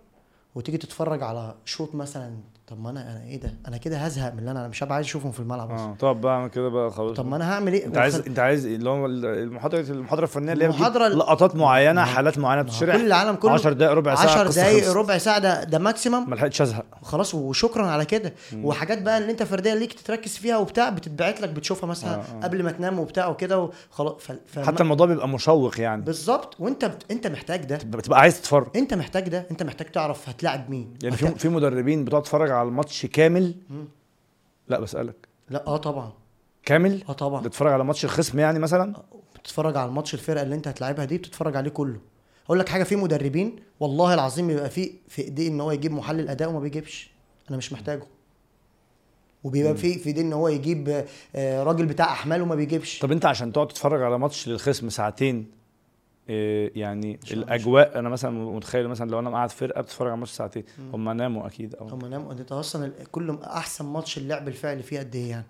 وتيجي 0.54 0.78
تتفرج 0.78 1.22
على 1.22 1.54
شوط 1.64 1.94
مثلا 1.94 2.40
طب 2.70 2.80
ما 2.80 2.90
أنا 2.90 3.12
أنا 3.12 3.22
إيه 3.24 3.40
ده؟ 3.40 3.54
أنا 3.68 3.76
كده 3.76 3.96
هزهق 3.96 4.32
من 4.32 4.38
اللي 4.38 4.50
أنا 4.50 4.60
أنا 4.60 4.68
مش 4.68 4.82
هبقى 4.82 4.94
عايز 4.94 5.06
أشوفهم 5.06 5.32
في 5.32 5.40
الملعب 5.40 5.70
أصلا. 5.70 5.90
آه 5.90 5.94
طب 6.00 6.20
بقى 6.20 6.34
أعمل 6.34 6.48
كده 6.48 6.68
بقى 6.68 6.90
خلاص. 6.90 7.16
طب 7.16 7.26
ما 7.26 7.36
أنا 7.36 7.52
هعمل 7.52 7.72
إيه؟ 7.72 7.86
أنت 7.86 7.96
عايز 7.98 8.16
أنت 8.16 8.38
عايز 8.38 8.66
اللي 8.66 8.90
هو 8.90 9.06
المحاضرة 9.06 9.80
المحاضرة 9.80 10.24
الفنية 10.24 10.52
اللي 10.52 10.64
هي 10.64 10.68
لقطات 11.08 11.56
معينة 11.56 12.04
حالات 12.04 12.38
معينة 12.38 12.62
بتشرح 12.62 12.96
كل 12.96 13.06
العالم 13.06 13.34
كله 13.34 13.52
10 13.52 13.72
دقائق 13.72 13.92
ربع 13.94 14.14
ساعة 14.14 14.24
10 14.34 14.48
قصة 14.48 14.60
دقايق 14.62 14.84
خلصت. 14.84 14.96
ربع 14.96 15.18
ساعة 15.18 15.38
ده 15.38 15.64
ده 15.64 15.78
ماكسيمم 15.78 16.30
ما 16.30 16.34
لحقتش 16.34 16.62
أزهق. 16.62 16.84
خلاص 17.02 17.34
وشكرا 17.34 17.86
على 17.86 18.04
كده. 18.04 18.34
وحاجات 18.62 19.02
بقى 19.02 19.18
اللي 19.18 19.30
أنت 19.32 19.42
فردية 19.42 19.74
ليك 19.74 19.92
تتركز 19.92 20.36
فيها 20.36 20.56
وبتاع 20.56 20.88
بتتبعت 20.90 21.40
لك 21.40 21.48
بتشوفها 21.48 21.88
مثلا 21.88 22.14
آه، 22.14 22.18
آه. 22.18 22.40
قبل 22.44 22.62
ما 22.62 22.72
تنام 22.72 22.98
وبتاع 22.98 23.26
وكده 23.26 23.58
وخلاص. 23.92 24.14
حتى 24.62 24.82
الموضوع 24.82 25.06
بيبقى 25.06 25.28
مشوق 25.28 25.80
يعني. 25.80 26.02
بالظبط. 26.02 26.56
وأنت 26.60 26.84
بت... 26.84 27.10
أنت 27.10 27.26
محتاج 27.26 27.64
ده. 27.64 27.76
بتبقى 27.76 28.20
عايز 28.20 28.40
تتفرج. 28.40 28.66
أنت 28.76 28.94
محتاج 28.94 29.28
ده. 29.28 29.46
أنت 29.50 29.62
محتاج 29.62 29.86
تعرف 29.90 30.28
هتلاعب 30.28 30.70
مين. 30.70 30.94
يعني 31.02 31.16
في 31.16 31.28
في 31.38 31.48
مدربين 31.48 32.04
بتقعد 32.04 32.22
تتفرج 32.22 32.50
على 32.60 32.68
الماتش 32.68 33.06
كامل؟ 33.06 33.54
مم. 33.70 33.84
لا 34.68 34.80
بسألك. 34.80 35.28
لا 35.50 35.66
آه 35.66 35.76
طبعا. 35.76 36.12
كامل؟ 36.64 37.04
آه 37.08 37.12
طبعا. 37.12 37.40
بتتفرج 37.42 37.72
على 37.72 37.84
ماتش 37.84 38.04
الخصم 38.04 38.38
يعني 38.38 38.58
مثلا؟ 38.58 39.02
بتتفرج 39.40 39.76
على 39.76 39.88
الماتش 39.88 40.14
الفرقة 40.14 40.42
اللي 40.42 40.54
انت 40.54 40.68
هتلاعبها 40.68 41.04
دي 41.04 41.18
بتتفرج 41.18 41.56
عليه 41.56 41.70
كله. 41.70 42.00
أقول 42.46 42.58
لك 42.58 42.68
حاجة 42.68 42.82
في 42.84 42.96
مدربين 42.96 43.56
والله 43.80 44.14
العظيم 44.14 44.46
بيبقى 44.46 44.70
في 44.70 44.92
في 45.08 45.22
إيديه 45.22 45.48
إن 45.48 45.60
هو 45.60 45.70
يجيب 45.70 45.92
محلل 45.92 46.28
أداء 46.28 46.48
وما 46.48 46.60
بيجيبش. 46.60 47.10
أنا 47.48 47.56
مش 47.58 47.72
محتاجه. 47.72 48.02
وبيبقى 49.44 49.74
في 49.76 49.98
في 49.98 50.06
إيديه 50.06 50.22
إن 50.22 50.32
هو 50.32 50.48
يجيب 50.48 51.04
آه، 51.36 51.62
راجل 51.62 51.86
بتاع 51.86 52.12
أحمال 52.12 52.42
وما 52.42 52.54
بيجيبش. 52.54 52.98
طب 52.98 53.12
أنت 53.12 53.26
عشان 53.26 53.52
تقعد 53.52 53.68
تتفرج 53.68 54.02
على 54.02 54.18
ماتش 54.18 54.48
للخصم 54.48 54.88
ساعتين 54.88 55.50
يعني 56.76 57.18
مش- 57.22 57.32
الأجواء 57.32 57.98
أنا 57.98 58.08
مثلا 58.08 58.30
متخيل 58.30 58.88
مثلا 58.88 59.10
لو 59.10 59.18
أنا 59.18 59.30
قاعد 59.30 59.50
فرقة 59.50 59.80
بتتفرج 59.80 60.08
على 60.10 60.16
ماتش 60.18 60.30
ساعتين 60.30 60.64
هم 60.92 61.08
ناموا 61.10 61.46
أكيد 61.46 61.74
أو 61.74 61.88
هم 61.88 62.06
نام 62.06 62.30
أنت 62.30 62.52
أصلا 62.52 62.92
كل 63.12 63.38
أحسن 63.44 63.84
ماتش 63.84 64.18
اللعب 64.18 64.48
الفعلي 64.48 64.82
فيه 64.82 64.98
قد 64.98 65.14
إيه 65.16 65.30
يعني؟ 65.30 65.46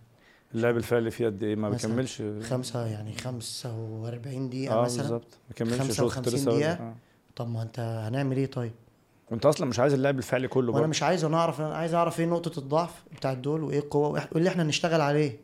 اللعب 0.55 0.76
الفعلي 0.76 1.11
فيه 1.11 1.26
قد 1.26 1.43
إيه؟ 1.43 1.57
ما 1.57 1.70
بيكملش. 1.70 2.22
خمسة 2.43 2.87
يعني 2.87 3.12
45 3.12 4.49
دقيقة 4.51 4.74
آه 4.74 4.83
مثلا؟ 4.83 5.03
بالظبط. 5.03 5.24
ما 5.33 5.49
بيكملش. 5.49 5.97
شوط 5.97 6.11
55 6.11 6.24
كنت 6.24 6.28
لسه 6.35 6.49
أقول 6.51 6.61
لك. 6.61 6.66
دقيقة. 6.66 6.85
آه. 6.89 6.95
طب 7.37 7.49
ما 7.51 7.62
أنت 7.62 7.81
هنعمل 7.81 8.37
إيه 8.37 8.47
طيب؟ 8.47 8.72
وانت 9.31 9.47
أصلا 9.47 9.66
مش 9.66 9.78
عايز 9.78 9.93
اللعب 9.95 10.18
الفعلي 10.18 10.49
كله 10.49 10.72
وأنا 10.72 10.87
مش 10.87 11.03
عايز 11.03 11.24
أنا 11.24 11.37
أعرف 11.37 11.61
أنا 11.61 11.74
عايز 11.74 11.95
أعرف 11.95 12.20
إيه 12.20 12.26
نقطة 12.26 12.59
الضعف 12.59 13.03
بتاعت 13.16 13.37
دول 13.37 13.62
وإيه 13.64 13.78
القوة 13.78 14.09
وإيه 14.09 14.28
اللي 14.37 14.49
إحنا 14.49 14.62
هنشتغل 14.62 15.01
عليه؟ 15.01 15.37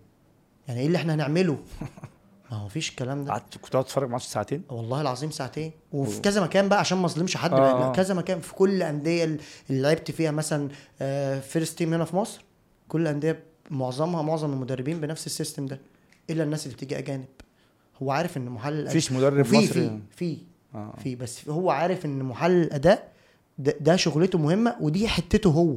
يعني 0.69 0.81
إيه 0.81 0.87
اللي 0.87 0.99
إحنا 0.99 1.15
هنعمله؟ 1.15 1.59
ما 2.51 2.57
هو 2.57 2.69
فيش 2.69 2.91
الكلام 2.91 3.25
ده. 3.25 3.31
قعدت 3.33 3.59
كنت 3.59 3.73
قاعد 3.73 3.85
تتفرج 3.85 4.11
ماتش 4.11 4.25
ساعتين؟ 4.25 4.63
والله 4.69 5.01
العظيم 5.01 5.31
ساعتين. 5.31 5.73
وفي 5.93 6.21
كذا 6.21 6.41
مكان 6.45 6.69
بقى 6.69 6.79
عشان 6.81 6.99
ما 6.99 7.07
اظلمش 7.07 7.37
حد 7.37 7.53
آه، 7.53 7.89
آه. 7.89 7.93
كذا 7.93 8.15
مكان 8.15 8.41
في 8.41 8.55
كل 8.55 8.71
الأندية 8.71 9.25
اللي 9.25 9.39
لعبت 9.71 10.11
فيها 10.11 10.31
مثلا 10.31 10.69
first 11.41 11.79
team 11.79 11.95
هنا 11.95 12.05
في 12.05 12.17
مصر 12.17 12.45
كل 12.89 13.01
الأندية 13.01 13.43
معظمها 13.71 14.23
معظم 14.23 14.53
المدربين 14.53 15.01
بنفس 15.01 15.27
ال 15.27 15.32
system 15.32 15.67
ده 15.67 15.81
إلا 16.31 16.43
الناس 16.45 16.67
اللي 16.67 16.77
بتيجي 16.77 16.99
أجانب. 16.99 17.25
هو 18.03 18.11
عارف 18.11 18.37
إن 18.37 18.47
محلل 18.47 18.85
الأداء- 18.87 18.91
مفيش 18.91 19.13
مدرب 19.13 19.47
مصري؟ 19.47 19.63
في 19.71 19.99
في. 20.17 20.39
آه. 20.75 20.95
في 21.03 21.17
بس 21.17 21.49
هو 21.49 21.71
عارف 21.71 22.05
إن 22.07 22.23
محلل 22.23 22.63
الاداء 22.63 23.13
ده, 23.59 23.75
ده 23.81 23.97
شغلته 23.97 24.39
مهمة 24.39 24.77
ودي 24.81 25.09
حتته 25.09 25.51
هو. 25.51 25.77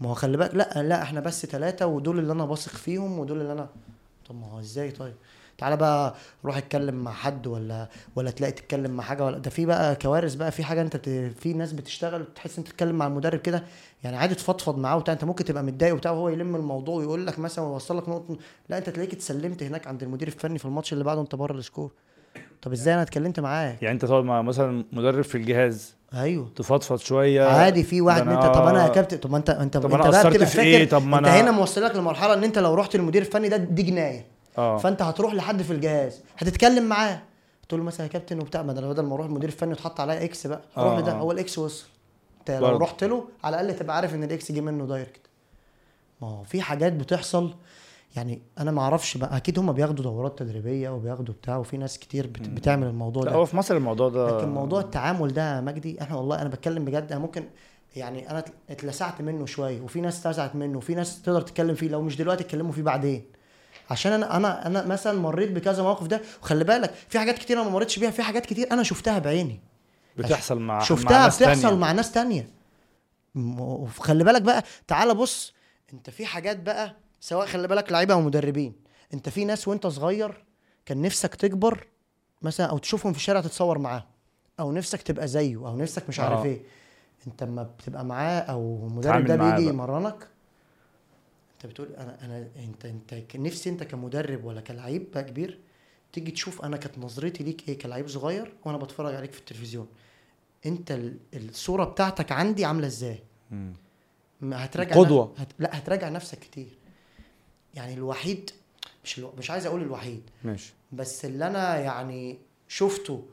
ما 0.00 0.10
هو 0.10 0.14
خلي 0.14 0.36
بالك 0.36 0.54
لأ 0.54 0.82
لأ 0.82 1.02
إحنا 1.02 1.20
بس 1.20 1.46
ثلاثة 1.46 1.86
ودول 1.86 2.18
اللي 2.18 2.32
أنا 2.32 2.44
واثق 2.44 2.72
فيهم 2.72 3.18
ودول 3.18 3.40
اللي 3.40 3.52
أنا 3.52 3.68
طب 4.28 4.34
ما 4.40 4.46
هو 4.46 4.60
إزاي 4.60 4.90
طيب؟ 4.90 5.14
تعالى 5.58 5.76
بقى 5.76 6.14
روح 6.44 6.56
اتكلم 6.56 6.94
مع 6.94 7.12
حد 7.12 7.46
ولا 7.46 7.88
ولا 8.16 8.30
تلاقي 8.30 8.52
تتكلم 8.52 8.90
مع 8.90 9.04
حاجة 9.04 9.24
ولا 9.24 9.38
ده 9.38 9.50
في 9.50 9.66
بقى 9.66 9.96
كوارث 9.96 10.34
بقى 10.34 10.52
في 10.52 10.64
حاجة 10.64 10.82
انت 10.82 10.96
بت... 10.96 11.08
في 11.40 11.52
ناس 11.52 11.72
بتشتغل 11.72 12.24
تحس 12.34 12.58
انت 12.58 12.68
تتكلم 12.68 12.94
مع 12.98 13.06
المدرب 13.06 13.38
كده 13.40 13.62
يعني 14.04 14.16
عادي 14.16 14.34
تفضفض 14.34 14.78
معاه 14.78 14.96
وبتاع 14.96 15.14
انت 15.14 15.24
ممكن 15.24 15.44
تبقى 15.44 15.62
متضايق 15.62 15.94
وبتاع 15.94 16.10
وهو 16.10 16.28
يلم 16.28 16.56
الموضوع 16.56 16.94
ويقول 16.96 17.26
لك 17.26 17.38
مثلا 17.38 17.64
ويوصل 17.64 17.96
لك 17.98 18.08
نقطة 18.08 18.36
لا 18.68 18.78
انت 18.78 18.90
تلاقيك 18.90 19.12
اتسلمت 19.12 19.62
هناك 19.62 19.86
عند 19.86 20.02
المدير 20.02 20.28
الفني 20.28 20.58
في 20.58 20.64
الماتش 20.64 20.92
اللي 20.92 21.04
بعده 21.04 21.20
انت 21.20 21.34
بره 21.34 21.52
السكور. 21.58 21.90
طب 22.62 22.72
إزاي 22.72 22.94
أنا 22.94 23.02
اتكلمت 23.02 23.40
معاه؟ 23.40 23.76
يعني 23.82 23.94
انت 23.94 24.04
تقعد 24.04 24.24
مع 24.24 24.42
مثلا 24.42 24.84
مدرب 24.92 25.24
في 25.24 25.34
الجهاز 25.34 25.94
أيوه. 26.14 26.48
تفضفض 26.56 26.98
شوية. 26.98 27.44
عادي 27.44 27.82
في 27.84 28.00
واحد 28.00 28.28
انت 28.28 28.42
طب 28.42 28.66
أنا 28.66 28.82
يا 28.82 28.88
كابتن 28.88 29.16
طب 29.16 29.30
ما 29.30 29.36
انت 29.36 29.50
انت 29.50 29.76
طب 29.76 29.84
انت 29.94 29.94
أنا 30.06 30.10
بقى 30.10 30.30
بتبقى 30.30 30.46
فاكر 30.46 30.62
إيه؟ 30.62 30.88
طب 30.88 31.06
ما 31.06 31.18
انت 31.18 31.26
هنا 31.26 31.50
موصلك 31.50 31.96
لمرحلة 31.96 32.34
ان 32.34 32.44
انت 32.44 32.58
لو 32.58 32.74
رحت 32.74 32.96
للمدير 32.96 33.22
الفني 33.22 33.48
ده 33.48 33.56
دي 33.56 33.82
جناية. 33.82 34.37
آه. 34.58 34.76
فأنت 34.78 35.02
هتروح 35.02 35.34
لحد 35.34 35.62
في 35.62 35.72
الجهاز 35.72 36.20
هتتكلم 36.38 36.84
معاه. 36.88 37.22
تقول 37.68 37.80
له 37.80 37.86
مثلا 37.86 38.06
يا 38.06 38.12
كابتن 38.12 38.40
وبتاع 38.40 38.62
ما 38.62 38.72
أنا 38.72 38.88
بدل 38.88 39.02
ما 39.02 39.14
أروح 39.14 39.26
المدير 39.26 39.48
الفني 39.48 39.72
وتحط 39.72 40.00
عليا 40.00 40.24
X 40.24 40.46
بقى 40.46 40.60
أروح 40.78 40.92
آه، 40.92 41.00
لده 41.00 41.12
آه. 41.12 41.14
هو 41.14 41.32
ال 41.32 41.45
X 41.45 41.58
وصل. 41.58 41.86
أنت 42.40 42.50
لو 42.50 42.60
برضه. 42.60 42.78
رحت 42.84 43.04
له 43.04 43.24
على 43.44 43.60
الأقل 43.60 43.78
تبقى 43.78 43.96
عارف 43.96 44.14
إن 44.14 44.24
ال 44.24 44.38
X 44.38 44.52
جه 44.52 44.60
منه 44.60 44.86
direct 44.86 45.20
ما 46.22 46.28
هو 46.28 46.42
في 46.42 46.62
حاجات 46.62 46.92
بتحصل 46.92 47.54
يعني 48.16 48.42
أنا 48.58 48.70
ما 48.70 48.82
أعرفش 48.82 49.16
بقى 49.16 49.36
أكيد 49.36 49.58
هم 49.58 49.72
بياخدوا 49.72 50.04
دورات 50.04 50.38
تدريبية 50.38 50.90
وبياخدوا 50.90 51.34
بتاع 51.34 51.56
وفي 51.56 51.76
ناس 51.76 51.98
كتير 51.98 52.26
بت... 52.26 52.48
بتعمل 52.48 52.86
الموضوع 52.86 53.22
ده. 53.22 53.32
هو 53.32 53.44
في 53.44 53.56
مصر 53.56 53.76
الموضوع 53.76 54.08
ده 54.08 54.38
لكن 54.38 54.48
موضوع 54.48 54.80
التعامل 54.80 55.32
ده 55.32 55.56
يا 55.56 55.60
مجدي 55.60 56.02
إحنا 56.02 56.16
والله 56.16 56.42
أنا 56.42 56.48
بتكلم 56.48 56.84
بجد 56.84 57.12
أنا 57.12 57.20
ممكن 57.20 57.44
يعني 57.96 58.30
أنا 58.30 58.44
اتلسعت 58.70 59.20
منه 59.20 59.46
شوية 59.46 59.80
وفي 59.80 60.00
ناس 60.00 60.20
اتلسعت 60.20 60.56
منه 60.56 60.78
وفي 60.78 60.94
ناس 60.94 61.22
تقدر 61.22 61.40
تتكلم 61.40 61.74
فيه 61.74 61.88
لو 61.88 62.02
مش 62.02 62.16
دلوقتي 62.16 62.44
اتكلموا 62.44 62.72
فيه 62.72 62.82
بعدين. 62.82 63.24
عشان 63.90 64.12
أنا 64.12 64.36
أنا 64.36 64.66
أنا 64.66 64.86
مثلا 64.86 65.20
مريت 65.20 65.50
بكذا 65.52 65.82
موقف 65.82 66.06
ده 66.06 66.20
وخلي 66.42 66.64
بالك 66.64 66.94
في 67.08 67.18
حاجات 67.18 67.38
كتير 67.38 67.56
أنا 67.56 67.64
ما 67.66 67.72
مريتش 67.72 67.98
بيها 67.98 68.10
في 68.10 68.22
حاجات 68.22 68.46
كتير 68.46 68.72
أنا 68.72 68.82
شفتها 68.82 69.18
بعيني 69.18 69.60
بتحصل 70.16 70.58
مع 70.58 70.74
مع 70.74 70.80
شفتها 70.84 71.18
ناس 71.24 71.42
بتحصل 71.42 71.62
تانية. 71.62 71.76
مع 71.76 71.92
ناس 71.92 72.12
تانية 72.12 72.50
وخلي 73.58 74.24
بالك 74.24 74.42
بقى 74.42 74.62
تعال 74.86 75.14
بص 75.14 75.54
انت 75.92 76.10
في 76.10 76.26
حاجات 76.26 76.60
بقى 76.60 76.94
سواء 77.20 77.46
خلي 77.46 77.68
بالك 77.68 77.92
لعيبة 77.92 78.14
أو 78.14 78.20
مدربين 78.20 78.72
انت 79.14 79.28
في 79.28 79.44
ناس 79.44 79.68
وانت 79.68 79.86
صغير 79.86 80.44
كان 80.86 81.02
نفسك 81.02 81.34
تكبر 81.34 81.86
مثلا 82.42 82.66
أو 82.66 82.78
تشوفهم 82.78 83.12
في 83.12 83.18
الشارع 83.18 83.40
تتصور 83.40 83.78
معاهم 83.78 84.02
أو 84.60 84.72
نفسك 84.72 85.02
تبقى 85.02 85.28
زيه 85.28 85.56
أو 85.56 85.76
نفسك 85.76 86.08
مش 86.08 86.20
عارف 86.20 86.40
آه. 86.40 86.44
إيه 86.44 86.60
انت 87.26 87.42
لما 87.42 87.62
بتبقى 87.62 88.04
معاه 88.04 88.40
أو 88.40 88.86
المدرب 88.86 89.24
ده 89.24 89.36
معاه 89.36 89.56
بيجي. 89.56 89.68
يمرنك 89.68 90.28
انت 91.58 91.66
بتقول 91.66 91.88
أنا 91.94 92.24
أنا 92.24 92.48
انت 92.56 92.84
انت 92.86 93.36
نفسي 93.36 93.70
انت 93.70 93.82
كمدرب 93.82 94.44
ولا 94.44 94.60
كلعيب 94.60 95.10
بقى 95.10 95.24
كبير 95.24 95.58
تيجي 96.12 96.30
تشوف 96.30 96.64
أنا 96.64 96.76
كانت 96.76 96.98
نظرتي 96.98 97.44
ليك 97.44 97.68
إيه 97.68 97.78
كلعيب 97.78 98.08
صغير 98.08 98.54
وأنا 98.64 98.78
بتفرج 98.78 99.14
عليك 99.14 99.32
في 99.32 99.38
التلفزيون. 99.38 99.88
انت 100.66 100.90
ال- 100.92 101.16
الصورة 101.34 101.84
بتاعتك 101.84 102.32
عندي 102.32 102.64
عاملة 102.64 102.86
إزاي؟ 102.86 103.22
هتراجع 104.42 104.96
قدوة. 104.96 105.32
نف... 105.34 105.40
هت... 105.40 105.48
لا 105.58 105.78
هتراجع 105.78 106.08
نفسك 106.08 106.38
كتير. 106.38 106.78
يعني 107.74 107.94
الوحيد 107.94 108.50
مش 109.04 109.18
ألو... 109.18 109.32
مش 109.38 109.50
عايز 109.50 109.66
أقول 109.66 109.82
الوحيد. 109.82 110.22
ماشي. 110.44 110.72
بس 110.92 111.24
اللي 111.24 111.46
أنا 111.46 111.78
يعني 111.78 112.38
شفته 112.68 113.26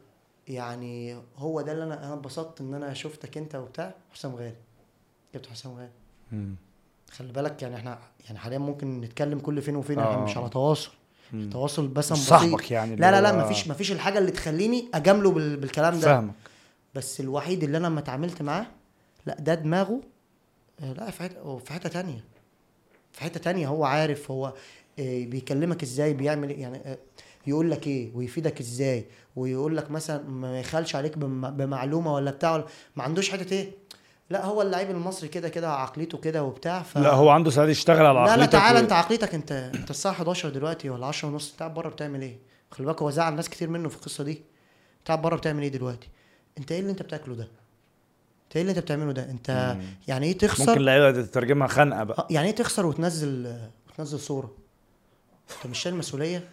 يعني 0.47 1.21
هو 1.37 1.61
ده 1.61 1.71
اللي 1.71 1.83
أنا 1.83 2.05
أنا 2.05 2.13
اتبسطت 2.13 2.61
ان 2.61 2.73
أنا 2.73 2.93
شفتك 2.93 3.37
انت 3.37 3.55
وبتاع 3.55 3.93
حسام 4.13 4.35
غالي. 4.35 4.55
جبت 5.35 5.47
حسام 5.47 5.73
غالي. 5.73 5.91
خلي 7.11 7.31
بالك 7.33 7.61
يعني 7.61 7.75
إحنا 7.75 7.99
يعني 8.25 8.39
حاليا 8.39 8.57
ممكن 8.57 9.01
نتكلم 9.01 9.39
كل 9.39 9.61
فين 9.61 9.75
وفين 9.75 9.99
آه. 9.99 10.11
إحنا 10.11 10.23
مش 10.23 10.37
على 10.37 10.49
تواصل. 10.49 10.91
تواصل 11.51 11.87
بس 11.87 12.11
بسيط. 12.11 12.25
صاحبك 12.27 12.71
يعني 12.71 12.95
لا 12.95 13.11
لا 13.11 13.21
لا 13.21 13.45
مفيش 13.45 13.67
مفيش 13.67 13.91
الحاجة 13.91 14.17
اللي 14.17 14.31
تخليني 14.31 14.89
أجامله 14.93 15.31
بال- 15.31 15.57
بالكلام 15.57 15.93
ده. 15.93 15.99
فاهمك. 16.01 16.33
بس 16.95 17.19
الوحيد 17.19 17.63
اللي 17.63 17.77
أنا 17.77 17.87
لما 17.87 17.99
اتعاملت 17.99 18.41
معاه 18.41 18.65
لا 19.25 19.35
ده 19.39 19.53
دماغه 19.55 20.01
آه، 20.79 20.93
لا 20.93 21.11
في 21.11 21.23
حتة 21.23 21.57
في 21.57 21.73
حتة 21.73 21.89
تانية. 21.89 22.23
في 23.13 23.21
حتة 23.23 23.39
تانية 23.39 23.67
هو 23.67 23.85
عارف 23.85 24.31
هو 24.31 24.45
آه، 24.99 25.25
بيكلمك 25.25 25.83
إزاي 25.83 26.13
بيعمل 26.13 26.49
إيه، 26.49 26.61
يعني 26.61 26.77
آه، 26.77 26.97
يقول 27.47 27.71
لك 27.71 27.87
إيه 27.87 28.11
ويفيدك 28.15 28.59
إزاي 28.59 29.05
ويقول 29.35 29.77
لك 29.77 29.91
مثلا 29.91 30.29
ما 30.29 30.59
يخالش 30.59 30.95
عليك 30.95 31.17
بم- 31.17 31.49
بمعلومة 31.49 32.13
ولا 32.13 32.31
بتاع 32.31 32.65
ما 32.95 33.03
عندوش 33.03 33.29
حتة 33.29 33.53
إيه. 33.53 33.71
لا 34.29 34.45
هو 34.45 34.61
اللعيب 34.61 34.89
المصري 34.91 35.27
كده 35.29 35.49
كده 35.49 35.69
عقليته 35.73 36.17
كده 36.17 36.43
وبتاع 36.43 36.81
ف 36.81 36.97
لا 36.97 37.13
هو 37.13 37.29
عنده 37.29 37.51
سعاده 37.51 37.71
يشتغل 37.71 38.05
على 38.05 38.19
لا 38.19 38.25
لا 38.25 38.31
عقليتك 38.31 38.51
تعالى 38.51 38.79
و- 38.79 38.81
انت 38.81 38.91
عقليتك 38.91 39.33
انت 39.35 39.51
انت 39.51 39.89
الساعة 39.89 40.11
11 40.11 40.49
دلوقتي 40.49 40.89
ولا 40.89 41.05
10 41.05 41.27
ونص 41.29 41.51
انت 41.51 41.59
قاعد 41.59 41.73
بره 41.73 41.89
بتعمل 41.89 42.21
إيه؟ 42.21 42.37
خلي 42.71 42.85
بالك 42.87 43.01
هو 43.01 43.09
زعل 43.09 43.35
ناس 43.35 43.49
كتير 43.49 43.69
منه 43.69 43.89
في 43.89 43.95
القصة 43.95 44.23
دي. 44.23 44.31
انت 44.99 45.07
قاعد 45.07 45.21
بره 45.21 45.35
بتعمل 45.35 45.63
إيه 45.63 45.69
دلوقتي؟ 45.69 46.07
انت 46.57 46.71
إيه 46.71 46.79
اللي 46.79 46.91
انت 46.91 47.01
بتاكله 47.01 47.35
ده؟ 47.35 47.43
انت 47.43 48.55
إيه 48.55 48.61
اللي 48.61 48.71
انت 48.71 48.79
بتعمله 48.79 49.11
ده؟ 49.11 49.29
انت 49.31 49.75
مم. 49.79 49.85
يعني 50.07 50.25
إيه 50.25 50.33
ممكن 50.33 50.47
تخسر 50.47 50.77
اللعيبه 50.77 51.11
تترجمها 51.11 51.67
خنقة 51.67 52.03
بقى. 52.03 52.17
آه، 52.19 52.27
يعني 52.29 52.47
إيه 52.47 52.55
تخسر 52.55 52.85
وتنزل 52.85 53.55
وتنزل 53.93 54.19
صورة؟ 54.19 54.51
انت 55.57 55.71
مش 55.71 55.79
شايل 55.79 55.95
مسؤولية. 55.95 56.43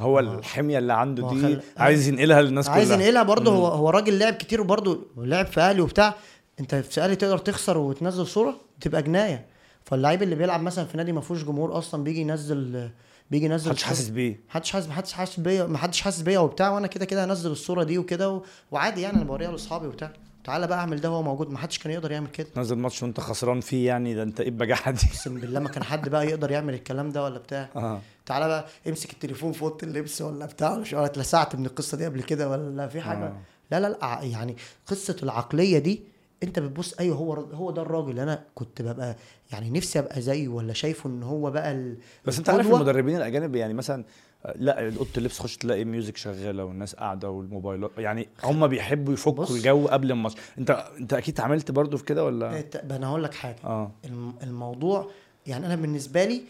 هو 0.00 0.18
الحمية 0.18 0.78
اللي 0.78 0.92
عنده 0.92 1.28
دي 1.28 1.42
خل- 1.42 1.62
عايز 1.76 2.08
ينقلها 2.08 2.42
للناس 2.42 2.64
كلها. 2.66 2.76
عايز 2.76 2.92
ينقلها 2.92 3.22
برضه 3.22 3.52
هو 3.52 3.66
هو 3.66 3.90
راجل 3.90 4.18
لعب 4.18 4.34
كتير 4.34 4.60
وبرضه 4.60 5.06
لعب 5.16 5.46
في 5.46 5.60
أهلي 5.60 5.80
وبتاع. 5.80 6.14
انت 6.60 6.74
في 6.74 7.00
أهلي 7.00 7.16
تقدر 7.16 7.38
تخسر 7.38 7.78
وتنزل 7.78 8.26
صورة 8.26 8.56
تبقى 8.80 9.02
جناية. 9.02 9.46
فاللعيب 9.84 10.22
اللي 10.22 10.34
بيلعب 10.34 10.62
مثلا 10.62 10.84
في 10.84 10.96
نادي 10.96 11.12
ما 11.12 11.20
فيهوش 11.20 11.44
جمهور 11.44 11.78
أصلا 11.78 12.04
بيجي 12.04 12.20
ينزل 12.20 12.90
بيجي 13.30 13.44
ينزل 13.44 13.70
محدش. 13.70 13.82
حاسس 13.82 14.08
بيه. 14.08 14.40
محدش 14.48 14.70
حاسس 14.70 14.88
محدش 14.88 15.12
حاسس 15.12 15.40
بيا 15.40 15.66
محدش 15.66 16.00
حاسس 16.00 16.20
بيا 16.20 16.38
وبتاع 16.38 16.70
وأنا 16.70 16.86
كده 16.86 17.04
كده 17.04 17.24
هنزل 17.24 17.50
الصورة 17.50 17.84
دي 17.84 17.98
وكده 17.98 18.30
و... 18.30 18.42
وعادي 18.70 19.00
يعني 19.00 19.16
أنا 19.16 19.24
بوريها 19.24 19.50
لأصحابي 19.52 19.86
وبتاع. 19.86 20.12
تعالى 20.44 20.66
بقى 20.66 20.78
أعمل 20.78 21.00
ده 21.00 21.10
وهو 21.10 21.22
موجود. 21.22 21.50
محدش 21.50 21.78
كان 21.78 21.92
يقدر 21.92 22.12
يعمل 22.12 22.28
كده. 22.28 22.46
نزل 22.56 22.76
ماتش 22.76 23.02
وأنت 23.02 23.20
خسران 23.20 23.60
فيه 23.60 23.86
يعني 23.86 24.14
ده 24.14 24.22
أنت 24.22 24.40
إيه 24.40 24.48
البجاحة 24.48 24.90
دي؟ 24.90 25.00
أقسم 25.10 25.40
بالله 25.40 25.60
ما 25.60 25.68
كان 25.68 25.82
حد 25.84 26.08
بقى 26.08 26.26
يقدر 26.26 26.50
يعمل 26.50 26.74
الكلام 26.74 27.10
ده 27.10 27.24
ولا 27.24 27.38
بتاع. 27.38 27.68
آه. 27.76 28.00
تعالى 28.26 28.48
بقى 28.48 28.66
امسك 28.88 29.12
التليفون 29.12 29.52
في 29.52 29.62
أوضة 29.62 29.78
اللبس 29.82 30.22
ولا 30.22 30.46
بتاع 30.46 30.74
مش 30.74 30.94
اتلسعت 30.94 31.56
من 31.56 31.66
القصة 31.66 31.96
دي 31.96 32.04
قبل 32.04 32.22
كده 32.22 32.50
ولا 32.50 32.88
في 32.88 33.00
حاجة. 33.00 33.24
آه. 33.26 33.36
لا 33.70 33.80
لا 33.80 33.88
لا 33.88 34.18
يعني 34.22 34.56
قصة 34.86 35.16
العقلية 35.22 35.78
دي 35.78 36.02
انت 36.42 36.58
بتبص 36.58 36.94
أيوه 37.00 37.16
هو 37.16 37.32
هو 37.34 37.70
ده 37.70 37.82
الراجل. 37.82 38.10
اللي 38.10 38.22
أنا 38.22 38.44
كنت 38.54 38.82
ببقى 38.82 39.16
يعني 39.52 39.70
نفسي 39.70 39.98
أبقى 39.98 40.20
زيه 40.22 40.48
ولا 40.48 40.72
شايفه 40.72 41.10
إن 41.10 41.22
هو 41.22 41.50
بقى 41.50 41.72
ال... 41.72 41.96
بس 42.24 42.38
أنت 42.38 42.50
عارف. 42.50 42.66
المدربين 42.66 43.16
الأجانب 43.16 43.56
يعني 43.56 43.74
مثلا 43.74 44.04
آه، 44.46 44.54
لا 44.56 44.84
اوضه 44.86 45.06
اللبس 45.18 45.38
خش 45.38 45.56
تلاقي 45.56 45.84
music 45.84 46.16
شغالة 46.16 46.64
والناس 46.64 46.94
قاعدة 46.94 47.30
والموبايلات 47.30 47.90
يعني 47.98 48.28
هم 48.44 48.66
بيحبوا 48.66 49.12
يفكوا. 49.14 49.44
الجو 49.50 49.86
قبل 49.86 50.10
الماتش. 50.10 50.34
أنت 50.58 50.70
أنت 51.00 51.12
أكيد 51.12 51.34
اتعاملت 51.34 51.70
برضو 51.70 51.96
في 51.96 52.04
كده 52.04 52.24
ولا؟ 52.24 52.64
أنا 52.90 53.06
هقول 53.08 53.22
لك 53.24 53.34
حاجة. 53.34 53.88
الم- 54.04 54.34
الموضوع 54.42 55.10
يعني 55.46 55.66
أنا 55.66 55.76
بالنسبة 55.76 56.24
لي 56.24 56.42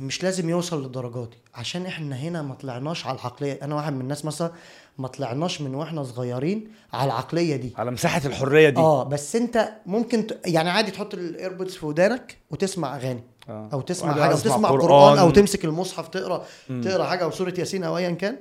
مش 0.00 0.22
لازم 0.22 0.48
يوصل 0.48 0.82
للدرجات 0.82 1.28
دي 1.28 1.36
عشان 1.54 1.86
إحنا 1.86 2.16
هنا 2.16 2.42
ما 2.42 2.54
طلعناش 2.54 3.06
على 3.06 3.14
العقلية. 3.18 3.58
أنا 3.62 3.74
واحد 3.74 3.92
من 3.92 4.00
الناس 4.00 4.24
مثلا 4.24 4.50
ما 4.98 5.08
طلعناش 5.08 5.60
من 5.60 5.74
وإحنا 5.74 6.02
صغيرين 6.02 6.68
على 6.92 7.04
العقلية 7.12 7.56
دي 7.56 7.72
على 7.76 7.90
مساحة 7.90 8.20
الحرية 8.26 8.68
دي 8.68 8.80
آه 8.80 9.04
بس 9.04 9.36
أنت 9.36 9.68
ممكن 9.86 10.26
ت... 10.26 10.40
يعني 10.46 10.70
عادي 10.70 10.90
تحط 10.90 11.14
ال 11.14 11.21
AirPods 11.21 11.74
في 11.74 11.86
ودانك 11.86 12.38
وتسمع 12.50 12.96
أغاني 12.96 13.22
آه. 13.48 13.68
أو 13.72 13.80
تسمع 13.80 14.12
حاجة 14.12 14.32
أو 14.32 14.36
تسمع 14.38 14.68
قرآن. 14.68 14.80
قرآن 14.88 15.18
أو. 15.18 15.30
تمسك 15.30 15.64
المصحف 15.64 16.08
تقرأ 16.08 16.44
مم. 16.70 16.80
تقرأ 16.82 17.04
حاجة 17.04 17.24
أو 17.24 17.30
سورة 17.30 17.54
ياسين 17.58 17.84
أو 17.84 17.96
ايا 17.98 18.10
كان 18.10 18.36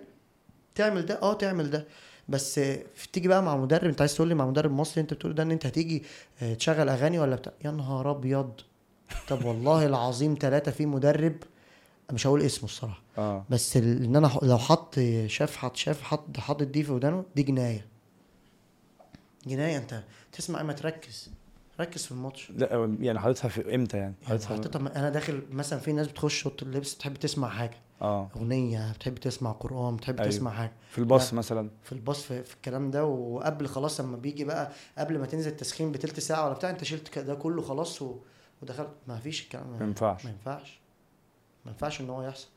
تعمل 0.75 1.05
ده 1.05 1.19
آه 1.21 1.33
تعمل 1.33 1.69
ده 1.69 1.85
بس 2.29 2.59
تيجي 3.13 3.27
بقى 3.27 3.43
مع 3.43 3.57
مدرب 3.57 3.83
أنت 3.89 4.01
عايز 4.01 4.15
تقول 4.15 4.27
لي 4.27 4.35
مع 4.35 4.45
مدرب 4.45 4.71
مصري 4.71 5.01
أنت 5.01 5.13
بتقول 5.13 5.35
ده 5.35 5.43
إن 5.43 5.51
أنت 5.51 5.65
هتيجي 5.65 6.03
آه، 6.41 6.53
تشغل 6.53 6.89
أغاني 6.89 7.19
ولا 7.19 7.35
بتاع 7.35 7.53
يا 7.65 7.71
نهار 7.71 8.11
أبيض 8.11 8.51
طب 9.29 9.45
والله 9.45 9.85
العظيم 9.85 10.37
ثلاثة 10.41 10.71
في 10.71 10.85
مدرب 10.85 11.35
مش 12.13 12.27
هقول 12.27 12.41
اسمه 12.41 12.63
الصراحة 12.65 13.01
آه. 13.17 13.45
بس 13.49 13.77
ال- 13.77 14.03
إن 14.03 14.15
أنا 14.15 14.31
لو 14.43 14.57
حط 14.57 14.99
شاف 15.27 15.55
حط 15.55 15.75
شاف 15.75 16.01
حط 16.01 16.37
حاطط 16.37 16.63
دي 16.67 16.83
في 16.83 16.91
ودانه 16.91 17.23
دي 17.35 17.43
جناية. 17.43 17.85
جناية 19.47 19.77
أنت 19.77 20.03
تسمع 20.31 20.61
اما 20.61 20.73
تركز 20.73 21.29
ركز 21.79 22.05
في 22.05 22.11
الماتش. 22.11 22.51
لا 22.55 22.95
يعني 22.99 23.19
حاططها 23.19 23.47
في 23.47 23.75
إمتى 23.75 23.97
يعني؟ 23.97 24.13
يعني 24.27 24.39
حاططها 24.45 24.79
أنا 24.99 25.09
داخل 25.09 25.41
مثلا 25.51 25.79
في 25.79 25.91
ناس 25.93 26.07
بتخش 26.07 26.47
اوضه 26.47 26.57
اللبس 26.61 26.93
بتحب 26.95 27.13
تسمع 27.13 27.49
حاجة. 27.49 27.77
آه. 28.01 28.29
أغنية 28.35 28.91
بتحب 28.91 29.15
تسمع 29.15 29.51
قرآن 29.51 29.95
بتحب. 29.95 30.19
أيوه. 30.19 30.31
تسمع 30.31 30.51
حاجة. 30.51 30.71
في 30.91 30.97
الباص 30.97 31.33
لا. 31.33 31.39
مثلا. 31.39 31.69
في 31.83 31.91
الباص 31.91 32.21
في, 32.23 32.43
في 32.43 32.55
الكلام 32.55 32.91
ده 32.91 33.05
وقبل 33.05 33.67
خلاص 33.67 34.01
لما 34.01 34.17
بيجي 34.17 34.43
بقى 34.43 34.71
قبل 34.97 35.19
ما 35.19 35.25
تنزل 35.25 35.51
التسخين 35.51 35.91
بتلت 35.91 36.19
ساعة 36.19 36.45
ولا 36.45 36.53
بتاع 36.53 36.69
أنت 36.69 36.83
شلت 36.83 37.19
ده 37.19 37.35
كله 37.35 37.61
خلاص 37.61 38.01
و... 38.01 38.15
ودخلت. 38.61 38.89
ما 39.07 39.19
فيش 39.19 39.43
الكلام 39.43 39.67
ما 39.79 39.85
ينفعش. 39.85 40.25
ما 40.25 40.31
ينفعش. 40.31 40.79
ما 41.67 41.73
ينفعش 41.73 42.01
إن 42.01 42.09
هو 42.09 42.23
يحصل. 42.23 42.47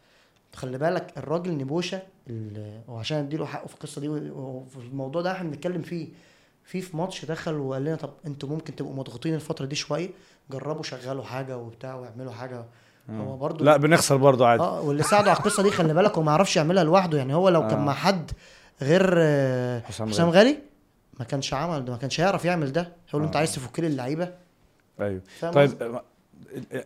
خلي 0.55 0.79
بالك 0.79 1.19
الراجل 1.19 1.59
نبوشه 1.59 2.03
وعشان 2.89 3.19
أديله 3.19 3.47
حقه 3.47 3.67
في 3.67 3.75
القصة 3.75 4.01
دي 4.01 4.09
وفي 4.09 4.77
الموضوع 4.77 5.23
ده 5.23 5.33
إحنا 5.33 5.51
بنتكلم 5.51 5.83
فيه. 5.83 6.09
في 6.65 6.81
في 6.81 6.97
ماتش 6.97 7.25
دخل 7.25 7.55
وقال 7.55 7.85
لنا 7.85 7.97
طب 7.97 8.11
أنتوا 8.27 8.49
ممكن 8.49 8.77
تبقوا 8.77 8.95
مضغوطين 8.95 9.35
الفترة 9.35 9.67
دي 9.67 9.75
شوية 9.75 10.11
جربوا 10.51 10.83
شغلوا 10.83 11.25
حاجة 11.25 11.57
وبتاع 11.57 11.95
واعملوا 11.95 12.33
حاجة. 12.33 12.65
هو 13.11 13.37
برضو 13.37 13.65
لا 13.65 13.77
بنخسر 13.77 14.17
برضو 14.17 14.45
عادي. 14.45 14.63
آه 14.63 14.81
واللي 14.81 15.03
ساعده 15.03 15.31
على 15.31 15.39
القصة 15.39 15.63
دي 15.63 15.71
خلي 15.71 15.95
بالك 15.95 16.19
هو 16.19 16.23
ما 16.23 16.31
يعرفش 16.33 16.57
يعملها 16.57 16.85
لوحده. 16.85 17.19
يعني 17.19 17.35
هو 17.35 17.49
لو 17.49 17.61
كان 17.61 17.79
آه. 17.79 17.85
مع 17.85 17.95
حد 17.95 18.31
غير 18.83 19.15
حسام 19.83 20.09
حسام 20.09 20.31
غالي. 20.31 20.59
ما 21.19 21.25
كانش 21.25 21.55
عمل 21.55 21.85
ده 21.85 21.93
ما 21.93 21.99
كانش 21.99 22.21
هيعرف 22.21 22.45
يعمل 22.45 22.73
ده. 22.73 22.93
يقول 23.09 23.23
له 23.23 23.27
أنت 23.27 23.37
آه. 23.37 23.39
عايز 23.39 23.55
تفك 23.55 23.81
لي 23.81 23.87
اللعيبة؟ 23.87 24.35
أيوه. 25.01 25.23
طيب 25.53 26.01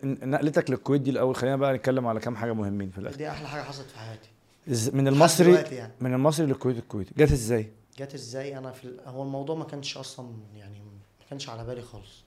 نقلتك 0.03 0.69
للكويت 0.69 1.01
دي 1.01 1.09
الأول. 1.09 1.35
خلينا 1.35 1.55
بقى 1.55 1.73
نتكلم 1.73 2.07
على 2.07 2.19
كام 2.19 2.35
حاجة 2.35 2.53
مهمين 2.53 2.89
في 2.89 2.97
الآخر 2.97 3.17
دي 3.17 3.29
أحلى 3.29 3.47
حاجة 3.47 3.61
حصلت 3.61 3.87
في 3.89 3.97
حياتي. 3.99 4.29
من 4.97 5.07
المصري 5.07 5.53
يعني. 5.53 5.93
من 6.01 6.13
المصري 6.13 6.45
للكويت 6.45 6.77
الكويت. 6.77 7.07
جت 7.17 7.31
إزاي؟ 7.31 7.71
جت 7.99 8.13
إزاي؟ 8.13 8.57
أنا 8.57 8.71
في 8.71 8.87
هو 9.05 9.23
الموضوع 9.23 9.55
ما 9.55 9.65
كانش 9.65 9.97
أصلا 9.97 10.27
يعني 10.55 10.79
ما 10.79 11.25
كانش 11.29 11.49
على 11.49 11.63
بالي 11.65 11.81
خالص. 11.81 12.23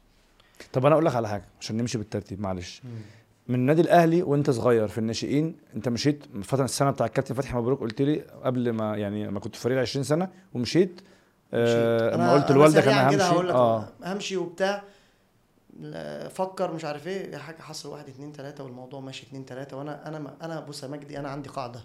طب 0.72 0.86
أنا 0.86 0.94
أقول 0.94 1.06
لك 1.06 1.14
على 1.14 1.28
حاجة 1.28 1.44
عشان 1.60 1.76
نمشي 1.76 1.98
بالترتيب 1.98 2.40
معلش. 2.40 2.82
من 3.48 3.54
النادي 3.54 3.80
الأهلي 3.80 4.22
وأنت 4.22 4.50
صغير 4.50 4.88
في 4.88 4.98
الناشئين 4.98 5.56
أنت 5.76 5.88
مشيت 5.88 6.24
فترة 6.42 6.64
السنة 6.64 6.90
بتاع 6.90 7.06
الكابتن 7.06 7.34
فتحي 7.34 7.56
مبروك 7.56 7.80
قلت 7.80 8.02
لي 8.02 8.20
قبل 8.44 8.70
ما 8.70 8.96
يعني 8.96 9.30
ما 9.30 9.40
كنت 9.40 9.56
في 9.56 9.60
فريق 9.60 9.80
20 9.80 10.04
سنة 10.04 10.28
ومشيت. 10.54 11.00
آه 11.54 12.14
اما 12.14 12.32
قلت 12.32 12.52
لوالدك 12.52 12.88
أنا 12.88 13.08
همشي 13.08 13.52
آه. 13.52 13.88
همشي 14.04 14.36
وبتاع. 14.36 14.82
فكر 16.30 16.74
مش 16.74 16.84
عارف 16.84 17.06
إيه 17.06 17.32
يا 17.32 17.38
حاجة 17.38 17.62
حصل 17.62 17.88
واحد 17.88 18.08
اتنين 18.08 18.32
تلاتة 18.32 18.64
والموضوع 18.64 19.00
ماشي 19.00 19.26
اتنين 19.26 19.46
تلاتة 19.46 19.76
وأنا 19.76 20.08
أنا 20.08 20.34
أنا 20.42 20.60
بص 20.60 20.82
يا 20.82 20.88
مجدي 20.88 21.18
أنا 21.18 21.28
عندي 21.28 21.48
قاعدة 21.48 21.80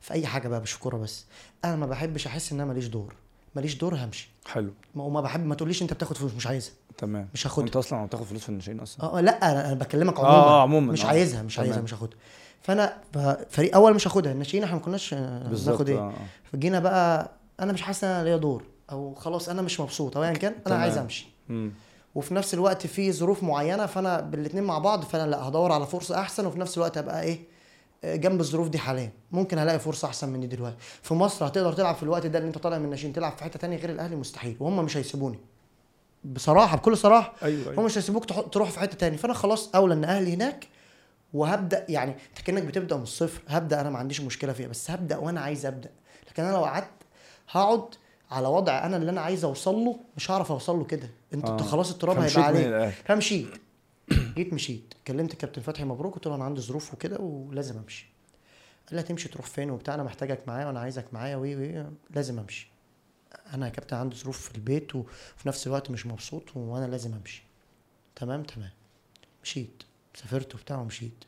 في 0.00 0.14
أي 0.14 0.26
حاجة 0.26 0.48
بقى 0.48 0.60
مش 0.60 0.78
كورة 0.78 0.96
بس 0.96 1.24
أنا 1.64 1.76
ما 1.76 1.86
بحبش 1.86 2.26
أحس 2.26 2.52
إن 2.52 2.60
أنا 2.60 2.68
ماليش 2.68 2.86
دور 2.86 3.14
ماليش 3.56 3.74
دور 3.74 3.94
همشي 3.94 4.30
حلو 4.46 4.72
ما 4.94 5.04
وما 5.04 5.20
بحب 5.20 5.46
ما 5.46 5.54
تقوليش 5.54 5.82
أنت 5.82 5.92
بتاخد 5.92 6.16
فلوس 6.16 6.34
مش 6.34 6.46
عايزها 6.46 6.72
تمام 6.98 7.28
مش 7.34 7.46
هاخدها 7.46 7.66
انت 7.66 7.76
أصلا 7.76 8.06
بتاخد 8.06 8.24
فلوس 8.24 8.42
في 8.42 8.48
الناشئين 8.48 8.80
أصلا 8.80 9.04
آه 9.04 9.20
لأ 9.20 9.52
أنا 9.52 9.66
أنا 9.66 9.74
بكلمك 9.74 10.20
آه، 10.20 10.26
عموما 10.26 10.46
آه، 10.48 10.62
عموما، 10.62 10.92
مش 10.92 11.04
آه. 11.04 11.08
عايزها 11.08 11.42
مش 11.42 11.58
عايزها. 11.58 11.80
مش 11.80 11.94
هاخدها 11.94 12.18
فأنا 12.62 12.98
فريق 13.50 13.74
أول 13.74 13.94
مش 13.94 14.06
هاخدها 14.08 14.32
الناشئين 14.32 14.64
إحنا 14.64 14.76
ما 14.76 14.82
كناش 14.82 15.14
آه، 15.14 15.48
بالظبط 15.48 15.72
ناخد 15.72 15.88
إيه 15.88 15.98
آه. 15.98 16.08
آه. 16.10 16.26
فجينا 16.52 16.80
بقى 16.80 17.30
أنا 17.60 17.72
مش 17.72 17.82
حاسس 17.82 18.04
إن 18.04 18.10
أنا 18.10 18.24
ليا 18.24 18.36
دور 18.36 18.64
أو 18.90 19.14
خلاص 19.14 19.48
أنا 19.48 19.62
مش 19.62 19.80
مبسوط 19.80 20.16
أو 20.16 20.22
ايا 20.24 20.32
كان 20.32 20.52
أنا 20.52 20.62
تمام. 20.64 20.80
عايز 20.80 20.98
أمشي 20.98 21.26
مم. 21.48 21.72
وفي 22.14 22.34
نفس 22.34 22.54
الوقت 22.54 22.86
في 22.86 23.12
ظروف 23.12 23.42
معينة 23.42 23.86
فأنا 23.86 24.20
بالاثنين 24.20 24.64
مع 24.64 24.78
بعض 24.78 25.04
فأنا 25.04 25.30
لأ 25.30 25.42
هدور 25.48 25.72
على 25.72 25.86
فرصة 25.86 26.20
أحسن 26.20 26.46
وفي 26.46 26.58
نفس 26.60 26.76
الوقت 26.76 26.98
أبقى 26.98 27.22
إيه 27.22 27.40
جنب 28.04 28.40
الظروف 28.40 28.68
دي 28.68 28.78
حاليا. 28.78 29.12
ممكن 29.32 29.58
الاقي 29.58 29.78
فرصة 29.78 30.08
أحسن 30.08 30.28
مني 30.28 30.46
دلوقتي. 30.46 30.76
في 31.02 31.14
مصر 31.14 31.46
هتقدر 31.46 31.72
تلعب 31.72 31.94
في 31.94 32.02
الوقت 32.02 32.26
ده 32.26 32.38
اللي 32.38 32.48
أنت 32.48 32.58
طالع 32.58 32.78
من 32.78 32.84
الناشئين 32.84 33.12
تلعب 33.12 33.36
في 33.36 33.44
حتة 33.44 33.58
تانية 33.58 33.76
غير 33.76 33.90
الأهلي؟ 33.90 34.16
مستحيل. 34.16 34.56
وهم 34.60 34.84
مش 34.84 34.96
هيسيبوني. 34.96 35.38
بصراحة 36.24 36.76
بكل 36.76 36.96
صراحة 36.96 37.32
أيوه 37.42 37.62
هم 37.64 37.70
أيوه 37.70 37.82
مش 37.82 37.98
هيسيبوك 37.98 38.24
تروح 38.52 38.70
في 38.70 38.80
حتة 38.80 38.96
تاني 38.96 39.16
فأنا 39.16 39.34
خلاص 39.34 39.70
أولى 39.74 39.94
إن 39.94 40.04
أهلي 40.04 40.34
هناك 40.34 40.68
وهبدأ 41.34 41.86
يعني 41.88 42.10
أنت 42.12 42.46
كأنك 42.46 42.62
بتبدأ 42.62 42.96
من 42.96 43.02
الصفر. 43.02 43.42
هبدأ 43.48 43.80
أنا 43.80 43.90
ما 43.90 43.98
عنديش 43.98 44.20
مشكلة 44.20 44.52
فيها 44.52 44.68
بس 44.68 44.90
هبدأ 44.90 45.16
وأنا 45.16 45.40
عايز 45.40 45.66
أبدأ. 45.66 45.90
لكن 46.30 46.42
أنا 46.42 46.52
لو 46.52 46.64
قعدت 46.64 46.88
هقعد 47.50 47.84
على 48.32 48.48
وضع 48.48 48.86
أنا 48.86 48.96
اللي 48.96 49.10
أنا 49.10 49.20
عايز 49.20 49.44
أوصل 49.44 49.74
له 49.74 50.00
مش 50.16 50.30
هعرف 50.30 50.52
أوصل 50.52 50.78
له 50.78 50.84
كده. 50.84 51.08
أنت 51.34 51.44
آه. 51.44 51.56
خلاص 51.56 51.90
التراب 51.90 52.18
هيبقى 52.18 52.42
عليك. 52.42 52.94
فمشيت. 53.04 53.48
جيت 54.36 54.52
مشيت. 54.52 54.94
كلمت 55.06 55.32
الكابتن 55.32 55.62
فتحي 55.62 55.84
مبروك 55.84 56.14
قلت 56.14 56.26
له 56.26 56.34
أنا 56.34 56.44
عندي 56.44 56.60
ظروف 56.60 56.94
وكده 56.94 57.18
ولازم 57.20 57.78
أمشي. 57.78 58.06
قال 58.86 58.94
لي 58.96 59.00
هتمشي 59.00 59.28
تروح 59.28 59.46
فين 59.46 59.70
وبتاع 59.70 59.94
أنا 59.94 60.02
محتاجك 60.02 60.48
معايا 60.48 60.66
وأنا 60.66 60.80
عايزك 60.80 61.14
معايا 61.14 61.36
وي 61.36 61.56
وي 61.56 61.86
لازم 62.10 62.38
أمشي. 62.38 62.70
أنا 63.54 63.66
يا 63.66 63.70
كابتن 63.70 63.96
عندي 63.96 64.16
ظروف 64.16 64.48
في 64.48 64.54
البيت 64.54 64.94
وفي 64.96 65.48
نفس 65.48 65.66
الوقت 65.66 65.90
مش 65.90 66.06
مبسوط 66.06 66.56
وأنا 66.56 66.86
لازم 66.86 67.14
أمشي. 67.14 67.42
تمام؟ 68.16 68.42
تمام. 68.42 68.70
مشيت. 69.44 69.82
سافرت 70.14 70.54
وبتاع 70.54 70.80
ومشيت. 70.80 71.24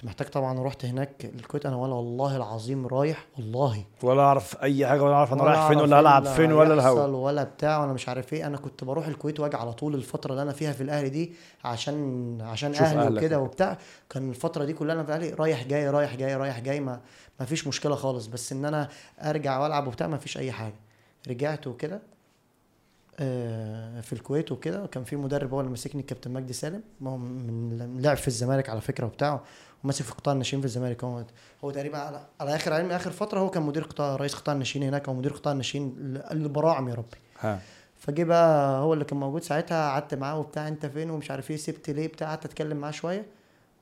كنت 0.00 0.08
محتاج 0.08 0.28
طبعا 0.28 0.60
رحت 0.62 0.84
هناك 0.84 1.24
الكويت 1.24 1.66
أنا 1.66 1.76
ولا 1.76 1.94
والله 1.94 2.36
العظيم 2.36 2.86
رايح 2.86 3.26
والله. 3.38 3.84
ولا 4.02 4.22
أعرف 4.22 4.62
أي 4.62 4.86
حاجة 4.86 5.02
ولا 5.02 5.14
أعرف 5.14 5.32
أنا 5.32 5.42
رايح 5.42 5.68
فين 5.68 5.76
ولا 5.78 5.96
إيه 5.96 6.00
هلعب 6.00 6.22
اللي 6.22 6.34
فين 6.34 6.52
ولا 6.52 6.74
الهوا. 6.74 7.06
ولا 7.06 7.44
بتاع 7.44 7.84
ولا 7.84 7.92
مش 7.92 8.08
عارف 8.08 8.32
إيه. 8.32 8.46
أنا 8.46 8.56
كنت 8.56 8.84
بروح 8.84 9.06
الكويت 9.06 9.40
وأجي 9.40 9.56
على 9.56 9.72
طول 9.72 9.94
الفترة 9.94 10.30
اللي 10.30 10.42
أنا 10.42 10.52
فيها 10.52 10.72
في 10.72 10.82
الأهلي 10.82 11.08
دي 11.08 11.32
عشان 11.64 12.38
عشان 12.40 12.74
أهلي 12.74 13.16
وكده. 13.18 13.38
وبتاع. 13.40 13.78
كان 14.10 14.30
الفترة 14.30 14.64
دي 14.64 14.72
كلها 14.72 14.94
أنا 14.94 15.02
في 15.02 15.08
الأهلي 15.08 15.30
رايح 15.30 15.64
جاي 15.64 15.90
رايح 15.90 16.16
جاي 16.16 16.36
رايح 16.36 16.60
جاي 16.60 16.80
ما 16.80 17.00
ما 17.40 17.46
فيش 17.46 17.66
مشكلة 17.66 17.94
خالص. 17.94 18.26
بس 18.26 18.52
إن 18.52 18.64
أنا 18.64 18.88
أرجع 19.20 19.58
وألعب 19.58 19.86
وبتاع 19.86 20.06
ما 20.06 20.16
فيش 20.16 20.38
أي 20.38 20.52
حاجة. 20.52 20.74
رجعت 21.28 21.66
وكده 21.66 22.00
آه، 23.20 24.00
في 24.00 24.12
الكويت 24.12 24.52
وكده. 24.52 24.82
وكان 24.84 25.04
في 25.04 25.16
مدرب 25.16 25.54
هو 25.54 25.60
اللي 25.60 25.70
ماسكني 25.70 26.00
الكابتن 26.00 26.30
مجدي 26.30 26.52
سالم. 26.52 26.82
ما 27.00 27.10
هو 27.10 27.16
من 27.16 27.98
لعب 28.00 28.16
في 28.16 28.28
الزمالك 28.28 28.68
على 28.70 28.80
فكرة 28.80 29.06
وبتاع. 29.06 29.40
وماسك 29.84 30.04
في 30.04 30.12
قطاع 30.12 30.32
الناشئين 30.32 30.60
في 30.60 30.66
الزمالك 30.66 31.04
هو 31.04 31.24
هو 31.64 31.70
تقريبا 31.70 31.98
على, 31.98 32.26
على 32.40 32.54
آخر 32.54 32.72
علمي 32.72 32.96
آخر 32.96 33.10
فترة 33.10 33.40
هو 33.40 33.50
كان 33.50 33.62
مدير 33.62 33.82
قطاع 33.84 34.16
رئيس 34.16 34.34
قطاع 34.34 34.52
الناشئين 34.54 34.82
هناك 34.84 35.08
أو 35.08 35.14
مدير 35.14 35.32
قطاع 35.32 35.52
الناشئين 35.52 35.94
البراعم 36.30 36.88
يا 36.88 36.94
ربي. 36.94 37.16
ها. 37.40 37.60
فجه 37.98 38.24
بقى 38.24 38.80
هو 38.80 38.94
اللي 38.94 39.04
كان 39.04 39.20
موجود 39.20 39.42
ساعتها 39.42 39.90
قعدت 39.90 40.14
معاه 40.14 40.38
وبتاع 40.38 40.68
أنت 40.68 40.86
فين 40.86 41.10
ومش 41.10 41.30
عارف 41.30 41.50
إيه 41.50 41.56
سبت 41.56 41.90
ليه 41.90 42.06
بتاع 42.08 42.28
قعدت 42.28 42.44
أتكلم 42.44 42.76
معاه 42.76 42.90
شوية. 42.90 43.26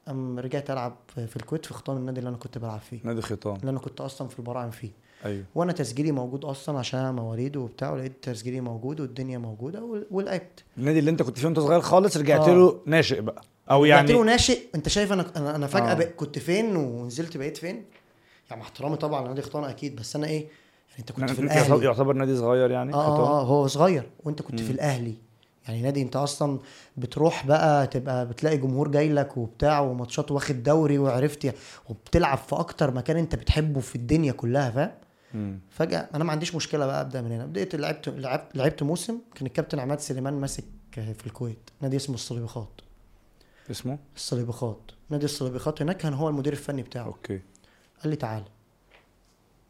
أم 0.08 0.38
رجعت 0.38 0.70
ألعب 0.70 0.96
في 1.14 1.36
الكويت 1.36 1.66
في 1.66 1.74
خطام 1.74 1.96
النادي 1.96 2.18
اللي 2.18 2.28
أنا 2.28 2.36
كنت 2.36 2.58
بلعب 2.58 2.80
فيه. 2.80 2.98
نادي 3.04 3.22
خيطان 3.22 3.56
اللي 3.56 3.70
أنا 3.70 3.78
كنت 3.78 4.00
أصلا 4.00 4.28
في 4.28 4.38
البراعم 4.38 4.70
فيه. 4.70 4.90
أيوه. 5.24 5.44
وأنا 5.54 5.72
تسجيلي 5.72 6.12
موجود 6.12 6.44
أصلا 6.44 6.78
عشان 6.78 7.00
أنا 7.00 7.12
مواليد 7.12 7.56
وبتاع 7.56 7.90
ولقيت 7.90 8.12
تسجيلي 8.22 8.60
موجود 8.60 9.00
والدنيا 9.00 9.38
موجودة 9.38 10.04
ولعبت. 10.10 10.64
النادي 10.78 10.98
اللي 10.98 11.10
أنت 11.10 11.22
كنت 11.22 11.38
فيه 11.38 11.46
وأنت 11.46 11.58
صغير 11.60 11.80
خالص 11.80 12.16
رجعت 12.16 12.48
آه. 12.48 12.54
له 12.54 12.80
ناشئ 12.86 13.20
بقى. 13.20 13.42
أو 13.70 13.84
يعني 13.84 14.10
يعني 14.10 14.20
له 14.20 14.24
ناشئ 14.24 14.60
أنت 14.74 14.88
شايف 14.88 15.12
أنا 15.12 15.26
أنا, 15.36 15.56
أنا 15.56 15.66
فجأة 15.66 15.92
آه. 15.92 16.04
كنت 16.04 16.38
فين 16.38 16.76
ونزلت 16.76 17.36
بقيت 17.36 17.56
فين 17.56 17.84
يعني 18.50 18.60
مع 18.60 18.66
احترامي 18.66 18.96
طبعا 18.96 19.24
لنادي 19.24 19.42
خطان 19.42 19.64
أكيد 19.64 19.96
بس 19.96 20.16
أنا 20.16 20.26
إيه 20.26 20.40
يعني 20.88 20.98
أنت 20.98 21.12
كنت 21.12 21.30
في 21.30 21.42
الأهلي 21.42 21.84
يعتبر 21.84 22.12
نادي 22.12 22.36
صغير 22.36 22.70
يعني 22.70 22.94
آه. 22.94 22.96
آه 22.96 23.40
آه، 23.40 23.42
هو 23.42 23.66
صغير 23.66 24.10
وأنت 24.24 24.42
كنت 24.42 24.60
مم. 24.60 24.66
في 24.66 24.72
الأهلي 24.72 25.14
يعني 25.68 25.82
نادي 25.82 26.02
أنت 26.02 26.16
أصلا 26.16 26.58
بتروح 26.96 27.46
بقى 27.46 27.86
تبقى 27.86 28.26
بتلاقي 28.28 28.56
جمهور 28.56 28.88
جاي 28.88 29.12
لك 29.12 29.36
وبتاع 29.36 29.80
وماتشات 29.80 30.30
واخد 30.30 30.62
دوري 30.62 30.98
وعرفت 30.98 31.54
وبتلعب 31.88 32.38
في 32.38 32.56
أكتر 32.56 32.90
مكان 32.90 33.16
أنت 33.16 33.34
بتحبه 33.34 33.80
في 33.80 33.96
الدنيا 33.96 34.32
كلها 34.32 34.70
فاهم. 34.70 35.60
فجأة 35.70 36.08
أنا 36.14 36.24
ما 36.24 36.32
عنديش 36.32 36.54
مشكلة 36.54 36.86
بقى 36.86 37.00
أبدأ 37.00 37.22
من 37.22 37.32
هنا 37.32 37.46
بديت 37.46 37.74
لعبت 37.74 38.08
لعبت 38.08 38.56
لعبت 38.56 38.82
موسم 38.82 39.18
كان 39.34 39.46
الكابتن 39.46 39.78
عماد 39.78 40.00
سليمان 40.00 40.34
ماسك 40.34 40.64
في 40.92 41.26
الكويت 41.26 41.70
نادي 41.80 41.96
اسمه 41.96 42.14
الصليبيخات 42.14 42.80
اسمه؟ 43.70 43.98
الصليبيخات 44.16 44.80
نادي 45.10 45.24
الصليبيخات 45.24 45.82
هناك 45.82 45.96
كان 45.96 46.14
هو 46.14 46.28
المدير 46.28 46.52
الفني 46.52 46.82
بتاعه. 46.82 47.04
okay. 47.06 47.40
قال 48.02 48.10
لي 48.10 48.16
تعالى 48.16 48.44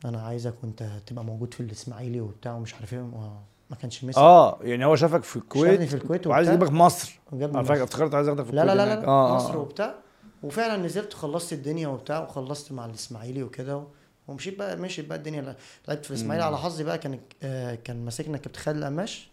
أنا 0.04 0.22
عايزك 0.22 0.54
وأنت 0.62 0.90
تبقى 1.06 1.24
موجود 1.24 1.54
في 1.54 1.60
الإسماعيلي 1.60 2.20
وبتاع 2.20 2.54
ومش 2.54 2.74
عارف 2.74 2.94
إيه 2.94 3.00
ما- 3.00 3.76
كانش 3.82 4.04
مسك. 4.04 4.18
آه 4.18 4.58
يعني 4.62 4.84
هو 4.84 4.96
شافك 4.96 5.22
في 5.24 5.36
الكويت 5.36 5.82
في 5.82 5.94
الكويت 5.94 6.26
وعايز. 6.26 6.48
يجيبك 6.48 6.70
مصر. 6.70 7.18
فكره 7.32 7.46
مصر. 7.46 7.82
افتكرت 7.82 8.14
عايز 8.14 8.28
ياخدك 8.28 8.44
في 8.44 8.52
لا 8.52 8.64
لا 8.64 8.72
الكويت 8.72 8.88
لا 8.88 8.94
هناك. 8.94 9.04
لا. 9.04 9.08
آه 9.08 9.36
مصر 9.36 9.56
وبتاع. 9.58 9.94
وفعلا 10.42 10.82
نزلت 10.82 11.12
خلصت 11.14 11.52
الدنيا 11.52 11.88
وبتاع 11.88 12.22
وخلصت 12.22 12.72
مع 12.72 12.86
الإسماعيلي 12.86 13.42
وكده 13.42 13.76
و- 13.76 13.86
ومشيت 14.28 14.58
بقى 14.58 14.76
مشيت 14.76 15.06
بقى 15.08 15.18
الدنيا. 15.18 15.56
لعبت 15.88 16.04
في 16.04 16.10
الإسماعيلي. 16.10 16.44
على 16.44 16.58
حظي 16.58 16.84
بقى 16.84 16.98
كان 16.98 17.20
آه 17.42 17.74
كان 17.74 18.04
ماسكنا 18.04 18.38
كابتن 18.38 18.60
خالد 18.60 18.76
القماش. 18.78 19.30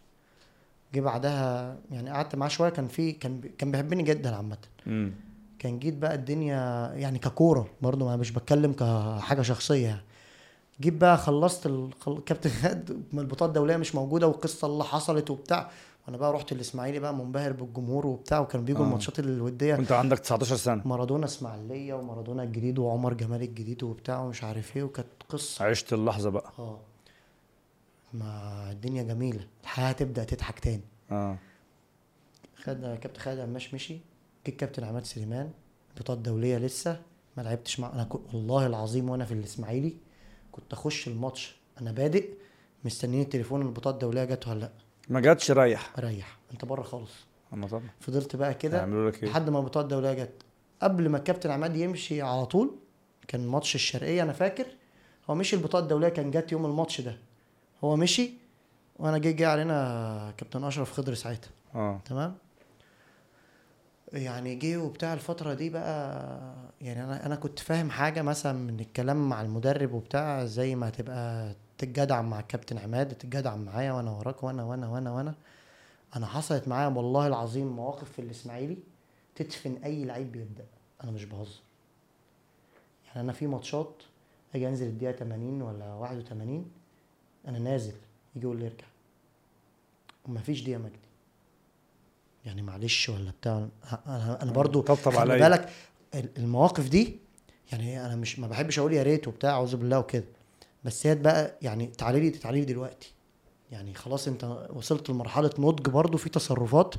جه 0.96 1.02
بعدها 1.02 1.78
يعني 1.92 2.10
قعدت 2.10 2.36
معاه 2.36 2.50
شوية 2.50 2.70
كان 2.70 2.88
في 2.88 3.12
كان 3.12 3.42
كان 3.58 3.72
بيحبني 3.72 4.04
جدا 4.04 4.36
عامة. 4.36 4.58
كان 5.60 5.80
جيت 5.80 5.98
بقى 5.98 6.16
الدنيا 6.16 6.92
يعني 6.96 7.20
ككورة 7.20 7.68
برضو 7.82 8.06
ما 8.06 8.16
مش 8.16 8.32
بتكلم 8.32 8.74
كحاجة 8.74 9.42
شخصية 9.42 9.86
يعني. 9.88 10.02
جيت 10.82 10.94
بقى 10.94 11.18
خلصت 11.18 11.66
ال- 11.66 11.94
خل- 12.00 12.22
كابتن 12.26 12.50
خالد 12.50 13.04
البطاقه 13.14 13.48
الدولية 13.50 13.78
مش 13.78 13.96
موجودة 13.96 14.28
والقصة 14.28 14.68
اللي 14.68 14.84
حصلت 14.84 15.30
وبتاع. 15.30 15.70
وأنا 16.08 16.18
بقى 16.18 16.34
رحت 16.34 16.52
الإسماعيلي 16.52 17.00
بقى 17.00 17.14
منبهر 17.14 17.52
بالجمهور 17.52 18.08
وبتاع 18.08 18.40
وكانوا 18.40 18.66
بيجوا 18.66 18.82
آه. 18.82 18.86
الماتشات 18.86 19.20
الودية. 19.20 19.76
وانت 19.76 19.92
عندك 19.92 20.20
19 20.20 20.56
سنة. 20.56 20.82
مارادونا 20.86 21.26
إسماعيلية 21.26 21.94
ومارادونا 21.94 22.44
الجديد 22.44 22.80
وعمر 22.80 23.14
جمال 23.14 23.42
الجديد 23.42 23.84
وبتاع 23.84 24.22
ومش 24.24 24.44
عارف 24.44 24.78
إيه 24.78 24.84
وكانت 24.84 25.08
قصة. 25.30 25.66
عشت 25.66 25.94
اللحظة 25.94 26.30
بقى. 26.30 26.52
آه. 26.60 26.80
ما 28.20 28.72
الدنيا 28.72 29.04
جميلة 29.04 29.48
الحياة 29.64 29.90
هتبدا 29.90 30.24
تضحك 30.24 30.60
تاني. 30.60 30.84
آه. 31.12 31.38
خد 32.56 32.98
كابتن 33.02 33.20
خالد 33.22 33.40
قماش 33.40 33.74
مشي 33.74 33.94
جه 33.94 34.52
الكابتن 34.52 34.84
عماد 34.84 35.06
سليمان 35.06 35.52
البطاقه 35.96 36.18
الدوليه 36.18 36.58
لسه 36.58 37.02
ما 37.38 37.42
لعبتش 37.42 37.80
مع 37.80 37.94
أنا 37.94 38.04
كنت 38.04 38.34
والله 38.34 38.68
العظيم 38.68 39.10
وأنا 39.10 39.26
في 39.26 39.34
الإسماعيلي 39.34 39.94
كنت 40.52 40.74
أخش 40.74 41.08
الماتش 41.08 41.56
أنا 41.82 41.92
بادئ 41.92 42.30
مستنيين 42.86 43.22
التليفون 43.22 43.62
البطاقه 43.62 43.94
الدولية 43.94 44.24
جت 44.24 44.48
ولا 44.48 44.60
لأ. 44.60 44.72
ما 45.10 45.20
جاتش 45.20 45.52
ريح 45.52 45.98
اريح 45.98 46.38
أنت 46.52 46.66
بره 46.66 46.82
خالص. 46.82 47.12
أما 47.54 47.68
طبعا. 47.68 47.90
فضلت 48.00 48.36
بقى 48.36 48.54
كده 48.54 48.86
إيه؟ 48.86 49.26
لحد 49.26 49.50
ما 49.50 49.60
البطاقه 49.60 49.84
الدولية 49.84 50.14
جت. 50.14 50.44
قبل 50.82 51.10
ما 51.10 51.18
الكابتن 51.18 51.52
عماد 51.52 51.76
يمشي 51.76 52.22
على 52.22 52.46
طول 52.46 52.76
كان 53.28 53.48
ماتش 53.48 53.76
الشرقية 53.76 54.24
أنا 54.24 54.34
فاكر 54.34 54.66
هو 55.30 55.36
مشي 55.36 55.56
البطاقه 55.56 55.84
الدولية 55.84 56.10
كان 56.10 56.32
جت 56.32 56.52
يوم 56.52 56.66
الماتش 56.66 57.02
ده. 57.02 57.18
هو 57.86 57.96
مشي 57.96 58.34
وأنا 59.00 59.18
جه 59.18 59.32
جه 59.32 59.48
علينا 59.48 60.34
كابتن 60.38 60.64
أشرف 60.64 60.92
خضر 60.92 61.14
ساعتها. 61.14 61.50
آه. 61.76 62.00
تمام؟ 62.06 62.36
يعني 64.14 64.56
جه 64.56 64.78
وبتاع 64.78 65.14
الفترة 65.14 65.54
دي 65.54 65.70
بقى 65.70 66.40
يعني 66.82 67.04
أنا 67.04 67.26
أنا 67.26 67.36
كنت 67.36 67.60
فاهم 67.60 67.90
حاجة 67.90 68.22
مثلا 68.22 68.54
من 68.54 68.80
الكلام 68.80 69.30
مع 69.30 69.42
المدرب 69.42 69.94
وبتاع 69.94 70.46
زي 70.46 70.76
ما 70.76 70.90
تبقى 70.90 71.56
تتجدعم 71.78 72.30
مع 72.30 72.40
الكابتن 72.40 72.78
عماد 72.78 73.08
تتجدعم 73.18 73.66
معايا 73.66 73.92
وأنا 73.92 74.12
وراك 74.12 74.44
وأنا 74.44 74.64
وأنا 74.64 74.88
وأنا 74.90 75.12
وأنا. 75.12 75.34
أنا 76.16 76.26
حصلت 76.26 76.68
معايا 76.68 76.88
والله 76.88 77.28
العظيم 77.28 77.68
مواقف 77.68 78.12
في 78.12 78.20
الإسماعيلي 78.20 78.78
تدفن 79.36 79.78
أي 79.84 80.06
لعيب 80.06 80.32
بيبدأ. 80.32 80.66
أنا 81.04 81.12
مش 81.12 81.26
بهزر. 81.26 81.60
يعني 83.08 83.22
أنا 83.22 83.34
في 83.34 83.48
ماتشات 83.48 83.94
أجي 84.56 84.68
أنزل 84.68 84.88
الدقيقة 84.88 85.12
80 85.18 85.62
ولا 85.62 85.94
81 85.94 86.72
أنا 87.48 87.60
نازل 87.60 87.94
يجي 88.36 88.46
يقول 88.46 88.60
لي 88.60 88.66
ارجع. 88.66 88.86
ومفيش 90.26 90.62
دقيقة 90.62 90.78
مجدي. 90.80 91.00
يعني 92.46 92.62
معلش 92.62 93.10
ولا 93.10 93.32
بتاع 93.42 93.68
أنا 94.08 94.44
أنا 94.44 94.52
برضو 94.52 94.82
طبطب 94.82 95.12
خلي 95.12 95.20
عليا. 95.34 95.50
بالك 95.50 95.70
ال- 96.16 96.30
المواقف 96.38 96.90
دي 96.90 97.20
يعني 97.72 98.06
أنا 98.06 98.16
مش 98.16 98.40
ما 98.40 98.48
بحبش 98.48 98.80
أقول 98.80 98.94
يا 98.94 99.04
ريت 99.04 99.28
وبتاع 99.28 99.50
أعوذ 99.52 99.76
بالله 99.76 100.00
وكده. 100.00 100.24
بس 100.84 101.08
هي 101.08 101.16
بقى 101.16 101.56
يعني 101.62 101.88
تعالي 101.88 102.20
لي 102.20 102.30
تعالي 102.30 102.60
لي 102.60 102.66
دلوقتي. 102.66 103.12
يعني 103.72 103.94
خلاص 103.94 104.28
أنت 104.28 104.68
وصلت 104.74 105.10
لمرحلة 105.10 105.50
نضج 105.60 105.90
برضو 105.90 106.18
في 106.18 106.30
تصرفات 106.30 106.96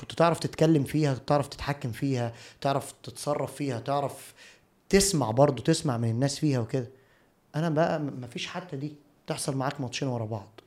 كنت 0.00 0.12
تعرف 0.12 0.38
تتكلم 0.38 0.84
فيها 0.84 1.14
تعرف 1.14 1.48
تتحكم 1.48 1.92
فيها 1.92 2.32
تعرف 2.60 2.92
تتصرف 3.02 3.54
فيها 3.54 3.80
تعرف 3.80 4.34
تسمع 4.88 5.30
برضو 5.30 5.62
تسمع 5.62 5.96
من 5.96 6.10
الناس 6.10 6.38
فيها 6.38 6.58
وكده. 6.60 6.88
أنا 7.56 7.70
بقى 7.70 8.00
مفيش 8.00 8.46
حتى 8.46 8.76
دي. 8.76 8.92
تحصل 9.26 9.56
معاك 9.56 9.80
ماتشين 9.80 10.08
ورا 10.08 10.24
بعض. 10.24 10.60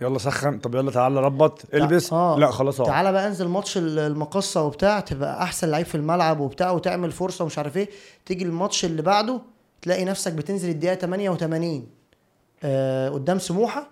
يلا 0.00 0.18
سخن. 0.18 0.58
طب 0.58 0.74
يلا 0.74 0.90
تعالى 0.90 1.20
ربط. 1.20 1.62
البس. 1.74 2.12
آه. 2.12 2.38
لا 2.38 2.50
خلاص 2.50 2.76
تعالى 2.76 3.12
بقى 3.12 3.26
انزل 3.26 3.48
ماتش 3.48 3.78
ال- 3.78 3.98
المقصة 3.98 4.62
وبتاع 4.62 5.00
تبقى 5.00 5.42
أحسن 5.42 5.68
لعيب 5.70 5.86
في 5.86 5.94
الملعب 5.94 6.40
وبتاع 6.40 6.70
وتعمل 6.70 7.12
فرصة 7.12 7.42
ومش 7.44 7.58
عارف 7.58 7.76
إيه. 7.76 7.88
تيجي 8.26 8.44
الماتش 8.44 8.84
اللي 8.84 9.02
بعده 9.02 9.40
تلاقي 9.82 10.04
نفسك 10.04 10.32
بتنزل 10.32 10.68
الدقيقة 10.68 10.94
88 10.94 11.86
آه 12.62 13.08
قدام 13.08 13.38
سموحة. 13.38 13.86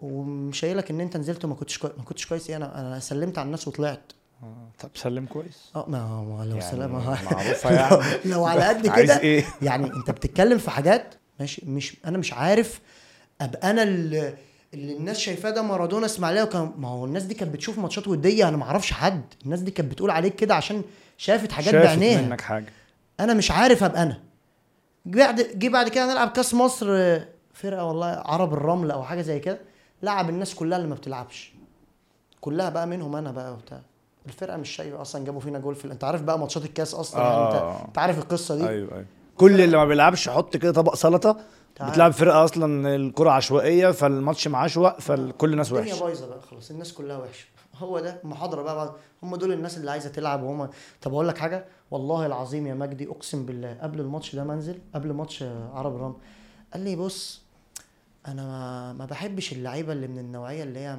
ومش 0.00 0.64
قايلك 0.64 0.90
إن 0.90 1.00
أنت 1.00 1.16
نزلت 1.16 1.44
وما 1.44 1.54
كنتش 1.54 1.78
كويس 1.78 1.92
ما 1.98 2.04
كنتش 2.04 2.26
كويس. 2.26 2.50
إيه 2.50 2.56
أنا 2.56 2.80
أنا 2.80 2.98
سلمت 2.98 3.38
على 3.38 3.46
الناس 3.46 3.68
وطلعت. 3.68 4.12
آه. 4.42 4.68
طب 4.78 4.90
سلم 4.94 5.26
كويس. 5.26 5.70
آه 5.76 5.84
ما 5.88 5.98
ما 6.22 6.44
لو 6.44 6.56
يعني 6.56 6.70
سلام 6.70 6.92
معروفة 6.92 7.70
يعني. 7.76 8.02
لو 8.24 8.44
على 8.46 8.64
قد 8.64 8.86
عايز 8.88 9.04
كده 9.10 9.20
إيه؟ 9.20 9.44
يعني 9.62 9.86
أنت 9.86 10.10
بتتكلم 10.10 10.58
في 10.58 10.70
حاجات 10.70 11.14
ماشي 11.40 11.62
مش 11.66 11.96
أنا 12.06 12.18
مش 12.18 12.32
عارف 12.32 12.80
أبقى 13.40 13.70
أنا 13.70 13.82
اللي, 13.82 14.34
الناس 14.74 15.18
شايفاه 15.18 15.50
ده 15.50 15.62
مارادونا 15.62 16.06
اسماعيليه 16.06 16.42
وكان 16.42 16.72
ما 16.78 16.88
هو 16.88 17.04
الناس 17.04 17.22
دي 17.22 17.34
كانت 17.34 17.54
بتشوف 17.54 17.78
ماتشات 17.78 18.08
ودية 18.08 18.48
أنا 18.48 18.56
ما 18.56 18.64
أعرفش 18.64 18.92
حد 18.92 19.22
الناس 19.44 19.60
دي 19.60 19.70
كانت 19.70 19.90
بتقول 19.92 20.10
عليك 20.10 20.36
كده 20.36 20.54
عشان 20.54 20.82
شافت 21.18 21.52
حاجات 21.52 21.72
شافت 21.72 21.86
بعينيها. 21.86 22.22
منك 22.22 22.40
حاجة. 22.40 22.66
أنا 23.20 23.34
مش 23.34 23.50
عارف 23.50 23.84
أبقى 23.84 24.02
أنا. 24.02 24.20
بعد 25.06 25.40
جه 25.58 25.68
بعد 25.68 25.88
كده 25.88 26.12
نلعب 26.12 26.28
كاس 26.30 26.54
مصر 26.54 26.86
فرقة 27.54 27.84
والله 27.84 28.06
عرب 28.06 28.52
الرمل 28.52 28.90
أو 28.90 29.02
حاجة 29.04 29.22
زي 29.22 29.38
كده 29.40 29.58
لعب 30.02 30.28
الناس 30.28 30.54
كلها 30.54 30.78
اللي 30.78 30.88
ما 30.88 30.94
بتلعبش. 30.94 31.52
كلها 32.40 32.68
بقى 32.68 32.86
منهم 32.86 33.16
أنا 33.16 33.30
بقى 33.30 33.52
وبتاع. 33.52 33.80
الفرقة 34.26 34.56
مش 34.56 34.70
شايفة 34.70 35.00
أصلا 35.02 35.24
جابوا 35.24 35.40
فينا 35.40 35.58
جول 35.58 35.74
في 35.74 35.84
أنت 35.92 36.04
عارف 36.04 36.22
بقى 36.22 36.38
ماتشات 36.38 36.64
الكاس 36.64 36.94
أصلا 36.94 37.22
يعني 37.22 37.34
آه. 37.34 37.76
انت 37.78 37.84
أنت 37.88 37.98
عارف 37.98 38.18
القصة 38.18 38.56
دي. 38.56 38.68
أيوه 38.68 38.92
أيوه. 38.92 39.06
كل 39.36 39.60
اللي 39.60 39.76
ما 39.76 39.84
بيلعبش 39.84 40.28
حط 40.28 40.56
كده 40.56 40.72
طبق 40.72 40.94
سلطة. 40.94 41.36
تعال. 41.76 41.90
بتلعب 41.90 42.12
فرقة 42.12 42.44
أصلا 42.44 42.94
الكرة 42.94 43.30
عشوائية 43.30 43.90
فالماتش 43.90 44.48
معاه 44.48 44.64
عشواء 44.64 45.00
فكل 45.00 45.52
الناس 45.52 45.72
الدنيا 45.72 45.92
وحشة. 45.94 46.04
بايظة 46.04 46.26
بقى 46.28 46.40
خلاص 46.40 46.70
الناس 46.70 46.92
كلها 46.92 47.18
وحشة. 47.18 47.46
هو 47.78 48.00
ده 48.00 48.20
محاضرة 48.24 48.62
بقى, 48.62 48.74
بقى 48.74 48.94
هم 49.22 49.36
دول 49.36 49.52
الناس 49.52 49.76
اللي 49.78 49.90
عايزة 49.90 50.08
تلعب 50.08 50.42
وهم. 50.42 50.68
طب 51.02 51.12
أقول 51.12 51.28
لك 51.28 51.38
حاجة 51.38 51.64
والله 51.90 52.26
العظيم 52.26 52.66
يا 52.66 52.74
مجدي 52.74 53.08
أقسم 53.08 53.46
بالله 53.46 53.78
قبل 53.82 54.00
الماتش 54.00 54.36
ده 54.36 54.44
منزل 54.44 54.78
قبل 54.94 55.12
ماتش 55.12 55.42
عرب 55.72 55.96
رام 56.02 56.16
قال 56.72 56.82
لي 56.84 56.96
بص 56.96 57.42
أنا 58.28 58.92
ما 58.92 59.04
بحبش 59.04 59.52
اللعيبة 59.52 59.92
اللي 59.92 60.06
من 60.08 60.18
النوعية 60.18 60.62
اللي 60.62 60.78
هي 60.78 60.96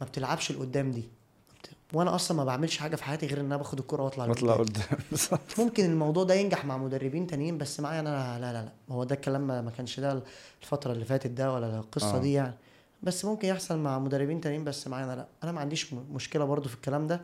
ما 0.00 0.06
بتلعبش 0.06 0.52
لقدام 0.52 0.90
دي. 0.90 1.08
وأنا 1.92 2.14
أصلا 2.14 2.36
ما 2.36 2.44
بعملش 2.44 2.78
حاجة 2.78 2.96
في 2.96 3.04
حياتي 3.04 3.26
غير 3.26 3.40
إن 3.40 3.44
أنا 3.44 3.56
باخد 3.56 3.78
الكره 3.78 4.02
وأطلع 4.02 4.26
وأطلع. 4.26 4.54
قدام 4.54 4.82
ممكن 5.58 5.84
الموضوع 5.84 6.24
ده 6.24 6.34
ينجح 6.34 6.64
مع 6.64 6.76
مدربين 6.78 7.26
تانيين 7.26 7.58
بس 7.58 7.80
معايا 7.80 8.00
أنا 8.00 8.38
لا 8.38 8.52
لا 8.52 8.62
لا 8.62 8.72
هو 8.90 9.04
ده 9.04 9.14
الكلام 9.14 9.46
ما 9.46 9.70
كانش 9.76 10.00
ده 10.00 10.22
الفترة 10.62 10.92
اللي 10.92 11.04
فاتت 11.04 11.30
ده 11.30 11.52
ولا 11.54 11.78
القصة 11.78 12.16
آه. 12.16 12.18
دي 12.18 12.32
يعني. 12.32 12.54
بس 13.02 13.24
ممكن 13.24 13.48
يحصل 13.48 13.78
مع 13.78 13.98
مدربين 13.98 14.40
تانيين 14.40 14.64
بس 14.64 14.88
معايا 14.88 15.04
أنا 15.04 15.16
لا. 15.16 15.26
أنا 15.42 15.52
ما 15.52 15.60
عنديش 15.60 15.94
مشكلة 15.94 16.44
برضو 16.44 16.68
في 16.68 16.74
الكلام 16.74 17.06
ده. 17.06 17.20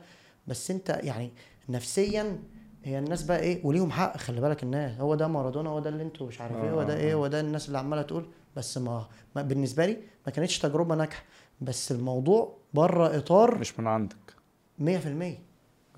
بس 0.47 0.70
أنت 0.70 1.01
يعني 1.03 1.31
نفسيا 1.69 2.39
هي 2.85 2.99
الناس 2.99 3.23
بقى 3.23 3.41
إيه 3.41 3.66
وليهم 3.66 3.91
حق 3.91 4.16
خلي 4.16 4.41
بالك 4.41 4.62
الناس 4.62 5.01
هو 5.01 5.15
ده 5.15 5.28
مارادونا 5.28 5.70
هو 5.70 5.78
ده 5.81 5.91
اللي 5.91 6.03
أنتوا 6.03 6.27
مش 6.27 6.41
عارف 6.41 6.57
إيه 6.57 6.70
هو 6.70 6.82
ده 6.82 6.95
آه، 6.95 6.97
إيه 6.99 7.12
آه. 7.12 7.15
هو 7.15 7.27
ده 7.27 7.41
الناس 7.41 7.66
اللي 7.66 7.78
عمالة 7.78 8.03
تقول. 8.03 8.27
بس 8.57 8.78
ما, 8.78 9.07
ما 9.36 9.43
بالنسبة 9.43 9.86
لي 9.86 9.97
ما 10.27 10.32
كانتش 10.32 10.59
تجربة 10.59 10.95
ناجحة. 10.95 11.23
بس 11.61 11.93
الموضوع 11.93 12.57
بره 12.74 13.16
إطار 13.16 13.59
مش 13.59 13.78
من 13.81 13.86
عندك. 13.86 14.16
100% 14.81 14.85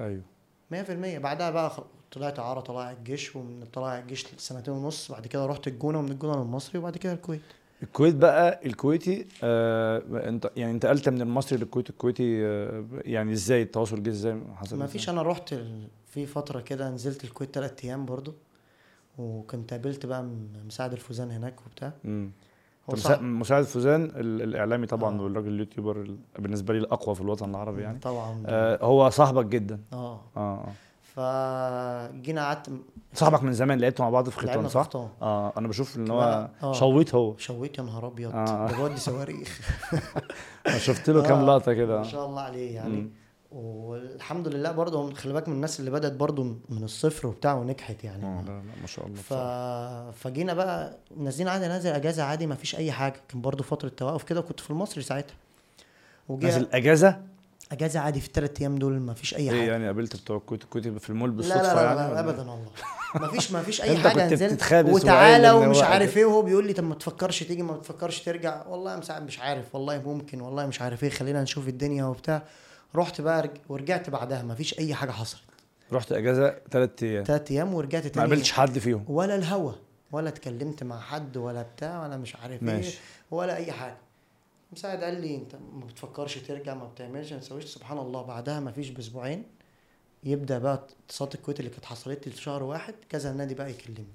أيوه. 0.00 0.22
100% 0.72 1.18
بعدها 1.18 1.50
بقى 1.50 1.84
طلعت 2.12 2.38
اعاره 2.38 2.60
طلائع 2.60 2.90
الجيش 2.92 3.36
ومن 3.36 3.64
طلائع 3.72 3.98
الجيش 3.98 4.26
سنتين 4.36 4.74
ونص 4.74 5.12
بعد 5.12 5.26
كده 5.26 5.46
رحت 5.46 5.66
الجونة 5.68 5.98
ومن 5.98 6.12
الجونة 6.12 6.42
للمصري 6.42 6.78
وبعد 6.78 6.96
كده 6.96 7.12
الكويت. 7.12 7.40
الكويت 7.82 8.14
بقى 8.14 8.60
الكويتي 8.66 9.26
آه 9.42 10.02
انت 10.28 10.50
يعني 10.56 10.72
انتقلت 10.72 11.08
من 11.08 11.22
المصري 11.22 11.58
للكويت. 11.58 11.90
الكويتي 11.90 12.46
آه 12.46 12.84
يعني 13.04 13.32
إزاي؟ 13.32 13.62
التواصل 13.62 14.02
جه 14.02 14.10
إزاي؟ 14.10 14.40
حصل 14.56 14.76
ما؟ 14.76 14.86
فيش. 14.86 15.08
أنا 15.08 15.22
رحت. 15.22 15.54
في 16.06 16.26
فترة 16.26 16.60
كده 16.60 16.90
نزلت 16.90 17.24
الكويت 17.24 17.54
ثلاث 17.54 17.84
أيام 17.84 18.06
برضو 18.06 18.34
وكنت 19.18 19.70
قابلت 19.70 20.06
بقى 20.06 20.22
مساعد 20.66 20.92
الفوزان 20.92 21.30
هناك 21.30 21.66
وبتاع. 21.66 21.92
مم. 22.04 22.30
مساعد 23.20 23.64
فوزان 23.64 24.04
ال- 24.04 24.42
الإعلامي 24.42 24.86
طبعا 24.86 25.18
آه. 25.18 25.22
والراجل 25.22 25.48
اليوتيوبر 25.48 25.96
ال- 26.00 26.18
بالنسبة 26.38 26.74
لي 26.74 26.78
الأقوى 26.80 27.14
في 27.14 27.20
الوطن 27.20 27.50
العربي 27.50 27.82
يعني 27.82 27.98
طبعا 27.98 28.42
آه 28.46 28.84
هو 28.84 29.10
صاحبك 29.10 29.46
جدا 29.46 29.80
آه 29.92 30.20
آه 30.36 30.40
آه 30.40 32.10
فجينا 32.10 32.44
قعدت 32.44 32.68
م- 32.70 32.80
صاحبك 33.14 33.42
من 33.42 33.52
زمان 33.52 33.78
لعبتوا 33.80 34.04
مع 34.04 34.10
بعض 34.10 34.28
في 34.28 34.40
في 34.62 34.68
صح؟ 34.68 34.82
خطام. 34.82 35.08
آه 35.22 35.52
أنا 35.56 35.68
بشوف 35.68 35.96
إن 35.96 36.10
هو 36.10 36.48
آه. 36.62 36.72
شويت 36.72 37.14
هو 37.14 37.36
شويت 37.36 37.78
يا 37.78 37.82
نهار 37.82 38.06
أبيض 38.06 38.34
آه. 38.34 38.66
ده 38.70 38.76
بودي 38.76 38.96
صواريخ 38.96 39.60
شفت 40.86 41.10
له 41.10 41.22
كام 41.22 41.38
آه، 41.38 41.44
لقطة 41.46 41.72
كده 41.72 41.96
ما 41.98 42.02
شاء 42.04 42.26
الله 42.26 42.40
عليه 42.40 42.74
يعني 42.74 42.96
مم. 42.96 43.10
والحمد 43.56 44.48
لله 44.48 44.72
برضه 44.72 45.00
هم- 45.00 45.14
خلي 45.14 45.32
بالك 45.32 45.48
من 45.48 45.54
الناس 45.54 45.80
اللي 45.80 45.90
بدأت 45.90 46.12
برضه 46.12 46.42
من 46.68 46.84
الصفر 46.84 47.26
وبتاع 47.26 47.54
ونجحت 47.54 48.04
يعني. 48.04 48.24
آه 48.26 48.42
لا 48.42 48.46
لا 48.50 48.62
ما 48.80 48.86
شاء 48.86 49.06
الله 49.06 49.16
ف... 49.16 49.32
فجينا 50.18 50.54
بقى 50.54 50.96
نازلين 51.16 51.48
عادي 51.48 51.68
نازل 51.68 51.90
أجازة 51.90 52.22
عادي 52.22 52.46
ما 52.46 52.54
فيش 52.54 52.76
أي 52.76 52.92
حاجة. 52.92 53.20
كان 53.28 53.40
برضو 53.40 53.62
فترة 53.62 53.88
توقف 53.88 54.22
كده 54.22 54.40
وكنت 54.40 54.60
في 54.60 54.70
المصري 54.70 55.02
ساعتها. 55.02 55.34
وجي 56.28 56.46
نازل 56.46 56.68
أجازة؟ 56.72 57.20
أجازة 57.72 58.00
عادي 58.00 58.20
في 58.20 58.26
الثلاث 58.26 58.60
أيام 58.60 58.76
دول 58.78 58.92
ما 59.00 59.14
فيش 59.14 59.34
أي 59.34 59.40
إيه 59.42 59.50
حاجة. 59.60 59.70
يعني 59.70 59.86
قابلت 59.86 60.16
بتوع 60.16 60.36
الكويتي 60.36 60.98
في 60.98 61.10
المول 61.10 61.30
لا 61.30 61.36
بالصدفة 61.36 61.62
لا 61.74 61.74
لا, 61.74 61.82
يعني 61.82 61.96
لا 62.00 62.10
ولا؟ 62.10 62.20
ابدا 62.20 62.42
إيه؟ 62.42 62.48
والله. 62.50 62.70
ما 63.20 63.28
فيش 63.28 63.52
ما 63.52 63.62
فيش 63.62 63.80
أي 63.82 63.96
حاجة 63.96 64.12
كنت 64.28 64.32
نزلت. 64.32 64.72
وتعالى 64.72 65.50
ومش 65.50 65.82
عارف 65.82 66.16
إيه 66.16 66.24
وهو 66.24 66.42
بيقول 66.42 66.66
لي 66.66 66.72
طب 66.72 66.84
ما 66.84 66.94
تفكرش 66.94 67.42
تيجي 67.42 67.62
ما 67.62 67.76
تفكرش 67.76 68.20
ترجع. 68.20 68.66
والله 68.66 69.02
مش 69.20 69.38
عارف 69.40 69.74
والله 69.74 69.98
ممكن 70.06 70.40
والله 70.40 70.66
مش 70.66 70.80
عارف 70.80 71.04
إيه 71.04 71.10
خلينا 71.10 71.42
نشوف 71.42 71.68
الدنيا 71.68 72.04
وبتاع. 72.04 72.42
رحت 72.94 73.20
بقى 73.20 73.42
رج... 73.42 73.50
ورجعت 73.68 74.10
بعدها 74.10 74.42
ما 74.42 74.54
فيش 74.54 74.78
أي 74.78 74.94
حاجة 74.94 75.10
حصلت. 75.10 75.42
رحت 75.92 76.12
إجازة 76.12 76.58
ثلاث 76.70 77.02
أيام. 77.02 77.24
ثلاث 77.24 77.50
أيام 77.50 77.74
ورجعت 77.74 78.02
ما 78.04 78.08
تاني 78.08 78.26
قابلتش 78.26 78.52
حد 78.52 78.78
فيهم. 78.78 79.04
ولا 79.08 79.34
الهوا 79.36 79.72
ولا 80.12 80.28
اتكلمت 80.28 80.82
مع 80.82 81.00
حد 81.00 81.36
ولا 81.36 81.62
بتاع 81.62 82.02
ولا 82.02 82.16
مش 82.16 82.36
عارف 82.36 82.62
إيه 82.62 82.66
ماشي. 82.68 82.98
ولا 83.30 83.56
أي 83.56 83.72
حاجة. 83.72 83.96
مساعد 84.72 85.04
قال 85.04 85.20
لي 85.20 85.36
أنت 85.36 85.54
ما 85.54 85.84
بتفكرش 85.86 86.38
ترجع 86.38 86.74
ما 86.74 86.84
بتعملش 86.86 87.32
ما 87.32 87.38
تسويش 87.38 87.64
سبحان 87.64 87.98
الله. 87.98 88.22
بعدها 88.22 88.60
ما 88.60 88.72
فيش 88.72 88.88
بأسبوعين 88.90 89.44
يبدأ 90.24 90.58
بقى 90.58 90.86
اتصالات 91.08 91.34
الكويت 91.34 91.60
اللي 91.60 91.70
كانت 91.70 91.84
حصلت 91.84 92.26
لي 92.26 92.32
في 92.32 92.42
شهر 92.42 92.62
واحد 92.62 92.94
كذا 93.08 93.30
النادي 93.30 93.54
بقى 93.54 93.70
يكلمني. 93.70 94.06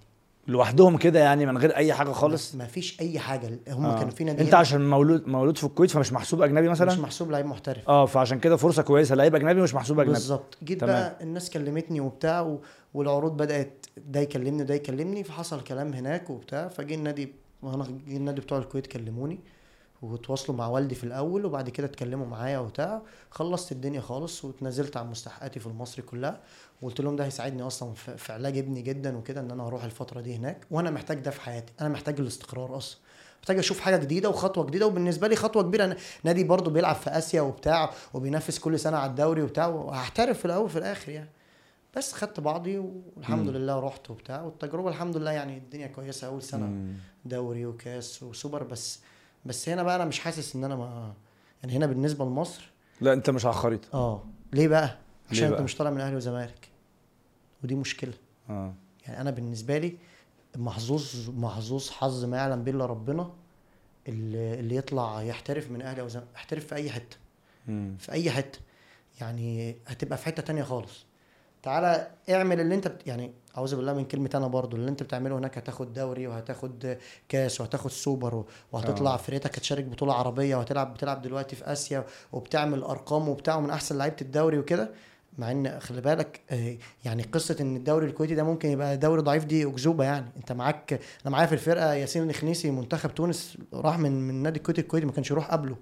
لوحدهم 0.48 0.98
كده 0.98 1.20
يعني 1.20 1.46
من 1.46 1.58
غير 1.58 1.76
أي 1.76 1.94
حاجة 1.94 2.12
خالص؟ 2.12 2.56
ما 2.56 2.66
فيش 2.66 3.02
أي 3.02 3.20
حاجة. 3.20 3.60
هم 3.68 3.86
آه. 3.86 3.98
كانوا 3.98 4.12
في 4.12 4.24
ناديين. 4.24 4.46
أنت 4.46 4.54
عشان 4.56 4.90
مولود 4.90 5.28
مولود 5.28 5.58
في 5.58 5.64
الكويت 5.64 5.92
فمش 5.92 6.14
محسوب 6.14 6.42
أجنبي 6.42 6.70
مش 6.70 6.82
مثلا 6.82 7.02
محسوب 7.02 7.32
لعيب 7.32 7.46
محترف. 7.46 7.90
آه 7.90 8.06
فعشان 8.06 8.40
كده 8.40 8.56
فرصة 8.56 8.82
كويسة. 8.84 9.16
لعيب 9.16 9.36
أجنبي 9.36 9.62
مش 9.62 9.74
محسوب 9.76 10.00
أجنبي. 10.00 10.14
بالظبط. 10.14 10.58
جيت 10.64 10.82
تمام. 10.82 10.94
بقى 10.96 11.24
الناس 11.24 11.50
كلمتني 11.50 12.00
وبتاع 12.02 12.42
و... 12.42 12.60
والعروض 12.94 13.38
بدأت 13.38 13.86
ده 13.98 14.20
يكلمني 14.20 14.64
وده 14.64 14.74
يكلمني 14.74 15.24
فحصل 15.24 15.62
كلام 15.62 15.94
هناك 15.94 16.30
وبتاع 16.30 16.68
فجي 16.68 16.96
النادي 16.96 17.34
النادي 18.08 18.42
بتوع 18.42 18.58
الكويت 18.58 18.88
كلموني. 18.88 19.40
وتواصلوا 20.02 20.58
مع 20.58 20.68
والدي 20.68 20.96
في 20.96 21.04
الأول 21.04 21.46
وبعد 21.46 21.70
كده 21.70 21.88
اتكلموا 21.88 22.26
معايا 22.26 22.60
وبتاع. 22.60 23.02
خلصت 23.32 23.72
الدنيا 23.72 24.02
خالص 24.02 24.46
واتنازلت 24.46 24.98
عن 24.98 25.10
مستحقاتي 25.12 25.60
في 25.60 25.68
المصري 25.68 26.02
كلها. 26.02 26.40
وقلت 26.82 27.02
لهم 27.02 27.16
ده 27.16 27.26
هيساعدني 27.26 27.62
أصلا 27.64 27.94
في 27.94 28.34
علاج 28.34 28.58
ابني 28.58 28.82
جدا 28.82 29.18
وكده 29.18 29.42
إن 29.42 29.52
أنا 29.52 29.64
هروح 29.64 29.84
الفترة 29.84 30.22
دي 30.22 30.36
هناك. 30.36 30.66
وأنا 30.72 30.92
محتاج 30.92 31.20
ده 31.20 31.32
في 31.32 31.42
حياتي. 31.42 31.74
أنا 31.82 31.90
محتاج 31.90 32.20
الاستقرار 32.20 32.78
أصلا. 32.78 33.00
محتاج 33.40 33.58
أشوف 33.58 33.80
حاجة 33.80 33.98
جديدة 33.98 34.30
وخطوة 34.30 34.66
جديدة. 34.66 34.88
وبالنسبة 34.88 35.28
لي 35.28 35.36
خطوة 35.36 35.64
كبيرة. 35.64 35.86
أنا 35.86 35.96
نادي 36.24 36.44
برضو 36.44 36.70
بيلعب 36.70 36.96
في 36.96 37.10
آسيا 37.10 37.42
وبتاع 37.42 37.92
وبينافس 38.14 38.60
كل 38.60 38.80
سنة 38.80 38.98
على 38.98 39.10
الدوري 39.10 39.42
وبتاع. 39.42 39.68
وهحترف 39.68 40.40
في 40.40 40.46
الأول 40.46 40.66
وفي 40.66 40.78
الآخر 40.80 41.12
يعني. 41.12 41.30
بس 41.98 42.14
خدت 42.14 42.40
بعضي 42.40 42.78
والحمد 42.78 43.50
مم. 43.50 43.56
لله 43.56 43.80
رحت 43.80 44.10
وبتاع. 44.10 44.42
والتجربة 44.42 44.90
الحمد 44.90 45.18
لله 45.18 45.32
يعني 45.32 45.58
الدنيا 45.58 45.88
كويسة. 45.88 46.28
أول 46.28 46.42
سنة 46.44 46.66
مم. 46.66 46.94
دوري 47.26 47.66
وكاس 47.66 48.24
وسوبر. 48.24 48.64
بس 48.64 49.00
بس 49.46 49.70
هنا 49.70 49.84
بقى 49.84 49.96
أنا 49.96 50.06
مش 50.06 50.20
حاسس 50.20 50.56
ان 50.56 50.64
أنا 50.64 50.76
ما 50.76 51.14
يعني 51.64 51.76
هنا 51.78 51.86
بالنسبة 51.86 52.26
لمصر 52.26 52.72
لا 53.02 53.14
انت 53.14 53.30
مش 53.30 53.46
على 53.46 53.54
الخريطة. 53.54 53.88
آه. 53.94 54.24
ليه 54.54 54.68
بقى؟ 54.68 54.98
عشان 55.32 55.44
انت 55.44 55.54
بقى؟ 55.54 55.64
مش 55.64 55.76
طالع 55.76 55.90
من 55.90 56.02
أهلي 56.02 56.16
وزمالك. 56.16 56.68
ودي 57.64 57.76
مشكلة. 57.76 58.14
آه. 58.50 58.74
يعني 59.08 59.22
أنا 59.22 59.32
بالنسبة 59.32 59.78
لي 59.78 59.98
محظوظ 60.58 61.30
محظوظ 61.30 61.90
حظ 61.90 62.26
ما 62.26 62.38
يعلم 62.38 62.64
به 62.64 62.72
إلا 62.72 62.86
ربنا 62.86 63.32
اللي, 64.08 64.60
اللي 64.60 64.76
يطلع 64.76 65.22
يحترف 65.22 65.72
من 65.72 65.82
أهلي 65.82 66.02
أو 66.02 66.08
زمالك 66.08 66.28
يحترف 66.36 66.68
في 66.68 66.76
أي 66.76 66.92
حتة. 66.92 67.18
في 67.98 68.12
أي 68.12 68.32
حتة. 68.32 68.60
يعني 69.22 69.78
هتبقى 69.88 70.18
في 70.18 70.26
حتة 70.26 70.44
تانية 70.44 70.64
خالص. 70.64 71.06
تعالى 71.64 72.08
اعمل 72.30 72.60
اللي 72.60 72.76
انت 72.76 72.88
بت... 72.88 73.08
يعني 73.08 73.32
أعوذ 73.58 73.76
بالله 73.76 73.94
من 73.94 74.06
كلمة 74.06 74.30
أنا 74.36 74.48
برضو 74.48 74.78
اللي 74.78 74.90
انت 74.90 75.04
بتعمله 75.04 75.38
هناك 75.38 75.58
هتاخد 75.58 75.94
دوري 75.94 76.28
وهتاخد 76.28 76.98
كاس 77.30 77.62
وهتاخد 77.62 77.92
سوبر 77.92 78.44
وهتطلع 78.72 79.14
آه. 79.14 79.18
فرقتك 79.18 79.58
هتشارك 79.58 79.84
بطولة 79.84 80.14
عربية 80.14 80.56
وهتلعب 80.56 80.94
بتلعب 80.94 81.22
دلوقتي 81.22 81.56
في 81.56 81.72
آسيا 81.72 82.06
وبتعمل 82.32 82.84
أرقام 82.84 83.30
وبتاع 83.30 83.56
ومن 83.56 83.70
أحسن 83.70 83.98
لعيبة 83.98 84.16
الدوري 84.22 84.58
وكده. 84.58 84.90
مع 85.38 85.52
إن 85.52 85.80
خلي 85.80 86.02
بالك 86.02 86.42
آه، 86.52 86.78
يعني 87.06 87.24
قصة 87.24 87.58
إن 87.62 87.76
الدوري 87.76 88.08
الكويتي 88.08 88.36
ده 88.36 88.44
ممكن 88.44 88.70
يبقى 88.70 88.98
دوري 88.98 89.22
ضعيف 89.22 89.46
دي 89.46 89.66
أكذوبة 89.66 90.04
يعني. 90.04 90.26
أنت 90.38 90.52
معاك 90.52 90.94
أنا 90.94 91.30
معايا 91.32 91.48
في 91.48 91.54
الفرقة 91.54 91.94
ياسين 91.94 92.30
الخنيسي 92.30 92.72
منتخب 92.72 93.16
تونس 93.16 93.58
راح 93.74 94.00
من 94.00 94.28
من 94.28 94.34
نادي 94.44 94.58
الكويتي 94.58 94.82
الكويتي 94.82 95.06
ما 95.06 95.12
كانش 95.12 95.32
يروح 95.32 95.52
قبله. 95.52 95.76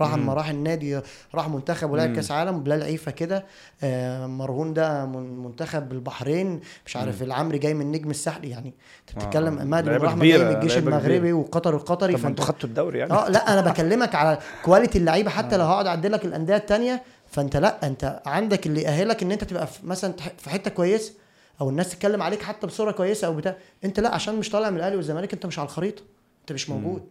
راح 0.00 0.14
مم. 0.14 0.22
اما 0.22 0.34
راح 0.34 0.48
النادي 0.48 1.00
راح 1.34 1.48
منتخب 1.48 1.94
مم. 1.94 2.14
كاس 2.16 2.30
عالم 2.30 2.60
بلال 2.62 2.82
عيفه 2.82 3.10
كده. 3.10 3.44
آه، 3.82 4.26
مرهون 4.26 4.74
ده 4.74 5.06
من- 5.06 5.38
منتخب 5.44 5.92
البحرين. 5.92 6.60
مش 6.86 6.96
عارف 6.96 7.22
العمري 7.22 7.58
جاي 7.58 7.74
من 7.74 7.92
نجم 7.92 8.10
الساحل 8.10 8.44
يعني 8.44 8.74
انت 9.00 9.10
آه. 9.18 9.24
بتتكلم 9.26 9.74
لعيبة 9.74 9.96
رحمه 10.04 10.24
جاي 10.24 10.38
من 10.44 10.50
الجيش 10.54 10.78
المغربي. 10.78 11.32
وقطر 11.32 11.76
القطري. 11.76 12.12
ما 12.12 12.18
فانت 12.18 12.40
خدتوا 12.40 12.68
الدوري 12.68 12.98
يعني. 12.98 13.12
آه 13.12 13.28
لا 13.28 13.52
أنا 13.52 13.60
بكلمك 13.70 14.14
على 14.14 14.38
كواليتي 14.64 14.98
اللعيبة. 14.98 15.30
حتى 15.30 15.56
لو 15.56 15.64
هقعد 15.64 15.86
أعدل 15.86 16.12
لك 16.12 16.24
الأندية 16.24 16.56
التانية 16.56 17.02
فانت 17.26 17.56
لا 17.56 17.86
انت 17.86 18.22
عندك 18.26 18.66
اللي 18.66 18.82
يأهلك 18.82 19.22
إن 19.22 19.32
أنت 19.32 19.44
تبقى 19.44 19.66
في 19.66 19.86
مثلا 19.86 20.14
في 20.38 20.50
حتة 20.50 20.70
كويسة 20.70 21.12
أو 21.60 21.70
الناس 21.70 21.88
تتكلم 21.90 22.22
عليك 22.22 22.42
حتى 22.42 22.66
بصورة 22.66 22.90
كويسة 22.92 23.26
أو 23.26 23.34
بتاع. 23.34 23.56
أنت 23.84 24.00
لا 24.00 24.14
عشان 24.14 24.34
مش 24.36 24.50
طالع 24.50 24.70
من 24.70 24.76
الأهلي 24.76 24.96
والزمالك 24.96 25.32
أنت 25.32 25.46
مش 25.46 25.58
على 25.58 25.66
الخريطة 25.66 26.02
أنت 26.40 26.52
مش 26.52 26.70
موجود. 26.70 27.02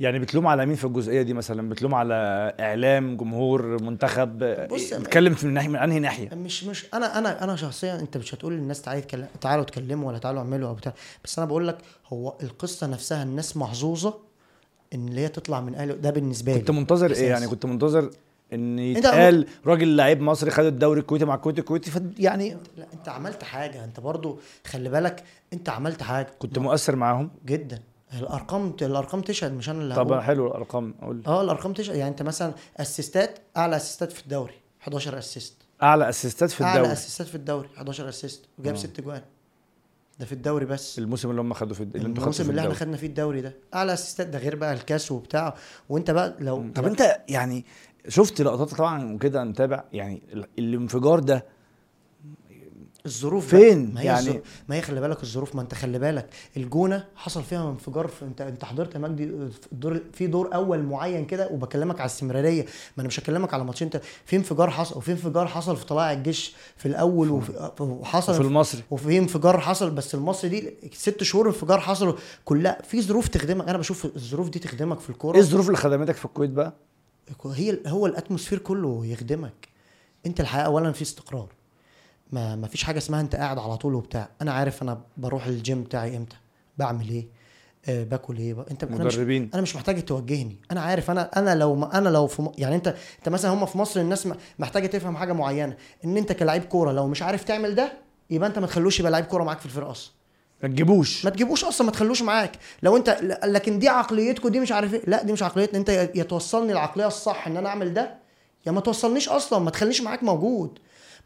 يعني 0.00 0.18
بتلوم 0.18 0.46
على 0.46 0.66
مين 0.66 0.76
في 0.76 0.84
الجزئية 0.84 1.22
دي 1.22 1.34
مثلا؟ 1.34 1.68
بتلوم 1.68 1.94
على 1.94 2.14
إعلام 2.60 3.16
جمهور 3.16 3.82
منتخب؟ 3.82 4.38
بص، 4.70 4.94
بتتكلم 4.94 5.34
في 5.34 5.46
من 5.46 5.54
ناحية 5.54 5.68
من 5.68 5.76
أنهي 5.76 5.98
ناحية؟ 5.98 6.34
مش 6.34 6.64
مش 6.64 6.86
أنا 6.94 7.18
أنا 7.18 7.44
أنا 7.44 7.56
شخصيا 7.56 8.00
أنت 8.00 8.16
مش 8.16 8.34
هتقول 8.34 8.52
للناس 8.52 8.82
تعالوا 8.82 9.02
يتكلم 9.02 9.26
تعالوا 9.40 9.64
اتكلموا 9.64 10.08
ولا 10.08 10.18
تعالوا 10.18 10.40
اعملوا 10.40 10.68
أو 10.68 10.74
بتاع. 10.74 10.92
بس 11.24 11.38
أنا 11.38 11.48
بقول 11.48 11.68
لك 11.68 11.78
هو 12.08 12.34
القصة 12.42 12.86
نفسها 12.86 13.22
الناس 13.22 13.56
محظوظة 13.56 14.14
إن 14.94 15.08
اللي 15.08 15.20
هي 15.20 15.28
تطلع 15.28 15.60
من 15.60 15.74
أهلي 15.74 15.92
ده 15.92 16.10
بالنسبة 16.10 16.52
لي. 16.52 16.58
كنت 16.58 16.70
منتظر. 16.70 17.10
إيه؟ 17.10 17.28
يعني 17.28 17.48
كنت 17.48 17.66
منتظر 17.66 18.10
إن 18.52 18.78
يتقال 18.78 19.46
راجل 19.66 19.96
لعيب 19.96 20.20
مصري 20.20 20.50
خد 20.50 20.64
الدوري 20.64 21.00
الكويتي 21.00 21.24
مع 21.24 21.34
الكويت 21.34 21.58
الكويتي 21.58 21.90
يعني 22.18 22.56
لا 22.76 22.86
أنت 22.94 23.08
عملت 23.08 23.44
حاجة. 23.44 23.84
أنت 23.84 24.00
برضو 24.00 24.38
خلي 24.66 24.88
بالك 24.88 25.24
أنت 25.52 25.68
عملت 25.68 26.02
حاجة. 26.02 26.28
كنت 26.38 26.58
مؤثر 26.58 26.96
معاهم؟ 26.96 27.30
جدا. 27.46 27.78
الأرقام 28.18 28.76
الأرقام 28.82 29.20
تشهد 29.20 29.52
مش 29.52 29.68
أنا 29.70 29.82
اللي 29.82 29.94
طب 29.94 30.12
هقول. 30.12 30.22
حلو 30.24 30.46
الأرقام 30.46 30.94
قول 31.02 31.22
آه 31.26 31.42
الأرقام 31.42 31.72
تشهد. 31.72 31.96
يعني 31.96 32.10
أنت 32.10 32.22
مثلا 32.22 32.52
أسيستات 32.76 33.38
أعلى 33.56 33.76
أسيستات 33.76 34.12
في 34.12 34.22
الدوري 34.22 34.54
11 34.82 35.18
assist. 35.18 35.54
أعلى 35.82 36.08
أسيستات 36.08 36.50
في 36.50 36.64
أعلى 36.64 36.76
الدوري. 36.78 36.92
أسيستات 36.92 37.26
في 37.26 37.34
الدوري 37.34 37.68
11 37.76 38.08
assist. 38.08 38.44
وجاب 38.58 38.74
آه. 38.74 38.78
6 38.78 39.02
جوان. 39.02 39.22
ده 40.20 40.26
في 40.26 40.32
الدوري 40.32 40.66
بس. 40.66 40.98
الموسم 40.98 41.30
اللي 41.30 41.40
هم 41.40 41.52
خدوا 41.52 41.74
في 41.74 41.82
اللي 41.82 42.06
أنتوا 42.06 42.22
الموسم 42.22 42.44
في 42.44 42.50
اللي 42.50 42.60
إحنا 42.60 42.74
خدنا 42.74 42.96
فيه 42.96 43.06
الدوري 43.06 43.40
ده. 43.40 43.54
أعلى 43.74 43.92
أسيستات 43.92 44.26
ده 44.26 44.38
غير 44.38 44.56
بقى 44.56 44.72
الكاس 44.72 45.12
وبتاع. 45.12 45.54
وأنت 45.88 46.10
بقى 46.10 46.34
لو 46.40 46.70
طب 46.74 46.86
أنت 46.86 47.16
يعني 47.28 47.64
شفت 48.08 48.40
لقطات 48.40 48.74
طبعا 48.74 49.12
وكده 49.14 49.44
متابع؟ 49.44 49.84
يعني 49.92 50.22
ال- 50.32 50.46
الانفجار 50.58 51.18
ده 51.18 51.44
الظروف 53.06 53.46
فين؟ 53.46 53.94
ما 53.94 54.00
هي 54.00 54.04
يعني- 54.04 54.26
يعني 54.26 54.40
ما 54.68 54.76
هي 54.76 54.82
خلي 54.82 55.00
بالك 55.00 55.22
الظروف 55.22 55.54
ما 55.54 55.62
انت 55.62 55.74
خلي 55.74 55.98
بالك 55.98 56.26
الجونة 56.56 57.04
حصل 57.16 57.42
فيها 57.42 57.70
انفجار 57.70 58.08
في 58.08 58.24
انت 58.24 58.40
انت 58.40 58.64
حضرت 58.64 58.94
يا 58.94 58.98
مجدي 59.00 59.24
الدور 59.72 60.00
في 60.12 60.26
دور 60.26 60.54
أول 60.54 60.82
معين 60.82 61.26
كده 61.26 61.48
وبكلمك 61.48 62.00
على 62.00 62.08
الاستمراريه 62.08 62.62
ما 62.62 63.00
أنا 63.00 63.06
مش 63.06 63.20
هكلمك 63.20 63.54
على 63.54 63.64
ماتشين 63.64 63.86
انت 63.94 64.02
في 64.26 64.36
انفجار 64.36 64.70
حصل 64.70 64.96
وفي 64.96 65.12
انفجار 65.12 65.46
حصل 65.46 65.76
في 65.76 65.84
طلائع 65.86 66.12
الجيش 66.12 66.52
في 66.76 66.86
الأول 66.86 67.30
وفي- 67.30 67.70
وحصل 67.80 68.34
في 68.34 68.40
المصري. 68.40 68.82
وفي 68.90 69.18
انفجار 69.18 69.60
حصل 69.60 69.90
بس 69.90 70.14
المصري 70.14 70.48
دي 70.60 70.74
ست 70.94 71.22
شهور 71.22 71.46
انفجار 71.48 71.80
حصلوا 71.80 72.14
كلها. 72.44 72.82
في 72.82 73.02
ظروف 73.02 73.28
تخدمك 73.28 73.68
أنا 73.68 73.78
بشوف 73.78 74.04
الظروف 74.16 74.48
دي 74.48 74.58
تخدمك 74.58 75.00
في 75.00 75.10
الكورة. 75.10 75.34
إيه 75.34 75.40
الظروف 75.42 75.66
اللي 75.66 75.78
خدمتك 75.78 76.14
في 76.16 76.24
الكويت 76.24 76.50
بقى؟ 76.50 76.72
هي 77.54 77.78
هو 77.86 78.06
ال 78.06 78.11
atmosphere 78.11 78.58
كله 78.58 79.06
يخدمك. 79.06 79.68
أنت 80.26 80.40
الحقيقة 80.40 80.66
اولا 80.66 80.92
في 80.92 81.02
استقرار. 81.02 81.48
ما 82.32 82.56
ما 82.56 82.66
فيش 82.66 82.84
حاجة 82.84 82.98
اسمها 82.98 83.20
انت 83.20 83.36
قاعد 83.36 83.58
على 83.58 83.76
طول 83.76 83.94
وبتاع. 83.94 84.28
أنا 84.42 84.52
عارف 84.52 84.82
أنا 84.82 85.00
بروح 85.16 85.46
الجيم 85.46 85.82
بتاعي 85.82 86.16
إمتى 86.16 86.36
بعمل 86.78 87.08
إيه 87.08 87.26
آه 87.88 88.04
باكل 88.04 88.36
إيه 88.38 88.54
بقى. 88.54 88.66
أنت 88.70 88.84
أنا 88.84 89.04
مش 89.04 89.14
مدربين. 89.14 89.50
أنا 89.54 89.62
مش 89.62 89.76
محتاج 89.76 90.04
توجهني. 90.04 90.56
أنا 90.72 90.80
عارف 90.80 91.10
أنا 91.10 91.30
أنا 91.36 91.54
لو 91.54 91.74
ما 91.74 91.98
أنا 91.98 92.08
لو 92.08 92.26
في 92.26 92.42
م... 92.42 92.52
يعني 92.58 92.74
أنت 92.76 92.94
أنت 93.18 93.28
مثلا 93.28 93.50
هم 93.54 93.66
في 93.66 93.78
مصر 93.78 94.00
الناس 94.00 94.28
محتاجة 94.58 94.86
تفهم 94.86 95.16
حاجة 95.16 95.32
معينة. 95.32 95.76
إن 96.04 96.16
أنت 96.16 96.32
كلاعب 96.32 96.60
كورة 96.62 96.92
لو 96.92 97.08
مش 97.08 97.22
عارف 97.22 97.44
تعمل 97.44 97.74
ده 97.74 97.92
يبقى 98.30 98.48
أنت 98.48 98.58
ما 98.58 98.66
تخلوش 98.66 99.00
يبقى 99.00 99.12
لعيب 99.12 99.24
كورة 99.24 99.44
معاك 99.44 99.58
في 99.58 99.66
الفرقه 99.66 99.90
أصلا 99.90 100.12
ما 100.62 100.68
تجيبوش. 100.68 101.24
ما 101.24 101.30
تجيبوش 101.30 101.64
أصلا 101.64 101.86
ما 101.86 101.92
تخلوش 101.92 102.22
معاك. 102.22 102.52
لو 102.82 102.96
أنت 102.96 103.18
لكن 103.44 103.78
دي 103.78 103.88
عقليتكم 103.88 104.48
دي 104.48 104.60
مش 104.60 104.72
عارف 104.72 104.94
إيه. 104.94 105.02
لا 105.06 105.22
دي 105.22 105.32
مش 105.32 105.42
عقليتنا. 105.42 105.78
أنت 105.78 105.88
يا 105.88 106.22
توصلني 106.22 106.72
العقلية 106.72 107.06
الصح 107.06 107.46
إن 107.46 107.56
أنا 107.56 107.68
أعمل 107.68 107.94
ده 107.94 108.14
يا 108.66 108.72
ما 108.72 108.80
توصلنيش 108.80 109.28
أصلا 109.28 109.58
ما 109.58 109.70
تخلينيش 109.70 110.00
معاك 110.02 110.22
موجود. 110.22 110.78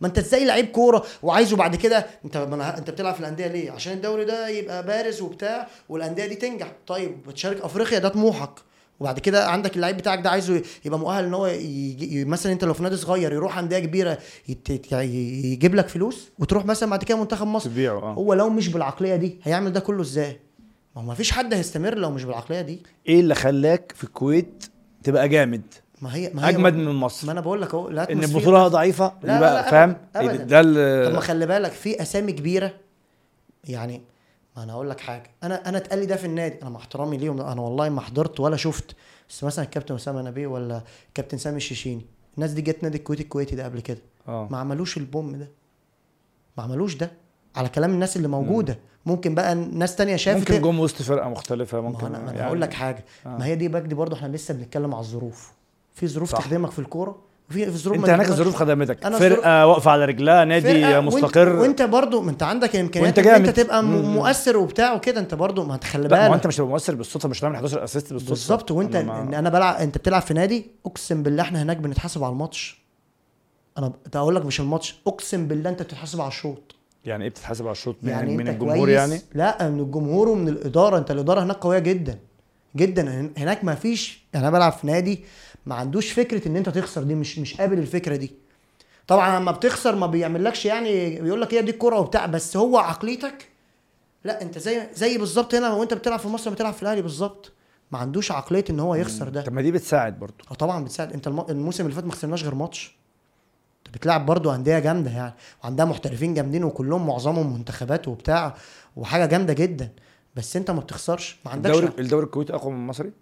ما 0.04 0.08
انت 0.08 0.18
إزاي 0.18 0.44
لعيب 0.44 0.66
كوره 0.66 1.04
وعايزه 1.22 1.56
بعد 1.56 1.76
كده؟ 1.76 2.06
انت 2.24 2.36
ما 2.36 2.78
انت 2.78 2.90
بتلعب 2.90 3.14
في 3.14 3.20
الأندية 3.20 3.46
ليه؟ 3.46 3.70
عشان 3.70 3.92
الدوري 3.92 4.24
ده 4.24 4.48
يبقى 4.48 4.86
بارز 4.86 5.20
وبتاع 5.20 5.68
والأندية 5.88 6.26
دي 6.26 6.34
تنجح. 6.34 6.72
طيب 6.86 7.22
بتشارك 7.28 7.60
أفريقيا 7.60 7.98
ده 7.98 8.08
طموحك. 8.08 8.50
وبعد 9.00 9.18
كده 9.18 9.46
عندك 9.48 9.76
اللعيب 9.76 9.96
بتاعك 9.96 10.20
ده 10.20 10.30
عايزه 10.30 10.62
يبقى 10.84 10.98
مؤهل 10.98 11.24
إن 11.24 11.34
هو 11.34 11.46
يجي 11.46 12.24
مثلا 12.24 12.52
أنت 12.52 12.64
لو 12.64 12.74
في 12.74 12.82
نادي 12.82 12.96
صغير 12.96 13.32
يروح 13.32 13.58
أندية 13.58 13.78
كبيرة 13.78 14.18
يت- 14.48 14.70
يت- 14.70 14.92
يجيب 14.92 15.74
لك 15.74 15.88
فلوس 15.88 16.30
وتروح 16.38 16.64
مثلا 16.66 16.90
بعد 16.90 17.04
كده 17.04 17.18
منتخب 17.18 17.46
مصر. 17.46 17.70
تبيعه 17.70 17.98
آه. 17.98 18.12
هو 18.14 18.34
لو 18.34 18.50
مش 18.50 18.68
بالعقلية 18.68 19.16
دي 19.16 19.38
هيعمل 19.42 19.72
ده 19.72 19.80
كله 19.80 20.02
إزاي؟ 20.02 20.40
ما 20.96 21.02
هو 21.02 21.06
ما 21.06 21.14
فيش 21.14 21.32
حد 21.32 21.54
هيستمر 21.54 21.94
لو 21.94 22.10
مش 22.10 22.24
بالعقلية 22.24 22.60
دي. 22.60 22.82
إيه 23.08 23.20
اللي 23.20 23.34
خلاك 23.34 23.92
في 23.96 24.04
الكويت 24.04 24.64
تبقى 25.04 25.28
جامد؟ 25.28 25.62
ما 26.04 26.14
هي 26.14 26.30
ما 26.34 26.44
هي 26.46 26.48
أجمد 26.48 26.74
من 26.74 26.94
مصر. 26.94 27.26
ما 27.26 27.32
أنا 27.32 27.40
بقول 27.40 27.62
لك 27.62 27.74
أهو 27.74 27.88
لا 27.88 28.12
إن 28.12 28.24
البطولة 28.24 28.68
ضعيفة؟ 28.68 29.12
لا، 29.22 29.40
لا، 29.40 29.54
لا، 29.54 29.70
فاهم؟ 29.70 29.96
إيه 30.16 30.30
أبداً. 30.30 30.62
ده 30.62 31.08
طب 31.08 31.14
ما 31.14 31.20
خلي 31.20 31.46
بالك 31.46 31.70
في 31.72 32.02
أسامي 32.02 32.32
كبيرة. 32.32 32.72
يعني 33.64 34.02
ما 34.56 34.62
أنا 34.62 34.72
أقول 34.72 34.90
لك 34.90 35.00
حاجة. 35.00 35.30
أنا 35.42 35.68
أنا 35.68 35.78
اتقال 35.78 35.98
لي 35.98 36.06
ده 36.06 36.16
في 36.16 36.24
النادي. 36.26 36.62
أنا 36.62 36.70
مع 36.70 36.80
احترامي 36.80 37.16
ليهم. 37.16 37.40
أنا 37.40 37.60
والله 37.60 37.88
ما 37.88 38.00
حضرت 38.00 38.40
ولا 38.40 38.56
شفت. 38.56 38.96
بس 39.28 39.44
مثلا 39.44 39.64
الكابتن 39.64 39.94
أسامة 39.94 40.22
نبيه 40.22 40.46
ولا 40.46 40.82
الكابتن 41.08 41.38
سامي 41.38 41.56
الشيشيني. 41.56 42.06
الناس 42.36 42.50
دي 42.50 42.62
جت 42.62 42.82
نادي 42.82 42.98
الكويت 42.98 43.20
الكويتي 43.20 43.56
ده 43.56 43.64
قبل 43.64 43.80
كده. 43.80 43.98
آه. 44.28 44.48
ما 44.50 44.58
عملوش 44.58 44.96
ال 44.96 45.04
boom 45.04 45.36
ده. 45.36 45.48
ما 46.58 46.64
عملوش 46.64 46.94
ده. 46.94 47.10
على 47.56 47.68
كلام 47.68 47.90
الناس 47.90 48.16
اللي 48.16 48.28
موجودة. 48.28 48.78
ممكن 49.06 49.34
بقى 49.34 49.54
ناس 49.54 49.96
تانية 49.96 50.16
شافت 50.16 50.50
ممكن 50.50 50.62
جم 50.62 50.80
وسط 50.80 51.02
فرقة 51.02 51.28
مختلفة 51.28 51.80
ممكن 51.80 52.08
ما 52.12 52.16
أنا 52.16 52.32
يعني- 52.32 52.42
هقول 52.42 52.60
لك 52.60 52.72
حاجة. 52.72 53.04
آه. 53.26 53.28
ما 53.28 53.44
هي 53.46 53.54
دي 53.56 53.68
بجد 53.68 53.94
برضه 53.94 54.16
إحنا 54.16 54.28
لسه 54.36 54.54
بنتكلم 54.54 54.94
على 54.94 55.00
الظروف. 55.00 55.52
في 55.94 56.08
ظروف 56.08 56.30
صح. 56.32 56.38
تخدمك 56.38 56.70
في 56.70 56.78
الكورة 56.78 57.22
وفي 57.50 57.64
في 57.64 57.78
ظروف 57.78 57.96
أنت 57.98 58.08
هناك. 58.08 58.28
الظروف 58.28 58.54
خدمتك. 58.56 59.04
أنا 59.06 59.18
فرقة 59.18 59.66
واقفة 59.66 59.90
على 59.90 60.04
رجلها 60.04 60.44
نادي 60.44 61.00
مستقر. 61.00 61.48
وإنت, 61.48 61.60
وانت 61.60 61.82
برضه 61.82 62.20
ما 62.22 62.30
أنت 62.30 62.42
عندك 62.42 62.74
الامكانيات 62.74 63.18
انت 63.18 63.26
جامد. 63.28 63.52
تبقى. 63.52 63.82
مؤثر 63.84 64.56
وبتاع 64.56 64.92
وكده 64.94 65.20
أنت 65.20 65.34
برضه 65.34 65.64
ما 65.64 65.76
تخلي 65.76 66.08
لا 66.08 66.16
ما 66.16 66.22
بالك. 66.28 66.34
أنت 66.34 66.46
مش 66.46 66.54
هتبقى 66.56 66.70
مؤثر 66.70 66.94
بالصدفة 66.94 67.28
مش 67.28 67.40
هتعمل 67.40 67.54
11 67.54 67.84
assist 67.84 68.12
بالصدفة. 68.12 68.30
بالظبط. 68.30 68.70
وأنت 68.70 68.96
أنا 68.96 69.22
ما- 69.22 69.38
أنا 69.38 69.48
بلعب 69.50 69.74
أنت 69.74 69.98
بتلعب 69.98 70.22
في 70.22 70.34
نادي 70.34 70.66
أقسم 70.86 71.22
بالله 71.22 71.42
إحنا 71.42 71.62
هناك 71.62 71.76
بنتحاسب 71.76 72.24
على 72.24 72.32
الماتش. 72.32 72.84
أنا 73.78 73.92
أقول 74.14 74.36
لك 74.36 74.44
مش 74.46 74.60
الماتش 74.60 74.94
أقسم 75.06 75.46
بالله 75.48 75.70
أنت 75.70 75.82
بتتحاسب 75.82 76.20
على 76.20 76.28
الشوط. 76.28 76.74
يعني 77.04 77.24
إيه 77.24 77.30
بتتحاسب 77.30 77.64
على 77.64 77.72
الشوط؟ 77.72 77.96
من, 78.02 78.08
يعني 78.10 78.36
من 78.36 78.48
أنت 78.48 78.56
الجمهور 78.62 78.78
كويس؟ 78.86 78.96
يعني؟ 78.96 79.20
لا 79.34 79.68
من 79.70 79.80
الجمهور 79.80 80.28
ومن 80.28 80.48
الإدارة. 80.48 80.98
أنت 80.98 81.10
الإدارة 81.10 81.42
هناك 81.42 81.56
قوية 81.56 81.78
جدا 81.78 82.18
جدا. 82.76 83.20
هن- 83.20 83.32
هناك 83.38 83.64
ما 83.64 83.74
فيش 83.74 84.24
يعني 84.34 84.48
أنا 84.48 84.56
بلعب 84.56 84.72
في 84.72 84.86
نادي 84.86 85.24
ما 85.66 85.74
عندوش 85.74 86.12
فكرة 86.12 86.48
إن 86.48 86.56
أنت 86.56 86.68
تخسر. 86.68 87.02
دي 87.02 87.14
مش 87.14 87.38
مش 87.38 87.54
قابل 87.60 87.78
الفكرة 87.78 88.16
دي. 88.16 88.32
طبعا 89.06 89.38
لما 89.40 89.52
بتخسر 89.52 89.96
ما 89.96 90.06
بيعملكش 90.06 90.66
يعني 90.66 91.20
بيقول 91.20 91.40
لك 91.40 91.54
هي 91.54 91.62
دي 91.62 91.70
الكورة 91.70 91.98
وبتاع 91.98 92.26
بس 92.26 92.56
هو 92.56 92.78
عقليتك 92.78 93.48
لا 94.24 94.42
أنت 94.42 94.58
زي 94.58 94.82
زي 94.94 95.18
بالظبط 95.18 95.54
هنا 95.54 95.72
وأنت 95.72 95.94
بتلعب 95.94 96.18
في 96.18 96.28
مصر 96.28 96.50
بتلعب 96.50 96.74
في 96.74 96.82
الأهلي 96.82 97.02
بالظبط. 97.02 97.52
ما 97.92 97.98
عندوش 97.98 98.32
عقلية 98.32 98.64
إن 98.70 98.80
هو 98.80 98.94
يخسر 98.94 99.28
ده. 99.28 99.42
طب 99.42 99.52
ما 99.52 99.62
دي 99.62 99.72
بتساعد 99.72 100.18
برضو 100.18 100.44
أه 100.50 100.54
طبعا 100.54 100.84
بتساعد. 100.84 101.12
أنت 101.12 101.26
الم- 101.26 101.46
الموسم 101.48 101.84
اللي 101.84 101.94
فات 101.94 102.04
ما 102.04 102.12
خسرناش 102.12 102.42
غير 102.44 102.54
ماتش. 102.54 102.96
أنت 103.86 103.94
بتلعب 103.96 104.26
برضو 104.26 104.54
أندية 104.54 104.78
جامدة 104.78 105.10
يعني 105.10 105.34
وعندها 105.64 105.84
محترفين 105.86 106.34
جامدين 106.34 106.64
وكلهم 106.64 107.06
معظمهم 107.06 107.52
منتخبات 107.54 108.08
وبتاع 108.08 108.54
وحاجة 108.96 109.26
جامدة 109.26 109.52
جدا. 109.52 109.88
بس 110.36 110.56
أنت 110.56 110.70
ما 110.70 110.80
بتخسرش. 110.80 111.36
ما 111.44 111.50
عندكش 111.50 111.74
الدوري 111.76 111.92
الدوري 111.98 112.26
الكويتي 112.26 112.54
أقوى 112.54 112.72
من 112.72 112.78
المصري 112.78 113.12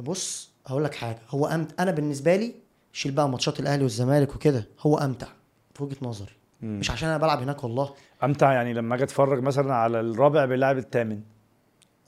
بص 0.00 0.45
هقول 0.66 0.84
لك 0.84 0.94
حاجة 0.94 1.18
هو 1.30 1.46
أمت... 1.46 1.80
أنا 1.80 1.90
بالنسبة 1.90 2.36
لي 2.36 2.54
شيل 2.92 3.12
بقى 3.12 3.28
ماتشات 3.28 3.60
الأهلي 3.60 3.82
والزمالك 3.82 4.34
وكده 4.34 4.66
هو 4.80 4.98
أمتع 4.98 5.26
في 5.74 5.84
وجهة 5.84 5.96
نظري 6.02 6.32
مم. 6.62 6.78
مش 6.78 6.90
عشان 6.90 7.08
أنا 7.08 7.18
بلعب 7.18 7.42
هناك 7.42 7.64
والله 7.64 7.90
أمتع 8.24 8.52
يعني 8.52 8.72
لما 8.74 8.94
أجي 8.94 9.04
أتفرج 9.04 9.42
مثلا 9.42 9.74
على 9.74 10.00
الرابع 10.00 10.44
بيلعب 10.44 10.78
الثامن 10.78 11.20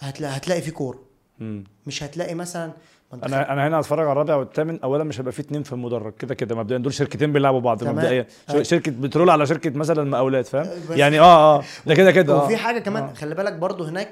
هتلاقي 0.01 0.36
هتلاقي 0.36 0.62
في 0.62 0.70
كورة. 0.70 0.98
مش 1.86 2.02
هتلاقي 2.02 2.35
مثلا 2.35 2.72
أنا 3.14 3.52
أنا 3.52 3.66
هنا 3.68 3.80
هتفرج 3.80 4.01
على 4.05 4.12
الرابع 4.12 4.35
والثامن 4.36 4.80
اولا 4.80 5.05
مش 5.05 5.20
هيبقى 5.20 5.32
في 5.32 5.40
اتنين 5.43 5.62
في 5.62 5.72
المدرج 5.72 6.12
كده 6.14 6.35
كده 6.35 6.55
مبدئيا 6.55 6.78
دول 6.78 6.93
شركتين 6.94 7.32
بيلعبوا 7.32 7.60
بعض. 7.60 7.85
مبدئيا 7.85 8.26
أي. 8.51 8.64
شركة 8.64 8.93
بترول 8.93 9.30
على 9.30 9.47
شركة 9.47 9.70
مثلا 9.70 10.05
مقاولات 10.10 10.47
فاهم 10.47 10.66
بس- 10.90 10.97
يعني 10.98 11.20
آه 11.20 11.59
آه 11.59 11.62
ده 11.86 11.94
كده 11.94 12.12
كده 12.12 12.36
وفي 12.36 12.55
آه. 12.55 12.56
حاجة 12.56 12.78
كمان 12.78 13.02
آه. 13.02 13.12
خلي 13.14 13.35
بالك 13.35 13.52
برضو 13.52 13.85
هناك 13.85 14.10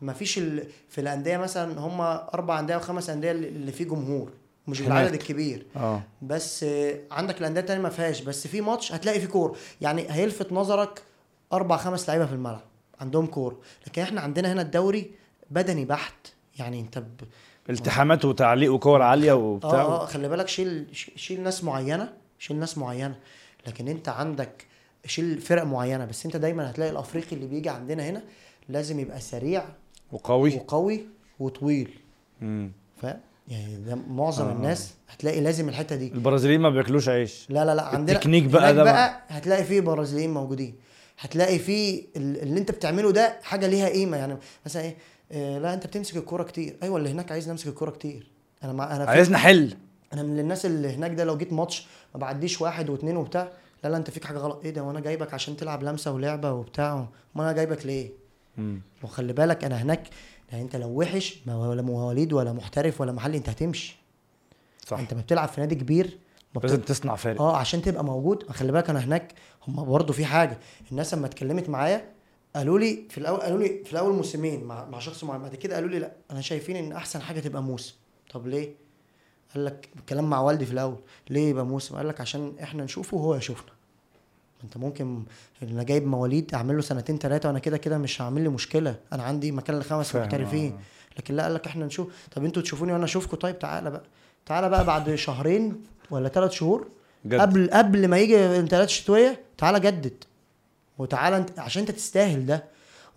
ما 0.00 0.12
فيش 0.12 0.38
ال... 0.38 0.64
في 0.88 1.00
الأندية 1.00 1.36
مثلا 1.36 1.80
هم 1.80 2.00
أربع 2.34 2.60
أندية 2.60 2.76
وخمس 2.76 3.10
أندية 3.10 3.30
اللي 3.32 3.72
فيه 3.72 3.84
جمهور 3.84 4.30
مش 4.68 4.80
هناك. 4.80 4.88
بالعدد 4.92 5.14
الكبير. 5.14 5.66
آه. 5.76 6.02
بس 6.22 6.64
آه، 6.64 6.94
عندك 7.10 7.40
الأندية 7.40 7.60
التانية 7.60 7.82
ما 7.82 7.88
فيهاش 7.88 8.20
بس 8.20 8.46
في 8.46 8.60
ماتش 8.60 8.92
هتلاقي 8.92 9.20
فيه 9.20 9.26
كوره 9.26 9.54
يعني 9.80 10.06
هيلفت 10.10 10.52
نظرك 10.52 11.02
أربع 11.52 11.76
خمس 11.76 12.08
لعيبة 12.08 12.26
في 12.26 12.32
الملعب 12.32 12.60
عندهم 13.00 13.26
كوره 13.26 13.58
لكن 13.86 14.02
إحنا 14.02 14.20
عندنا 14.20 14.52
هنا 14.52 14.62
الدوري 14.62 15.10
بدني 15.50 15.84
بحت. 15.84 16.14
يعني 16.58 16.80
أنت 16.80 16.98
ب... 16.98 17.06
التحامات 17.70 18.24
وتعليق 18.24 18.72
وكور 18.72 19.02
عالية 19.02 19.32
وبتاع. 19.32 19.70
آه 19.70 20.02
آه 20.02 20.06
خلي 20.06 20.28
بالك 20.28 20.48
شيل 20.48 20.86
شيل 21.16 21.42
ناس 21.42 21.64
معينة 21.64 22.12
شيل 22.38 22.56
ناس 22.56 22.78
معينة. 22.78 23.16
لكن 23.66 23.88
أنت 23.88 24.08
عندك 24.08 24.66
شيل 25.06 25.40
فرق 25.40 25.62
معينة. 25.62 26.04
بس 26.04 26.26
أنت 26.26 26.36
دايما 26.36 26.70
هتلاقي 26.70 26.90
الأفريقي 26.90 27.36
اللي 27.36 27.46
بيجي 27.46 27.68
عندنا 27.68 28.08
هنا 28.08 28.22
لازم 28.68 29.00
يبقى 29.00 29.20
سريع 29.20 29.64
وقوي. 30.12 30.54
وقوي 30.56 31.06
وطويل. 31.38 31.98
مم. 32.40 32.72
فاهم 33.02 33.20
يعني 33.48 33.76
ده 33.76 33.94
معظم 33.94 34.44
آه. 34.46 34.52
الناس 34.52 34.94
هتلاقي 35.08 35.40
لازم 35.40 35.68
الحتة 35.68 35.96
دي. 35.96 36.12
البرازيليين 36.12 36.60
ما 36.60 36.70
بياكلوش 36.70 37.08
عيش. 37.08 37.46
لا 37.50 37.64
لا 37.64 37.74
لا 37.74 37.82
عندنا 37.82 38.16
التكنيك 38.16 38.44
بقى 38.44 38.74
ده 38.74 38.84
بقى. 38.84 39.22
هتلاقي 39.28 39.64
فيه 39.64 39.80
برازيليين 39.80 40.34
موجودين. 40.34 40.74
هتلاقي 41.18 41.58
فيه 41.58 42.02
ال- 42.16 42.42
اللي 42.42 42.60
انت 42.60 42.70
بتعمله 42.70 43.10
ده 43.12 43.36
حاجة 43.42 43.66
ليها 43.66 43.88
قيمة. 43.88 44.16
يعني 44.16 44.36
مثلا 44.66 44.82
إيه 44.82 44.96
آه 45.32 45.58
لا 45.58 45.74
انت 45.74 45.86
بتمسك 45.86 46.16
الكورة 46.16 46.42
كتير. 46.42 46.76
أيوه 46.82 46.96
اللي 46.96 47.10
هناك 47.10 47.32
عايز 47.32 47.50
نمسك 47.50 47.66
الكورة 47.66 47.90
كتير. 47.90 48.26
أنا 48.64 48.72
مع 48.72 48.96
أنا 48.96 49.04
في 49.04 49.10
عايزنا 49.10 49.38
حل. 49.38 49.74
أنا 50.12 50.22
من 50.22 50.38
الناس 50.38 50.66
اللي 50.66 50.88
هناك 50.88 51.10
ده 51.10 51.24
لو 51.24 51.36
جيت 51.36 51.52
ماتش 51.52 51.86
ما 52.14 52.20
بعديش 52.20 52.60
واحد 52.60 52.90
واثنين 52.90 53.16
وبتاع 53.16 53.48
لا 53.84 53.88
لا 53.88 53.96
انت 53.96 54.10
فيك 54.10 54.24
حاجة 54.24 54.38
غلط. 54.38 54.60
إيه 54.64 54.70
ده؟ 54.70 54.82
وأنا 54.82 55.00
جايبك 55.00 55.34
عشان 55.34 55.56
تلعب 55.56 55.82
لمسة 55.82 56.12
ولعبة 56.12 56.52
وبتاع. 56.52 57.08
ما 57.34 57.42
أنا 57.42 57.52
جايبك 57.52 57.86
ليه. 57.86 58.10
وخلي 59.02 59.32
بالك 59.32 59.64
أنا 59.64 59.82
هناك 59.82 60.08
يعني 60.50 60.62
أنت 60.62 60.76
لو 60.76 60.88
وحش 60.88 61.38
ما 61.46 61.68
ولا 61.68 61.82
مواليد 61.82 62.32
ولا 62.32 62.52
محترف 62.52 63.00
ولا 63.00 63.12
محلي 63.12 63.36
أنت 63.36 63.48
هتمشي. 63.48 63.96
صح. 64.86 64.98
أنت 64.98 65.14
ما 65.14 65.20
بتلعب 65.20 65.48
في 65.48 65.60
نادي 65.60 65.74
كبير 65.74 66.18
لازم 66.62 66.76
بت... 66.76 66.88
تصنع 66.88 67.16
فارق. 67.16 67.40
آه 67.40 67.56
عشان 67.56 67.82
تبقى 67.82 68.04
موجود. 68.04 68.50
خلي 68.50 68.72
بالك 68.72 68.90
أنا 68.90 69.04
هناك 69.04 69.34
هم 69.68 69.84
برضه 69.84 70.12
في 70.12 70.24
حاجة. 70.24 70.58
الناس 70.90 71.14
لما 71.14 71.26
اتكلمت 71.26 71.68
معايا 71.68 72.12
قالوا 72.56 72.78
لي 72.78 73.04
في 73.10 73.18
الأول 73.18 73.40
قالوا 73.40 73.58
لي 73.58 73.84
في 73.84 73.92
الأول 73.92 74.14
موسمين 74.14 74.64
مع, 74.64 74.84
مع 74.84 74.98
شخص 74.98 75.24
معين. 75.24 75.42
بعد 75.42 75.54
كده 75.54 75.74
قالوا 75.74 75.90
لي 75.90 75.98
لأ 75.98 76.12
أنا 76.30 76.40
شايفين 76.40 76.76
إن 76.76 76.92
أحسن 76.92 77.22
حاجة 77.22 77.40
تبقى 77.40 77.62
موسم. 77.62 77.94
طب 78.30 78.46
ليه؟ 78.46 78.74
قال 79.54 79.64
لك 79.64 79.88
كلام 80.08 80.30
مع 80.30 80.40
والدي 80.40 80.66
في 80.66 80.72
الأول. 80.72 80.96
ليه 81.30 81.48
يبقى 81.50 81.66
موسم؟ 81.66 81.96
قال 81.96 82.08
لك 82.08 82.20
عشان 82.20 82.54
إحنا 82.62 82.84
نشوفه 82.84 83.16
وهو 83.16 83.34
يشوفنا. 83.34 83.72
انت 84.64 84.76
ممكن 84.76 85.22
أنا 85.62 85.82
جايب 85.82 86.06
مواليد 86.06 86.54
اعمل 86.54 86.76
له 86.76 86.82
سنتين 86.82 87.18
ثلاثة 87.18 87.48
وأنا 87.48 87.58
كده 87.58 87.76
كده 87.76 87.98
مش 87.98 88.22
هعمل 88.22 88.42
لي 88.42 88.48
مشكلة. 88.48 88.94
أنا 89.12 89.22
عندي 89.22 89.52
مكان 89.52 89.78
لخمس 89.78 90.16
محترفين. 90.16 90.72
آه. 90.72 91.18
لكن 91.18 91.34
لا 91.34 91.42
قال 91.42 91.54
لك 91.54 91.66
إحنا 91.66 91.86
نشوف. 91.86 92.08
طب 92.36 92.44
أنتوا 92.44 92.62
تشوفوني 92.62 92.92
وأنا 92.92 93.04
اشوفكم؟ 93.04 93.36
طيب 93.36 93.58
تعالى 93.58 93.90
بقى. 93.90 94.02
تعالى 94.46 94.68
بقى 94.68 94.84
بعد 94.84 95.14
شهرين 95.14 95.84
ولا 96.10 96.28
ثلاث 96.28 96.50
شهور 96.52 96.88
جد. 97.26 97.40
قبل 97.40 97.70
قبل 97.72 98.08
ما 98.08 98.18
يجي 98.18 98.46
الانتقالات 98.46 98.88
الشتوية 98.88 99.40
تعالى 99.58 99.80
جدد. 99.80 100.24
وتعالى 100.98 101.36
انت 101.36 101.58
عشان 101.58 101.80
انت 101.80 101.90
تستاهل 101.90 102.46
ده. 102.46 102.64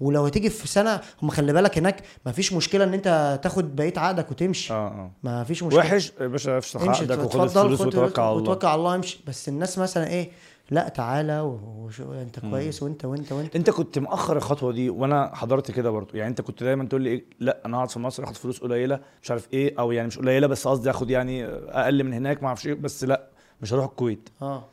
ولو 0.02 0.26
هتيجي 0.26 0.50
في 0.50 0.68
سنة 0.68 1.02
هم 1.22 1.30
خلي 1.30 1.54
بالك 1.54 1.78
هناك 1.78 2.04
ما 2.26 2.32
فيش 2.32 2.54
مشكلة 2.54 2.84
ان 2.84 2.94
انت 2.94 3.40
تاخد 3.44 3.76
بقية 3.76 3.94
عقدك 3.98 4.32
وتمشي. 4.32 4.74
آه 4.74 4.88
آه. 4.88 5.12
ما 5.24 5.44
فيش 5.44 5.64
مشكلة. 5.64 5.80
وحش 5.80 6.12
يا 6.22 6.28
باشا 6.28 6.58
افسخ 6.58 6.82
عقدك 6.88 7.20
وخد 7.20 7.42
الفلوس 7.42 7.82
وتوكل 7.82 8.22
على 8.22 8.32
الله. 8.32 8.42
وتوكل 8.42 8.68
على 8.68 8.80
الله 8.80 8.96
امشي. 8.96 9.20
بس 9.28 9.50
الناس 9.50 9.78
مثلا 9.78 10.08
إيه 10.08 10.32
لا 10.72 10.90
تعالى 10.90 11.42
وشو 11.42 12.14
انت 12.14 12.40
كويس 12.40 12.84
وانت 12.84 13.06
وانت 13.06 13.32
وانت. 13.32 13.56
انت 13.56 13.70
كنت 13.70 14.00
مأخر 14.00 14.38
الخطوة 14.38 14.72
دي 14.72 14.90
وأنا 14.90 15.36
حضرت 15.36 15.72
كده 15.72 15.90
برضو 15.90 16.18
يعني 16.18 16.30
انت 16.30 16.42
كنت 16.42 16.64
دايما 16.64 16.86
تقول 16.86 17.02
لي 17.02 17.10
إيه؟ 17.10 17.26
لا 17.40 17.62
أنا 17.66 17.78
هقعد 17.78 17.90
في 17.92 18.00
مصر 18.00 18.24
اخد 18.24 18.36
فلوس 18.38 18.60
قليلة 18.60 19.00
مش 19.24 19.32
عارف 19.32 19.48
إيه 19.54 19.80
أو 19.80 19.92
يعني 19.92 20.08
مش 20.08 20.18
قليلة 20.20 20.48
بس 20.48 20.68
قصدي 20.68 20.90
اخد 20.90 21.10
يعني 21.10 21.46
أقل 21.46 22.04
من 22.04 22.14
هناك 22.14 22.42
ما 22.42 22.48
أعرفش 22.48 22.68
إيه 22.68 22.74
بس 22.74 23.04
لا 23.04 23.28
مش 23.62 23.74
هروح 23.74 23.86
الكويت. 23.86 24.30
آه. 24.42 24.66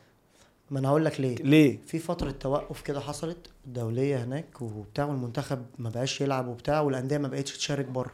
ما 0.71 0.79
أنا 0.79 0.89
هقول 0.89 1.05
لك 1.05 1.19
ليه. 1.21 1.35
ليه؟ 1.35 1.79
في 1.85 1.99
فترة 1.99 2.31
توقف 2.31 2.81
كده 2.81 2.99
حصلت 2.99 3.37
دولية 3.65 4.23
هناك 4.23 4.61
وبتاع 4.61 5.05
والمنتخب 5.05 5.65
ما 5.79 5.89
بقاش 5.89 6.21
يلعب 6.21 6.47
وبتاع 6.47 6.81
والأندية 6.81 7.17
ما 7.17 7.27
بقتش 7.27 7.57
تشارك 7.57 7.85
بره 7.85 8.11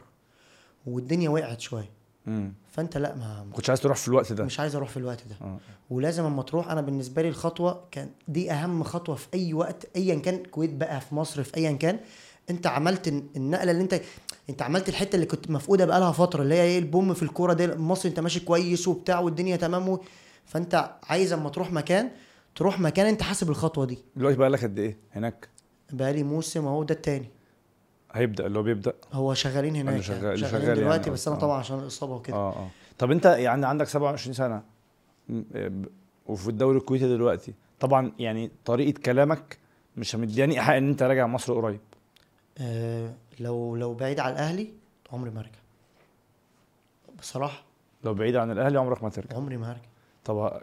والدنيا 0.86 1.30
وقعت 1.30 1.60
شوية. 1.60 1.95
فأنت 2.72 2.96
لا 2.96 3.14
ما 3.14 3.46
كنتش 3.52 3.68
عايز 3.70 3.80
تروح 3.80 3.96
في 3.96 4.08
الوقت 4.08 4.32
ده. 4.32 4.44
مش 4.44 4.60
عايز 4.60 4.76
أروح 4.76 4.88
في 4.88 4.96
الوقت 4.96 5.22
ده. 5.28 5.36
آه. 5.46 5.58
ولازم 5.90 6.24
اما 6.24 6.42
تروح 6.42 6.70
أنا 6.70 6.80
بالنسبة 6.80 7.22
لي 7.22 7.28
الخطوه 7.28 7.84
كان 7.90 8.10
دي 8.28 8.50
اهم 8.52 8.82
خطوه 8.82 9.14
في 9.14 9.26
اي 9.34 9.54
وقت 9.54 9.86
ايا 9.96 10.14
كان 10.14 10.34
الكويت 10.34 10.70
بقى 10.74 11.00
في 11.00 11.14
مصر 11.14 11.42
في 11.42 11.56
ايا 11.56 11.72
كان. 11.72 11.98
انت 12.50 12.66
عملت 12.66 13.08
الن- 13.08 13.26
النقله 13.36 13.70
اللي 13.70 13.82
انت 13.82 14.00
انت 14.50 14.62
عملت 14.62 14.88
الحته 14.88 15.14
اللي 15.14 15.26
كنت 15.26 15.50
مفقوده 15.50 15.84
بقالها 15.84 16.12
فتره 16.12 16.42
اللي 16.42 16.54
هي 16.54 16.62
إيه 16.62 16.78
البوم 16.78 17.14
في 17.14 17.22
الكوره 17.22 17.52
دي 17.52 17.66
مصر 17.74 18.08
انت 18.08 18.20
ماشي 18.20 18.40
كويس 18.40 18.88
وبتاع 18.88 19.18
والدنيا 19.20 19.56
تمام 19.56 19.88
و... 19.88 20.00
فانت 20.46 20.90
عايز 21.02 21.32
اما 21.32 21.48
تروح 21.50 21.72
مكان 21.72 22.10
تروح 22.54 22.80
مكان 22.80 23.06
انت 23.06 23.22
حاسب 23.22 23.50
الخطوه 23.50 23.84
دي. 23.84 23.98
دلوقتي 24.16 24.36
بقى 24.38 24.50
لك 24.50 24.62
قد 24.64 24.78
إيه 24.78 24.96
هناك؟ 25.12 25.48
بقالي 25.92 26.22
موسم 26.22 26.66
اهو 26.66 26.82
ده 26.82 26.94
التاني. 26.94 27.28
هيبدأ 28.16 28.46
اللي 28.46 28.58
هو 28.58 28.62
بيبدأ؟ 28.62 28.92
هو 29.12 29.34
شغالين 29.34 29.76
هناك 29.76 30.00
شغال- 30.00 30.24
يعني. 30.24 30.36
شغالين 30.36 30.60
شغال 30.66 30.76
دلوقتي 30.76 31.00
يعني. 31.02 31.12
بس 31.12 31.28
أنا 31.28 31.36
آه. 31.36 31.40
طبعا 31.40 31.58
عشان 31.58 31.78
الإصابة 31.78 32.14
وكده. 32.14 32.36
آه 32.36 32.52
آه. 32.52 32.68
طب 32.98 33.10
أنت 33.10 33.24
يعني 33.24 33.66
عندك 33.66 33.86
27 33.88 34.34
سنة 34.34 34.62
ب- 35.28 35.86
وفي 36.26 36.48
الدوري 36.48 36.78
الكويتي 36.78 37.08
دلوقتي 37.08 37.54
طبعا 37.80 38.12
يعني 38.18 38.50
طريقة 38.64 39.00
كلامك 39.00 39.58
مش 39.96 40.14
مدياني 40.14 40.54
إيحاء 40.54 40.78
إن 40.78 40.88
أنت 40.88 41.02
راجع 41.02 41.26
مصر 41.26 41.54
قريب. 41.54 41.80
آه 42.58 43.14
لو 43.40 43.76
لو 43.76 43.94
بعيد 43.94 44.20
على 44.20 44.32
الأهلي 44.32 44.72
عمري 45.12 45.30
ما 45.30 45.40
أرجع. 45.40 45.58
بصراحة. 47.18 47.62
لو 48.04 48.14
بعيد 48.14 48.36
عن 48.36 48.50
الأهلي 48.50 48.78
عمرك 48.78 49.02
ما 49.02 49.08
ترجع. 49.08 49.36
عمري 49.36 49.56
ما 49.56 49.70
هرجع 49.72 49.80
طب 50.26 50.62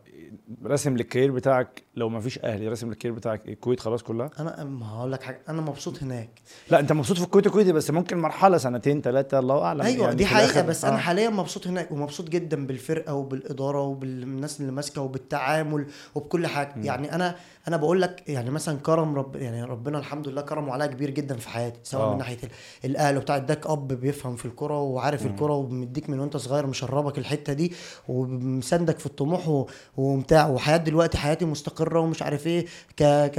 راسم 0.64 0.98
للكارير 0.98 1.32
بتاعك 1.32 1.84
لو 1.96 2.10
ما 2.10 2.20
فيش 2.20 2.40
أهلي 2.40 2.68
راسم 2.68 2.90
للكارير 2.90 3.18
بتاعك؟ 3.18 3.48
الكويت 3.48 3.80
خلاص 3.80 4.04
كلها 4.04 4.30
أنا 4.40 4.64
ما 4.64 4.90
هقول 4.90 5.12
لك 5.12 5.24
حاجة 5.24 5.42
أنا 5.50 5.62
مبسوط 5.62 6.04
هناك 6.04 6.30
لا 6.70 6.80
أنت 6.80 6.92
مبسوط 6.92 7.18
في 7.18 7.24
الكويت 7.24 7.48
الكويتي 7.48 7.72
بس 7.72 7.92
ممكن 7.92 8.18
مرحلة 8.18 8.58
سنتين 8.58 9.02
ثلاثة 9.02 9.40
الله 9.40 9.64
أعلم 9.64 9.82
أيوه 9.82 10.04
يعني 10.04 10.16
دي 10.16 10.26
حقيقة 10.26 10.62
بس 10.62 10.86
أنا 10.86 10.96
آه. 10.96 10.98
حاليا 10.98 11.30
مبسوط 11.30 11.68
هناك 11.68 11.92
ومبسوط 11.92 12.30
جدا 12.30 12.66
بالفرقة 12.66 13.14
وبالإدارة 13.14 13.82
وبالناس 13.82 14.62
اللي 14.62 14.72
ماسكة 14.72 15.02
وبالتعامل 15.02 15.88
وبكل 16.16 16.48
حاجة 16.48 16.74
م. 16.76 16.84
يعني 16.84 17.16
أنا 17.16 17.36
أنا 17.68 17.78
بقول 17.78 18.02
لك 18.02 18.24
يعني 18.30 18.50
مثلا 18.50 18.78
كرم 18.80 19.16
رب 19.16 19.36
يعني 19.36 19.64
ربنا 19.64 20.00
الحمد 20.00 20.28
لله 20.28 20.42
كرمه 20.42 20.74
عليا 20.74 20.86
كبير 20.88 21.10
جدا 21.10 21.36
في 21.38 21.50
حياتي 21.50 21.80
سواء 21.84 22.04
آه. 22.08 22.12
من 22.12 22.18
ناحية 22.18 22.38
ال- 22.44 22.50
الأهل 22.86 23.18
وبتاع 23.18 23.36
إداك 23.36 23.68
أب 23.68 23.88
بيفهم 23.88 24.36
في 24.36 24.46
الكورة 24.46 24.82
وعارف. 24.82 25.26
الكورة 25.26 25.54
ومديك 25.54 26.10
من 26.10 26.20
وأنت 26.20 26.38
صغير 26.38 26.68
مشربك 26.68 27.18
الحتة 27.18 27.54
دي 27.54 27.74
ومساندك 28.08 29.00
في 29.00 29.06
الطموح 29.06 29.48
و- 29.50 29.68
وبتاع 29.98 30.48
وحياة 30.48 30.78
دلوقتي 30.78 31.18
حياتي 31.18 31.46
مستقرة 31.46 32.00
ومش 32.00 32.22
عارف 32.22 32.48
إيه 32.48 32.66
ك 32.98 33.04
ك 33.04 33.36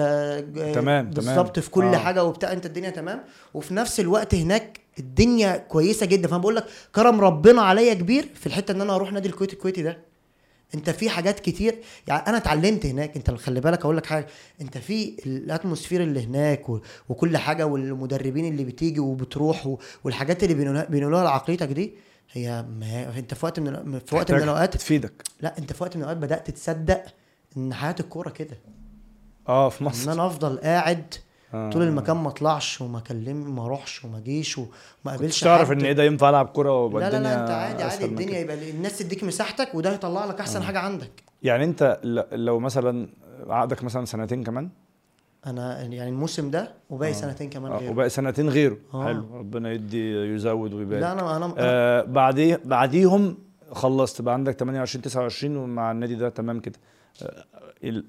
تمام،. 0.74 1.10
بالظبط 1.10 1.58
في 1.58 1.70
كل 1.70 1.84
آه. 1.84 1.96
حاجة 1.98 2.24
وبتاع 2.24 2.52
أنت 2.52 2.66
الدنيا 2.66 2.90
تمام 2.90 3.24
وفي 3.54 3.74
نفس 3.74 4.00
الوقت 4.00 4.34
هناك 4.34 4.80
الدنيا 4.98 5.56
كويسة 5.56 6.06
جدا 6.06 6.28
فأنا 6.28 6.38
بقول 6.40 6.56
لك 6.56 6.64
كرم 6.94 7.20
ربنا 7.20 7.62
عليا 7.62 7.94
كبير 7.94 8.28
في 8.34 8.46
الحتة 8.46 8.72
إن 8.72 8.80
أنا 8.80 8.94
أروح 8.94 9.12
نادي 9.12 9.28
الكويت 9.28 9.52
الكويتي 9.52 9.82
ده 9.82 9.98
انت 10.74 10.90
في 10.90 11.10
حاجات 11.10 11.40
كتير. 11.40 11.78
يعني 12.06 12.26
أنا 12.26 12.36
اتعلمت 12.36 12.86
هناك 12.86 13.16
انت 13.16 13.30
خلي 13.30 13.60
بالك 13.60 13.80
أقول 13.80 13.96
لك 13.96 14.06
حاجة. 14.06 14.26
انت 14.60 14.78
في 14.78 15.16
الاتموسفير 15.26 16.02
اللي 16.02 16.24
هناك 16.24 16.68
و... 16.68 16.80
وكل 17.08 17.36
حاجة 17.36 17.66
والمدربين 17.66 18.52
اللي 18.52 18.64
بتيجي 18.64 19.00
وبتروح 19.00 19.66
و... 19.66 19.78
والحاجات 20.04 20.42
اللي 20.42 20.54
بينقلوها 20.54 20.84
بينقلوها 20.84 21.24
لعقليتك 21.24 21.68
دي 21.68 21.94
هي 22.32 22.64
ما 22.78 22.86
هي 22.86 23.18
انت 23.18 23.34
في 23.34 23.46
وقت 23.46 23.60
من 23.60 23.98
في 23.98 24.14
وقت 24.14 24.32
من 24.32 24.42
الأوقات 24.42 24.76
تفيدك. 24.76 25.12
لا 25.40 25.58
انت 25.58 25.72
في 25.72 25.82
وقت 25.82 25.96
من 25.96 26.02
الأوقات 26.02 26.22
بدأت 26.22 26.50
تصدق 26.50 27.04
إن 27.56 27.74
حياة 27.74 27.96
الكورة 28.00 28.30
كده. 28.30 28.58
آه 29.48 29.68
في 29.68 29.80
إن 29.80 29.86
مصر. 29.86 30.12
أنا 30.12 30.26
أفضل 30.26 30.58
قاعد 30.58 31.14
آه. 31.54 31.70
طول 31.70 31.82
المكان 31.82 32.16
ما 32.16 32.28
اطلعش 32.28 32.80
وما 32.80 32.98
اكلم 32.98 33.54
ما 33.54 33.64
اروحش 33.64 34.04
وما 34.04 34.18
اجيش 34.18 34.58
وما 34.58 34.68
اقابلش 35.06 35.40
تعرف 35.44 35.68
حد. 35.70 35.76
إن 35.80 35.84
إيه 35.84 35.92
ده 35.92 36.04
ينفع 36.04 36.30
ألعب 36.30 36.46
كورة 36.46 36.84
ويبقى 36.84 37.10
لا 37.10 37.16
لا 37.16 37.22
لا 37.22 37.40
انت 37.42 37.50
عادي 37.50 37.82
عادي 37.82 38.04
الدنيا. 38.04 38.38
يبقى 38.38 38.70
الناس 38.70 38.98
تديك 38.98 39.24
مساحتك 39.24 39.74
وده 39.74 39.92
يطلع 39.92 40.24
لك 40.24 40.40
أحسن 40.40 40.62
حاجة 40.62 40.78
عندك 40.78 41.22
يعني 41.42 41.64
أنت 41.64 42.00
لو 42.32 42.58
مثلا 42.58 43.08
عقدك 43.48 43.84
مثلا 43.84 44.04
سنتين 44.04 44.44
كمان 44.44 44.68
أنا 45.46 45.82
يعني 45.82 46.08
الموسم 46.08 46.50
ده 46.50 46.72
وباقي 46.90 47.10
آه. 47.12 47.14
سنتين 47.14 47.50
كمان 47.50 47.72
آه، 47.72 47.76
غيره 47.78 47.90
وباقي 47.90 48.08
سنتين 48.08 48.48
غيره 48.48 48.76
آه. 48.94 49.04
حلو 49.04 49.36
ربنا 49.36 49.72
يدي 49.72 50.14
يزود 50.34 50.74
ويبارك 50.74 51.00
لا 51.02 51.12
أنا 51.12 51.36
أنا, 51.36 51.54
آه 51.58 52.02
بعديه 52.02 52.60
بعديهم 52.64 53.38
خلصت 53.72 54.22
بقى 54.22 54.34
عندك 54.34 54.52
28 54.58 55.02
29 55.02 55.56
ومع 55.56 55.90
النادي 55.90 56.14
ده 56.14 56.28
تمام 56.28 56.60
كده 56.60 56.78
آه 57.22 57.44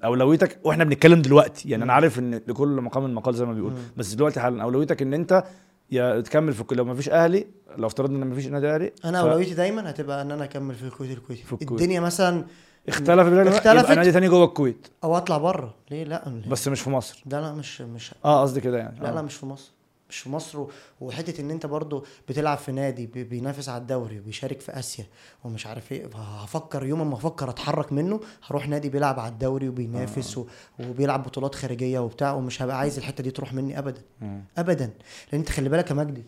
أولويتك 0.04 0.58
وإحنا 0.64 0.84
بنتكلم 0.84 1.22
دلوقتي 1.22 1.68
يعني 1.68 1.84
أنا. 1.84 1.92
عارف 1.92 2.18
إن 2.18 2.34
لكل 2.34 2.80
مقام 2.80 3.14
مقال 3.14 3.34
زي 3.34 3.44
ما 3.44 3.52
بيقول. 3.52 3.72
بس 3.96 4.14
دلوقتي 4.14 4.40
حالا 4.40 4.62
أولويتك 4.62 5.02
إن 5.02 5.14
أنت 5.14 5.44
يا 5.90 6.20
تكمل 6.20 6.52
في 6.52 6.60
الكل- 6.60 6.76
لو 6.76 6.84
ما 6.84 6.94
فيش 6.94 7.08
أهلي 7.08 7.46
لو 7.78 7.86
افترضنا 7.86 8.22
إن 8.24 8.28
ما 8.28 8.34
فيش 8.34 8.46
نادي 8.46 8.68
أهلي 8.74 8.92
أنا 9.04 9.22
ف- 9.22 9.24
أولويتي 9.26 9.54
دايما 9.54 9.90
هتبقى 9.90 10.22
إن 10.22 10.30
أنا 10.30 10.44
أكمل 10.44 10.74
في 10.74 10.82
الكويت 10.82 11.10
الكويتي 11.18 11.42
في 11.42 11.52
الكويت. 11.52 11.80
الدنيا 11.82 12.00
مثلا 12.00 12.44
اختلف 12.88 13.26
بالك 13.28 13.46
اختلفت. 13.46 13.84
يبقى 13.84 13.96
نادي 13.96 14.12
تاني 14.12 14.28
جوه 14.28 14.44
الكويت 14.44 14.86
أو 15.04 15.16
أطلع 15.16 15.38
بره 15.38 15.74
ليه 15.90 16.04
لا 16.04 16.40
بس 16.50 16.68
مش 16.68 16.80
في 16.80 16.90
مصر 16.90 17.22
ده 17.26 17.40
لا 17.40 17.54
مش 17.54 17.80
مش 17.80 18.14
آه 18.24 18.42
قصدي 18.42 18.60
كده 18.60 18.78
يعني 18.78 19.00
لا 19.00 19.08
آه. 19.10 19.14
لا 19.14 19.22
مش 19.22 19.34
في 19.34 19.46
مصر 19.46 19.70
مش 20.10 20.18
في 20.18 20.28
مصر 20.30 20.64
وحتة 21.00 21.40
إن 21.40 21.50
أنت 21.50 21.66
برضو 21.66 22.04
بتلعب 22.28 22.58
في 22.58 22.72
نادي 22.72 23.06
بي- 23.06 23.24
بينافس 23.24 23.68
على 23.68 23.80
الدوري 23.80 24.18
وبيشارك 24.20 24.60
في 24.60 24.78
آسيا 24.78 25.06
ومش 25.44 25.66
عارف 25.66 25.92
إيه 25.92 26.06
هفكر 26.16 26.84
يوم 26.86 27.10
ما 27.10 27.16
أفكر 27.16 27.50
أتحرك 27.50 27.92
منه 27.92 28.20
هروح 28.46 28.68
نادي 28.68 28.88
بيلعب 28.88 29.20
على 29.20 29.32
الدوري 29.32 29.68
وبينافس 29.68 30.38
و- 30.38 30.46
وبيلعب 30.80 31.22
بطولات 31.22 31.54
خارجية 31.54 31.98
وبتاع 31.98 32.32
ومش 32.32 32.62
هبقى 32.62 32.78
عايز 32.78 32.98
الحتة 32.98 33.22
دي 33.24 33.30
تروح 33.30 33.52
مني 33.54 33.78
ابدا. 33.78 34.02
مم. 34.20 34.44
ابدا. 34.58 34.84
لأن 35.32 35.40
أنت 35.40 35.48
خلي 35.50 35.68
بالك 35.68 35.90
يا 35.90 35.94
مجدي 35.94 36.24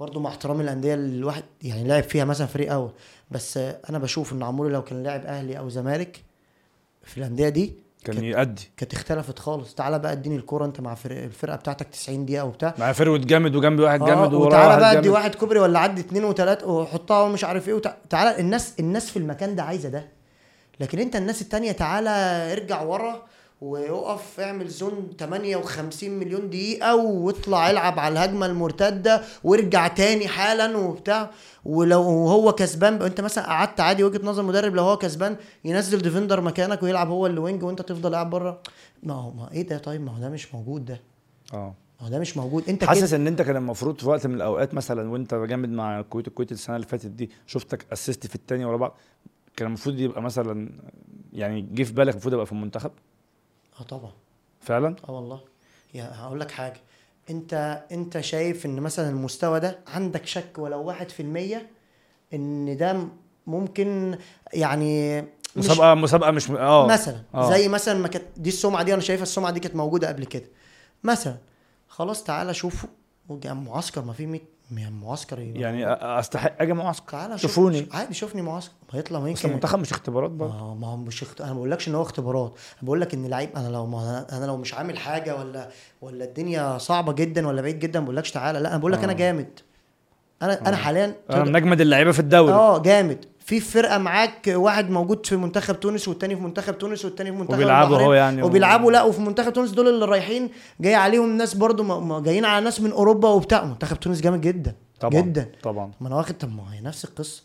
برضو 0.00 0.20
مع 0.20 0.30
احترامي 0.30 0.62
الانديه 0.64 0.94
اللي 0.94 1.16
الواحد 1.18 1.42
يعني 1.62 1.88
لعب 1.88 2.02
فيها 2.02 2.24
مثلا 2.24 2.46
فريق 2.46 2.72
أول 2.72 2.90
بس 3.30 3.56
آه، 3.56 3.80
أنا 3.90 3.98
بشوف 3.98 4.32
إن 4.32 4.42
عموري 4.42 4.72
لو 4.72 4.84
كان 4.84 5.02
لاعب 5.02 5.24
أهلي 5.26 5.58
أو 5.58 5.68
زمالك 5.68 6.20
في 7.04 7.18
الأندية 7.18 7.48
دي 7.48 7.74
كان 8.04 8.24
يأدي. 8.24 8.70
كانت 8.76 8.92
اختلفت 8.92 9.38
خالص. 9.38 9.74
تعالى 9.74 9.98
بقى 9.98 10.12
اديني 10.12 10.36
الكورة 10.36 10.64
انت 10.64 10.80
مع 10.80 10.94
فرق 10.94 11.22
الفرقة 11.22 11.56
بتاعتك 11.56 11.86
90 11.88 12.26
دقيقة 12.26 12.44
وبتاع. 12.44 12.74
مع 12.78 12.92
فروت 12.92 13.20
جامد 13.20 13.56
وجنبي 13.56 13.82
واحد 13.82 13.98
جامد 14.04 14.32
آه 14.34 14.36
ووراه 14.38 14.46
وتعالى 14.46 14.80
بقى 14.80 14.92
ادي 14.92 15.00
جامد. 15.00 15.08
واحد 15.14 15.34
كوبري 15.34 15.58
ولا 15.58 15.78
عدي 15.78 16.00
اتنين 16.00 16.24
وتلاتة 16.24 16.66
وحطها 16.68 17.22
ومش 17.22 17.44
عارف 17.44 17.68
إيه 17.68 17.74
وتع... 17.74 17.92
تعالى 18.10 18.40
الناس 18.40 18.74
الناس 18.80 19.10
في 19.10 19.16
المكان 19.18 19.56
ده 19.56 19.62
عايزة 19.62 19.88
ده. 19.88 20.08
لكن 20.80 20.98
انت 20.98 21.16
الناس 21.16 21.42
التانية 21.42 21.72
تعالى 21.72 22.10
ارجع 22.52 22.82
ورا 22.82 23.22
ويقف 23.60 24.40
اعمل 24.40 24.68
zone 24.68 25.10
58 25.18 26.10
مليون 26.10 26.50
دقيقة 26.50 26.96
واطلع 26.96 27.70
العب 27.70 27.98
على 27.98 28.12
الهجمة 28.12 28.46
المرتدة 28.46 29.22
وارجع 29.44 29.88
تاني 29.88 30.28
حالا 30.28 30.76
وبتاع. 30.76 31.30
ولو 31.64 32.02
هو 32.02 32.52
كسبان 32.52 33.02
انت 33.02 33.20
مثلا 33.20 33.44
قعدت 33.46 33.80
عادي 33.80 34.04
وجهة 34.04 34.26
نظر 34.26 34.42
المدرب 34.42 34.74
لو 34.74 34.82
هو 34.82 34.96
كسبان 34.96 35.36
ينزل 35.64 35.98
defender 36.02 36.40
مكانك 36.40 36.82
ويلعب 36.82 37.08
هو 37.08 37.26
اللي 37.26 37.40
wing 37.40 37.62
وانت 37.62 37.82
تفضل 37.82 38.14
قاعد 38.14 38.30
بره. 38.30 38.60
ما 39.02 39.14
هو 39.14 39.30
ما 39.30 39.52
إيه 39.52 39.66
ده؟ 39.66 39.78
طيب 39.78 40.00
ما 40.04 40.12
هو 40.16 40.20
ده 40.20 40.28
مش 40.28 40.54
موجود 40.54 40.84
ده. 40.84 41.00
آه. 41.54 41.74
ما 42.00 42.06
هو 42.06 42.10
ده 42.10 42.18
مش 42.18 42.36
موجود. 42.36 42.68
انت 42.68 42.84
حاسس 42.84 43.12
إن 43.12 43.26
أنت 43.26 43.42
كان 43.42 43.56
المفروض 43.56 44.00
في 44.00 44.08
وقت 44.08 44.26
من 44.26 44.34
الأوقات 44.34 44.74
مثلا 44.74 45.10
وأنت 45.10 45.34
جامد 45.34 45.68
مع 45.68 46.00
الكويت 46.00 46.28
الكويت 46.28 46.52
السنة 46.52 46.76
اللي 46.76 46.86
فاتت 46.86 47.06
دي 47.06 47.30
شفتك 47.46 47.86
assist 47.92 48.26
في 48.26 48.34
التاني 48.34 48.64
ورا 48.64 48.76
بعض 48.76 48.96
كان 49.56 49.66
المفروض 49.68 49.98
يبقى 49.98 50.22
مثلا 50.22 50.70
يعني 51.32 51.68
جه 51.72 51.82
في 51.82 51.92
بالك 51.92 52.12
المفروض 52.12 52.34
يبقى 52.34 52.46
في 52.46 52.52
المنتخب؟ 52.52 52.90
آه 53.80 53.82
طبعا. 53.82 54.12
فعلا؟ 54.60 54.96
آه 55.08 55.10
والله. 55.12 55.40
يعني 55.94 56.14
هقول 56.14 56.40
لك 56.40 56.50
حاجة. 56.50 56.80
أنت 57.30 57.82
أنت 57.92 58.20
شايف 58.20 58.66
إن 58.66 58.80
مثلا 58.80 59.08
المستوى 59.08 59.60
ده 59.60 59.78
عندك 59.86 60.26
شك 60.26 60.58
ولو 60.58 60.82
واحد 60.82 61.10
في 61.10 61.20
المية 61.20 61.70
إن 62.34 62.76
ده 62.76 63.08
ممكن 63.46 64.18
يعني 64.52 65.20
مش 65.22 65.26
مسابقة 65.56 65.94
مسابقة 65.94 66.30
مش 66.30 66.50
آه. 66.50 66.86
مثلا. 66.86 67.22
آه. 67.34 67.50
زي 67.50 67.68
مثلا 67.68 67.98
ما 67.98 68.08
كانت 68.08 68.24
دي 68.36 68.48
السمعة 68.48 68.82
دي 68.82 68.92
أنا 68.94 69.02
شايفها 69.02 69.22
السمعة 69.22 69.50
دي 69.52 69.60
كانت 69.60 69.76
موجودة 69.76 70.08
قبل 70.08 70.24
كده. 70.24 70.46
مثلا 71.04 71.36
خلاص 71.88 72.24
تعالى 72.24 72.54
شوفوا. 72.54 72.88
وجا- 73.28 73.52
معسكر 73.52 74.04
ما 74.04 74.12
في 74.12 74.26
100 74.26 74.40
معسكر 74.70 75.38
يعني 75.38 75.86
أستحق 75.92 76.52
أجي 76.62 76.72
معسكر؟ 76.72 77.12
تعالى 77.12 77.38
شوف- 77.38 77.50
شوفوني. 77.50 77.88
عادي 77.92 78.14
شوفني 78.14 78.42
معسكر. 78.42 78.72
هيطلع 78.92 79.20
ما 79.20 79.28
يمكن 79.28 79.48
المنتخب 79.48 79.78
مش 79.78 79.92
اختبارات 79.92 80.30
برضه. 80.30 80.74
ما 80.74 80.86
هو 80.86 80.96
مش 80.96 81.22
اخت... 81.22 81.40
أنا 81.40 81.50
ما 81.52 81.56
بقولكش 81.56 81.88
إن 81.88 81.94
هو 81.94 82.02
اختبارات. 82.02 82.50
أنا 82.50 82.82
بقول 82.82 83.00
لك 83.00 83.14
إن 83.14 83.26
لعيب 83.26 83.50
أنا 83.56 83.68
لو 83.68 83.86
ما 83.86 84.26
أنا 84.32 84.44
لو 84.44 84.56
مش 84.56 84.74
عامل 84.74 84.98
حاجة 84.98 85.36
ولا 85.36 85.68
ولا 86.02 86.24
الدنيا 86.24 86.78
صعبة 86.78 87.12
جدا 87.12 87.46
ولا 87.48 87.62
بعيد 87.62 87.78
جدا 87.78 88.00
ما 88.00 88.04
بقولكش 88.04 88.30
تعالى. 88.30 88.60
لا 88.60 88.68
أنا 88.68 88.78
بقول 88.78 88.92
لك 88.92 89.04
أنا 89.04 89.12
آه. 89.12 89.16
جامد. 89.16 89.60
أنا 90.42 90.68
أنا 90.68 90.76
حاليا 90.76 91.14
أنا 91.30 91.44
من 91.44 91.56
أجمد 91.56 91.80
اللعيبة 91.80 92.12
في 92.12 92.20
الدوري. 92.20 92.52
آه 92.52 92.78
جامد. 92.78 93.24
في 93.50 93.60
فرقة 93.60 93.98
معاك 93.98 94.52
واحد 94.54 94.90
موجود 94.90 95.26
في 95.26 95.36
منتخب 95.36 95.80
تونس 95.80 96.08
والتاني 96.08 96.36
في 96.36 96.42
منتخب 96.42 96.78
تونس 96.78 97.04
والتاني 97.04 97.32
في 97.32 97.36
منتخب 97.36 97.54
وبيلعبوا. 97.54 97.98
هو 97.98 98.12
يعني 98.12 98.42
وبيلعبوا 98.42 98.92
لا 98.92 99.02
وفي 99.02 99.20
منتخب 99.20 99.52
تونس 99.52 99.70
دول 99.70 99.88
اللي 99.88 100.04
رايحين 100.04 100.50
جاي 100.80 100.94
عليهم 100.94 101.36
ناس 101.36 101.54
برضو 101.54 102.20
جايين 102.20 102.44
على 102.44 102.64
ناس 102.64 102.80
من 102.80 102.90
أوروبا 102.90 103.28
وبتاع. 103.28 103.64
منتخب 103.64 104.00
تونس 104.00 104.20
جامد 104.20 104.40
جدا 104.40 104.74
طبعا 105.00 105.20
جدا. 105.20 105.52
طبعا. 105.62 105.92
ما 106.00 106.08
أنا 106.08 106.16
واخد 106.16 106.38
طب 106.38 106.52
ما 106.56 106.74
هي 106.74 106.80
نفس 106.80 107.04
القصة. 107.04 107.42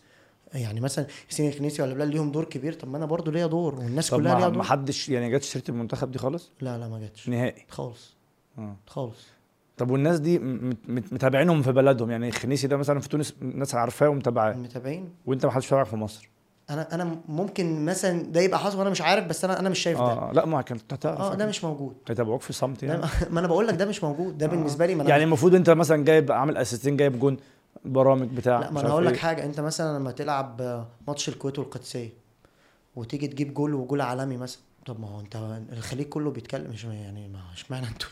يعني 0.54 0.80
مثلا 0.80 1.06
حسين 1.30 1.50
الخنيسي 1.50 1.82
ولا 1.82 1.94
بلال 1.94 2.08
ليهم 2.08 2.32
دور 2.32 2.46
كبير. 2.46 2.74
طب 2.74 2.88
ما 2.90 2.98
أنا 2.98 3.06
برضو 3.06 3.32
ليا 3.32 3.48
دور 3.48 3.76
والناس 3.76 4.12
كلها 4.12 4.40
ليها 4.40 4.50
دور. 4.50 4.58
ما 4.58 4.64
حدش 4.64 5.10
يعني 5.10 5.32
جت 5.32 5.44
سيرة 5.44 5.64
المنتخب 5.70 6.12
دي 6.12 6.20
خالص؟ 6.20 6.52
لا 6.62 6.78
لا 6.78 6.88
ما 6.88 7.00
جاتش. 7.00 7.30
نهائي. 7.30 7.66
خالص. 7.70 8.16
آه. 8.58 8.76
خالص. 8.88 9.28
طب 9.78 9.92
والناس 9.92 10.20
دي 10.20 10.40
متابعينهم 10.88 11.62
في 11.62 11.72
بلدهم 11.72 12.12
يعني 12.12 12.28
الخنيسي 12.28 12.68
ده 12.68 12.78
مثلا 12.78 13.00
في 13.00 13.10
تونس 13.10 13.36
الناس 13.42 13.76
عارفاه 13.76 14.10
ومتابعاه. 14.10 14.54
متابعين؟ 14.54 15.10
وانت 15.26 15.46
ما 15.46 15.52
حدش 15.52 15.66
في 15.66 15.96
مصر. 15.96 16.30
أنا 16.70 16.96
أنا 16.96 17.18
ممكن 17.28 17.86
مثلا 17.86 18.24
ده 18.24 18.42
يبقى 18.42 18.60
حصل 18.60 18.80
وأنا 18.80 18.90
مش 18.90 19.02
عارف 19.02 19.26
بس 19.28 19.46
أنا 19.46 19.60
أنا 19.60 19.70
مش 19.70 19.80
شايف 19.80 19.98
ده. 19.98 20.04
آه 20.04 20.32
لا 20.34 20.46
ما 20.46 20.60
هتعرف. 20.60 21.22
آه 21.22 21.36
ده 21.36 21.46
مش 21.46 21.64
موجود. 21.64 21.96
هيتابعوك 22.08 22.42
في 22.42 22.54
صمت 22.54 22.84
يعني. 22.84 23.02
ما 23.32 23.40
أنا 23.40 23.48
بقول 23.48 23.68
لك 23.68 23.76
ده 23.76 23.86
مش 23.86 24.04
موجود. 24.04 24.38
ده 24.38 24.48
بالنسبة 24.48 24.86
لي 24.86 24.96
ما 24.96 25.04
يعني 25.04 25.24
المفروض 25.24 25.56
أنت 25.56 25.70
مثلا 25.70 26.04
جايب 26.04 26.32
عامل 26.32 26.58
assist 26.58 26.88
ين 26.88 26.98
جايب 26.98 27.20
جون 27.20 27.38
برامج 27.86 28.28
بتاع 28.28 28.60
لا 28.60 28.72
ما 28.72 28.82
أنا 28.82 28.90
هقول 28.90 29.06
لك 29.06 29.14
إيه. 29.14 29.20
حاجة. 29.20 29.46
أنت 29.46 29.60
مثلا 29.60 30.00
لما 30.00 30.12
تلعب 30.12 30.86
ماتش 31.08 31.30
الكويت 31.30 31.60
والقدسية 31.60 32.10
وتيجي 32.96 33.28
تجيب 33.28 33.54
جول 33.54 33.74
وجول 33.74 34.02
عالمي 34.02 34.38
مثلا 34.38 34.62
طب 34.86 35.00
ما 35.00 35.08
هو 35.08 35.20
أنت 35.20 35.60
الخليج 35.72 36.08
كله 36.08 36.32
بيتكلم 36.32 36.72
مش 36.72 36.84
يعني 36.86 37.28
ما 37.28 37.40
اشمعنى 37.54 37.88
أنتوا 37.88 38.10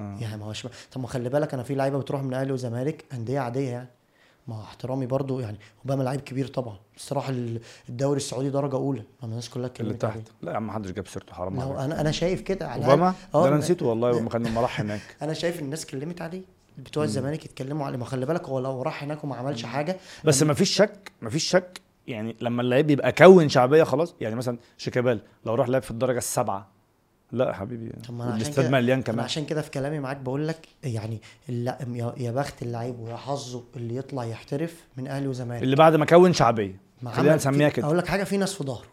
آه. 0.00 0.16
يعني 0.20 0.36
ما 0.36 0.46
هو 0.46 0.50
اشمعنى 0.50 0.76
طب 0.92 1.00
ما 1.00 1.06
خلي 1.08 1.28
بالك 1.28 1.54
أنا 1.54 1.62
في 1.62 1.74
لعيبة 1.74 1.98
بتروح 1.98 2.22
من 2.22 2.34
أهلي 2.34 2.52
وزمالك 2.52 3.04
أندية 3.12 3.40
عادية 3.40 3.68
يعني. 3.70 3.88
ما 4.48 4.62
احترامي 4.62 5.06
برضو 5.06 5.40
يعني 5.40 5.58
اوباما 5.82 6.02
لعيب 6.02 6.20
كبير 6.20 6.46
طبعا. 6.46 6.76
الصراحة 6.96 7.30
ال- 7.30 7.60
الدوري 7.88 8.16
السعودي 8.16 8.50
درجة 8.50 8.76
أولى 8.76 8.98
لما 9.22 9.30
الناس 9.30 9.48
كلها 9.48 9.56
اللي 9.80 9.94
اتكلمت 9.94 10.02
تحت. 10.02 10.20
لا 10.42 10.50
يا 10.52 10.56
عم 10.56 10.66
ما 10.66 10.72
حدش 10.72 10.90
جاب 10.90 11.06
سيرته 11.08 11.34
حرام 11.34 11.60
عليك. 11.60 11.78
أنا 11.78 12.00
أنا 12.00 12.10
شايف 12.10 12.40
كده. 12.40 12.68
على 12.68 12.84
أوباما؟ 12.84 13.08
الأقل. 13.08 13.32
ده 13.32 13.40
أنا 13.48 13.50
ما- 13.50 13.56
نسيته 13.58 13.86
والله 13.86 14.18
لما 14.20 14.28
كان 14.30 14.46
لما 14.46 14.60
راح 14.60 14.80
هناك. 14.80 15.00
أنا 15.22 15.32
شايف 15.32 15.60
الناس 15.60 15.84
اتكلمت 15.84 16.22
عليه. 16.22 16.42
بتوع 16.78 17.04
الزمالك 17.04 17.44
يتكلموا 17.44 17.86
عليه. 17.86 17.98
ما 17.98 18.04
خلي 18.04 18.26
بالك 18.26 18.48
هو 18.48 18.58
لو 18.58 18.82
راح 18.82 19.02
هناك 19.02 19.24
وما 19.24 19.36
عملش 19.36 19.62
حاجة 19.64 19.96
بس 20.24 20.42
ما 20.42 20.54
فيش 20.54 20.70
شك 20.70 21.12
ما 21.22 21.30
فيش 21.30 21.44
شك 21.44 21.80
يعني 22.06 22.36
لما 22.40 22.62
اللعيب 22.62 22.90
يبقى 22.90 23.12
كون 23.12 23.48
شعبية 23.48 23.82
خلاص. 23.82 24.14
يعني 24.20 24.34
مثلا 24.34 24.58
شيكابالا 24.78 25.20
لو 25.46 25.54
راح 25.54 25.68
لعب 25.68 25.82
في 25.82 25.90
الدرجة 25.90 26.18
السابعة 26.18 26.73
لا 27.34 27.48
يا 27.48 27.52
حبيبي. 27.52 27.92
طب 28.08 28.14
ما 28.14 28.24
أنا 28.24 28.32
عشان 28.32 28.42
الاستاد 28.46 28.64
كده- 28.64 28.72
مليان 28.72 28.98
أنا 28.98 29.06
كمان. 29.06 29.24
عشان 29.24 29.44
كده 29.46 29.62
في 29.62 29.70
كلامي 29.70 29.98
معاك 29.98 30.16
بقول 30.16 30.48
لك 30.48 30.68
يعني 30.84 31.20
لا 31.48 31.78
يا 32.16 32.30
بخت 32.30 32.62
اللعيب 32.62 33.00
ويا 33.00 33.16
حظه 33.16 33.64
اللي 33.76 33.96
يطلع 33.96 34.24
يحترف 34.24 34.74
من 34.96 35.08
أهلي 35.08 35.26
وزمالك. 35.28 35.62
اللي 35.62 35.76
بعد 35.76 35.96
ما 35.96 36.04
كون 36.04 36.32
شعبية. 36.32 36.80
خلينا 37.06 37.36
نسميها 37.36 37.68
كده. 37.68 37.86
أقول 37.86 37.98
لك 37.98 38.06
حاجة 38.06 38.24
في 38.24 38.36
ناس 38.36 38.54
في 38.54 38.64
ظهره. 38.64 38.86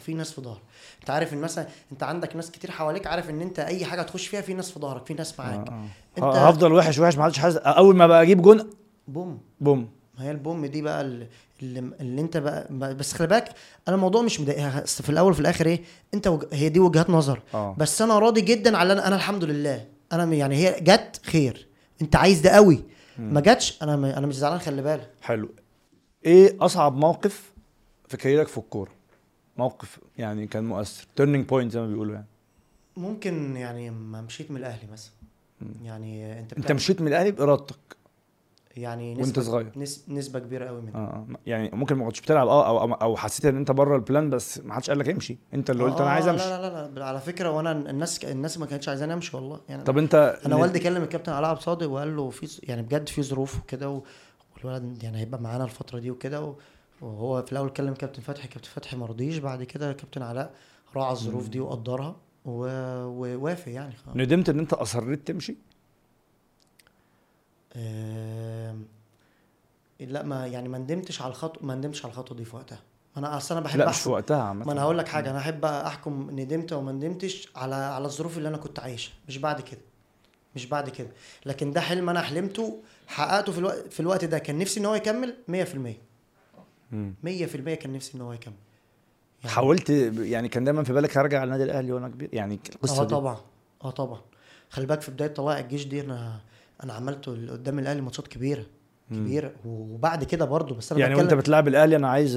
في 0.00 0.14
ناس 0.14 0.32
في 0.32 0.40
ظهره. 0.40 0.60
أنت 1.00 1.10
عارف 1.10 1.32
إن 1.32 1.38
مثلا 1.40 1.66
أنت 1.92 2.02
عندك 2.02 2.36
ناس 2.36 2.50
كتير 2.50 2.70
حواليك 2.70 3.06
عارف 3.06 3.30
إن 3.30 3.40
أنت 3.40 3.58
أي 3.58 3.84
حاجة 3.84 4.02
تخش 4.02 4.26
فيها 4.26 4.40
في 4.40 4.54
ناس 4.54 4.70
في 4.70 4.80
ظهرك 4.80 5.06
في 5.06 5.14
ناس 5.14 5.38
معاك. 5.38 5.68
آه، 5.68 5.72
آه. 5.72 5.86
انت- 6.18 6.36
هفضل 6.36 6.72
وحش 6.72 6.98
وحش 6.98 7.16
ما 7.16 7.24
حدش 7.24 7.38
حاسس. 7.38 7.56
أول 7.56 7.96
ما 7.96 8.06
بقى 8.06 8.22
أجيب 8.22 8.42
جون 8.42 8.70
بوم. 9.08 9.40
بوم. 9.60 9.88
ما 10.18 10.24
هي 10.24 10.30
البوم 10.30 10.66
دي 10.66 10.82
بقى 10.82 11.00
اللي, 11.00 11.26
اللي, 11.62 12.20
انت 12.20 12.36
بقى 12.36 12.68
بس 12.94 13.12
خلي 13.12 13.26
بالك 13.28 13.54
أنا 13.88 13.96
الموضوع 13.96 14.22
مش 14.22 14.40
مضايق 14.40 14.82
أصل 14.82 15.04
في 15.04 15.10
الأول 15.10 15.30
وفي 15.32 15.40
الآخر 15.40 15.66
إيه 15.66 15.82
انت 16.14 16.26
وج... 16.26 16.44
هي 16.52 16.68
دي 16.68 16.80
وجهات 16.80 17.10
نظر. 17.10 17.42
آه. 17.54 17.74
بس 17.78 18.02
أنا 18.02 18.18
راضي 18.18 18.40
جدا 18.40 18.76
على 18.76 18.92
أنا, 18.92 19.06
أنا 19.06 19.16
الحمد 19.16 19.44
لله 19.44 19.84
أنا 20.12 20.24
يعني 20.24 20.56
هي 20.56 20.80
جت 20.80 21.20
خير 21.24 21.66
أنت 22.02 22.16
عايز 22.16 22.40
ده 22.40 22.50
قوي. 22.50 22.84
ما 23.18 23.40
جاتش 23.40 23.82
أنا 23.82 23.96
م... 23.96 24.04
أنا 24.04 24.26
مش 24.26 24.34
زعلان 24.36 24.58
خلي 24.58 24.82
بالك. 24.82 25.10
حلو. 25.22 25.48
إيه 26.26 26.56
أصعب 26.60 26.96
موقف 26.96 27.52
في 28.08 28.16
كاريرك 28.16 28.48
في 28.48 28.58
الكورة؟ 28.58 28.90
موقف 29.56 29.98
يعني 30.18 30.46
كان 30.46 30.64
مؤثر 30.64 31.06
turning 31.16 31.46
point 31.48 31.72
زي 31.72 31.80
ما 31.80 31.86
بيقولوا 31.86 32.14
يعني. 32.14 32.26
ممكن 32.96 33.56
يعني 33.56 33.90
ما 33.90 34.20
مشيت 34.20 34.50
من 34.50 34.56
الأهلي 34.56 34.92
مثلا. 34.92 35.12
يعني 35.84 36.38
أنت 36.40 36.52
أنت 36.52 36.60
بتعمل- 36.64 36.74
مشيت 36.76 37.00
من 37.00 37.08
الأهلي 37.08 37.30
بإرادتك. 37.30 37.76
يعني 38.76 39.10
وأنت 39.12 39.20
نسبة 39.20 39.42
صغير. 39.42 39.72
نس... 39.76 40.04
نسبة 40.08 40.38
كبيرة 40.38 40.66
قوي 40.66 40.80
منها 40.82 40.96
آه 40.96 41.26
يعني 41.46 41.70
ممكن 41.72 41.94
ما 41.94 42.06
كنتش 42.06 42.20
بتلعب 42.20 42.48
آه 42.48 42.68
أو 42.68 42.80
أو, 42.80 42.92
أو 42.92 43.16
حسيت 43.16 43.44
إن 43.46 43.56
أنت 43.56 43.70
بره 43.70 43.96
ال 43.96 44.03
plan 44.03 44.30
بس 44.30 44.58
ما 44.60 44.74
حدش 44.74 44.90
قال 44.90 44.98
لك 44.98 45.08
امشي. 45.08 45.38
أنت 45.54 45.70
اللي 45.70 45.84
قلت 45.84 46.00
أنا 46.00 46.10
عايز 46.10 46.28
آه، 46.28 46.30
أمشي. 46.30 46.44
لا 46.48 46.60
لا 46.62 46.90
لا, 46.98 47.04
على 47.04 47.20
فكرة 47.20 47.50
وأنا 47.50 47.72
الناس 47.72 48.24
الناس 48.24 48.58
ما 48.58 48.66
كانتش 48.66 48.88
عايزاني 48.88 49.12
أمشي 49.12 49.36
والله. 49.36 49.60
يعني 49.68 49.82
طب 49.82 49.98
أنت 49.98 50.38
أنا 50.46 50.56
والدي 50.56 50.78
كلم 50.78 51.02
الكابتن 51.02 51.32
علاء 51.32 51.50
عبد 51.50 51.58
الصادق 51.58 51.90
وقال 51.90 52.16
له 52.16 52.30
في 52.30 52.60
يعني 52.62 52.82
بجد 52.82 53.08
في 53.08 53.22
ظروف 53.22 53.58
وكده 53.60 54.02
والولد 54.56 55.02
يعني 55.02 55.18
هيبقى 55.18 55.40
معانا 55.42 55.64
الفترة 55.64 55.98
دي 55.98 56.10
وكده 56.10 56.54
وهو 57.00 57.42
في 57.42 57.52
الأول 57.52 57.70
كلم 57.70 57.94
كابتن 57.94 58.22
فتحي 58.22 58.48
كابتن 58.48 58.68
فتحي 58.68 58.96
ما 58.96 59.06
رضيش. 59.06 59.38
بعد 59.38 59.62
كده 59.62 59.92
كابتن 59.92 60.22
علاء 60.22 60.54
راعى 60.96 61.12
الظروف 61.12 61.48
دي 61.48 61.60
وقدرها 61.60 62.16
ووافق 62.44 63.72
يعني 63.72 63.96
خلاص. 63.96 64.16
ندمت 64.16 64.48
إن 64.48 64.58
أنت 64.58 64.72
أصريت 64.72 65.26
تمشي؟ 65.26 65.56
لا 70.00 70.22
ما 70.22 70.46
يعني 70.46 70.68
ما 70.68 70.78
ندمتش 70.78 71.22
على 71.22 71.30
الخطوه 71.30 71.66
ما 71.66 71.74
ندمتش 71.74 72.04
على 72.04 72.12
الخطوة 72.12 72.36
دي 72.36 72.44
في 72.44 72.56
وقتها. 72.56 72.80
أنا 73.16 73.36
أصل 73.36 73.54
أنا 73.54 73.64
بحب 73.64 73.78
لا 73.78 73.88
مش 73.88 73.94
في 73.96 74.00
احكم 74.00 74.10
وقتها 74.10 74.42
عامة. 74.42 74.66
ما 74.66 74.72
أنا 74.72 74.82
هقول 74.82 74.98
لك 74.98 75.08
حاجة 75.08 75.30
أنا 75.30 75.38
أحب 75.38 75.64
أحكم 75.64 76.28
ندمت 76.30 76.72
أو 76.72 76.82
ما 76.82 76.92
ندمتش 76.92 77.48
على 77.56 77.74
على 77.74 78.04
الظروف 78.04 78.38
اللي 78.38 78.48
أنا 78.48 78.56
كنت 78.56 78.80
عايشها. 78.80 79.12
مش 79.28 79.38
بعد 79.38 79.60
كده. 79.60 79.80
مش 80.54 80.66
بعد 80.66 80.88
كده. 80.88 81.08
لكن 81.46 81.72
ده 81.72 81.80
حلم 81.80 82.08
أنا 82.08 82.20
حلمته 82.20 82.78
حققته 83.06 83.52
في 83.52 83.58
الوقت 83.58 83.92
في 83.92 84.00
الوقت 84.00 84.24
ده. 84.24 84.38
كان 84.38 84.58
نفسي 84.58 84.80
إن 84.80 84.86
هو 84.86 84.94
يكمل 84.94 85.34
100% 85.48 85.52
100% 85.52 85.52
مم. 86.92 87.14
كان 87.74 87.92
نفسي 87.92 88.14
إن 88.14 88.20
هو 88.20 88.32
يكمل. 88.32 88.54
يعني 89.42 89.54
حاولت 89.54 89.90
يعني 90.18 90.48
كان 90.48 90.64
دايما 90.64 90.84
في 90.84 90.92
بالك 90.92 91.18
هرجع 91.18 91.44
النادي 91.44 91.64
الأهلي 91.64 91.92
وأنا 91.92 92.08
كبير؟ 92.08 92.28
يعني 92.32 92.60
القصة 92.74 93.02
آه 93.02 93.04
طبعا. 93.04 93.36
آه 93.84 93.90
طبعا. 93.90 94.20
خلي 94.70 94.86
بالك 94.86 95.00
في 95.00 95.10
بداية 95.10 95.28
طلائع 95.28 95.58
الجيش 95.60 95.84
دي 95.84 96.00
أنا 96.00 96.40
أنا 96.84 96.92
عملت 96.92 97.28
ال- 97.28 97.50
قدام 97.50 97.78
الأهلي 97.78 98.00
ماتشات 98.00 98.28
كبيرة 98.28 98.66
كبيرة. 99.10 99.52
وبعد 99.64 100.24
كده 100.24 100.44
برضو 100.44 100.74
بس 100.74 100.92
أنا 100.92 101.00
يعني 101.00 101.14
وأنت 101.14 101.34
بتلعب 101.34 101.68
الأهلي 101.68 101.96
أنا 101.96 102.08
عايز 102.08 102.36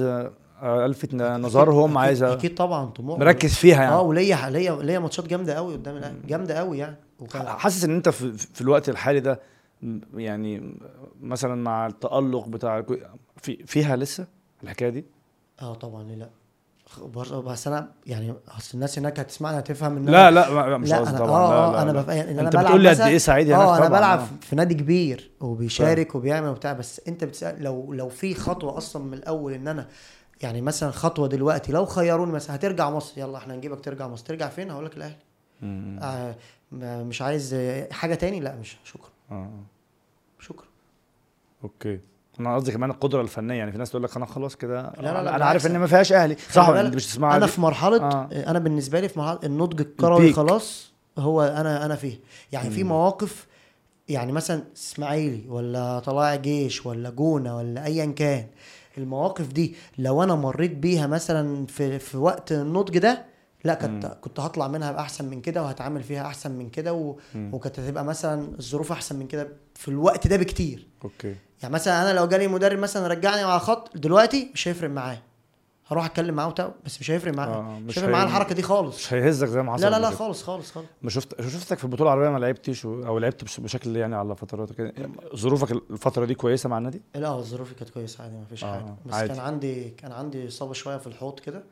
ألفت 0.62 1.14
نظرهم 1.14 1.98
عايز 1.98 2.22
أكيد 2.22 2.54
طبعا 2.54 2.86
طموح 2.86 3.18
مركز 3.18 3.54
فيها 3.54 3.76
آه 3.76 3.80
يعني 3.82 3.96
وليا 3.96 4.50
ليا 4.50 4.82
ليا 4.82 4.98
ماتشات 4.98 5.26
جامدة 5.28 5.54
قوي 5.54 5.72
قدام 5.74 5.96
الأهلي 5.96 6.18
جامدة 6.26 6.54
قوي 6.58 6.78
يعني. 6.78 6.96
حاسس 7.34 7.84
إن 7.84 7.94
أنت 7.94 8.08
في, 8.08 8.32
في 8.32 8.60
الوقت 8.60 8.88
الحالي 8.88 9.20
ده 9.20 9.40
يعني 10.14 10.74
مثلا 11.20 11.54
مع 11.54 11.86
التألق 11.86 12.48
بتاع 12.48 12.84
في 13.36 13.56
فيها 13.66 13.96
لسه 13.96 14.26
الحكاية 14.62 14.88
دي؟ 14.88 15.04
آه 15.62 15.74
طبعا 15.74 16.02
لأ. 16.02 16.14
برضه 16.14 16.30
بس 17.34 17.66
أنا 17.66 17.92
يعني 18.06 18.34
أصل 18.58 18.70
الناس 18.74 18.98
هناك 18.98 19.20
هتسمعني 19.20 19.58
هتفهم 19.58 19.96
إن 19.96 20.06
لا 20.06 20.30
لا 20.30 20.78
مش 20.78 20.92
قصدي 20.92 21.18
طبعا. 21.18 21.30
آه 21.30 21.70
لا 21.70 21.76
لا 21.76 21.82
أنا. 21.82 21.92
بف... 21.92 22.08
يعني 22.08 22.30
أنا 22.30 22.42
أنت 22.42 22.56
بتقول 22.56 22.80
لي 22.80 22.88
قد 22.88 23.00
إيه 23.00 23.18
سعيد 23.18 23.46
هناك؟ 23.50 23.60
آه 23.60 23.76
أنا 23.76 23.86
طبعاً، 23.86 23.98
بلعب 23.98 24.18
آه. 24.18 24.26
في 24.40 24.56
نادي 24.56 24.74
كبير 24.74 25.30
وبيشارك 25.40 26.14
وبيعمل 26.14 26.48
وبتاع 26.48 26.72
بس 26.72 27.00
أنت 27.08 27.24
بتسأل 27.24 27.62
لو 27.62 27.92
لو 27.92 28.08
في 28.08 28.34
خطوة 28.34 28.76
أصلا 28.78 29.04
من 29.04 29.14
الأول 29.14 29.52
إن 29.52 29.68
أنا 29.68 29.86
يعني 30.42 30.60
مثلا 30.60 30.90
خطوة 30.90 31.28
دلوقتي 31.28 31.72
لو 31.72 31.86
خيروني 31.86 32.32
مثلا 32.32 32.56
هترجع 32.56 32.90
مصر 32.90 33.20
يلا 33.20 33.38
إحنا 33.38 33.54
هنجيبك 33.54 33.80
ترجع 33.84 34.08
مصر. 34.08 34.24
ترجع 34.24 34.48
فين؟ 34.48 34.70
هقول 34.70 34.84
لك 34.84 34.96
الاهلي. 34.96 35.16
آه 35.62 36.34
مش 36.82 37.22
عايز 37.22 37.54
آه، 37.54 37.88
حاجة 37.92 38.14
تاني؟ 38.14 38.40
لا 38.40 38.56
مش 38.56 38.76
شكرا. 38.84 39.10
آه. 39.30 39.50
شكرا. 40.40 40.66
أوكي. 41.64 42.00
أنا 42.40 42.54
قصدي 42.54 42.72
كمان 42.72 42.90
القدرة 42.90 43.20
الفنية 43.20 43.54
يعني 43.54 43.72
في 43.72 43.78
ناس 43.78 43.90
تقول 43.90 44.02
لك 44.02 44.16
أنا 44.16 44.26
خلاص 44.26 44.56
كده 44.56 44.82
لا، 44.82 44.92
لا، 45.02 45.10
أنا 45.10 45.22
بالعكس. 45.22 45.42
عارف 45.42 45.66
إن 45.66 45.78
ما 45.78 45.86
فيهاش 45.86 46.12
أهلي 46.12 46.36
صح 46.52 46.68
أنت 46.68 46.94
مش 46.94 47.06
تسمعها 47.06 47.36
أنا؟ 47.36 47.46
في 47.46 47.60
مرحلة 47.60 47.96
آه. 48.02 48.28
أنا 48.32 48.58
بالنسبة 48.58 49.00
لي 49.00 49.08
في 49.08 49.18
مرحلة 49.18 49.38
النضج 49.44 49.80
الكروي. 49.80 50.32
خلاص 50.32 50.92
هو 51.18 51.42
أنا 51.42 51.84
أنا 51.86 51.94
فيه 51.96 52.20
يعني 52.52 52.70
في. 52.70 52.84
مواقف 52.84 53.46
يعني 54.08 54.32
مثلا 54.32 54.62
إسماعيلي 54.76 55.44
ولا 55.48 55.98
طلائع 55.98 56.34
جيش 56.34 56.86
ولا 56.86 57.10
جونة 57.10 57.56
ولا 57.56 57.84
ايا 57.86 58.06
كان 58.06 58.46
المواقف 58.98 59.46
دي 59.52 59.74
لو 59.98 60.22
أنا 60.22 60.34
مريت 60.34 60.72
بيها 60.76 61.06
مثلا 61.06 61.66
في 61.66 61.98
في 61.98 62.16
وقت 62.16 62.52
النضج 62.52 62.98
ده 62.98 63.24
لا 63.66 63.74
كنت 63.74 64.06
كنت 64.20 64.40
هطلع 64.40 64.68
منها 64.68 64.92
بأحسن 64.92 65.24
من 65.24 65.40
كده 65.40 65.62
وهتعامل 65.62 66.02
فيها 66.02 66.26
أحسن 66.26 66.50
من 66.50 66.70
كده 66.70 66.92
و... 66.92 67.16
وكانت 67.36 67.80
هتبقى 67.80 68.04
مثلا 68.04 68.48
الظروف 68.58 68.92
أحسن 68.92 69.16
من 69.16 69.26
كده 69.26 69.48
في 69.74 69.88
الوقت 69.88 70.26
ده 70.26 70.36
بكتير. 70.36 70.86
أوكي. 71.04 71.34
يعني 71.62 71.74
مثلا 71.74 72.02
أنا 72.02 72.18
لو 72.18 72.26
جالي 72.26 72.48
مدرب 72.48 72.78
مثلا 72.78 73.06
رجعني 73.06 73.42
على 73.42 73.60
خط 73.60 73.96
دلوقتي 73.96 74.50
مش 74.54 74.68
هيفرق 74.68 74.90
معاه. 74.90 75.18
هروح 75.88 76.04
أتكلم 76.04 76.34
معاه 76.34 76.46
وبتاع 76.48 76.72
بس 76.84 77.00
مش 77.00 77.10
هيفرق 77.10 77.34
معاه. 77.34 77.48
آه، 77.48 77.78
مش 77.78 77.82
مش 77.82 77.98
هيفرق 77.98 78.12
معاه 78.12 78.24
الحركة 78.24 78.54
دي 78.54 78.62
خالص. 78.62 78.96
مش 78.96 79.12
هيهزك 79.14 79.48
زي 79.48 79.62
ما 79.62 79.72
حصل 79.72 79.82
لا 79.84 79.90
لا 79.90 79.98
لا. 80.00 80.10
خالص 80.10 80.42
خالص 80.42 80.72
خالص. 80.72 80.86
ما 81.02 81.10
شفت 81.10 81.42
شفتك 81.42 81.78
في 81.78 81.84
البطوله 81.84 82.12
العربيه 82.12 82.30
ما 82.30 82.38
لعبتش. 82.38 82.86
أو 82.86 83.18
لعبت 83.18 83.44
بش... 83.44 83.60
بشكل 83.60 83.96
يعني 83.96 84.16
على 84.16 84.36
فترات. 84.36 84.72
كده 84.72 84.92
ظروفك 85.36 85.72
الفترة 85.90 86.24
دي 86.24 86.34
كويسة 86.34 86.68
مع 86.68 86.78
النادي؟ 86.78 87.02
لا 87.14 87.40
ظروفي 87.40 87.74
كانت 87.74 87.90
كويسة 87.90 88.24
عادي 88.24 88.36
ما 88.36 88.44
فيش 88.44 88.64
آه، 88.64 88.72
حاجة. 88.72 88.94
بس 89.06 89.14
عادي. 89.14 89.28
كان 89.28 89.38
عندي 89.40 89.90
كان 89.90 90.12
عندي 90.12 90.48
إصابة 90.48 90.72
شوية 90.72 90.96
في 90.96 91.06
الحوض 91.06 91.40
كده. 91.40 91.62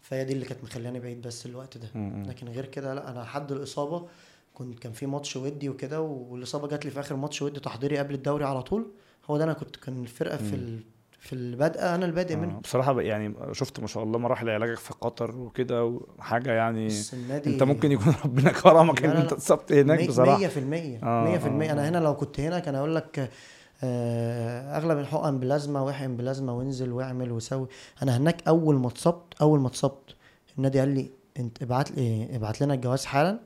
فهي 0.00 0.24
دي 0.24 0.32
اللي 0.32 0.44
كانت 0.44 0.64
مخلاني 0.64 1.00
بعيد 1.00 1.22
بس 1.22 1.46
الوقت 1.46 1.78
ده. 1.78 1.88
لكن 2.28 2.48
غير 2.48 2.66
كده 2.66 2.94
لا 2.94 3.10
أنا 3.10 3.20
لحد 3.20 3.52
الإصابة 3.52 4.06
كنت 4.54 4.78
كان 4.78 4.92
في 4.92 5.06
ماتش 5.06 5.36
ودي 5.36 5.68
وكده 5.68 6.00
والإصابة 6.00 6.68
جات 6.68 6.84
لي 6.84 6.90
في 6.90 7.00
آخر 7.00 7.16
ماتش 7.16 7.42
ودي 7.42 7.60
تحضيري 7.60 7.98
قبل 7.98 8.14
الدوري 8.14 8.44
على 8.44 8.62
طول 8.62 8.86
هو 9.30 9.36
ده 9.38 9.44
أنا 9.44 9.52
كنت 9.52 9.76
كان 9.76 10.02
الفرقة 10.02 10.36
في 10.36 10.54
ال... 10.54 10.80
في 11.20 11.32
البدء 11.32 11.80
أنا 11.94 12.06
البادئ 12.06 12.36
منه 12.36 12.56
آه، 12.56 12.60
بصراحة 12.60 13.00
يعني 13.00 13.34
شفت 13.52 13.80
ما 13.80 13.86
شاء 13.86 14.02
الله 14.02 14.18
مراحل 14.18 14.48
علاجك 14.50 14.78
في 14.78 14.94
قطر 15.00 15.36
وكده 15.36 15.84
وحاجة 15.84 16.52
يعني 16.52 16.88
النادي 17.12 17.50
أنت 17.50 17.62
ممكن 17.62 17.92
يكون 17.92 18.14
ربنا 18.24 18.52
كرمك 18.52 19.04
إن 19.04 19.10
أنت. 19.10 19.32
اتصبت 19.32 19.72
هناك 19.72 20.08
بصراحة 20.08 20.38
100% 20.38 20.42
100% 20.42 20.46
آه، 20.52 21.38
100% 21.38 21.44
آه، 21.44 21.72
أنا 21.72 21.86
آه. 21.86 21.88
هنا 21.88 21.98
لو 21.98 22.16
كنت 22.16 22.40
هنا 22.40 22.58
كان 22.58 22.74
أقول 22.74 22.94
لك 22.96 23.30
أغلب 23.84 24.98
الحقن 24.98 25.38
بلازما 25.38 25.80
وإحقن 25.80 26.16
بلازما 26.16 26.52
وانزل 26.52 26.92
واعمل 26.92 27.32
وسوي. 27.32 27.68
أنا 28.02 28.16
هناك 28.16 28.48
أول 28.48 28.74
ما 28.76 28.88
اتصبت 28.88 29.34
أول 29.40 29.60
ما 29.60 29.68
اتصبت 29.68 30.14
النادي 30.58 30.78
قال 30.80 30.88
لي 30.88 31.10
أنت 31.38 31.62
ابعت 31.62 31.90
لي 31.90 32.36
ابعت 32.36 32.60
لنا 32.60 32.74
الجواز 32.74 33.04
حالا 33.04 33.38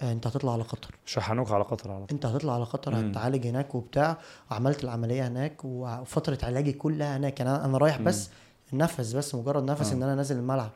آه، 0.00 0.12
أنت 0.12 0.26
هتطلع 0.26 0.52
على 0.52 0.62
قطر. 0.62 0.94
شحنوك 1.06 1.50
على 1.52 1.64
قطر 1.64 1.90
على 1.90 2.06
طول. 2.06 2.08
أنت 2.16 2.26
هتطلع 2.26 2.54
على 2.54 2.64
قطر 2.64 2.94
مم. 2.94 3.10
هتعالج 3.10 3.46
هناك 3.46 3.74
وبتاع. 3.74 4.18
وعملت 4.50 4.84
العملية 4.84 5.28
هناك 5.28 5.64
وفترة 5.64 6.38
علاجي 6.42 6.72
كلها 6.72 7.16
هناك. 7.16 7.40
أنا 7.40 7.64
أنا 7.64 7.78
رايح 7.78 8.00
بس 8.00 8.30
نفس 8.72 9.12
بس 9.12 9.34
مجرد 9.34 9.64
نفس 9.64 9.90
آه. 9.90 9.94
إن 9.94 10.02
أنا 10.02 10.14
نازل 10.14 10.36
الملعب. 10.36 10.70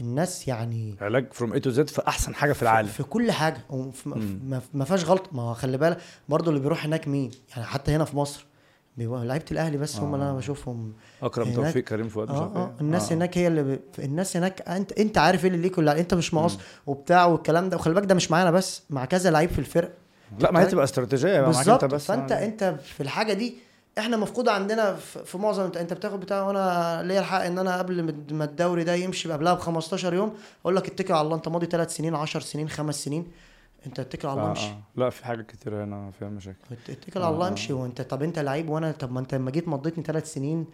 الناس 0.00 0.48
يعني 0.48 0.94
علاج 1.00 1.32
from 1.32 1.52
A 1.52 1.60
to 1.60 1.70
Z 1.70 1.88
في 1.90 2.02
أحسن 2.08 2.34
حاجة 2.34 2.52
في 2.52 2.62
العالم. 2.62 2.88
في 2.88 3.02
كل 3.02 3.32
حاجة. 3.32 3.56
ما 4.74 4.84
فيهاش 4.84 5.04
غلط. 5.04 5.28
ما 5.32 5.54
خلي 5.54 5.76
بالك 5.78 5.98
برضو 6.28 6.50
اللي 6.50 6.60
بيروح 6.60 6.84
هناك 6.84 7.08
مين؟ 7.08 7.30
يعني 7.50 7.64
حتى 7.64 7.92
هنا 7.92 8.04
في 8.04 8.16
مصر 8.16 8.46
بيبقى 8.96 9.24
لعيبة 9.26 9.44
الأهلي 9.52 9.76
بس 9.76 9.96
هم 9.96 10.14
اللي 10.14 10.24
أنا 10.24 10.32
آه. 10.32 10.36
بشوفهم 10.36 10.92
أكرم 11.22 11.52
توفيق 11.54 11.84
كريم 11.84 12.08
فؤاد 12.08 12.30
مش 12.30 12.36
عارف 12.38 12.56
آه. 12.56 12.66
إيه 12.66 12.80
الناس 12.80 13.12
آه. 13.12 13.14
هناك 13.16 13.38
هي 13.38 13.46
اللي 13.46 13.62
ب... 13.62 13.80
الناس 13.98 14.36
هناك 14.36 14.68
انت 14.68 14.92
أنت 14.92 15.18
عارف 15.18 15.44
إيه 15.44 15.50
اللي 15.50 15.62
ليك 15.62 15.78
ولا 15.78 16.00
أنت 16.00 16.14
مش 16.14 16.34
مقص 16.34 16.58
وبتاع 16.86 17.26
والكلام 17.26 17.68
ده. 17.68 17.76
وخلي 17.76 17.94
بالك 17.94 18.06
ده 18.06 18.14
مش 18.14 18.30
معانا 18.30 18.50
بس 18.50 18.82
مع 18.90 19.04
كذا 19.04 19.30
لعيب 19.30 19.50
في 19.50 19.58
الفرق 19.58 19.92
لا 20.38 20.52
ما 20.52 20.60
هي 20.60 20.66
تبقى 20.66 20.84
استراتيجية 20.84 21.40
معاك 21.40 21.56
بالظبط. 21.56 21.84
انت 21.84 21.94
بس. 21.94 22.06
فانت 22.06 22.30
يعني. 22.30 22.46
أنت 22.46 22.76
في 22.84 23.02
الحاجة 23.02 23.32
دي 23.32 23.54
إحنا 23.98 24.16
مفقوده 24.16 24.52
عندنا 24.52 24.94
في 25.24 25.38
معظم 25.38 25.62
انت, 25.62 25.92
بتاخد 25.92 26.20
بتاع 26.20 26.42
وأنا 26.42 27.02
ليا 27.02 27.20
الحق 27.20 27.40
ان 27.40 27.58
أنا 27.58 27.78
قبل 27.78 28.02
ما- 28.34 28.44
الدوري 28.44 28.84
ده 28.84 28.94
يمشي 28.94 29.32
قبلها 29.32 29.54
ب 29.54 29.58
15 29.58 30.14
يوم 30.14 30.34
أقول 30.62 30.76
لك 30.76 30.86
اتكل 30.88 31.14
على 31.14 31.22
الله 31.24 31.36
انت 31.36 31.48
ماضي 31.48 31.66
3 31.66 31.90
سنين 31.90 32.14
10 32.14 32.40
سنين 32.40 32.68
5 32.68 32.96
سنين 33.04 33.26
انت 33.86 34.00
اتكل 34.00 34.28
على 34.28 34.36
الله 34.36 34.48
آه 34.48 34.50
امشي 34.50 34.66
آه. 34.66 34.78
لا 34.96 35.10
في 35.10 35.24
حاجات 35.24 35.46
كتير 35.46 35.84
هنا 35.84 36.10
فيها 36.18 36.28
مشاكل 36.28 36.58
اتكل 36.88 37.22
على 37.22 37.34
الله 37.34 37.46
آه. 37.46 37.48
امشي 37.50 37.72
وانت 37.72 38.02
طب 38.02 38.22
انت 38.22 38.38
لعيب 38.38 38.68
وأنا 38.70 38.92
طب 38.92 39.12
ما 39.12 39.20
انت 39.20 39.34
لما 39.34 39.50
جيت 39.50 39.68
مضيتني 39.68 40.04
ثلاث 40.04 40.32
سنين 40.32 40.66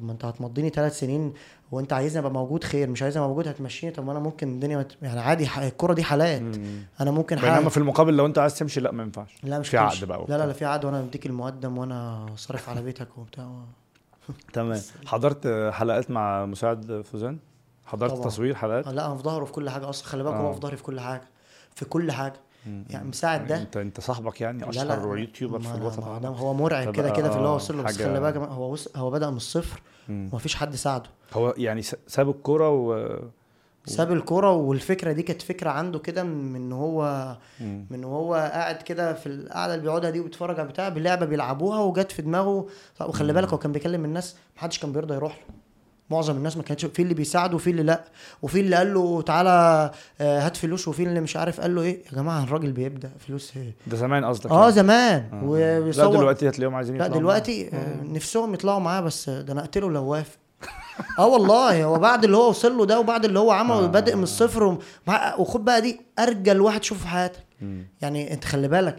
طب 0.00 0.06
ما 0.06 0.12
انت 0.12 0.24
هتمضيني 0.24 0.68
ثلاث 0.70 0.98
سنين 0.98 1.32
وانت 1.72 1.92
عايزني 1.92 2.18
ابقى 2.20 2.30
موجود 2.32 2.64
خير 2.64 2.88
مش 2.90 3.02
عايزني 3.02 3.18
ابقى 3.20 3.28
موجود 3.28 3.48
هتمشيني 3.48 3.92
طب 3.92 4.04
ما 4.06 4.12
أنا 4.12 4.20
ممكن 4.20 4.48
الدنيا 4.54 4.78
مت... 4.78 4.96
يعني 5.02 5.20
عادي 5.20 5.46
ح- 5.46 5.58
الكرة 5.58 5.92
دي 5.94 6.02
حالات 6.04 6.40
مم. 6.42 6.82
أنا 7.00 7.10
ممكن 7.10 7.36
بينما 7.36 7.54
حاجة 7.54 7.68
في 7.68 7.76
المقابل 7.76 8.16
لو 8.16 8.26
انت 8.26 8.38
عايز 8.38 8.58
تمشي 8.58 8.80
لا 8.80 8.92
ما 8.92 9.02
ينفعش 9.02 9.36
لا 9.42 9.58
مش 9.58 9.68
في. 9.68 9.78
عقد 9.78 10.04
بقى 10.04 10.16
لا 10.18 10.22
وبتاع. 10.22 10.36
لا 10.36 10.46
لا 10.46 10.52
في 10.52 10.64
عقد 10.64 10.84
وأنا 10.84 11.02
بديك 11.02 11.26
المقدم 11.26 11.78
وأنا 11.78 12.26
صارف 12.36 12.68
على 12.68 12.82
بيتك 12.82 13.18
وبتاع 13.18 13.48
تمام 14.52 14.80
حضرت 15.06 15.70
حلقات 15.72 16.10
مع 16.10 16.46
مساعد 16.46 17.00
فوزان 17.12 17.38
حضرت 17.86 18.10
طبعا. 18.12 18.24
تصوير 18.24 18.54
حلقات 18.54 18.86
لا 18.88 19.06
أنا 19.06 19.16
في 19.16 19.22
ظهره 19.22 19.44
في 19.44 19.52
كل 19.52 19.70
حاجة 19.70 19.88
أصلا 19.88 20.06
خلي 20.08 20.22
بالك 20.22 20.34
آه. 20.34 20.38
هو 20.40 20.52
في 20.52 20.60
ظهري 20.60 20.76
في 20.76 20.82
كل 20.82 21.00
حاجة 21.00 21.22
في 21.74 21.84
كل 21.84 22.12
حاجة. 22.12 22.34
يعني 22.90 23.08
مساعد 23.08 23.46
ده. 23.46 23.56
انت 23.62 23.76
انت 23.76 24.00
صاحبك 24.00 24.40
يعني 24.40 24.58
لا 24.62 24.68
أشهر 24.70 25.14
لا 25.14 25.20
يوتيوبر 25.20 25.60
في 25.60 25.68
ما 25.68 25.94
العربي. 25.98 26.26
هو 26.26 26.54
مرعب 26.54 26.92
كده 26.96 27.10
كده 27.10 27.30
في 27.30 27.36
اللي 27.36 27.48
هو 27.48 27.54
وصل 27.54 27.76
له 27.76 27.82
بس 27.82 27.98
خلي 28.02 28.20
بالك 28.20 28.36
هو 28.36 28.72
وص- 28.72 28.96
هو 28.96 29.10
بدأ 29.10 29.30
من 29.30 29.36
الصفر 29.36 29.80
مم. 30.08 30.28
وما 30.32 30.38
فيش 30.38 30.54
حد 30.56 30.74
ساعده. 30.74 31.10
هو 31.32 31.54
يعني 31.56 31.82
ساب 32.06 32.28
الكورة 32.30 32.70
و 32.70 33.18
ساب 33.86 34.12
الكورة 34.12 34.52
والفكرة 34.52 35.12
دي 35.12 35.22
كانت 35.22 35.42
فكرة 35.42 35.70
عنده 35.70 35.98
كده 35.98 36.22
من 36.24 36.72
هو 36.72 37.36
مم. 37.60 37.86
من 37.90 38.04
هو 38.04 38.34
قاعد 38.34 38.82
كده 38.82 39.12
في 39.14 39.26
القعدة 39.26 39.74
اللي 39.74 39.84
بيقعدها 39.84 40.10
دي 40.10 40.20
وبيتفرج 40.20 40.60
على 40.60 40.68
بتاع 40.68 40.88
بلعبة 40.88 41.26
بيلعبوها 41.26 41.80
وجت 41.80 42.12
في 42.12 42.22
دماغه. 42.22 42.66
وخلي 43.00 43.32
بالك 43.32 43.48
هو 43.48 43.58
كان 43.58 43.72
بيكلم 43.72 44.04
الناس 44.04 44.36
محدش 44.56 44.78
كان 44.78 44.92
بيرضى 44.92 45.14
يروح 45.14 45.36
له. 45.38 45.54
معظم 46.10 46.36
الناس 46.36 46.56
ما 46.56 46.62
كانتش 46.62 46.84
في 46.84 47.02
اللي 47.02 47.14
بيساعده 47.14 47.54
وفي 47.54 47.70
اللي 47.70 47.82
لا. 47.82 48.04
وفي 48.42 48.60
اللي 48.60 48.76
قال 48.76 48.94
له 48.94 49.22
تعالى 49.22 49.90
آه، 50.20 50.40
هات 50.46 50.56
فلوس. 50.56 50.88
وفي 50.88 51.02
اللي 51.02 51.20
مش 51.20 51.36
عارف 51.36 51.60
قال 51.60 51.74
له 51.74 51.82
إيه؟ 51.82 52.02
يا 52.06 52.16
جماعة 52.16 52.44
الراجل 52.44 52.72
بيبدأ 52.72 53.10
فلوس 53.26 53.52
إيه؟ 53.56 53.74
ده 53.86 53.96
زمان 53.96 54.24
قصدك 54.24 54.50
آه 54.50 54.60
يعني. 54.60 54.72
زمان. 54.72 55.28
آه. 55.32 55.40
وبيصور 55.44 56.12
لا 56.12 56.18
دلوقتي 56.18 56.48
هتلاقيهم 56.48 56.74
عايزين 56.74 56.96
لا 56.98 57.06
دلوقتي 57.06 57.68
آه، 57.68 58.02
نفسهم 58.02 58.54
يطلعوا 58.54 58.80
معاه 58.80 59.00
بس 59.00 59.30
ده 59.30 59.52
أنا 59.52 59.60
اقتله 59.60 59.90
لو 59.90 60.04
وافق 60.04 60.36
آه 61.18 61.26
والله 61.26 61.84
هو 61.84 61.98
بعد 61.98 62.24
اللي 62.24 62.36
هو 62.36 62.48
وصل 62.48 62.76
له 62.78 62.86
ده 62.86 63.00
وبعد 63.00 63.24
اللي 63.24 63.38
هو 63.38 63.50
عمله 63.50 63.84
آه. 63.84 63.86
بادئ 63.86 64.16
من 64.16 64.22
الصفر 64.22 64.78
وخد 65.38 65.64
بقى 65.64 65.80
دي 65.80 66.00
أرجل 66.18 66.60
واحد 66.60 66.80
تشوفه 66.80 67.00
في 67.00 67.08
حياتك. 67.08 67.40
يعني 68.02 68.32
أنت 68.34 68.44
خلي 68.44 68.68
بالك 68.68 68.96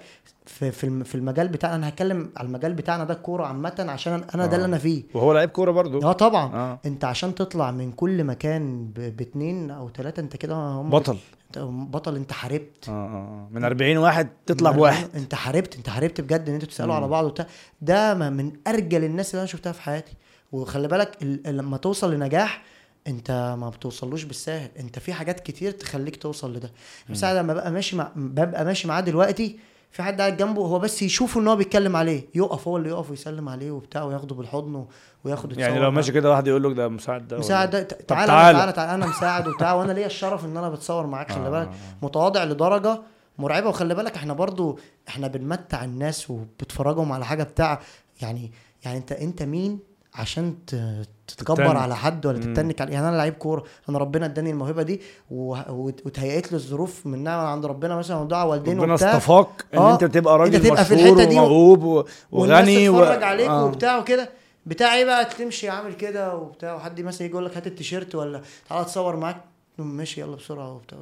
في 0.62 0.72
في 0.72 0.84
الم- 0.84 1.04
في 1.04 1.16
المجال 1.16 1.48
بتاعنا. 1.48 1.76
أنا 1.76 1.90
هتكلم 1.90 2.30
على 2.38 2.46
المجال 2.48 2.74
بتاعنا 2.74 3.04
ده 3.04 3.14
الكوره 3.14 3.46
عامة 3.46 3.86
عشان 3.90 4.14
أنا 4.14 4.26
أنا 4.36 4.46
ده 4.46 4.52
آه. 4.52 4.56
اللي 4.56 4.66
أنا 4.66 4.78
فيه. 4.78 5.04
وهو 5.14 5.34
لعيب 5.34 5.50
كورة 5.50 5.72
برضو 5.72 6.02
آه 6.02 6.12
طبعا. 6.14 6.54
آه. 6.56 6.80
أنت 6.86 7.06
عشان 7.06 7.36
تطلع 7.36 7.72
من 7.72 7.92
كل 7.92 8.24
مكان 8.24 8.88
باتنين 8.96 9.72
أو 9.72 9.90
ثلاثة 9.90 10.20
أنت 10.20 10.36
كده 10.36 10.56
هم 10.56 10.90
بطل. 10.90 11.18
أنت 11.48 11.58
بطل. 11.94 12.16
أنت 12.16 12.32
حاربت. 12.32 12.90
آه 12.90 12.92
آه 12.92 13.48
من 13.52 13.64
40 13.64 13.98
واحد 13.98 14.30
تطلع 14.46 14.72
بواحد. 14.72 15.08
أنت 15.16 15.36
حاربت. 15.36 15.76
أنت 15.76 15.90
حاربت 15.90 16.22
بجد 16.22 16.48
إن 16.50 16.54
أنتوا 16.54 16.68
تسألوا. 16.68 16.96
على 16.96 17.08
بعض 17.08 17.26
وبتاع. 17.26 17.46
ده 17.82 18.14
ما- 18.14 18.30
من 18.30 18.52
أرجل 18.68 19.04
الناس 19.04 19.32
اللي 19.32 19.40
أنا 19.40 19.48
شفتها 19.48 19.72
في 19.72 19.82
حياتي. 19.82 20.14
وخلي 20.52 20.88
بالك 20.88 21.18
ال- 21.22 21.58
لما 21.58 21.78
توصل 21.78 22.14
لنجاح 22.14 22.64
أنت 23.08 23.56
ما 23.60 23.70
بتوصلوش 23.70 24.24
بالساهل. 24.24 24.70
أنت 24.80 25.00
في 25.00 25.14
حاجات 25.14 25.40
كتير 25.40 25.72
تخليك 25.72 26.16
توصل 26.16 26.54
لده. 26.54 26.72
بس 27.10 27.24
لما 27.24 27.54
ببقى 27.54 27.72
ماشي 27.72 27.96
مع 27.96 28.12
ببقى 28.16 28.66
ماشي 28.66 28.88
معاه 28.88 29.02
دلوقتي 29.02 29.60
في 29.92 30.04
حد 30.04 30.22
قاعد 30.22 30.38
جنبه 30.38 30.62
هو 30.62 30.80
بس 30.80 31.02
يشوفه 31.02 31.40
إن 31.42 31.48
هو 31.48 31.56
بيتكلم 31.56 31.96
عليه 31.96 32.28
يقف 32.36 32.68
هو 32.68 32.78
اللي 32.78 32.90
يقف 32.90 33.10
ويسلم 33.10 33.50
عليه 33.50 33.72
وبتاع 33.72 34.04
وياخده 34.04 34.36
بالحضن 34.36 34.86
وياخد 35.24 35.58
يعني 35.60 35.80
لو. 35.80 35.92
ماشي 35.92 36.12
كده 36.12 36.30
واحد 36.32 36.48
يقول 36.48 36.64
لك 36.64 36.74
ده 36.78 36.88
مساعد 36.88 37.28
ده 37.28 37.38
مساعد 37.38 37.70
ده 37.70 37.82
تعالى 37.84 38.28
تعالى. 38.28 38.58
تعالى 38.58 38.72
تعالى 38.72 38.94
أنا 38.94 39.06
مساعد 39.06 39.48
وبتاع 39.48 39.74
وأنا 39.74 39.92
ليا 39.92 40.06
الشرف 40.06 40.46
إن 40.46 40.58
أنا 40.58 40.70
بتصور 40.70 41.08
معاك 41.08 41.32
خلي 41.32 41.48
آه. 41.48 41.50
بالك 41.50 41.70
متواضع 42.02 42.44
لدرجة 42.44 43.02
مرعبة 43.38 43.70
وخلي 43.70 43.96
بالك 43.96 44.16
إحنا 44.16 44.34
برضو 44.34 44.80
إحنا 45.08 45.28
بنمتع 45.28 45.84
الناس 45.84 46.30
وبتفرجهم 46.30 47.12
على 47.12 47.26
حاجة 47.26 47.44
بتاع 47.44 47.80
يعني 48.22 48.52
يعني 48.86 48.98
أنت 48.98 49.12
أنت 49.12 49.44
مين 49.44 49.80
عشان 50.14 50.56
ت- 50.68 51.08
تتكبر. 51.36 51.78
على 51.78 51.96
حد 51.96 52.26
ولا. 52.26 52.40
تتنك 52.40 52.82
عليه 52.82 52.94
يعني 52.94 53.10
أنا 53.10 53.18
لعيب 53.18 53.34
كورة 53.34 53.64
أنا 53.90 53.98
ربنا 53.98 54.26
إداني 54.26 54.50
الموهبة 54.50 54.84
دي 54.84 55.02
وتهيأت 55.32 56.52
لي 56.52 56.56
الظروف 56.56 57.06
من 57.06 57.24
نعمه 57.24 57.48
عند 57.48 57.66
ربنا 57.66 57.96
مثلا 57.96 58.18
ودعاء 58.18 58.48
والدين 58.48 58.80
ربنا 58.80 58.94
اصطفاك 58.94 59.66
إن 59.74 59.80
آه. 59.80 59.94
أنت 59.94 60.04
تبقى 60.04 60.38
راجل 60.38 60.56
أنت 60.56 60.66
تبقى 60.68 60.86
في 60.86 60.94
الحتة 60.94 61.24
دي 61.24 61.40
وموهوب 61.40 61.84
وغني 62.32 62.90
والناس 62.90 63.20
و... 63.20 63.26
عليك 63.26 63.50
آه. 63.50 63.66
وبتاع 63.66 63.98
وكده. 63.98 64.30
بتاع 64.66 64.96
إيه 64.96 65.06
بقى 65.06 65.26
تمشي 65.26 65.70
عامل 65.70 65.94
كده 65.94 66.36
وبتاع 66.36 66.76
وحد 66.76 67.02
مثلا 67.02 67.22
يجي 67.22 67.32
يقول 67.34 67.46
لك 67.46 67.58
هات 67.58 67.68
التيشيرت 67.68 68.16
ولا 68.16 68.42
تعالى 68.70 68.82
اتصور 68.84 69.16
معاك. 69.16 69.38
ماشي 69.78 70.22
يلا 70.22 70.36
بسرعة 70.36 70.74
وبتاع. 70.74 70.98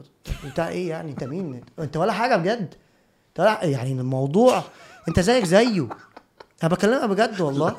بتاع 0.52 0.68
إيه 0.68 0.90
يعني؟ 0.90 1.12
أنت 1.12 1.24
مين؟ 1.24 1.62
أنت 1.80 1.98
ولا 1.98 2.14
حاجة 2.14 2.36
بجد. 2.36 2.74
أنت 3.30 3.60
يعني 3.64 3.92
الموضوع 3.92 4.64
أنت 5.08 5.20
زيك 5.20 5.46
زيه. 5.46 5.88
أنا 6.64 6.72
بكلمك 6.72 7.10
بجد 7.10 7.42
والله. 7.42 7.76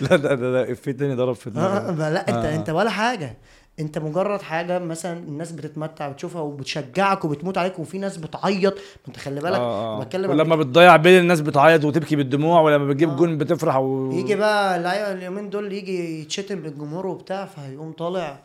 لا 0.00 0.16
ده 0.16 0.34
ده 0.34 0.52
ده 0.52 0.72
افيه 0.72 0.92
تاني 0.92 1.14
ضرب 1.14 1.34
في 1.34 1.50
دماغي 1.50 1.76
آه، 1.76 2.10
لا 2.10 2.28
انت 2.28 2.44
آه. 2.44 2.54
انت 2.54 2.70
ولا 2.70 2.90
حاجة 2.90 3.36
انت 3.80 3.98
مجرد 3.98 4.42
حاجة 4.42 4.78
مثلا 4.78 5.18
الناس 5.18 5.52
بتتمتع 5.52 6.08
بتشوفها 6.08 6.42
وبتشجعك 6.42 7.24
وبتموت 7.24 7.58
عليك 7.58 7.78
وفي 7.78 7.98
ناس 7.98 8.16
بتعيط 8.16 8.74
انت 9.08 9.16
خلي 9.16 9.40
بالك 9.40 9.58
آه، 9.58 10.00
آه. 10.00 10.04
بتكلم 10.04 10.30
ولما 10.30 10.56
بتضيع 10.56 10.96
بين 10.96 11.20
الناس 11.20 11.40
بتعيط 11.40 11.84
وتبكي 11.84 12.16
بالدموع 12.16 12.60
ولما 12.60 12.88
بتجيب 12.88 13.10
آه. 13.10 13.16
جون 13.16 13.38
بتفرح 13.38 13.76
و... 13.76 14.12
يجي 14.12 14.34
بقى 14.34 14.76
اللعيبه 14.76 15.12
اليومين 15.12 15.50
دول 15.50 15.72
يجي 15.72 16.20
يتشتم 16.20 16.62
بالجمهور 16.62 17.06
وبتاع 17.06 17.44
فهيقوم 17.44 17.92
طالع 17.92 18.40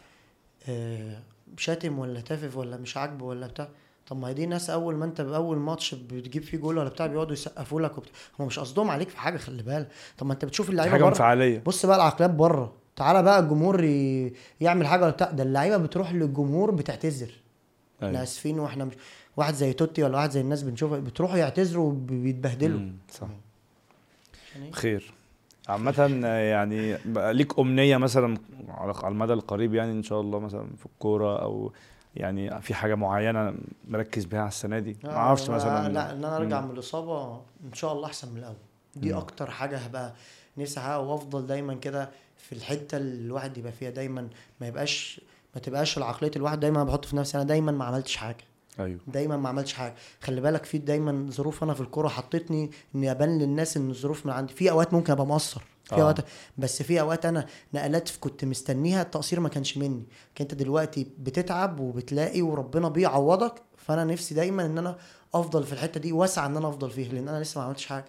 آه، 0.70 1.18
شاتم 1.58 2.00
ولا 2.00 2.22
تافف 2.22 2.58
ولا 2.58 2.78
مش 2.78 2.98
عاجبه 2.98 3.26
ولا 3.26 3.48
بتاع 3.48 3.68
طب 4.10 4.18
ما 4.18 4.28
هي 4.28 4.34
دي 4.34 4.46
ناس 4.46 4.70
أول 4.70 4.96
ما 4.96 5.06
أنت 5.06 5.22
باول 5.22 5.58
ماتش 5.58 5.96
بتجيب 5.96 6.44
فيه 6.44 6.58
جول 6.58 6.78
ولا 6.78 6.90
بتاع 6.90 7.08
بيقعدوا 7.08 7.34
يسقفوا 7.34 7.82
لك 7.82 7.98
وبتاع 7.98 8.14
هم 8.40 8.46
مش 8.48 8.60
قصدهم 8.60 8.90
عليك 8.90 9.10
في 9.10 9.18
حاجة 9.18 9.38
خلي 9.38 9.64
بالك. 9.64 9.88
طب 10.18 10.28
ما 10.28 10.34
أنت 10.34 10.46
بتشوف 10.46 10.70
اللعيبة 10.70 10.92
حاجة 10.92 11.08
انفعالية. 11.08 11.62
بص 11.66 11.86
بقى 11.86 11.96
العقليات 11.96 12.32
بره. 12.32 12.74
تعالى 12.96 13.24
بقى 13.24 13.40
الجمهور 13.40 13.84
ي- 13.84 14.34
يعمل 14.62 14.88
حاجة 14.88 15.02
ولا 15.02 15.12
بتاع. 15.12 15.32
ده 15.32 15.44
اللعيبة 15.44 15.78
بتروح 15.78 16.14
للجمهور 16.14 16.72
بتعتذر. 16.72 17.32
إحنا 17.98 18.10
أيوة. 18.10 18.24
آسفين 18.24 18.60
وإحنا 18.60 18.86
مش 18.86 18.94
واحد 19.38 19.54
زي 19.54 19.74
توتي 19.74 20.04
ولا 20.04 20.18
واحد 20.18 20.32
زي 20.32 20.42
الناس 20.42 20.64
بنشوفها 20.64 21.00
بتروحوا 21.00 21.38
يعتذروا 21.38 21.86
وبيتبهدلوا. 21.92 22.80
صح. 23.12 23.28
عشان 24.52 24.62
إيه؟ 24.64 24.72
خير. 24.72 25.14
عامة 25.70 26.20
يعني 26.26 26.98
ليك 27.34 27.60
أمنية 27.60 27.98
مثلا 27.98 28.38
على 28.68 28.94
على 29.04 29.12
المدى 29.12 29.34
القريب 29.34 29.74
يعني 29.74 29.92
إن 29.92 30.04
شاء 30.04 30.22
الله 30.22 30.40
مثلا 30.40 30.68
في 30.78 30.86
الكورة 30.86 31.42
أو 31.42 31.72
يعني 32.16 32.62
في 32.62 32.74
حاجة 32.74 32.96
معينة 32.96 33.54
مركز 33.88 34.26
بيها 34.26 34.40
على 34.40 34.48
السنة 34.48 34.80
دي؟ 34.80 34.98
ما 35.04 35.10
آه، 35.16 35.32
مثلا 35.34 35.90
لا 35.90 36.12
إن 36.12 36.24
أنا 36.26 36.38
أرجع. 36.38 36.62
من 36.62 36.72
الإصابة 36.72 37.42
إن 37.66 37.74
شاء 37.74 37.94
الله 37.94 38.06
أحسن 38.08 38.32
من 38.32 38.38
الأول. 38.38 38.56
دي 38.96 39.12
مم. 39.12 39.18
أكتر 39.18 39.52
حاجة 39.52 39.78
هبقى 39.78 40.14
نفسي 40.58 40.80
أحققها 40.80 40.98
وأفضل 40.98 41.48
دايما 41.48 41.74
كده 41.74 42.10
في 42.38 42.56
الحتة 42.56 42.98
اللي 42.98 43.26
الواحد 43.26 43.58
يبقى 43.58 43.72
فيها. 43.72 43.90
دايما 43.90 44.28
ما 44.62 44.68
يبقاش 44.68 45.22
ما 45.56 45.62
تبقاش 45.62 45.98
العقلية 45.98 46.32
الواحد 46.36 46.60
دايما 46.60 46.84
بحط 46.84 47.06
في 47.06 47.16
نفسي. 47.16 47.38
أنا 47.38 47.46
دايما 47.46 47.72
ما 47.72 47.86
عملتش 47.86 48.16
حاجة. 48.16 48.44
أيوه. 48.80 49.00
دايما 49.08 49.38
ما 49.38 49.50
عملتش 49.50 49.74
حاجة. 49.74 49.94
خلي 50.22 50.42
بالك 50.42 50.66
في 50.66 50.78
دايما 50.78 51.28
ظروف 51.32 51.64
أنا 51.64 51.74
في 51.74 51.82
الكورة 51.82 52.08
حطتني 52.08 52.72
إني 52.96 53.12
أبان 53.12 53.40
للناس 53.40 53.78
إن 53.78 53.90
الظروف 53.90 54.26
من 54.26 54.32
عندي. 54.32 54.54
في 54.54 54.72
أوقات 54.72 54.94
ممكن 54.94 55.12
أبقى 55.14 55.26
مقصر. 55.26 55.62
في 55.90 55.96
آه. 55.96 56.02
اوقات 56.02 56.18
بس 56.58 56.84
في 56.84 57.02
أوقات 57.02 57.26
أنا 57.26 57.46
نقلات 57.74 58.10
كنت 58.20 58.46
مستنيها 58.46 59.02
التقصير 59.02 59.40
ما 59.40 59.50
كانش 59.50 59.78
مني. 59.78 60.04
أنت 60.42 60.54
دلوقتي 60.54 61.08
بتتعب 61.20 61.80
وبتلاقي 61.80 62.42
وربنا 62.42 62.90
بيعوضك 62.90 63.54
فأنا 63.78 64.04
نفسي 64.04 64.36
دايما 64.36 64.66
إن 64.66 64.78
أنا 64.78 64.98
أفضل 65.34 65.64
في 65.64 65.74
الحتة 65.74 66.00
دي 66.00 66.12
وأسعى 66.12 66.46
إن 66.46 66.58
أنا 66.58 66.70
أفضل 66.70 66.90
فيها 66.90 67.14
لأن 67.14 67.28
أنا 67.28 67.40
لسه 67.44 67.60
ما 67.60 67.66
عملتش 67.66 67.86
حاجة. 67.86 68.06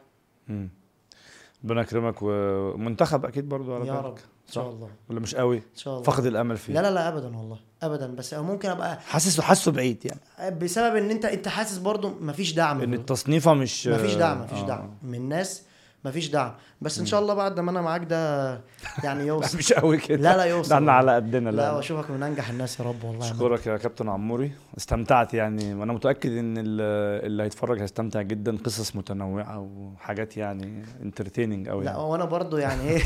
ربنا 1.65 1.81
يكرمك 1.83 2.15
ومنتخب 2.23 3.27
أكيد 3.27 3.49
برضو 3.49 3.75
على 3.75 3.87
يا 3.87 3.93
بالك. 3.93 4.05
رب. 4.05 4.19
إن 4.49 4.55
شاء 4.55 4.71
الله. 4.71 4.89
ولا 5.11 5.21
مش 5.21 5.35
قوي؟ 5.35 5.57
إن 5.57 5.63
شاء 5.77 5.95
الله. 5.95 6.05
فقد 6.05 6.27
الأمل 6.27 6.57
فيه 6.57 6.73
لا 6.75 6.81
لا 6.83 6.91
لا 6.91 7.09
ابدا 7.09 7.37
والله. 7.37 7.59
ابدا. 7.83 8.15
بس 8.15 8.35
ممكن 8.35 8.69
أبقى 8.71 9.01
حاسس 9.01 9.41
حاسه 9.41 9.73
بعيد 9.73 10.05
يعني. 10.07 10.57
بسبب 10.57 10.97
إن 10.97 11.11
انت 11.11 11.25
أنت 11.25 11.49
حاسس 11.49 11.79
برضو 11.79 12.09
مفيش 12.21 12.53
دعم. 12.53 12.81
إن 12.81 12.95
التصنيفة 12.95 13.55
مش 13.55 13.87
مفيش 13.87 14.15
دعم 14.15 14.41
مفيش 14.43 14.59
آه. 14.59 14.67
دعم. 14.67 14.91
من 15.03 15.29
ناس 15.29 15.63
مفيش 16.05 16.29
دعم. 16.29 16.53
بس 16.81 16.99
إن 16.99 17.07
شاء 17.07 17.21
الله 17.21 17.35
بعد 17.35 17.61
ما 17.61 17.71
أنا 17.71 17.81
معاك 17.81 18.05
ده 18.05 18.61
يعني 19.05 19.27
يوصل. 19.31 19.59
مش 19.59 19.73
قوي 19.73 19.97
كده. 19.97 20.23
لا 20.23 20.37
لا 20.37 20.45
يوصل. 20.45 20.69
ده 20.71 20.75
إحنا 20.77 20.93
على 20.93 21.15
قدنا 21.15 21.51
لا 21.51 21.57
لا, 21.57 21.71
وأشوفك 21.73 22.11
من 22.11 22.23
أنجح 22.23 22.49
الناس 22.51 22.81
يا 22.81 22.85
رب 22.85 23.05
والله 23.05 23.27
أشكرك 23.31 23.67
يا 23.67 23.77
كابتن 23.77 24.09
عموري. 24.09 24.53
استمتعت 24.79 25.35
يعني 25.35 25.75
وأنا 25.75 25.93
متأكد 25.93 26.31
إن 26.37 26.55
ال- 26.59 27.25
اللي 27.27 27.43
هيتفرج 27.43 27.81
هيستمتع 27.81 28.23
جدا. 28.23 28.57
قصص 28.65 28.97
متنوعة 28.97 29.59
وحاجات 29.59 30.37
يعني 30.37 30.85
انترتيننج 31.03 31.69
قوي 31.69 31.85
لا 31.85 31.91
يعني. 31.91 32.03
وأنا 32.03 32.25
برضو 32.25 32.57
يعني 32.57 32.83
إيه؟ 32.89 33.03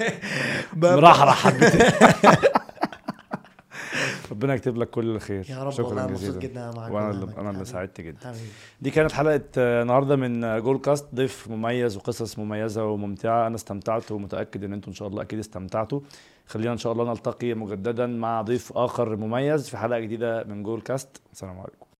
مرحرح 0.76 1.46
حبتين. 1.46 1.80
ربنا 4.32 4.54
يكتب 4.54 4.76
لك 4.76 4.90
كل 4.90 5.10
الخير. 5.16 5.46
يا 5.50 5.64
رب 5.64 5.70
شكرا 5.70 5.86
والله 5.86 6.02
مبسوط 6.06 6.20
جزيلا. 6.20 6.38
جدا 6.38 6.70
معاك 6.76 6.92
وأنا 6.92 7.10
اللي 7.10 7.26
أنا 7.38 7.50
اللي. 7.50 7.64
سعدت 7.64 8.00
جدا. 8.00 8.18
حبيبي. 8.28 8.44
دي 8.80 8.90
كانت 8.90 9.12
حلقة 9.12 9.40
آه، 9.58 9.82
النهارده 9.82 10.16
من 10.16 10.44
آه، 10.44 10.58
جول 10.58 10.78
كاست 10.78 11.14
ضيف 11.14 11.48
مميز 11.50 11.96
وقصص 11.96 12.38
مميزة 12.38 12.84
وممتعة. 12.84 13.46
أنا 13.46 13.54
استمتعت 13.54 14.12
ومتأكد 14.12 14.64
إن 14.64 14.72
أنتم 14.72 14.90
إن 14.90 14.94
شاء 14.94 15.08
الله 15.08 15.22
أكيد 15.22 15.38
استمتعتوا. 15.38 16.00
خلينا 16.46 16.72
إن 16.72 16.78
شاء 16.78 16.92
الله 16.92 17.10
نلتقي 17.10 17.54
مجددا 17.54 18.06
مع 18.06 18.42
ضيف 18.42 18.72
آخر 18.76 19.16
مميز 19.16 19.68
في 19.68 19.76
حلقة 19.76 20.00
جديدة 20.00 20.44
من 20.44 20.62
جول 20.62 20.80
كاست 20.80 21.20
السلام 21.32 21.58
عليكم. 21.58 21.86